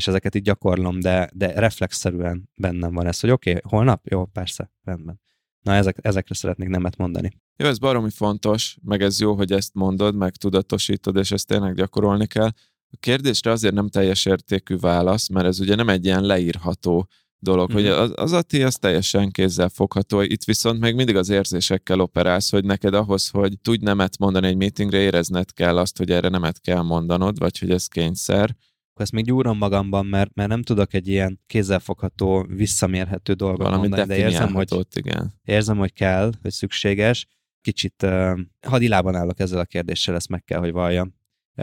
és 0.00 0.06
ezeket 0.06 0.34
így 0.34 0.42
gyakorlom, 0.42 1.00
de, 1.00 1.30
de 1.34 1.52
reflexzerűen 1.52 2.48
bennem 2.54 2.94
van 2.94 3.06
ez, 3.06 3.20
hogy 3.20 3.30
oké, 3.30 3.50
okay, 3.50 3.62
holnap? 3.64 4.06
Jó, 4.08 4.24
persze, 4.24 4.72
rendben. 4.82 5.20
Na, 5.62 5.74
ezek, 5.74 5.98
ezekre 6.02 6.34
szeretnék 6.34 6.68
nemet 6.68 6.96
mondani. 6.96 7.30
Jó, 7.56 7.66
ez 7.66 7.78
baromi 7.78 8.10
fontos, 8.10 8.76
meg 8.82 9.02
ez 9.02 9.20
jó, 9.20 9.34
hogy 9.34 9.52
ezt 9.52 9.74
mondod, 9.74 10.14
meg 10.14 10.36
tudatosítod, 10.36 11.16
és 11.16 11.30
ezt 11.30 11.46
tényleg 11.46 11.74
gyakorolni 11.74 12.26
kell. 12.26 12.50
A 12.92 12.96
kérdésre 13.00 13.50
azért 13.50 13.74
nem 13.74 13.88
teljes 13.88 14.26
értékű 14.26 14.76
válasz, 14.76 15.28
mert 15.28 15.46
ez 15.46 15.60
ugye 15.60 15.74
nem 15.74 15.88
egy 15.88 16.04
ilyen 16.04 16.24
leírható 16.24 17.08
dolog, 17.38 17.70
mm. 17.70 17.74
hogy 17.74 17.84
mhm. 17.84 17.92
az, 17.92 18.12
az 18.14 18.32
Ati 18.32 18.62
az 18.62 18.74
teljesen 18.74 19.30
kézzel 19.30 19.68
fogható, 19.68 20.20
itt 20.20 20.44
viszont 20.44 20.80
még 20.80 20.94
mindig 20.94 21.16
az 21.16 21.28
érzésekkel 21.28 22.00
operálsz, 22.00 22.50
hogy 22.50 22.64
neked 22.64 22.94
ahhoz, 22.94 23.28
hogy 23.28 23.58
tudj 23.62 23.84
nemet 23.84 24.18
mondani 24.18 24.46
egy 24.46 24.56
meetingre, 24.56 24.98
érezned 24.98 25.52
kell 25.52 25.78
azt, 25.78 25.96
hogy 25.98 26.10
erre 26.10 26.28
nemet 26.28 26.60
kell 26.60 26.82
mondanod, 26.82 27.38
vagy 27.38 27.58
hogy 27.58 27.70
ez 27.70 27.86
kényszer. 27.86 28.56
Ezt 29.00 29.12
még 29.12 29.24
gyúrom 29.24 29.58
magamban, 29.58 30.06
mert, 30.06 30.34
mert 30.34 30.48
nem 30.48 30.62
tudok 30.62 30.94
egy 30.94 31.08
ilyen 31.08 31.40
kézzelfogható, 31.46 32.46
visszamérhető 32.48 33.32
dolgot 33.32 33.66
Valami 33.66 33.80
mondani, 33.80 34.06
de 34.06 34.16
érzem, 34.16 34.54
hogy, 34.54 34.86
igen. 34.94 35.32
érzem, 35.44 35.76
hogy 35.76 35.92
kell, 35.92 36.32
hogy 36.42 36.50
szükséges. 36.50 37.26
Kicsit 37.60 38.02
uh, 38.02 38.38
hadilában 38.66 39.14
állok 39.14 39.40
ezzel 39.40 39.58
a 39.58 39.64
kérdéssel, 39.64 40.14
ezt 40.14 40.28
meg 40.28 40.44
kell, 40.44 40.58
hogy 40.58 40.72
valljam. 40.72 41.18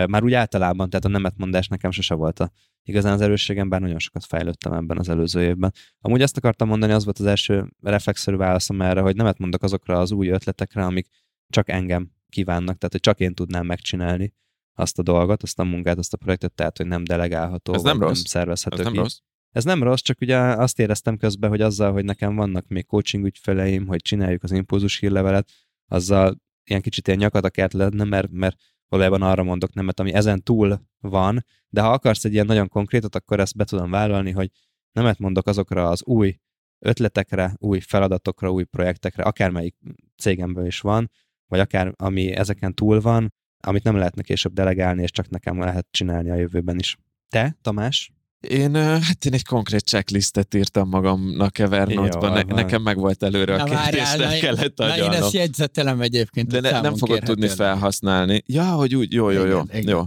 Már 0.08 0.24
úgy 0.24 0.34
általában, 0.34 0.90
tehát 0.90 1.06
a 1.06 1.10
nemetmondás 1.10 1.68
nekem 1.68 1.92
sose 1.92 2.14
volt 2.14 2.40
a, 2.40 2.52
igazán 2.84 3.14
az 3.14 3.22
erősségem, 3.22 3.70
bár 3.70 3.82
nagyon 3.82 4.00
sokat 4.00 4.26
fejlődtem 4.26 4.74
ebben 4.74 4.98
az 4.98 5.10
előző 5.10 5.42
évben. 5.42 5.74
Amúgy 6.00 6.22
azt 6.22 6.38
akartam 6.38 6.68
mondani, 6.68 6.92
az 6.92 7.04
volt 7.04 7.20
az 7.20 7.26
első 7.26 7.74
reflexzerű 7.82 8.38
válaszom 8.38 8.82
erre, 8.82 9.02
hogy 9.02 9.16
nemet 9.16 9.38
mondok 9.38 9.64
azokra 9.64 10.00
az 10.00 10.12
új 10.12 10.28
ötletekre, 10.28 10.86
amik 10.86 11.08
csak 11.50 11.70
engem 11.70 12.12
kívánnak, 12.30 12.78
tehát 12.78 12.92
hogy 12.92 13.00
csak 13.00 13.20
én 13.20 13.34
tudnám 13.34 13.66
megcsinálni 13.66 14.34
azt 14.78 15.00
a 15.00 15.04
dolgot, 15.04 15.44
azt 15.44 15.60
a 15.60 15.64
munkát, 15.64 15.98
azt 15.98 16.14
a 16.14 16.18
projektet, 16.18 16.54
tehát 16.54 16.78
hogy 16.78 16.88
nem 16.88 17.04
delegálható, 17.04 17.74
Ez 17.74 17.82
nem, 17.82 18.00
rossz. 18.00 18.14
nem 18.14 18.24
szervezhető 18.24 18.78
Ez 18.78 18.84
nem 18.84 18.94
ki. 18.94 19.00
rossz. 19.00 19.18
Ez 19.52 19.64
nem 19.64 19.84
rossz, 19.84 20.02
csak 20.02 20.22
ugye 20.22 20.38
azt 20.38 20.80
éreztem 20.80 21.18
közben, 21.18 21.50
hogy 21.50 21.62
azzal, 21.62 21.92
hogy 21.92 22.06
nekem 22.06 22.36
vannak 22.36 22.68
még 22.68 22.86
coaching 22.86 23.26
ügyfeleim, 23.26 23.88
hogy 23.88 24.02
csináljuk 24.02 24.44
az 24.44 24.52
impulzus 24.52 24.98
hírlevelet, 25.00 25.50
azzal 25.88 26.36
ilyen 26.64 26.82
kicsit 26.82 27.08
ilyen 27.08 27.20
nyakat 27.20 27.46
akart 27.46 27.74
lenne, 27.74 28.04
mert, 28.04 28.32
mert 28.32 28.58
valójában 28.88 29.22
arra 29.22 29.44
mondok 29.44 29.74
nemet, 29.74 30.00
ami 30.00 30.14
ezen 30.14 30.44
túl 30.44 30.82
van, 31.00 31.46
de 31.70 31.82
ha 31.82 31.92
akarsz 31.92 32.26
egy 32.26 32.34
ilyen 32.34 32.46
nagyon 32.46 32.68
konkrétot, 32.68 33.16
akkor 33.16 33.40
ezt 33.40 33.56
be 33.56 33.64
tudom 33.64 33.92
vállalni, 33.92 34.32
hogy 34.32 34.52
nemet 34.92 35.20
mondok 35.20 35.48
azokra 35.48 35.90
az 35.90 36.04
új 36.04 36.38
ötletekre, 36.80 37.54
új 37.58 37.80
feladatokra, 37.80 38.52
új 38.52 38.64
projektekre, 38.64 39.24
akármelyik 39.24 39.76
cégemből 40.18 40.66
is 40.66 40.80
van, 40.80 41.12
vagy 41.48 41.60
akár 41.60 41.94
ami 41.96 42.32
ezeken 42.32 42.74
túl 42.74 43.02
van, 43.02 43.34
amit 43.60 43.84
nem 43.84 43.96
lehetne 43.96 44.22
később 44.22 44.54
delegálni, 44.54 45.02
és 45.02 45.12
csak 45.12 45.30
nekem 45.30 45.60
lehet 45.60 45.88
csinálni 45.92 46.30
a 46.30 46.36
jövőben 46.36 46.78
is. 46.80 46.98
Te, 47.30 47.58
Tamás? 47.62 48.12
Én, 48.40 48.76
hát 48.76 49.26
én 49.26 49.34
egy 49.34 49.46
konkrét 49.46 49.86
checklistet 49.86 50.54
írtam 50.54 50.90
magamnak 50.90 51.60
Evernote-ban. 51.60 52.34
Ne, 52.34 52.42
nekem 52.42 52.82
meg 52.82 52.98
volt 52.98 53.24
előre 53.24 53.56
a 53.56 53.64
kérdés, 53.64 54.16
nem 54.16 54.40
kellett 54.40 54.80
agyalnom. 54.80 55.12
Én 55.12 55.22
ezt 55.22 55.34
jegyzetelem 55.34 56.02
egyébként. 56.02 56.48
De 56.48 56.60
ne, 56.60 56.82
nem 56.82 56.96
fogod 56.96 57.20
tudni 57.24 57.48
felhasználni. 57.48 58.44
Ja, 58.46 58.72
hogy 58.72 58.96
úgy, 58.96 59.14
jó, 59.14 59.30
jó, 59.30 59.46
jó. 59.46 59.62
Igen, 59.68 59.88
jó. 59.88 60.04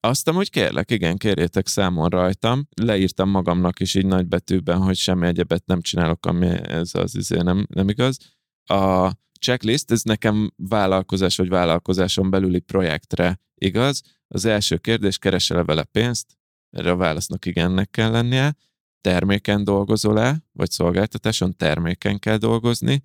Azt 0.00 0.28
amúgy 0.28 0.50
kérlek, 0.50 0.90
igen, 0.90 1.16
kérjétek 1.16 1.66
számon 1.66 2.08
rajtam. 2.08 2.68
Leírtam 2.74 3.30
magamnak 3.30 3.80
is 3.80 3.94
így 3.94 4.06
nagybetűben, 4.06 4.78
hogy 4.78 4.96
semmi 4.96 5.26
egyebet 5.26 5.66
nem 5.66 5.80
csinálok, 5.80 6.26
ami 6.26 6.46
ez 6.68 6.90
az 6.92 7.16
izé 7.16 7.36
nem, 7.36 7.66
nem 7.74 7.88
igaz. 7.88 8.16
A 8.64 9.12
checklist, 9.42 9.90
ez 9.90 10.02
nekem 10.02 10.52
vállalkozás 10.56 11.36
vagy 11.36 11.48
vállalkozáson 11.48 12.30
belüli 12.30 12.58
projektre 12.58 13.40
igaz. 13.54 14.02
Az 14.28 14.44
első 14.44 14.76
kérdés, 14.76 15.18
keresel 15.18 15.64
vele 15.64 15.84
pénzt? 15.84 16.38
Erre 16.70 16.90
a 16.90 16.96
válasznak 16.96 17.46
igennek 17.46 17.90
kell 17.90 18.10
lennie. 18.10 18.54
Terméken 19.00 19.64
dolgozol-e, 19.64 20.44
vagy 20.52 20.70
szolgáltatáson 20.70 21.56
terméken 21.56 22.18
kell 22.18 22.36
dolgozni? 22.36 23.02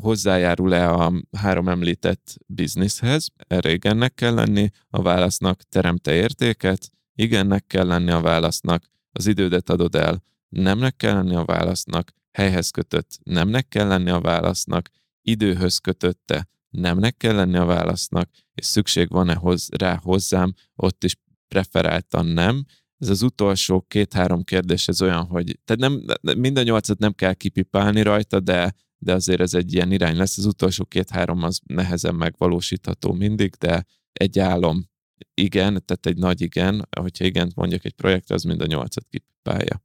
hozzájárul-e 0.00 0.90
a 0.90 1.12
három 1.36 1.68
említett 1.68 2.36
bizniszhez? 2.46 3.28
Erre 3.36 3.72
igennek 3.72 4.14
kell 4.14 4.34
lenni, 4.34 4.70
a 4.90 5.02
válasznak 5.02 5.62
teremte 5.62 6.14
értéket, 6.14 6.90
igennek 7.14 7.66
kell 7.66 7.86
lenni 7.86 8.10
a 8.10 8.20
válasznak, 8.20 8.88
az 9.12 9.26
idődet 9.26 9.70
adod 9.70 9.94
el, 9.94 10.22
nemnek 10.48 10.96
kell 10.96 11.14
lenni 11.14 11.34
a 11.34 11.44
válasznak, 11.44 12.12
helyhez 12.32 12.70
kötött, 12.70 13.18
nemnek 13.22 13.68
kell 13.68 13.86
lenni 13.86 14.10
a 14.10 14.20
válasznak, 14.20 14.90
időhöz 15.28 15.78
kötötte, 15.78 16.48
nemnek 16.70 17.16
kell 17.16 17.34
lenni 17.34 17.56
a 17.56 17.64
válasznak, 17.64 18.30
és 18.54 18.66
szükség 18.66 19.08
van-e 19.08 19.34
hoz, 19.34 19.68
rá 19.78 19.96
hozzám, 20.02 20.54
ott 20.76 21.04
is 21.04 21.16
preferáltan 21.48 22.26
nem. 22.26 22.64
Ez 22.98 23.08
az 23.08 23.22
utolsó 23.22 23.84
két-három 23.88 24.42
kérdés, 24.42 24.88
ez 24.88 25.02
olyan, 25.02 25.24
hogy 25.24 25.58
tehát 25.64 25.90
nem, 25.90 26.04
mind 26.38 26.58
a 26.58 26.62
nyolcat 26.62 26.98
nem 26.98 27.12
kell 27.12 27.34
kipipálni 27.34 28.02
rajta, 28.02 28.40
de 28.40 28.74
de 28.98 29.12
azért 29.12 29.40
ez 29.40 29.54
egy 29.54 29.74
ilyen 29.74 29.92
irány 29.92 30.16
lesz. 30.16 30.38
Az 30.38 30.46
utolsó 30.46 30.84
két-három 30.84 31.42
az 31.42 31.60
nehezen 31.66 32.14
megvalósítható 32.14 33.12
mindig, 33.12 33.54
de 33.54 33.84
egy 34.12 34.38
álom 34.38 34.88
igen, 35.34 35.82
tehát 35.84 36.06
egy 36.06 36.16
nagy 36.16 36.40
igen, 36.40 36.88
hogyha 37.00 37.24
igent 37.24 37.54
mondjuk 37.54 37.84
egy 37.84 37.94
projektre, 37.94 38.34
az 38.34 38.42
mind 38.42 38.60
a 38.60 38.66
nyolcat 38.66 39.06
kipipálja. 39.10 39.82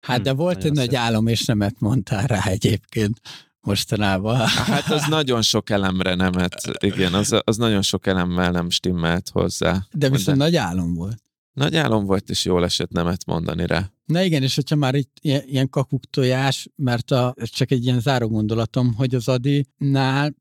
Hát 0.00 0.20
de 0.20 0.30
hm, 0.30 0.36
volt 0.36 0.56
egy 0.56 0.62
szép. 0.62 0.74
nagy 0.74 0.94
álom, 0.94 1.26
és 1.26 1.44
nemet 1.44 1.80
mondtál 1.80 2.26
rá 2.26 2.44
egyébként 2.44 3.20
mostanában. 3.64 4.36
Hát 4.74 4.90
az 4.90 5.06
nagyon 5.08 5.42
sok 5.42 5.70
elemre 5.70 6.14
nemet, 6.14 6.54
igen, 6.78 7.14
az, 7.14 7.40
az 7.44 7.56
nagyon 7.56 7.82
sok 7.82 8.06
elemmel 8.06 8.50
nem 8.50 8.70
stimmelt 8.70 9.28
hozzá. 9.28 9.86
De 9.92 10.10
viszont 10.10 10.38
de... 10.38 10.44
nagy 10.44 10.56
álom 10.56 10.94
volt. 10.94 11.22
Nagy 11.52 11.76
álom 11.76 12.04
volt, 12.04 12.30
és 12.30 12.44
jól 12.44 12.64
esett 12.64 12.90
nemet 12.90 13.26
mondani 13.26 13.66
rá. 13.66 13.90
Na 14.04 14.22
igen, 14.22 14.42
és 14.42 14.54
hogyha 14.54 14.76
már 14.76 14.94
itt 14.94 15.16
ilyen 15.20 15.68
kakuk 15.68 16.04
tojás, 16.10 16.68
mert 16.76 17.10
a, 17.10 17.34
ez 17.36 17.48
csak 17.48 17.70
egy 17.70 17.84
ilyen 17.84 18.00
záró 18.00 18.28
gondolatom, 18.28 18.94
hogy 18.94 19.14
az 19.14 19.28
Adinál 19.28 20.34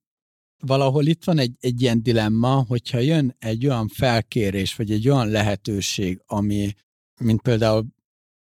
valahol 0.66 1.06
itt 1.06 1.24
van 1.24 1.38
egy, 1.38 1.52
egy 1.60 1.82
ilyen 1.82 2.04
dilemma, 2.04 2.66
hogyha 2.68 2.98
jön 2.98 3.36
egy 3.40 3.68
olyan 3.68 3.88
felkérés, 3.88 4.76
vagy 4.76 4.92
egy 4.92 5.10
olyan 5.10 5.30
lehetőség, 5.30 6.22
ami, 6.26 6.74
mint 7.20 7.42
például, 7.42 7.86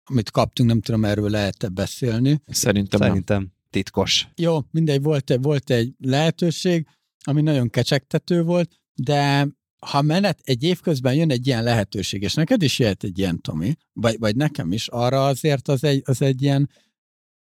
amit 0.05 0.31
kaptunk, 0.31 0.69
nem 0.69 0.81
tudom, 0.81 1.05
erről 1.05 1.31
lehet-e 1.31 1.69
beszélni. 1.69 2.41
Szerintem, 2.47 3.01
Szerintem 3.01 3.53
titkos. 3.73 4.28
Jó, 4.36 4.59
mindegy, 4.70 5.03
volt, 5.03 5.31
egy, 5.31 5.43
volt 5.43 5.70
egy 5.70 5.94
lehetőség, 5.99 6.86
ami 7.24 7.43
nagyon 7.43 7.70
kecsegtető 7.70 8.43
volt, 8.43 8.81
de 8.94 9.49
ha 9.86 10.03
menet 10.03 10.40
egy 10.43 10.62
év 10.62 10.81
közben 10.81 11.15
jön 11.15 11.31
egy 11.31 11.47
ilyen 11.47 11.62
lehetőség, 11.62 12.23
és 12.23 12.35
neked 12.35 12.62
is 12.62 12.78
jöhet 12.78 13.05
egy 13.05 13.19
ilyen, 13.19 13.40
Tomi, 13.40 13.74
vagy, 13.93 14.19
vagy 14.19 14.36
nekem 14.36 14.73
is, 14.73 14.89
arra 14.89 15.27
azért 15.27 15.69
az 15.69 15.85
egy, 15.85 16.03
az 16.05 16.23
egy 16.23 16.43
ilyen 16.43 16.70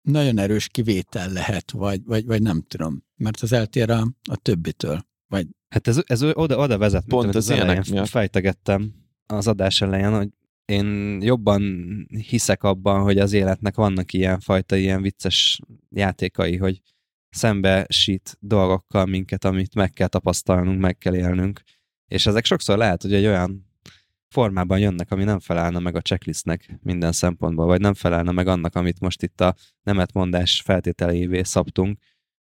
nagyon 0.01 0.37
erős 0.37 0.67
kivétel 0.67 1.31
lehet, 1.31 1.71
vagy, 1.71 2.03
vagy, 2.03 2.25
vagy 2.25 2.41
nem 2.41 2.61
tudom, 2.61 3.03
mert 3.15 3.39
az 3.39 3.51
eltér 3.51 3.89
a, 3.89 4.07
a 4.29 4.35
többitől. 4.35 5.05
Vagy... 5.27 5.47
Hát 5.69 5.87
ez, 5.87 6.01
ez 6.05 6.23
oda, 6.23 6.57
oda 6.57 6.77
vezet, 6.77 7.05
Pont 7.07 7.23
mint 7.23 7.35
az, 7.35 7.49
az 7.49 7.57
elején 7.57 7.83
miatt. 7.89 8.07
fejtegettem 8.07 8.93
az 9.25 9.47
adás 9.47 9.81
elején, 9.81 10.15
hogy 10.15 10.29
én 10.69 11.21
jobban 11.21 11.61
hiszek 12.27 12.63
abban, 12.63 13.01
hogy 13.01 13.17
az 13.17 13.33
életnek 13.33 13.75
vannak 13.75 14.13
ilyen 14.13 14.39
fajta, 14.39 14.75
ilyen 14.75 15.01
vicces 15.01 15.59
játékai, 15.89 16.57
hogy 16.57 16.81
szembesít 17.29 18.37
dolgokkal 18.39 19.05
minket, 19.05 19.45
amit 19.45 19.75
meg 19.75 19.91
kell 19.91 20.07
tapasztalnunk, 20.07 20.79
meg 20.79 20.97
kell 20.97 21.15
élnünk 21.15 21.61
és 22.09 22.25
ezek 22.25 22.45
sokszor 22.45 22.77
lehet, 22.77 23.01
hogy 23.01 23.13
egy 23.13 23.25
olyan 23.25 23.67
formában 24.27 24.79
jönnek, 24.79 25.11
ami 25.11 25.23
nem 25.23 25.39
felelne 25.39 25.79
meg 25.79 25.95
a 25.95 26.01
checklistnek 26.01 26.79
minden 26.83 27.11
szempontból, 27.11 27.65
vagy 27.65 27.79
nem 27.79 27.93
felelne 27.93 28.31
meg 28.31 28.47
annak, 28.47 28.75
amit 28.75 28.99
most 28.99 29.23
itt 29.23 29.41
a 29.41 29.55
nemetmondás 29.83 30.61
feltételeivé 30.61 31.43
szabtunk, 31.43 31.99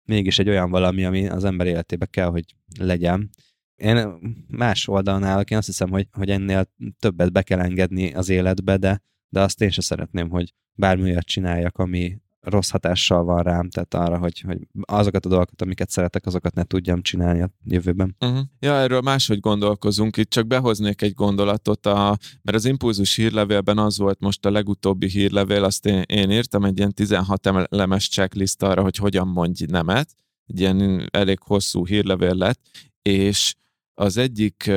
mégis 0.03 0.39
egy 0.39 0.49
olyan 0.49 0.69
valami, 0.69 1.05
ami 1.05 1.27
az 1.27 1.43
ember 1.43 1.67
életébe 1.67 2.05
kell, 2.05 2.29
hogy 2.29 2.55
legyen. 2.79 3.29
Én 3.75 4.13
más 4.47 4.87
oldalon 4.87 5.23
állok, 5.23 5.49
én 5.49 5.57
azt 5.57 5.67
hiszem, 5.67 5.89
hogy, 5.89 6.07
hogy 6.11 6.29
ennél 6.29 6.69
többet 6.99 7.31
be 7.31 7.41
kell 7.41 7.59
engedni 7.59 8.13
az 8.13 8.29
életbe, 8.29 8.77
de, 8.77 9.01
de 9.29 9.41
azt 9.41 9.61
én 9.61 9.69
sem 9.69 9.83
szeretném, 9.83 10.29
hogy 10.29 10.53
bármi 10.73 11.03
olyat 11.03 11.25
csináljak, 11.25 11.77
ami, 11.77 12.21
rossz 12.43 12.69
hatással 12.69 13.23
van 13.23 13.43
rám, 13.43 13.69
tehát 13.69 13.93
arra, 13.93 14.17
hogy, 14.17 14.39
hogy 14.39 14.67
azokat 14.81 15.25
a 15.25 15.29
dolgokat, 15.29 15.61
amiket 15.61 15.89
szeretek, 15.89 16.25
azokat 16.25 16.53
ne 16.53 16.63
tudjam 16.63 17.01
csinálni 17.01 17.41
a 17.41 17.49
jövőben. 17.63 18.15
Uh-huh. 18.19 18.39
Ja, 18.59 18.73
erről 18.73 19.01
máshogy 19.01 19.39
gondolkozunk. 19.39 20.17
Itt 20.17 20.29
csak 20.29 20.47
behoznék 20.47 21.01
egy 21.01 21.13
gondolatot, 21.13 21.85
a, 21.85 22.17
mert 22.41 22.57
az 22.57 22.65
impulzus 22.65 23.15
hírlevélben 23.15 23.77
az 23.77 23.97
volt 23.97 24.19
most 24.19 24.45
a 24.45 24.51
legutóbbi 24.51 25.07
hírlevél, 25.07 25.63
azt 25.63 25.85
én, 25.85 26.01
én 26.05 26.31
írtam 26.31 26.63
egy 26.63 26.77
ilyen 26.77 26.93
16 26.93 27.47
elemes 27.69 28.09
checklist 28.09 28.63
arra, 28.63 28.81
hogy 28.81 28.95
hogyan 28.95 29.27
mondj 29.27 29.65
nemet. 29.65 30.09
Egy 30.45 30.59
ilyen 30.59 31.07
elég 31.11 31.39
hosszú 31.41 31.85
hírlevél 31.85 32.33
lett, 32.33 32.59
és 33.01 33.55
az 33.93 34.17
egyik 34.17 34.71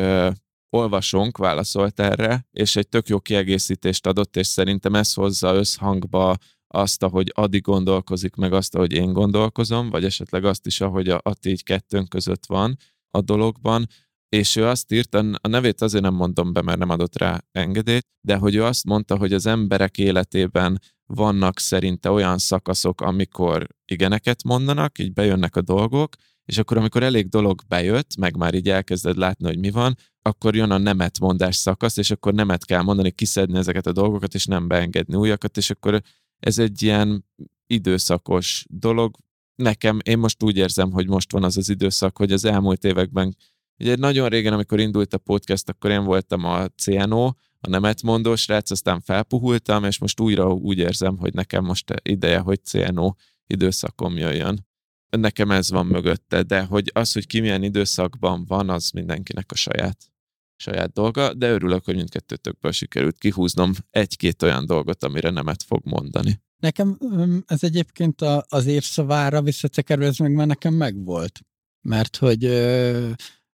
olvasónk 0.70 1.38
válaszolt 1.38 2.00
erre, 2.00 2.46
és 2.50 2.76
egy 2.76 2.88
tök 2.88 3.08
jó 3.08 3.20
kiegészítést 3.20 4.06
adott, 4.06 4.36
és 4.36 4.46
szerintem 4.46 4.94
ez 4.94 5.14
hozza 5.14 5.54
összhangba 5.54 6.36
azt, 6.66 7.02
ahogy 7.02 7.32
Adi 7.34 7.58
gondolkozik, 7.58 8.34
meg 8.34 8.52
azt, 8.52 8.74
ahogy 8.74 8.92
én 8.92 9.12
gondolkozom, 9.12 9.90
vagy 9.90 10.04
esetleg 10.04 10.44
azt 10.44 10.66
is, 10.66 10.80
ahogy 10.80 11.08
a, 11.08 11.20
a 11.22 11.32
így 11.42 11.62
kettőnk 11.62 12.08
között 12.08 12.46
van 12.46 12.76
a 13.10 13.20
dologban, 13.20 13.86
és 14.28 14.56
ő 14.56 14.66
azt 14.66 14.92
írta, 14.92 15.24
a 15.40 15.48
nevét 15.48 15.82
azért 15.82 16.02
nem 16.02 16.14
mondom 16.14 16.52
be, 16.52 16.62
mert 16.62 16.78
nem 16.78 16.90
adott 16.90 17.18
rá 17.18 17.44
engedélyt, 17.52 18.06
de 18.20 18.36
hogy 18.36 18.54
ő 18.54 18.64
azt 18.64 18.84
mondta, 18.84 19.16
hogy 19.16 19.32
az 19.32 19.46
emberek 19.46 19.98
életében 19.98 20.80
vannak 21.06 21.58
szerinte 21.58 22.10
olyan 22.10 22.38
szakaszok, 22.38 23.00
amikor 23.00 23.66
igeneket 23.84 24.42
mondanak, 24.42 24.98
így 24.98 25.12
bejönnek 25.12 25.56
a 25.56 25.60
dolgok, 25.60 26.14
és 26.46 26.58
akkor 26.58 26.76
amikor 26.76 27.02
elég 27.02 27.28
dolog 27.28 27.62
bejött, 27.68 28.16
meg 28.16 28.36
már 28.36 28.54
így 28.54 28.68
elkezded 28.68 29.16
látni, 29.16 29.46
hogy 29.46 29.58
mi 29.58 29.70
van, 29.70 29.96
akkor 30.22 30.54
jön 30.54 30.70
a 30.70 30.78
nemet 30.78 31.20
mondás 31.20 31.56
szakasz, 31.56 31.96
és 31.96 32.10
akkor 32.10 32.34
nemet 32.34 32.64
kell 32.64 32.82
mondani, 32.82 33.10
kiszedni 33.10 33.58
ezeket 33.58 33.86
a 33.86 33.92
dolgokat, 33.92 34.34
és 34.34 34.46
nem 34.46 34.68
beengedni 34.68 35.16
újakat, 35.16 35.56
és 35.56 35.70
akkor 35.70 36.02
ez 36.38 36.58
egy 36.58 36.82
ilyen 36.82 37.24
időszakos 37.66 38.64
dolog. 38.68 39.16
Nekem, 39.54 39.98
én 40.04 40.18
most 40.18 40.42
úgy 40.42 40.56
érzem, 40.56 40.92
hogy 40.92 41.08
most 41.08 41.32
van 41.32 41.44
az 41.44 41.56
az 41.56 41.68
időszak, 41.68 42.18
hogy 42.18 42.32
az 42.32 42.44
elmúlt 42.44 42.84
években, 42.84 43.36
ugye 43.78 43.96
nagyon 43.96 44.28
régen, 44.28 44.52
amikor 44.52 44.80
indult 44.80 45.14
a 45.14 45.18
podcast, 45.18 45.68
akkor 45.68 45.90
én 45.90 46.04
voltam 46.04 46.44
a 46.44 46.68
CNO, 46.68 47.24
a 47.60 47.68
nemetmondó 47.68 48.36
srác, 48.36 48.70
aztán 48.70 49.00
felpuhultam, 49.00 49.84
és 49.84 49.98
most 49.98 50.20
újra 50.20 50.52
úgy 50.52 50.78
érzem, 50.78 51.18
hogy 51.18 51.34
nekem 51.34 51.64
most 51.64 51.94
ideje, 52.02 52.38
hogy 52.38 52.64
CNO 52.64 53.14
időszakom 53.46 54.16
jöjjön. 54.16 54.65
Nekem 55.10 55.50
ez 55.50 55.70
van 55.70 55.86
mögötte, 55.86 56.42
de 56.42 56.62
hogy 56.62 56.90
az, 56.94 57.12
hogy 57.12 57.26
ki 57.26 57.40
milyen 57.40 57.62
időszakban 57.62 58.44
van, 58.44 58.70
az 58.70 58.90
mindenkinek 58.90 59.52
a 59.52 59.54
saját 59.54 60.10
saját 60.56 60.92
dolga, 60.92 61.34
de 61.34 61.50
örülök, 61.50 61.84
hogy 61.84 61.94
mindkettőtökből 61.94 62.72
sikerült 62.72 63.18
kihúznom 63.18 63.72
egy-két 63.90 64.42
olyan 64.42 64.66
dolgot, 64.66 65.04
amire 65.04 65.30
nemet 65.30 65.62
fog 65.62 65.80
mondani. 65.84 66.40
Nekem 66.56 66.98
ez 67.46 67.64
egyébként 67.64 68.20
az 68.48 68.66
évszavára 68.66 69.42
visszatekerül, 69.42 70.04
ez 70.04 70.16
meg 70.16 70.32
már 70.32 70.46
nekem 70.46 70.74
megvolt. 70.74 71.40
Mert 71.80 72.16
hogy 72.16 72.44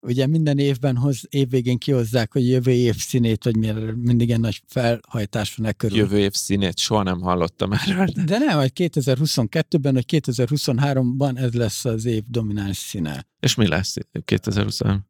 ugye 0.01 0.27
minden 0.27 0.57
évben 0.57 0.97
hoz, 0.97 1.21
évvégén 1.30 1.77
kihozzák, 1.77 2.31
hogy 2.31 2.47
jövő 2.47 2.71
év 2.71 2.95
színét, 2.95 3.43
vagy 3.43 3.57
miért 3.57 3.95
mindig 3.95 4.27
ilyen 4.27 4.39
nagy 4.39 4.61
felhajtás 4.67 5.55
van 5.55 5.67
e 5.67 5.71
körül. 5.71 5.97
Jövő 5.97 6.19
év 6.19 6.34
színét, 6.34 6.77
soha 6.77 7.03
nem 7.03 7.21
hallottam 7.21 7.71
erről. 7.71 8.07
De 8.26 8.38
nem, 8.38 8.57
hogy 8.57 8.71
2022-ben, 8.76 9.93
vagy 9.93 10.05
2023-ban 10.07 11.38
ez 11.38 11.53
lesz 11.53 11.85
az 11.85 12.05
év 12.05 12.23
domináns 12.27 12.77
színe. 12.77 13.27
És 13.39 13.55
mi 13.55 13.67
lesz 13.67 13.95
2023? 14.26 15.07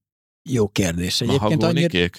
Jó 0.49 0.67
kérdés. 0.67 1.21
Egyébként 1.21 1.63
annyira... 1.63 2.09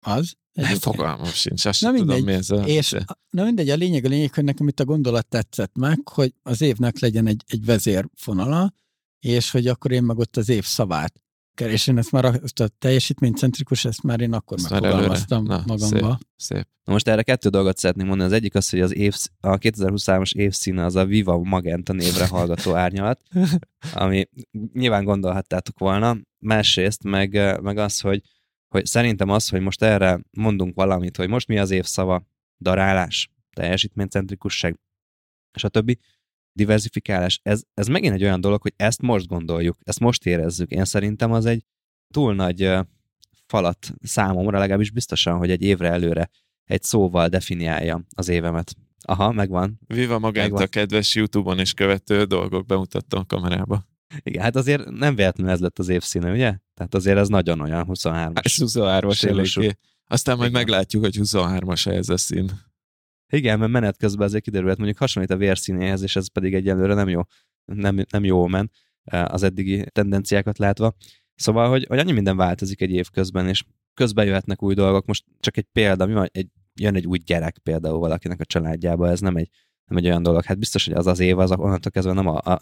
Az? 0.00 0.38
Nem 0.52 0.76
fogalmam 0.76 1.24
sincs, 1.24 1.64
azt 1.64 1.82
mindegy, 1.82 2.00
tudom, 2.00 2.24
mi 2.24 2.32
ez 2.32 2.50
a... 2.50 2.66
És, 2.66 2.96
na 3.30 3.44
mindegy, 3.44 3.68
a 3.68 3.74
lényeg 3.74 4.04
a 4.04 4.08
lényeg, 4.08 4.34
hogy 4.34 4.44
nekem 4.44 4.68
itt 4.68 4.80
a 4.80 4.84
gondolat 4.84 5.26
tetszett 5.26 5.76
meg, 5.76 6.08
hogy 6.08 6.34
az 6.42 6.60
évnek 6.60 6.98
legyen 6.98 7.26
egy, 7.26 7.44
egy 7.46 7.64
vezérfonala, 7.64 8.72
és 9.18 9.50
hogy 9.50 9.66
akkor 9.66 9.92
én 9.92 10.02
meg 10.02 10.18
ott 10.18 10.36
az 10.36 10.48
év 10.48 10.64
szavát 10.64 11.22
és 11.56 11.86
én 11.86 11.98
ezt 11.98 12.12
már 12.12 12.24
a, 12.24 12.34
ezt 12.42 12.60
a 12.60 12.68
teljesítménycentrikus, 12.68 13.84
ezt 13.84 14.02
már 14.02 14.20
én 14.20 14.32
akkor 14.32 14.58
ezt 14.58 14.70
megfogalmaztam 14.70 15.44
Na, 15.44 15.62
magamba. 15.66 15.86
Szép, 15.86 16.26
szép. 16.36 16.66
Na 16.84 16.92
most 16.92 17.08
erre 17.08 17.22
kettő 17.22 17.48
dolgot 17.48 17.76
szeretnék 17.76 18.06
mondani. 18.06 18.28
Az 18.28 18.36
egyik 18.36 18.54
az, 18.54 18.70
hogy 18.70 18.80
az 18.80 18.94
év, 18.94 19.14
a 19.40 19.58
2023-as 19.58 20.32
évszíne 20.32 20.84
az 20.84 20.96
a 20.96 21.04
Viva 21.04 21.38
Magenta 21.38 21.92
névre 21.92 22.26
hallgató 22.26 22.74
árnyalat, 22.74 23.22
ami 23.94 24.28
nyilván 24.72 25.04
gondolhattátok 25.04 25.78
volna. 25.78 26.16
Másrészt 26.38 27.02
meg, 27.02 27.60
meg 27.62 27.78
az, 27.78 28.00
hogy 28.00 28.22
hogy 28.74 28.86
szerintem 28.86 29.28
az, 29.28 29.48
hogy 29.48 29.60
most 29.60 29.82
erre 29.82 30.20
mondunk 30.30 30.74
valamit, 30.74 31.16
hogy 31.16 31.28
most 31.28 31.48
mi 31.48 31.58
az 31.58 31.70
évszava, 31.70 32.22
darálás, 32.60 33.30
teljesítménycentrikusság, 33.52 34.78
és 35.56 35.64
a 35.64 35.68
többi, 35.68 35.98
diversifikálás, 36.52 37.40
ez, 37.42 37.62
ez 37.74 37.86
megint 37.86 38.14
egy 38.14 38.22
olyan 38.22 38.40
dolog, 38.40 38.62
hogy 38.62 38.72
ezt 38.76 39.02
most 39.02 39.26
gondoljuk, 39.26 39.76
ezt 39.82 40.00
most 40.00 40.26
érezzük. 40.26 40.70
Én 40.70 40.84
szerintem 40.84 41.32
az 41.32 41.46
egy 41.46 41.64
túl 42.14 42.34
nagy 42.34 42.70
falat 43.46 43.92
számomra, 44.02 44.58
legalábbis 44.58 44.90
biztosan, 44.90 45.38
hogy 45.38 45.50
egy 45.50 45.62
évre 45.62 45.88
előre 45.88 46.30
egy 46.64 46.82
szóval 46.82 47.28
definiálja 47.28 48.04
az 48.14 48.28
évemet. 48.28 48.74
Aha, 49.02 49.32
megvan. 49.32 49.80
Viva 49.86 50.18
magát 50.18 50.44
megvan. 50.44 50.62
a 50.62 50.66
kedves 50.66 51.14
YouTube-on 51.14 51.60
is 51.60 51.72
követő 51.72 52.24
dolgok 52.24 52.66
bemutattam 52.66 53.20
a 53.20 53.24
kamerába. 53.24 53.88
Igen, 54.22 54.42
hát 54.42 54.56
azért 54.56 54.90
nem 54.90 55.14
véletlenül 55.14 55.52
ez 55.52 55.60
lett 55.60 55.78
az 55.78 55.88
évszíne, 55.88 56.30
ugye? 56.30 56.56
Tehát 56.74 56.94
azért 56.94 57.18
ez 57.18 57.28
nagyon 57.28 57.60
olyan 57.60 57.86
23-as. 57.88 58.44
Ez 58.44 58.54
23-as 58.56 59.24
eléggé. 59.24 59.76
Aztán 60.06 60.36
majd 60.36 60.50
Igen. 60.50 60.60
meglátjuk, 60.60 61.02
hogy 61.02 61.18
23-as 61.22 61.86
ez 61.86 62.08
a 62.08 62.16
szín. 62.16 62.50
Igen, 63.32 63.58
mert 63.58 63.72
menet 63.72 63.96
közben 63.96 64.26
azért 64.26 64.42
kiderült, 64.42 64.76
mondjuk 64.76 64.98
hasonlít 64.98 65.30
a 65.30 65.36
vérszínéhez, 65.36 66.02
és 66.02 66.16
ez 66.16 66.32
pedig 66.32 66.54
egyelőre 66.54 66.94
nem 66.94 67.08
jó, 67.08 67.20
nem, 67.64 68.04
nem 68.10 68.24
jó 68.24 68.46
men 68.46 68.70
az 69.08 69.42
eddigi 69.42 69.84
tendenciákat 69.92 70.58
látva. 70.58 70.94
Szóval, 71.34 71.68
hogy, 71.68 71.86
hogy 71.88 71.98
annyi 71.98 72.12
minden 72.12 72.36
változik 72.36 72.80
egy 72.80 72.90
év 72.90 73.08
közben, 73.10 73.48
és 73.48 73.64
közben 73.94 74.26
jöhetnek 74.26 74.62
új 74.62 74.74
dolgok. 74.74 75.06
Most 75.06 75.24
csak 75.38 75.56
egy 75.56 75.66
példa, 75.72 76.06
mi 76.06 76.12
van, 76.12 76.28
egy, 76.32 76.48
jön 76.74 76.94
egy 76.94 77.06
új 77.06 77.18
gyerek 77.18 77.58
például 77.58 77.98
valakinek 77.98 78.40
a 78.40 78.44
családjába, 78.44 79.08
ez 79.08 79.20
nem 79.20 79.36
egy, 79.36 79.48
nem 79.84 79.98
egy 79.98 80.06
olyan 80.06 80.22
dolog. 80.22 80.44
Hát 80.44 80.58
biztos, 80.58 80.84
hogy 80.84 80.94
az 80.94 81.06
az 81.06 81.20
év, 81.20 81.38
az 81.38 81.50
onnantól 81.50 81.90
kezdve 81.90 82.12
nem 82.12 82.26
a, 82.26 82.36
a 82.36 82.58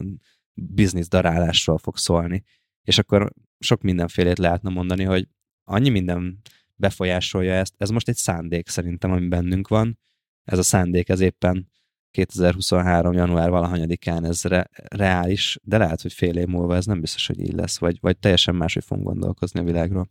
biznisz 0.54 1.08
darálásról 1.08 1.78
fog 1.78 1.96
szólni. 1.96 2.42
És 2.82 2.98
akkor 2.98 3.32
sok 3.58 3.82
mindenfélét 3.82 4.38
lehetne 4.38 4.70
mondani, 4.70 5.04
hogy 5.04 5.28
annyi 5.64 5.88
minden 5.88 6.40
befolyásolja 6.74 7.52
ezt. 7.52 7.74
Ez 7.76 7.90
most 7.90 8.08
egy 8.08 8.16
szándék 8.16 8.68
szerintem, 8.68 9.10
ami 9.10 9.28
bennünk 9.28 9.68
van. 9.68 9.98
Ez 10.48 10.58
a 10.58 10.62
szándék, 10.62 11.08
ez 11.08 11.20
éppen 11.20 11.70
2023. 12.10 13.12
január 13.12 13.50
valahanyadikán 13.50 14.24
ez 14.24 14.42
re- 14.42 14.70
reális, 14.88 15.58
de 15.62 15.78
lehet, 15.78 16.02
hogy 16.02 16.12
fél 16.12 16.36
év 16.36 16.46
múlva 16.46 16.76
ez 16.76 16.86
nem 16.86 17.00
biztos, 17.00 17.26
hogy 17.26 17.40
így 17.40 17.52
lesz, 17.52 17.78
vagy, 17.78 17.98
vagy 18.00 18.18
teljesen 18.18 18.54
máshogy 18.54 18.84
fogunk 18.84 19.06
gondolkozni 19.06 19.60
a 19.60 19.64
világról. 19.64 20.08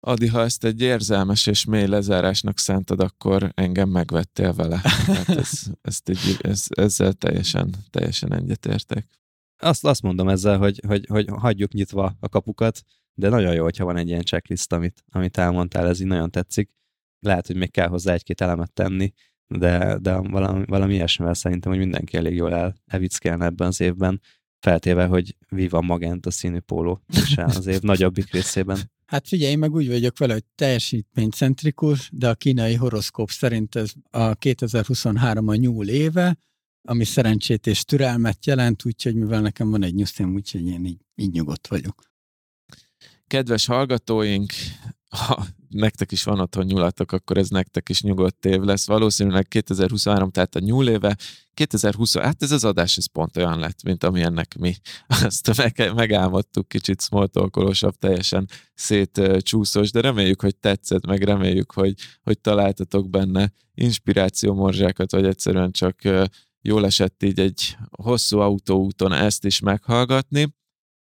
Adi, 0.00 0.26
ha 0.26 0.40
ezt 0.40 0.64
egy 0.64 0.80
érzelmes 0.80 1.46
és 1.46 1.64
mély 1.64 1.86
lezárásnak 1.86 2.58
szántad, 2.58 3.00
akkor 3.00 3.52
engem 3.54 3.88
megvettél 3.88 4.52
vele. 4.52 4.80
Hát 4.82 5.28
ez, 5.28 5.50
ezt 5.82 6.08
egy, 6.08 6.36
ez, 6.38 6.66
ezzel 6.68 7.12
teljesen, 7.12 7.74
teljesen 7.90 8.34
egyetértek. 8.34 9.06
Azt, 9.56 9.84
azt 9.84 10.02
mondom 10.02 10.28
ezzel, 10.28 10.58
hogy, 10.58 10.80
hogy, 10.86 11.06
hogy 11.06 11.28
hagyjuk 11.28 11.72
nyitva 11.72 12.16
a 12.20 12.28
kapukat, 12.28 12.82
de 13.14 13.28
nagyon 13.28 13.54
jó, 13.54 13.62
hogyha 13.62 13.84
van 13.84 13.96
egy 13.96 14.08
ilyen 14.08 14.22
checklist, 14.24 14.72
amit, 14.72 15.04
amit 15.10 15.38
elmondtál, 15.38 15.88
ez 15.88 16.00
így 16.00 16.06
nagyon 16.06 16.30
tetszik. 16.30 16.70
Lehet, 17.20 17.46
hogy 17.46 17.56
még 17.56 17.70
kell 17.70 17.88
hozzá 17.88 18.12
egy-két 18.12 18.40
elemet 18.40 18.72
tenni, 18.72 19.12
de, 19.48 19.98
de 20.00 20.16
valami, 20.16 20.64
valami 20.66 20.94
ilyesmivel 20.94 21.34
szerintem, 21.34 21.70
hogy 21.70 21.80
mindenki 21.80 22.16
elég 22.16 22.34
jól 22.34 22.54
el, 22.54 22.74
evickelne 22.86 23.44
ebben 23.44 23.66
az 23.66 23.80
évben, 23.80 24.20
feltéve, 24.60 25.06
hogy 25.06 25.36
Viva 25.48 25.80
Magenta 25.80 26.30
színű 26.30 26.58
póló 26.58 27.02
és 27.06 27.36
az 27.36 27.66
év 27.66 27.80
nagyobbik 27.80 28.32
részében. 28.32 28.78
Hát 29.06 29.28
figyelj, 29.28 29.50
én 29.50 29.58
meg 29.58 29.74
úgy 29.74 29.88
vagyok 29.88 30.18
vele, 30.18 30.32
hogy 30.32 30.44
teljesítménycentrikus, 30.54 32.10
de 32.12 32.28
a 32.28 32.34
kínai 32.34 32.74
horoszkóp 32.74 33.30
szerint 33.30 33.74
ez 33.74 33.92
a 34.10 34.34
2023 34.34 35.48
a 35.48 35.54
nyúl 35.54 35.88
éve, 35.88 36.38
ami 36.88 37.04
szerencsét 37.04 37.66
és 37.66 37.84
türelmet 37.84 38.46
jelent, 38.46 38.84
úgyhogy 38.84 39.14
mivel 39.14 39.40
nekem 39.40 39.70
van 39.70 39.82
egy 39.82 39.94
nyusztém, 39.94 40.34
úgyhogy 40.34 40.66
én 40.66 40.84
így, 40.84 41.00
így 41.14 41.32
nyugodt 41.32 41.66
vagyok. 41.66 42.02
Kedves 43.28 43.66
hallgatóink, 43.66 44.52
ha 45.08 45.46
nektek 45.68 46.12
is 46.12 46.24
van 46.24 46.40
otthon 46.40 46.64
nyulatok, 46.64 47.12
akkor 47.12 47.36
ez 47.36 47.48
nektek 47.48 47.88
is 47.88 48.02
nyugodt 48.02 48.44
év 48.44 48.60
lesz. 48.60 48.86
Valószínűleg 48.86 49.48
2023, 49.48 50.30
tehát 50.30 50.54
a 50.54 50.58
nyúl 50.58 50.88
éve, 50.88 51.16
2020, 51.54 52.16
hát 52.16 52.42
ez 52.42 52.50
az 52.50 52.64
adás, 52.64 52.96
ez 52.96 53.06
pont 53.06 53.36
olyan 53.36 53.58
lett, 53.58 53.82
mint 53.82 54.04
amilyennek 54.04 54.58
mi. 54.58 54.74
Azt 55.24 55.56
meg, 55.56 55.92
megálmodtuk, 55.94 56.68
kicsit 56.68 57.02
smoltolkolósabb, 57.02 57.94
teljesen 57.94 58.48
szétcsúszós, 58.74 59.90
de 59.90 60.00
reméljük, 60.00 60.40
hogy 60.40 60.56
tetszett, 60.56 61.06
meg 61.06 61.22
reméljük, 61.22 61.72
hogy, 61.72 61.94
hogy 62.22 62.40
találtatok 62.40 63.10
benne 63.10 63.52
inspirációmorzsákat, 63.74 65.10
vagy 65.10 65.26
egyszerűen 65.26 65.70
csak 65.70 65.96
jól 66.60 66.84
esett 66.84 67.22
így 67.22 67.40
egy 67.40 67.76
hosszú 67.90 68.38
autóúton 68.38 69.12
ezt 69.12 69.44
is 69.44 69.60
meghallgatni. 69.60 70.56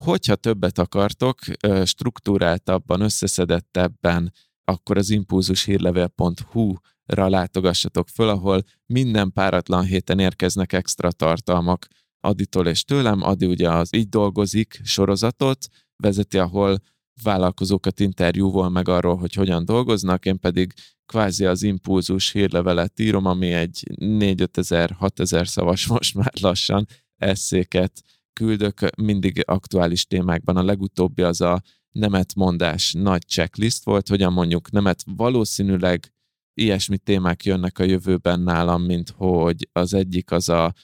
Hogyha 0.05 0.35
többet 0.35 0.78
akartok, 0.78 1.39
struktúráltabban, 1.85 3.01
összeszedettebben, 3.01 4.32
akkor 4.64 4.97
az 4.97 5.10
impulzushírlevél.hu-ra 5.10 7.28
látogassatok 7.28 8.09
föl, 8.09 8.28
ahol 8.28 8.62
minden 8.86 9.32
páratlan 9.32 9.85
héten 9.85 10.18
érkeznek 10.18 10.73
extra 10.73 11.12
tartalmak 11.12 11.86
Aditól 12.20 12.66
és 12.66 12.85
tőlem. 12.85 13.23
Adi 13.23 13.47
ugye 13.47 13.70
az 13.70 13.94
Így 13.94 14.09
dolgozik 14.09 14.81
sorozatot 14.85 15.66
vezeti, 15.97 16.39
ahol 16.39 16.78
vállalkozókat 17.23 18.01
interjúvol 18.01 18.68
meg 18.68 18.89
arról, 18.89 19.16
hogy 19.16 19.35
hogyan 19.35 19.64
dolgoznak, 19.64 20.24
én 20.24 20.39
pedig 20.39 20.73
kvázi 21.06 21.44
az 21.44 21.62
impulzus 21.62 22.32
hírlevelet 22.32 23.01
írom, 23.01 23.27
ami 23.27 23.52
egy 23.52 23.82
4-5 24.01 24.56
ezer, 24.56 24.90
6 24.90 25.20
ezer 25.20 25.48
szavas 25.48 25.86
most 25.86 26.14
már 26.14 26.32
lassan 26.40 26.86
eszéket 27.16 28.02
küldök 28.36 28.80
mindig 28.96 29.42
aktuális 29.46 30.06
témákban. 30.06 30.56
A 30.56 30.62
legutóbbi 30.62 31.22
az 31.22 31.40
a 31.40 31.62
nemetmondás 31.90 32.92
nagy 32.92 33.22
checklist 33.26 33.84
volt, 33.84 34.08
hogyan 34.08 34.32
mondjuk 34.32 34.70
nemet 34.70 35.02
valószínűleg 35.06 36.12
ilyesmi 36.54 36.98
témák 36.98 37.44
jönnek 37.44 37.78
a 37.78 37.84
jövőben 37.84 38.40
nálam, 38.40 38.82
mint 38.82 39.10
hogy 39.10 39.68
az 39.72 39.94
egyik 39.94 40.30
az 40.30 40.48
a 40.48 40.74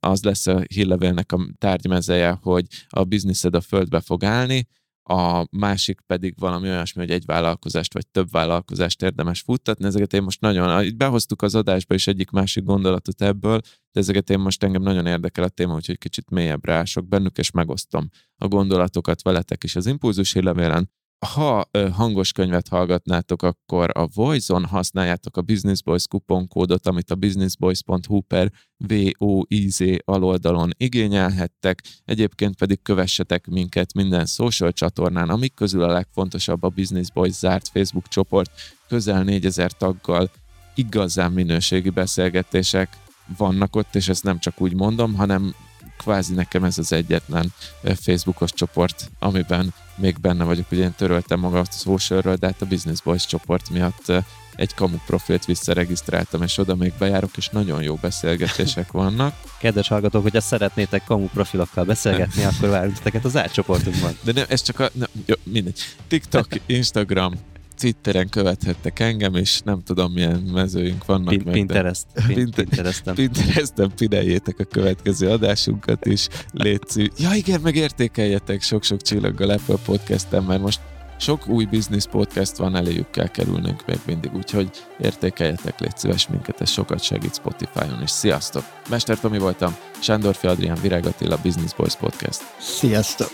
az 0.00 0.22
lesz 0.22 0.46
a 0.46 0.62
hírlevélnek 0.74 1.32
a 1.32 1.46
tárgymezeje, 1.58 2.30
hogy 2.30 2.66
a 2.88 3.04
bizniszed 3.04 3.54
a 3.54 3.60
földbe 3.60 4.00
fog 4.00 4.24
állni, 4.24 4.68
a 5.08 5.46
másik 5.50 6.00
pedig 6.00 6.34
valami 6.38 6.68
olyasmi, 6.68 7.00
hogy 7.00 7.10
egy 7.10 7.24
vállalkozást 7.24 7.92
vagy 7.92 8.06
több 8.06 8.30
vállalkozást 8.30 9.02
érdemes 9.02 9.40
futtatni. 9.40 9.84
Ezeket 9.84 10.12
én 10.12 10.22
most 10.22 10.40
nagyon, 10.40 10.84
itt 10.84 10.96
behoztuk 10.96 11.42
az 11.42 11.54
adásba 11.54 11.94
is 11.94 12.06
egyik 12.06 12.30
másik 12.30 12.64
gondolatot 12.64 13.22
ebből, 13.22 13.60
de 13.92 14.00
ezeket 14.00 14.30
én 14.30 14.38
most 14.38 14.62
engem 14.62 14.82
nagyon 14.82 15.06
érdekel 15.06 15.44
a 15.44 15.48
téma, 15.48 15.74
úgyhogy 15.74 15.98
kicsit 15.98 16.30
mélyebbre 16.30 16.74
ások 16.74 17.08
bennük, 17.08 17.38
és 17.38 17.50
megosztom 17.50 18.08
a 18.36 18.48
gondolatokat 18.48 19.22
veletek 19.22 19.64
is 19.64 19.76
az 19.76 19.86
impulzus 19.86 20.32
hírlevélen 20.32 20.90
ha 21.18 21.68
hangos 21.92 22.32
könyvet 22.32 22.68
hallgatnátok, 22.68 23.42
akkor 23.42 23.90
a 23.98 24.08
Voice-on 24.14 24.64
használjátok 24.64 25.36
a 25.36 25.42
Business 25.42 25.82
Boys 25.82 26.06
kuponkódot, 26.06 26.86
amit 26.86 27.10
a 27.10 27.14
businessboys.hu 27.14 28.20
per 28.20 28.52
VOIZ 28.76 29.80
aloldalon 30.04 30.70
igényelhettek, 30.76 31.82
egyébként 32.04 32.56
pedig 32.56 32.82
kövessetek 32.82 33.46
minket 33.46 33.94
minden 33.94 34.26
social 34.26 34.72
csatornán, 34.72 35.28
amik 35.28 35.54
közül 35.54 35.82
a 35.82 35.92
legfontosabb 35.92 36.62
a 36.62 36.68
Business 36.68 37.10
Boys 37.10 37.34
zárt 37.34 37.68
Facebook 37.68 38.08
csoport, 38.08 38.50
közel 38.88 39.22
4000 39.22 39.72
taggal. 39.72 40.30
Igazán 40.74 41.32
minőségi 41.32 41.90
beszélgetések 41.90 42.96
vannak 43.36 43.76
ott, 43.76 43.94
és 43.94 44.08
ezt 44.08 44.24
nem 44.24 44.38
csak 44.38 44.60
úgy 44.60 44.74
mondom, 44.74 45.14
hanem 45.14 45.54
kvázi 45.96 46.34
nekem 46.34 46.64
ez 46.64 46.78
az 46.78 46.92
egyetlen 46.92 47.52
Facebookos 47.82 48.50
csoport, 48.52 49.10
amiben 49.18 49.74
még 49.96 50.20
benne 50.20 50.44
vagyok, 50.44 50.70
ugye 50.70 50.82
én 50.82 50.94
töröltem 50.96 51.40
magam 51.40 51.60
a 51.60 51.72
socialről, 51.72 52.36
de 52.36 52.46
hát 52.46 52.62
a 52.62 52.66
Business 52.66 53.00
Boys 53.00 53.26
csoport 53.26 53.70
miatt 53.70 54.12
egy 54.56 54.74
kamu 54.74 54.96
profilt 55.06 55.44
visszaregisztráltam, 55.44 56.42
és 56.42 56.58
oda 56.58 56.74
még 56.74 56.92
bejárok, 56.98 57.36
és 57.36 57.48
nagyon 57.48 57.82
jó 57.82 57.94
beszélgetések 57.94 58.92
vannak. 59.02 59.34
Kedves 59.58 59.88
hallgatók, 59.88 60.22
hogyha 60.22 60.40
szeretnétek 60.40 61.04
kamu 61.04 61.26
profilokkal 61.26 61.84
beszélgetni, 61.84 62.44
akkor 62.44 62.68
várunk 62.68 62.96
titeket 62.96 63.24
az 63.24 63.36
átcsoportunkban. 63.36 64.16
De 64.22 64.32
nem, 64.32 64.44
ez 64.48 64.62
csak 64.62 64.80
a... 64.80 64.88
Nem, 64.92 65.08
jó, 65.26 65.34
mindegy. 65.42 65.80
TikTok, 66.08 66.46
Instagram, 66.66 67.32
Twitteren 67.76 68.28
követhettek 68.28 68.98
engem, 69.00 69.34
és 69.34 69.60
nem 69.64 69.82
tudom, 69.82 70.12
milyen 70.12 70.38
mezőink 70.40 71.04
vannak. 71.04 71.28
Pin- 71.28 71.44
meg, 71.44 71.54
Pinterest. 71.54 72.06
Pin- 72.26 72.54
Pinteresten. 72.54 73.14
Pinteresten 73.14 73.92
pideljétek 73.96 74.58
a 74.58 74.64
következő 74.64 75.28
adásunkat 75.30 76.06
is. 76.06 76.28
Létszi. 76.52 77.10
Ja 77.18 77.34
igen, 77.34 77.60
meg 77.60 77.76
értékeljetek 77.76 78.62
sok-sok 78.62 79.02
csillaggal 79.02 79.50
Apple 79.50 79.76
Podcast-en, 79.84 80.42
mert 80.42 80.60
most 80.60 80.80
sok 81.18 81.48
új 81.48 81.64
business 81.64 82.04
podcast 82.10 82.56
van, 82.56 82.76
eléjük 82.76 83.10
kell 83.10 83.28
kerülnünk 83.28 83.86
még 83.86 83.98
mindig, 84.06 84.34
úgyhogy 84.34 84.70
értékeljetek, 85.00 85.80
légy 85.80 85.96
szíves 85.96 86.28
minket, 86.28 86.60
ez 86.60 86.70
sokat 86.70 87.02
segít 87.02 87.34
Spotify-on 87.34 88.02
is. 88.02 88.10
Sziasztok! 88.10 88.64
Mester 88.88 89.20
Tomi 89.20 89.38
voltam, 89.38 89.76
Sándorfi 90.00 90.46
Adrián, 90.46 90.78
Virág 90.82 91.06
Attila, 91.06 91.38
Business 91.42 91.74
Boys 91.74 91.96
Podcast. 91.96 92.40
Sziasztok! 92.60 93.30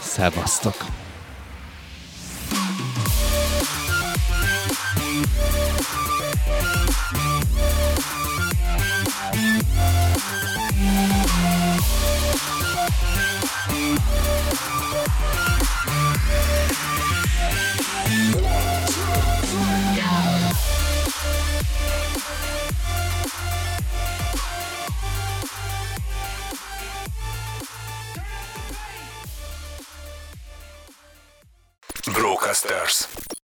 Szevasztok! 0.00 1.07
Casters. 32.38 33.37